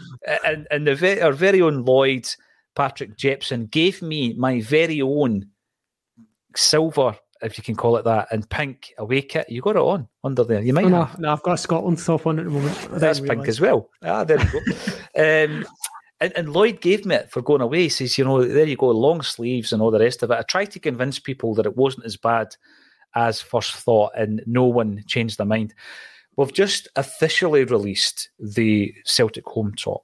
and 0.43 0.67
and 0.71 0.87
the, 0.87 1.23
our 1.23 1.31
very 1.31 1.61
own 1.61 1.85
Lloyd, 1.85 2.27
Patrick 2.75 3.15
Jepson, 3.17 3.67
gave 3.67 4.01
me 4.01 4.33
my 4.33 4.59
very 4.61 4.99
own 4.99 5.47
silver 6.55 7.15
if 7.43 7.55
you 7.55 7.63
can 7.63 7.75
call 7.75 7.97
it 7.97 8.05
that, 8.05 8.29
and 8.31 8.49
pink 8.49 8.95
away 8.97 9.21
kit. 9.21 9.47
You 9.47 9.61
got 9.61 9.75
it 9.75 9.81
on 9.81 10.07
under 10.23 10.43
there. 10.43 10.61
You 10.61 10.73
might. 10.73 10.85
Oh, 10.85 10.89
no, 10.89 11.09
no, 11.19 11.33
I've 11.33 11.43
got 11.43 11.53
a 11.53 11.57
Scotland 11.57 12.03
top 12.03 12.25
on 12.25 12.39
at 12.39 12.45
the 12.45 12.51
moment. 12.51 12.89
That's 12.93 13.19
pink 13.19 13.47
as 13.47 13.61
well. 13.61 13.91
Ah, 14.01 14.23
there 14.23 14.39
we 14.39 14.45
go. 14.45 15.45
um, 15.45 15.65
and, 16.19 16.33
and 16.35 16.53
Lloyd 16.53 16.81
gave 16.81 17.05
me 17.05 17.15
it 17.15 17.31
for 17.31 17.41
going 17.41 17.61
away. 17.61 17.83
He 17.83 17.89
says, 17.89 18.17
you 18.17 18.25
know, 18.25 18.43
there 18.43 18.65
you 18.65 18.75
go, 18.75 18.89
long 18.89 19.21
sleeves 19.21 19.71
and 19.71 19.81
all 19.81 19.91
the 19.91 19.99
rest 19.99 20.23
of 20.23 20.31
it. 20.31 20.37
I 20.37 20.41
tried 20.43 20.71
to 20.71 20.79
convince 20.79 21.19
people 21.19 21.53
that 21.55 21.65
it 21.65 21.77
wasn't 21.77 22.05
as 22.05 22.17
bad 22.17 22.55
as 23.15 23.41
first 23.41 23.75
thought, 23.75 24.11
and 24.15 24.43
no 24.45 24.65
one 24.65 25.03
changed 25.07 25.37
their 25.37 25.45
mind. 25.45 25.73
We've 26.35 26.53
just 26.53 26.87
officially 26.95 27.63
released 27.63 28.29
the 28.39 28.93
Celtic 29.05 29.45
home 29.45 29.73
top. 29.75 30.03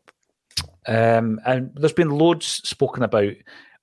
Um, 0.87 1.39
and 1.45 1.71
there's 1.75 1.93
been 1.93 2.09
loads 2.09 2.45
spoken 2.45 3.03
about 3.03 3.33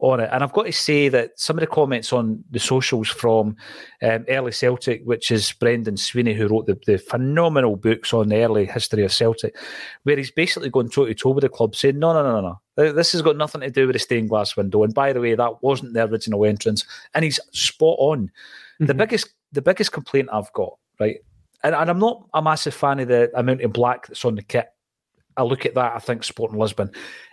on 0.00 0.20
it. 0.20 0.28
And 0.32 0.42
I've 0.42 0.52
got 0.52 0.64
to 0.64 0.72
say 0.72 1.08
that 1.08 1.38
some 1.38 1.56
of 1.56 1.60
the 1.60 1.66
comments 1.66 2.12
on 2.12 2.42
the 2.50 2.58
socials 2.58 3.08
from 3.08 3.56
um, 4.02 4.24
Early 4.28 4.52
Celtic, 4.52 5.02
which 5.04 5.30
is 5.30 5.52
Brendan 5.52 5.96
Sweeney, 5.96 6.34
who 6.34 6.48
wrote 6.48 6.66
the, 6.66 6.78
the, 6.86 6.98
phenomenal 6.98 7.76
books 7.76 8.12
on 8.12 8.28
the 8.28 8.42
early 8.42 8.66
history 8.66 9.04
of 9.04 9.12
Celtic, 9.12 9.56
where 10.04 10.16
he's 10.16 10.30
basically 10.30 10.70
going 10.70 10.88
toe 10.88 11.06
to 11.06 11.14
toe 11.14 11.30
with 11.30 11.42
the 11.42 11.48
club, 11.48 11.74
saying, 11.74 11.98
no, 11.98 12.12
no, 12.12 12.22
no, 12.22 12.40
no, 12.40 12.60
no. 12.76 12.92
This 12.92 13.12
has 13.12 13.22
got 13.22 13.36
nothing 13.36 13.60
to 13.60 13.70
do 13.70 13.86
with 13.86 13.94
the 13.94 14.00
stained 14.00 14.30
glass 14.30 14.56
window. 14.56 14.82
And 14.82 14.94
by 14.94 15.12
the 15.12 15.20
way, 15.20 15.34
that 15.34 15.62
wasn't 15.62 15.92
the 15.92 16.04
original 16.04 16.44
entrance. 16.44 16.84
And 17.14 17.24
he's 17.24 17.40
spot 17.52 17.96
on. 17.98 18.26
Mm-hmm. 18.26 18.86
The 18.86 18.94
biggest 18.94 19.34
the 19.52 19.62
biggest 19.62 19.92
complaint 19.92 20.28
I've 20.32 20.52
got, 20.52 20.74
right? 20.98 21.18
And, 21.62 21.74
and 21.74 21.90
I'm 21.90 21.98
not 21.98 22.26
a 22.32 22.40
massive 22.40 22.74
fan 22.74 23.00
of 23.00 23.08
the 23.08 23.30
amount 23.38 23.62
of 23.62 23.72
black 23.72 24.06
that's 24.06 24.24
on 24.24 24.36
the 24.36 24.42
kit. 24.42 24.68
I 25.36 25.42
look 25.42 25.66
at 25.66 25.74
that, 25.74 25.94
I 25.94 25.98
think 25.98 26.24
Sporting 26.24 26.58
Lisbon. 26.58 26.90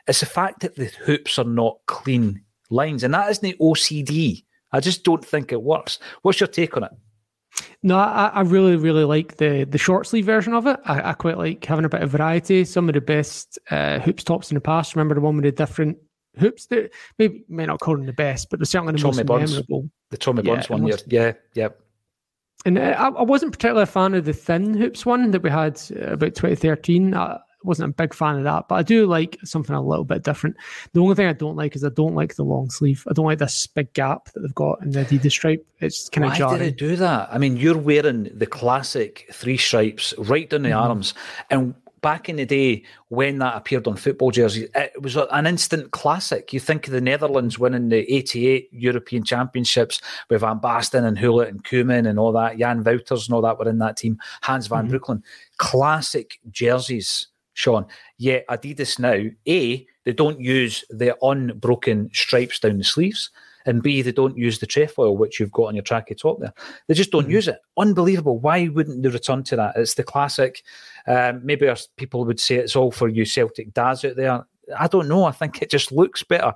It's 0.08 0.20
the 0.20 0.26
fact 0.26 0.62
that 0.62 0.76
the 0.76 0.86
hoops 0.86 1.40
are 1.40 1.46
not 1.46 1.80
clean 1.88 2.44
lines, 2.70 3.04
and 3.04 3.14
that 3.14 3.30
isn't 3.32 3.60
OCD. 3.60 4.44
I 4.72 4.80
just 4.80 5.04
don't 5.04 5.24
think 5.24 5.52
it 5.52 5.62
works. 5.62 6.00
What's 6.22 6.40
your 6.40 6.48
take 6.48 6.76
on 6.76 6.84
it? 6.84 6.92
No, 7.84 7.98
I, 7.98 8.28
I 8.34 8.42
really, 8.42 8.76
really 8.76 9.04
like 9.04 9.38
the 9.38 9.66
the 9.66 9.78
short 9.78 10.08
sleeve 10.08 10.26
version 10.26 10.54
of 10.54 10.68
it. 10.68 10.80
I, 10.86 11.10
I, 11.10 11.14
quite 11.14 11.38
like 11.38 11.64
having 11.66 11.86
a 11.86 11.90
bit 11.90 12.04
of 12.04 12.12
variety. 12.12 12.66
Some 12.66 12.90
of 12.90 12.94
the 12.94 13.02
best 13.02 13.58
uh, 13.72 14.00
hoops 14.00 14.24
tops 14.24 14.52
in 14.52 14.56
the 14.56 14.62
past. 14.62 14.96
Remember 14.96 15.16
the 15.16 15.22
one 15.22 15.36
with 15.36 15.46
the 15.46 15.52
different 15.52 15.98
hoops 16.38 16.68
that 16.68 16.92
maybe 17.18 17.44
may 17.50 17.66
not 17.66 17.80
call 17.80 17.96
them 17.96 18.06
the 18.06 18.14
best, 18.14 18.50
but 18.50 18.60
they're 18.60 18.66
certainly 18.66 18.94
the 18.94 19.00
Tommy 19.00 19.18
most 19.18 19.26
Burns. 19.26 19.52
memorable. 19.52 19.90
The 20.12 20.18
Tommy 20.18 20.44
yeah, 20.44 20.54
Burns 20.54 20.70
one, 20.70 20.84
most, 20.84 21.06
yeah, 21.08 21.34
yeah. 21.56 21.70
And 22.66 22.78
uh, 22.78 22.96
I, 22.98 23.10
I, 23.10 23.22
wasn't 23.24 23.52
particularly 23.52 23.84
a 23.84 23.88
fan 23.88 24.14
of 24.14 24.26
the 24.26 24.34
thin 24.34 24.74
hoops 24.74 25.06
one 25.06 25.32
that 25.32 25.44
we 25.44 25.50
had 25.50 25.80
uh, 25.96 26.14
about 26.14 26.36
2013. 26.36 27.14
I, 27.14 27.40
wasn't 27.64 27.90
a 27.90 27.94
big 27.94 28.14
fan 28.14 28.38
of 28.38 28.44
that, 28.44 28.68
but 28.68 28.76
I 28.76 28.84
do 28.84 29.06
like 29.06 29.38
something 29.44 29.76
a 29.76 29.82
little 29.82 30.06
bit 30.06 30.24
different. 30.24 30.58
The 30.94 31.02
only 31.02 31.16
thing 31.16 31.28
I 31.28 31.34
don't 31.34 31.56
like 31.56 31.76
is 31.76 31.84
I 31.84 31.90
don't 31.90 32.16
like 32.16 32.36
the 32.36 32.44
long 32.44 32.70
sleeve. 32.70 33.04
I 33.10 33.14
don't 33.14 33.26
like 33.26 33.40
this 33.40 33.68
big 33.68 33.92
gap 33.94 34.32
that 34.34 34.42
they've 34.42 34.56
got 34.56 34.82
in 34.82 34.92
the 34.92 35.06
Adidas 35.06 35.32
stripe. 35.32 35.66
It's 35.80 36.10
kind 36.10 36.26
of 36.26 36.32
Why 36.32 36.38
jarring. 36.38 36.60
did 36.60 36.66
they 36.66 36.76
do 36.76 36.96
that? 36.98 37.30
I 37.32 37.38
mean, 37.38 37.58
you're 37.58 37.78
wearing 37.78 38.30
the 38.34 38.46
classic 38.46 39.28
three 39.32 39.58
stripes 39.58 40.14
right 40.18 40.50
down 40.50 40.64
the 40.64 40.70
mm-hmm. 40.70 40.80
arms, 40.80 41.14
and 41.50 41.74
back 42.02 42.30
in 42.30 42.36
the 42.36 42.46
day 42.46 42.84
when 43.10 43.40
that 43.40 43.56
appeared 43.56 43.88
on 43.88 43.96
football 43.96 44.32
jerseys, 44.32 44.70
it 44.76 45.02
was 45.02 45.16
an 45.16 45.48
instant 45.48 45.92
classic. 45.92 46.54
You 46.54 46.60
think 46.60 46.88
of 46.88 46.94
the 46.94 47.02
Netherlands 47.02 47.58
winning 47.58 47.90
the 47.90 48.12
88 48.14 48.70
European 48.72 49.24
Championships 49.24 50.02
with 50.30 50.42
Van 50.42 50.60
Basten 50.60 51.06
and 51.06 51.18
Gullit 51.18 51.50
and 51.50 51.64
Koeman 51.64 52.08
and 52.08 52.20
all 52.20 52.32
that. 52.34 52.58
Jan 52.58 52.84
Wouters 52.84 53.28
and 53.28 53.34
all 53.34 53.42
that 53.42 53.58
were 53.58 53.70
in 53.70 53.80
that 53.80 53.98
team. 53.98 54.18
Hans 54.42 54.68
van 54.68 54.88
mm 54.88 55.06
hmm 55.06 55.16
Classic 55.58 56.40
jerseys, 56.52 57.28
Sean. 57.58 57.86
Yet 58.18 58.46
Adidas 58.48 59.00
now, 59.00 59.30
A, 59.48 59.88
they 60.06 60.14
don't 60.14 60.40
use 60.40 60.86
the 60.90 61.18
unbroken 61.22 62.10
stripes 62.14 62.60
down 62.60 62.78
the 62.78 62.84
sleeves 62.84 63.32
and 63.68 63.84
B, 63.84 64.02
they 64.02 64.14
don't 64.14 64.38
use 64.38 64.60
the 64.60 64.66
trefoil 64.66 65.18
which 65.18 65.40
you've 65.40 65.52
got 65.52 65.66
on 65.66 65.76
your 65.76 65.84
tracky 65.84 66.18
top 66.18 66.40
there. 66.40 66.54
They 66.88 66.94
just 66.94 67.12
don't 67.12 67.24
mm-hmm. 67.24 67.32
use 67.32 67.48
it. 67.50 67.60
Unbelievable. 67.78 68.40
Why 68.40 68.70
wouldn't 68.70 69.04
they 69.04 69.10
return 69.10 69.44
to 69.44 69.58
that? 69.58 69.76
It's 69.76 69.96
the 69.96 70.04
classic. 70.04 70.64
Um, 71.06 71.42
maybe 71.44 71.72
people 71.98 72.24
would 72.26 72.40
say 72.40 72.56
it's 72.56 72.78
all 72.78 72.92
for 72.92 73.10
you 73.10 73.26
Celtic 73.26 73.74
dads 73.74 74.06
out 74.06 74.16
there. 74.16 74.46
I 74.78 74.88
don't 74.88 75.10
know. 75.10 75.26
I 75.26 75.32
think 75.32 75.62
it 75.62 75.70
just 75.70 75.92
looks 75.92 76.24
better. 76.24 76.54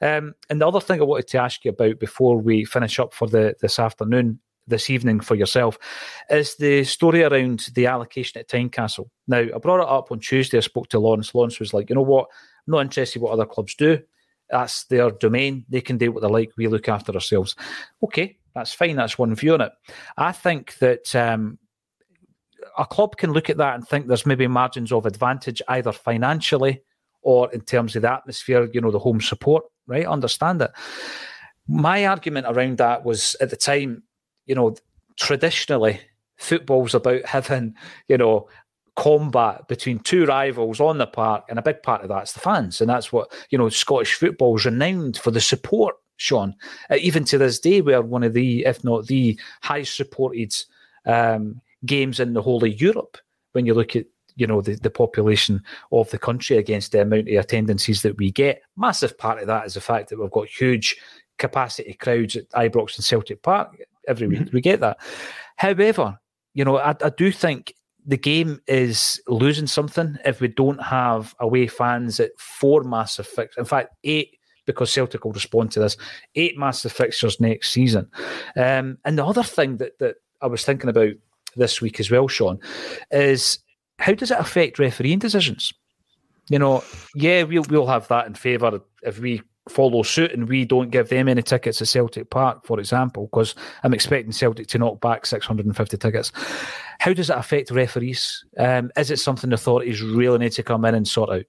Um, 0.00 0.34
and 0.48 0.60
the 0.60 0.66
other 0.66 0.80
thing 0.80 1.00
I 1.00 1.04
wanted 1.04 1.28
to 1.28 1.38
ask 1.38 1.64
you 1.64 1.70
about 1.70 1.98
before 1.98 2.38
we 2.38 2.64
finish 2.64 2.98
up 2.98 3.12
for 3.12 3.28
the 3.28 3.54
this 3.60 3.78
afternoon, 3.78 4.40
this 4.66 4.90
evening 4.90 5.20
for 5.20 5.34
yourself, 5.34 5.78
is 6.30 6.56
the 6.56 6.84
story 6.84 7.22
around 7.22 7.68
the 7.74 7.86
allocation 7.86 8.40
at 8.40 8.48
Tynecastle. 8.48 9.08
Now, 9.26 9.40
I 9.54 9.58
brought 9.58 9.82
it 9.82 9.88
up 9.88 10.10
on 10.10 10.20
Tuesday. 10.20 10.58
I 10.58 10.60
spoke 10.60 10.88
to 10.88 10.98
Lawrence. 10.98 11.34
Lawrence 11.34 11.60
was 11.60 11.74
like, 11.74 11.88
you 11.90 11.96
know 11.96 12.02
what? 12.02 12.28
I'm 12.66 12.72
not 12.72 12.80
interested 12.80 13.18
in 13.18 13.22
what 13.22 13.32
other 13.32 13.46
clubs 13.46 13.74
do. 13.74 14.00
That's 14.50 14.84
their 14.84 15.10
domain. 15.10 15.64
They 15.68 15.80
can 15.80 15.98
do 15.98 16.12
what 16.12 16.22
they 16.22 16.28
like. 16.28 16.52
We 16.56 16.68
look 16.68 16.88
after 16.88 17.12
ourselves. 17.12 17.56
Okay, 18.02 18.36
that's 18.54 18.72
fine. 18.72 18.96
That's 18.96 19.18
one 19.18 19.34
view 19.34 19.54
on 19.54 19.62
it. 19.62 19.72
I 20.16 20.32
think 20.32 20.78
that 20.78 21.14
um, 21.16 21.58
a 22.78 22.84
club 22.84 23.16
can 23.16 23.32
look 23.32 23.50
at 23.50 23.56
that 23.56 23.74
and 23.74 23.86
think 23.86 24.06
there's 24.06 24.26
maybe 24.26 24.46
margins 24.46 24.92
of 24.92 25.06
advantage 25.06 25.60
either 25.68 25.92
financially 25.92 26.82
or 27.22 27.50
in 27.52 27.62
terms 27.62 27.96
of 27.96 28.02
the 28.02 28.12
atmosphere, 28.12 28.68
you 28.72 28.80
know, 28.80 28.90
the 28.90 28.98
home 28.98 29.20
support, 29.20 29.64
right? 29.86 30.06
Understand 30.06 30.62
it. 30.62 30.70
My 31.66 32.06
argument 32.06 32.46
around 32.48 32.78
that 32.78 33.04
was 33.04 33.34
at 33.40 33.50
the 33.50 33.56
time, 33.56 34.02
you 34.46 34.54
know, 34.54 34.74
traditionally 35.16 36.00
football's 36.36 36.94
about 36.94 37.24
having, 37.24 37.74
you 38.08 38.18
know, 38.18 38.48
combat 38.96 39.66
between 39.68 39.98
two 40.00 40.24
rivals 40.26 40.80
on 40.80 40.98
the 40.98 41.06
park, 41.06 41.44
and 41.48 41.58
a 41.58 41.62
big 41.62 41.82
part 41.82 42.02
of 42.02 42.08
that's 42.08 42.32
the 42.32 42.40
fans, 42.40 42.80
and 42.80 42.88
that's 42.88 43.12
what 43.12 43.32
you 43.50 43.58
know. 43.58 43.68
Scottish 43.68 44.14
football 44.14 44.56
is 44.56 44.64
renowned 44.64 45.16
for 45.16 45.30
the 45.30 45.40
support, 45.40 45.96
Sean. 46.16 46.54
Uh, 46.90 46.96
even 47.00 47.24
to 47.24 47.38
this 47.38 47.58
day, 47.58 47.80
we 47.80 47.94
are 47.94 48.02
one 48.02 48.22
of 48.22 48.32
the, 48.32 48.64
if 48.64 48.84
not 48.84 49.06
the 49.06 49.38
highest 49.62 49.96
supported 49.96 50.54
um, 51.06 51.60
games 51.84 52.20
in 52.20 52.34
the 52.34 52.42
whole 52.42 52.64
of 52.64 52.80
Europe. 52.80 53.18
When 53.52 53.66
you 53.66 53.74
look 53.74 53.96
at 53.96 54.06
you 54.36 54.46
know 54.46 54.60
the, 54.60 54.74
the 54.76 54.90
population 54.90 55.62
of 55.92 56.10
the 56.10 56.18
country 56.18 56.56
against 56.56 56.92
the 56.92 57.02
amount 57.02 57.28
of 57.28 57.34
attendances 57.36 58.02
that 58.02 58.16
we 58.16 58.30
get, 58.30 58.62
massive 58.76 59.18
part 59.18 59.40
of 59.40 59.46
that 59.48 59.66
is 59.66 59.74
the 59.74 59.80
fact 59.80 60.10
that 60.10 60.18
we've 60.18 60.30
got 60.30 60.46
huge 60.48 60.96
capacity 61.38 61.94
crowds 61.94 62.36
at 62.36 62.48
Ibrox 62.50 62.96
and 62.96 63.04
Celtic 63.04 63.42
Park 63.42 63.76
every 64.08 64.26
week. 64.26 64.40
Mm-hmm. 64.40 64.54
We 64.54 64.60
get 64.60 64.80
that. 64.80 64.98
However, 65.56 66.18
you 66.54 66.64
know, 66.64 66.78
I, 66.78 66.90
I 66.90 67.10
do 67.16 67.30
think 67.30 67.74
the 68.06 68.16
game 68.16 68.60
is 68.66 69.20
losing 69.28 69.66
something 69.66 70.16
if 70.24 70.40
we 70.40 70.48
don't 70.48 70.82
have 70.82 71.34
away 71.40 71.66
fans 71.66 72.20
at 72.20 72.38
four 72.38 72.82
massive 72.84 73.26
fixtures. 73.26 73.58
In 73.58 73.64
fact, 73.64 73.94
eight 74.04 74.38
because 74.66 74.90
Celtic 74.92 75.24
will 75.24 75.32
respond 75.32 75.72
to 75.72 75.80
this. 75.80 75.96
Eight 76.34 76.58
massive 76.58 76.92
fixtures 76.92 77.40
next 77.40 77.70
season. 77.70 78.08
Um, 78.56 78.98
and 79.04 79.18
the 79.18 79.24
other 79.24 79.42
thing 79.42 79.76
that 79.78 79.98
that 79.98 80.16
I 80.40 80.46
was 80.46 80.64
thinking 80.64 80.90
about 80.90 81.12
this 81.56 81.80
week 81.80 82.00
as 82.00 82.10
well, 82.10 82.28
Sean, 82.28 82.58
is 83.10 83.58
how 83.98 84.14
does 84.14 84.30
it 84.30 84.38
affect 84.38 84.78
refereeing 84.78 85.18
decisions? 85.18 85.72
You 86.50 86.58
know, 86.58 86.84
yeah, 87.14 87.42
we'll 87.44 87.64
we'll 87.68 87.86
have 87.86 88.08
that 88.08 88.26
in 88.26 88.34
favour 88.34 88.80
if 89.02 89.18
we 89.18 89.42
follow 89.68 90.02
suit 90.02 90.32
and 90.32 90.48
we 90.48 90.64
don't 90.64 90.90
give 90.90 91.08
them 91.08 91.28
any 91.28 91.42
tickets 91.42 91.80
at 91.80 91.88
Celtic 91.88 92.30
Park, 92.30 92.64
for 92.64 92.78
example, 92.78 93.26
because 93.26 93.54
I'm 93.82 93.94
expecting 93.94 94.32
Celtic 94.32 94.66
to 94.68 94.78
knock 94.78 95.00
back 95.00 95.26
650 95.26 95.96
tickets. 95.96 96.32
How 96.98 97.12
does 97.12 97.30
it 97.30 97.36
affect 97.36 97.70
referees? 97.70 98.44
Um, 98.58 98.90
is 98.96 99.10
it 99.10 99.18
something 99.18 99.50
the 99.50 99.54
authorities 99.54 100.02
really 100.02 100.38
need 100.38 100.52
to 100.52 100.62
come 100.62 100.84
in 100.84 100.94
and 100.94 101.08
sort 101.08 101.30
out? 101.30 101.44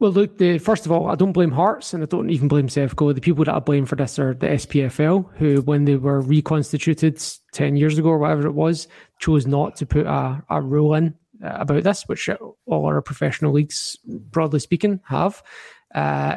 Well, 0.00 0.12
look, 0.12 0.38
the, 0.38 0.58
first 0.58 0.86
of 0.86 0.92
all, 0.92 1.08
I 1.08 1.16
don't 1.16 1.32
blame 1.32 1.50
Hearts 1.50 1.92
and 1.92 2.04
I 2.04 2.06
don't 2.06 2.30
even 2.30 2.46
blame 2.46 2.68
Sevco. 2.68 3.12
The 3.12 3.20
people 3.20 3.44
that 3.44 3.54
I 3.54 3.58
blame 3.58 3.84
for 3.84 3.96
this 3.96 4.18
are 4.20 4.32
the 4.32 4.46
SPFL, 4.46 5.28
who, 5.36 5.60
when 5.62 5.86
they 5.86 5.96
were 5.96 6.20
reconstituted 6.20 7.20
10 7.52 7.76
years 7.76 7.98
ago 7.98 8.10
or 8.10 8.18
whatever 8.18 8.46
it 8.46 8.54
was, 8.54 8.86
chose 9.18 9.46
not 9.46 9.74
to 9.76 9.86
put 9.86 10.06
a, 10.06 10.40
a 10.50 10.62
rule 10.62 10.94
in 10.94 11.14
uh, 11.44 11.56
about 11.58 11.82
this, 11.82 12.04
which 12.06 12.30
all 12.66 12.86
our 12.86 13.02
professional 13.02 13.52
leagues, 13.52 13.96
broadly 14.06 14.60
speaking, 14.60 15.00
have. 15.04 15.42
Uh, 15.92 16.36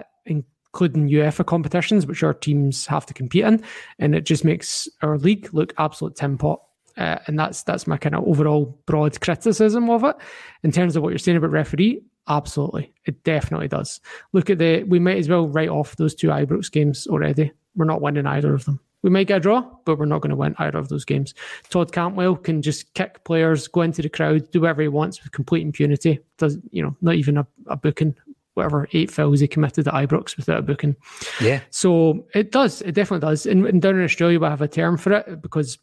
including 0.73 1.09
UEFA 1.09 1.45
competitions, 1.45 2.05
which 2.05 2.23
our 2.23 2.33
teams 2.33 2.85
have 2.85 3.05
to 3.05 3.13
compete 3.13 3.43
in, 3.43 3.63
and 3.99 4.15
it 4.15 4.25
just 4.25 4.45
makes 4.45 4.87
our 5.01 5.17
league 5.17 5.49
look 5.53 5.73
absolute 5.77 6.15
tin 6.15 6.37
pot. 6.37 6.61
Uh, 6.97 7.17
and 7.27 7.39
that's 7.39 7.63
that's 7.63 7.87
my 7.87 7.97
kind 7.97 8.15
of 8.15 8.23
overall 8.25 8.77
broad 8.85 9.19
criticism 9.21 9.89
of 9.89 10.03
it. 10.03 10.15
In 10.63 10.71
terms 10.71 10.95
of 10.95 11.03
what 11.03 11.09
you're 11.09 11.17
saying 11.17 11.37
about 11.37 11.51
referee, 11.51 12.01
absolutely, 12.27 12.93
it 13.05 13.23
definitely 13.23 13.67
does. 13.67 14.01
Look 14.33 14.49
at 14.49 14.57
the, 14.57 14.83
we 14.83 14.99
might 14.99 15.17
as 15.17 15.29
well 15.29 15.47
write 15.47 15.69
off 15.69 15.95
those 15.95 16.15
two 16.15 16.27
Ibrox 16.27 16.71
games 16.71 17.07
already. 17.07 17.51
We're 17.75 17.85
not 17.85 18.01
winning 18.01 18.27
either 18.27 18.53
of 18.53 18.65
them. 18.65 18.79
We 19.03 19.09
might 19.09 19.27
get 19.27 19.37
a 19.37 19.39
draw, 19.39 19.61
but 19.85 19.97
we're 19.97 20.05
not 20.05 20.21
going 20.21 20.29
to 20.29 20.35
win 20.35 20.53
either 20.59 20.77
of 20.77 20.89
those 20.89 21.05
games. 21.05 21.33
Todd 21.69 21.91
Cantwell 21.91 22.35
can 22.35 22.61
just 22.61 22.93
kick 22.93 23.23
players, 23.23 23.67
go 23.67 23.81
into 23.81 24.03
the 24.03 24.09
crowd, 24.09 24.51
do 24.51 24.61
whatever 24.61 24.83
he 24.83 24.89
wants 24.89 25.23
with 25.23 25.31
complete 25.31 25.63
impunity. 25.63 26.19
Does 26.37 26.59
you 26.69 26.83
know, 26.83 26.95
not 27.01 27.15
even 27.15 27.37
a, 27.37 27.47
a 27.65 27.75
booking 27.75 28.15
whatever 28.61 28.87
eight 28.93 29.11
fouls 29.11 29.39
he 29.39 29.47
committed 29.47 29.87
at 29.87 29.93
Ibrox 29.93 30.37
without 30.37 30.59
a 30.59 30.61
booking. 30.61 30.95
Yeah. 31.41 31.61
So 31.71 32.25
it 32.33 32.51
does. 32.51 32.81
It 32.81 32.93
definitely 32.93 33.27
does. 33.27 33.45
And, 33.45 33.65
and 33.65 33.81
down 33.81 33.95
in 33.95 34.03
Australia, 34.03 34.39
we 34.39 34.45
have 34.45 34.61
a 34.61 34.67
term 34.67 34.97
for 34.97 35.13
it 35.13 35.41
because 35.41 35.77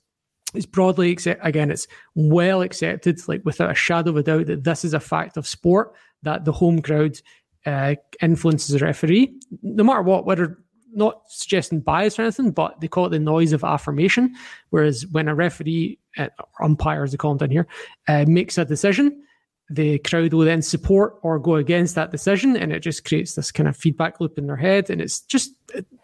it's 0.54 0.66
broadly 0.66 1.10
accept 1.10 1.44
again. 1.44 1.70
It's 1.70 1.86
well 2.14 2.62
accepted, 2.62 3.20
like 3.28 3.42
without 3.44 3.70
a 3.70 3.74
shadow 3.74 4.10
of 4.10 4.16
a 4.16 4.22
doubt, 4.22 4.46
that 4.46 4.64
this 4.64 4.84
is 4.84 4.94
a 4.94 5.00
fact 5.00 5.36
of 5.36 5.46
sport 5.46 5.92
that 6.22 6.44
the 6.44 6.52
home 6.52 6.80
crowd 6.80 7.20
uh, 7.66 7.96
influences 8.22 8.74
a 8.74 8.84
referee, 8.84 9.34
no 9.62 9.84
matter 9.84 10.02
what, 10.02 10.24
whether 10.24 10.58
not 10.94 11.22
suggesting 11.28 11.80
bias 11.80 12.18
or 12.18 12.22
anything, 12.22 12.50
but 12.50 12.80
they 12.80 12.88
call 12.88 13.06
it 13.06 13.10
the 13.10 13.18
noise 13.18 13.52
of 13.52 13.62
affirmation. 13.62 14.34
Whereas 14.70 15.06
when 15.08 15.28
a 15.28 15.34
referee, 15.34 15.98
uh, 16.16 16.28
umpire 16.62 17.04
as 17.04 17.10
they 17.10 17.18
call 17.18 17.34
them 17.34 17.48
down 17.48 17.50
here, 17.50 17.66
uh, 18.08 18.24
makes 18.26 18.56
a 18.56 18.64
decision, 18.64 19.22
the 19.70 19.98
crowd 19.98 20.32
will 20.32 20.44
then 20.44 20.62
support 20.62 21.18
or 21.22 21.38
go 21.38 21.56
against 21.56 21.94
that 21.94 22.10
decision 22.10 22.56
and 22.56 22.72
it 22.72 22.80
just 22.80 23.04
creates 23.04 23.34
this 23.34 23.50
kind 23.50 23.68
of 23.68 23.76
feedback 23.76 24.20
loop 24.20 24.38
in 24.38 24.46
their 24.46 24.56
head. 24.56 24.88
And 24.88 25.00
it's 25.00 25.20
just 25.20 25.52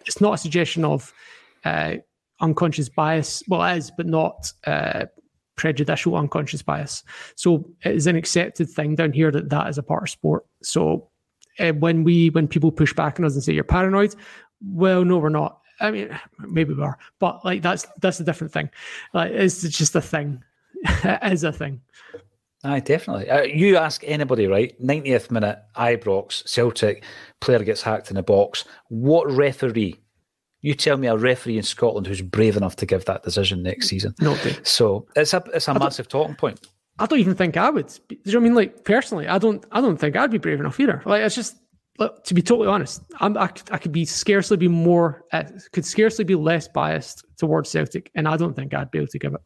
it's 0.05 0.21
not 0.21 0.35
a 0.35 0.39
suggestion 0.39 0.85
of 0.85 1.13
uh, 1.65 1.97
unconscious 2.41 2.89
bias. 2.89 3.43
Well 3.49 3.63
it 3.65 3.79
is 3.79 3.91
but 3.91 4.07
not 4.07 4.53
uh, 4.67 5.07
prejudicial 5.57 6.17
unconscious 6.17 6.63
bias. 6.63 7.03
So 7.37 7.69
it 7.85 7.95
is 7.95 8.07
an 8.07 8.17
accepted 8.17 8.69
thing 8.69 8.97
down 8.97 9.13
here 9.13 9.31
that 9.31 9.49
that 9.49 9.69
is 9.69 9.79
a 9.79 9.83
part 9.83 10.03
of 10.03 10.11
sport. 10.11 10.45
So 10.63 11.09
uh, 11.59 11.73
when 11.73 12.05
we 12.05 12.29
when 12.31 12.49
people 12.49 12.71
push 12.71 12.93
back 12.93 13.19
on 13.19 13.25
us 13.25 13.35
and 13.35 13.43
say 13.43 13.55
you're 13.55 13.65
paranoid 13.65 14.15
well 14.61 15.05
no 15.05 15.19
we're 15.19 15.31
not. 15.31 15.61
I 15.81 15.91
mean 15.91 16.21
maybe 16.39 16.75
we 16.75 16.83
are 16.83 16.99
but 17.19 17.45
like 17.47 17.63
that's 17.63 17.87
that's 18.03 18.21
a 18.21 18.25
different 18.25 18.53
thing. 18.53 18.69
Like 19.15 19.33
it's 19.33 19.63
just 19.63 19.97
a 19.97 20.03
thing. 20.03 20.43
It 21.03 21.33
is 21.33 21.45
a 21.45 21.53
thing 21.53 21.81
Aye, 22.65 22.81
definitely. 22.81 23.29
Uh, 23.29 23.43
you 23.43 23.77
ask 23.77 24.03
anybody, 24.05 24.47
right? 24.47 24.75
90th 24.83 25.31
minute, 25.31 25.59
Ibrox, 25.77 26.49
Celtic, 26.49 27.05
player 27.41 27.63
gets 27.63 27.83
hacked 27.83 28.11
in 28.11 28.17
a 28.17 28.23
box. 28.23 28.65
What 28.89 29.31
referee? 29.31 30.01
You 30.63 30.73
tell 30.73 30.97
me 30.97 31.07
a 31.09 31.17
referee 31.17 31.59
in 31.59 31.63
Scotland 31.63 32.07
who's 32.07 32.23
brave 32.23 32.57
enough 32.57 32.77
to 32.77 32.87
give 32.87 33.05
that 33.05 33.23
decision 33.23 33.63
next 33.63 33.89
season. 33.89 34.15
No. 34.19 34.35
So 34.63 35.07
it's 35.15 35.35
a 35.35 35.45
it's 35.53 35.69
a 35.69 35.79
massive 35.79 36.09
talking 36.09 36.37
point. 36.37 36.67
I 36.99 37.05
don't 37.05 37.19
even 37.19 37.35
think 37.35 37.59
I 37.59 37.69
would. 37.69 37.89
Do 38.09 38.17
you 38.25 38.33
know 38.33 38.33
what 38.33 38.37
I 38.37 38.45
mean? 38.45 38.55
Like 38.55 38.85
personally, 38.85 39.29
I 39.29 39.37
don't 39.37 39.63
I 39.73 39.83
don't 39.83 39.99
think 39.99 40.17
I'd 40.17 40.31
be 40.31 40.39
brave 40.39 40.61
enough 40.61 40.81
either. 40.81 41.03
Like 41.05 41.23
it's 41.23 41.35
just 41.35 41.57
look, 41.99 42.25
to 42.25 42.35
be 42.35 42.43
totally 42.43 42.69
honest, 42.69 43.03
I'm, 43.21 43.37
I, 43.37 43.51
I 43.71 43.79
could 43.79 43.93
be 43.93 44.05
scarcely 44.05 44.57
be 44.57 44.69
more, 44.69 45.25
uh, 45.33 45.45
could 45.73 45.85
scarcely 45.85 46.25
be 46.25 46.35
less 46.35 46.69
biased 46.69 47.25
towards 47.37 47.71
Celtic, 47.71 48.11
and 48.15 48.27
I 48.27 48.37
don't 48.37 48.55
think 48.55 48.75
I'd 48.75 48.91
be 48.91 48.99
able 48.99 49.09
to 49.09 49.19
give 49.19 49.35
it. 49.35 49.41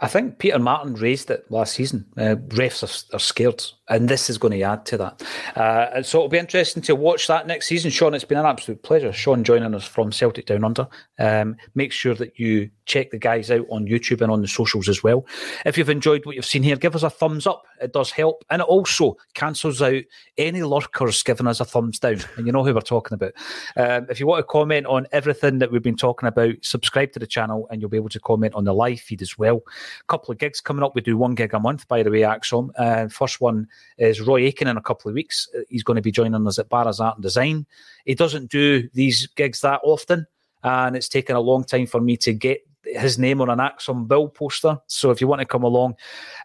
I 0.00 0.08
think 0.08 0.38
Peter 0.38 0.58
Martin 0.58 0.94
raised 0.94 1.30
it 1.30 1.48
last 1.50 1.74
season. 1.74 2.06
Uh, 2.16 2.36
refs 2.48 2.82
are, 2.82 3.16
are, 3.16 3.20
scared, 3.20 3.62
and 3.88 4.08
this 4.08 4.30
is 4.30 4.38
going 4.38 4.52
to 4.52 4.62
add 4.62 4.86
to 4.86 4.96
that. 4.96 5.22
Uh, 5.56 6.02
so 6.02 6.18
it'll 6.18 6.28
be 6.28 6.38
interesting 6.38 6.82
to 6.82 6.94
watch 6.94 7.26
that 7.26 7.46
next 7.46 7.66
season. 7.66 7.90
Sean, 7.90 8.14
it's 8.14 8.24
been 8.24 8.38
an 8.38 8.46
absolute 8.46 8.82
pleasure. 8.82 9.12
Sean 9.12 9.44
joining 9.44 9.74
us 9.74 9.84
from 9.86 10.10
Celtic 10.10 10.46
Down 10.46 10.64
Under. 10.64 10.88
Um, 11.18 11.56
make 11.74 11.92
sure 11.92 12.14
that 12.14 12.38
you 12.38 12.70
check 12.86 13.10
the 13.10 13.18
guys 13.18 13.50
out 13.50 13.66
on 13.70 13.86
YouTube 13.86 14.20
and 14.20 14.30
on 14.30 14.42
the 14.42 14.48
socials 14.48 14.88
as 14.88 15.02
well. 15.02 15.26
If 15.64 15.76
you've 15.76 15.90
enjoyed 15.90 16.24
what 16.24 16.36
you've 16.36 16.44
seen 16.44 16.62
here, 16.62 16.76
give 16.76 16.94
us 16.94 17.02
a 17.02 17.10
thumbs 17.10 17.46
up. 17.46 17.66
It 17.80 17.92
does 17.92 18.10
help, 18.10 18.44
and 18.50 18.62
it 18.62 18.68
also 18.68 19.16
cancels 19.34 19.82
out 19.82 20.02
any 20.38 20.62
lurkers 20.62 21.22
giving 21.22 21.46
us 21.46 21.60
a 21.60 21.64
thumbs 21.64 21.98
down. 21.98 22.20
And 22.36 22.46
you 22.46 22.52
know 22.52 22.64
who 22.64 22.74
we're 22.74 22.80
talking 22.80 23.14
about. 23.14 23.32
Um, 23.76 24.06
if 24.08 24.20
you 24.20 24.26
want 24.26 24.40
to 24.40 24.44
comment 24.44 24.86
on 24.86 25.06
everything 25.12 25.58
that 25.58 25.70
we've 25.70 25.82
been 25.82 25.96
talking 25.96 26.28
about, 26.28 26.54
subscribe 26.62 27.12
to 27.12 27.18
the 27.18 27.26
channel, 27.26 27.66
and 27.70 27.80
you'll 27.80 27.90
be 27.90 27.96
able 27.96 28.08
to 28.10 28.20
comment 28.20 28.54
on 28.54 28.64
the 28.64 28.74
live 28.74 29.00
feed 29.00 29.22
as 29.22 29.36
well. 29.38 29.62
A 30.00 30.04
couple 30.08 30.32
of 30.32 30.38
gigs 30.38 30.60
coming 30.60 30.82
up. 30.82 30.94
We 30.94 31.00
do 31.00 31.16
one 31.18 31.34
gig 31.34 31.54
a 31.54 31.60
month, 31.60 31.86
by 31.88 32.02
the 32.02 32.10
way, 32.10 32.20
ACSOM. 32.20 32.70
Uh, 32.76 33.08
first 33.08 33.40
one 33.40 33.68
is 33.98 34.20
Roy 34.20 34.46
Aitken 34.46 34.68
in 34.68 34.76
a 34.76 34.82
couple 34.82 35.08
of 35.08 35.14
weeks. 35.14 35.48
Uh, 35.56 35.60
He's 35.68 35.82
going 35.82 35.96
to 35.96 36.02
be 36.02 36.12
joining 36.12 36.46
us 36.46 36.58
at 36.58 36.68
Barras 36.68 37.00
Art 37.00 37.16
and 37.16 37.22
Design. 37.22 37.66
He 38.04 38.14
doesn't 38.14 38.50
do 38.50 38.88
these 38.92 39.26
gigs 39.28 39.60
that 39.60 39.80
often, 39.82 40.26
and 40.62 40.96
it's 40.96 41.08
taken 41.08 41.36
a 41.36 41.40
long 41.40 41.64
time 41.64 41.86
for 41.86 42.00
me 42.00 42.16
to 42.18 42.32
get 42.32 42.60
his 42.84 43.18
name 43.18 43.40
on 43.40 43.48
an 43.48 43.58
ACSOM 43.58 44.06
bill 44.06 44.28
poster. 44.28 44.78
So 44.88 45.10
if 45.10 45.20
you 45.20 45.26
want 45.26 45.40
to 45.40 45.46
come 45.46 45.62
along 45.62 45.96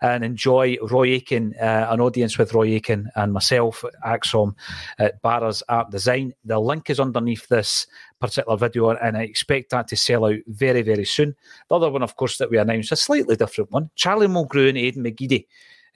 and 0.01 0.23
enjoy 0.23 0.77
Roy 0.81 1.07
Aitken, 1.09 1.53
uh, 1.59 1.87
an 1.89 1.99
audience 1.99 2.37
with 2.37 2.53
Roy 2.53 2.75
Aitken 2.75 3.09
and 3.15 3.33
myself, 3.33 3.83
ACSOM 4.05 4.55
at 4.99 5.21
Barras 5.21 5.63
Art 5.67 5.91
Design, 5.91 6.33
the 6.45 6.59
link 6.59 6.89
is 6.89 6.99
underneath 6.99 7.47
this 7.49 7.87
particular 8.19 8.57
video, 8.57 8.89
and 8.91 9.17
I 9.17 9.23
expect 9.23 9.71
that 9.71 9.87
to 9.89 9.97
sell 9.97 10.25
out 10.25 10.39
very, 10.47 10.81
very 10.81 11.05
soon. 11.05 11.35
The 11.69 11.75
other 11.75 11.89
one, 11.89 12.03
of 12.03 12.15
course, 12.15 12.37
that 12.37 12.49
we 12.49 12.57
announced, 12.57 12.91
a 12.91 12.95
slightly 12.95 13.35
different 13.35 13.71
one 13.71 13.89
Charlie 13.95 14.27
Mulgrew 14.27 14.69
and 14.69 14.77
Aidan 14.77 15.03
McGeady. 15.03 15.45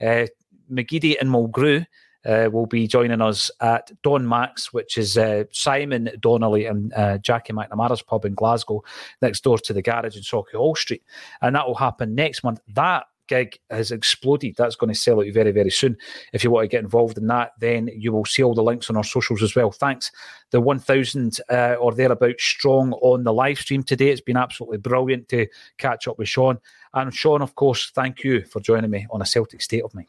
Uh, 0.00 0.26
McGeady 0.70 1.16
and 1.20 1.30
Mulgrew 1.30 1.86
uh, 2.26 2.48
will 2.50 2.66
be 2.66 2.86
joining 2.86 3.20
us 3.20 3.50
at 3.60 3.90
Don 4.02 4.26
Max, 4.26 4.72
which 4.72 4.98
is 4.98 5.18
uh, 5.18 5.44
Simon 5.52 6.10
Donnelly 6.20 6.66
and 6.66 6.92
uh, 6.94 7.18
Jackie 7.18 7.52
McNamara's 7.52 8.02
pub 8.02 8.24
in 8.24 8.34
Glasgow, 8.34 8.82
next 9.20 9.44
door 9.44 9.58
to 9.58 9.72
the 9.72 9.82
garage 9.82 10.16
in 10.16 10.22
Sauchiehall 10.22 10.76
Street. 10.76 11.02
And 11.42 11.54
that 11.54 11.66
will 11.66 11.74
happen 11.74 12.14
next 12.14 12.42
month. 12.42 12.60
That 12.68 13.04
gig 13.26 13.58
has 13.70 13.90
exploded. 13.90 14.54
That's 14.56 14.76
going 14.76 14.92
to 14.92 14.98
sell 14.98 15.20
out 15.20 15.32
very, 15.32 15.50
very 15.50 15.70
soon. 15.70 15.96
If 16.32 16.44
you 16.44 16.50
want 16.50 16.64
to 16.64 16.68
get 16.68 16.82
involved 16.82 17.18
in 17.18 17.26
that, 17.28 17.52
then 17.58 17.88
you 17.94 18.12
will 18.12 18.24
see 18.24 18.42
all 18.42 18.54
the 18.54 18.62
links 18.62 18.90
on 18.90 18.96
our 18.96 19.04
socials 19.04 19.42
as 19.42 19.54
well. 19.54 19.70
Thanks. 19.70 20.10
The 20.50 20.60
1,000 20.60 21.38
uh, 21.50 21.76
or 21.80 21.92
thereabouts 21.92 22.44
strong 22.44 22.92
on 22.94 23.24
the 23.24 23.32
live 23.32 23.58
stream 23.58 23.82
today. 23.82 24.10
It's 24.10 24.20
been 24.20 24.36
absolutely 24.36 24.78
brilliant 24.78 25.28
to 25.30 25.46
catch 25.78 26.08
up 26.08 26.18
with 26.18 26.28
Sean. 26.28 26.58
And 26.92 27.14
Sean, 27.14 27.42
of 27.42 27.54
course, 27.54 27.90
thank 27.94 28.22
you 28.22 28.44
for 28.44 28.60
joining 28.60 28.90
me 28.90 29.06
on 29.10 29.22
a 29.22 29.26
Celtic 29.26 29.62
State 29.62 29.82
of 29.82 29.94
Mind. 29.94 30.08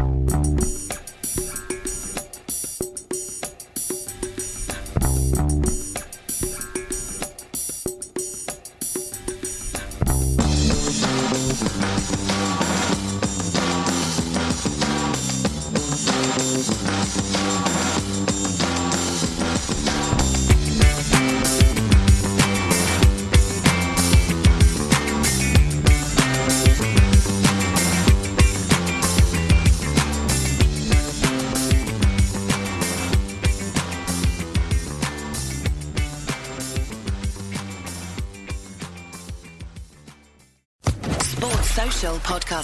Sports 0.00 0.39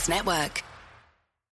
Network. 0.08 0.65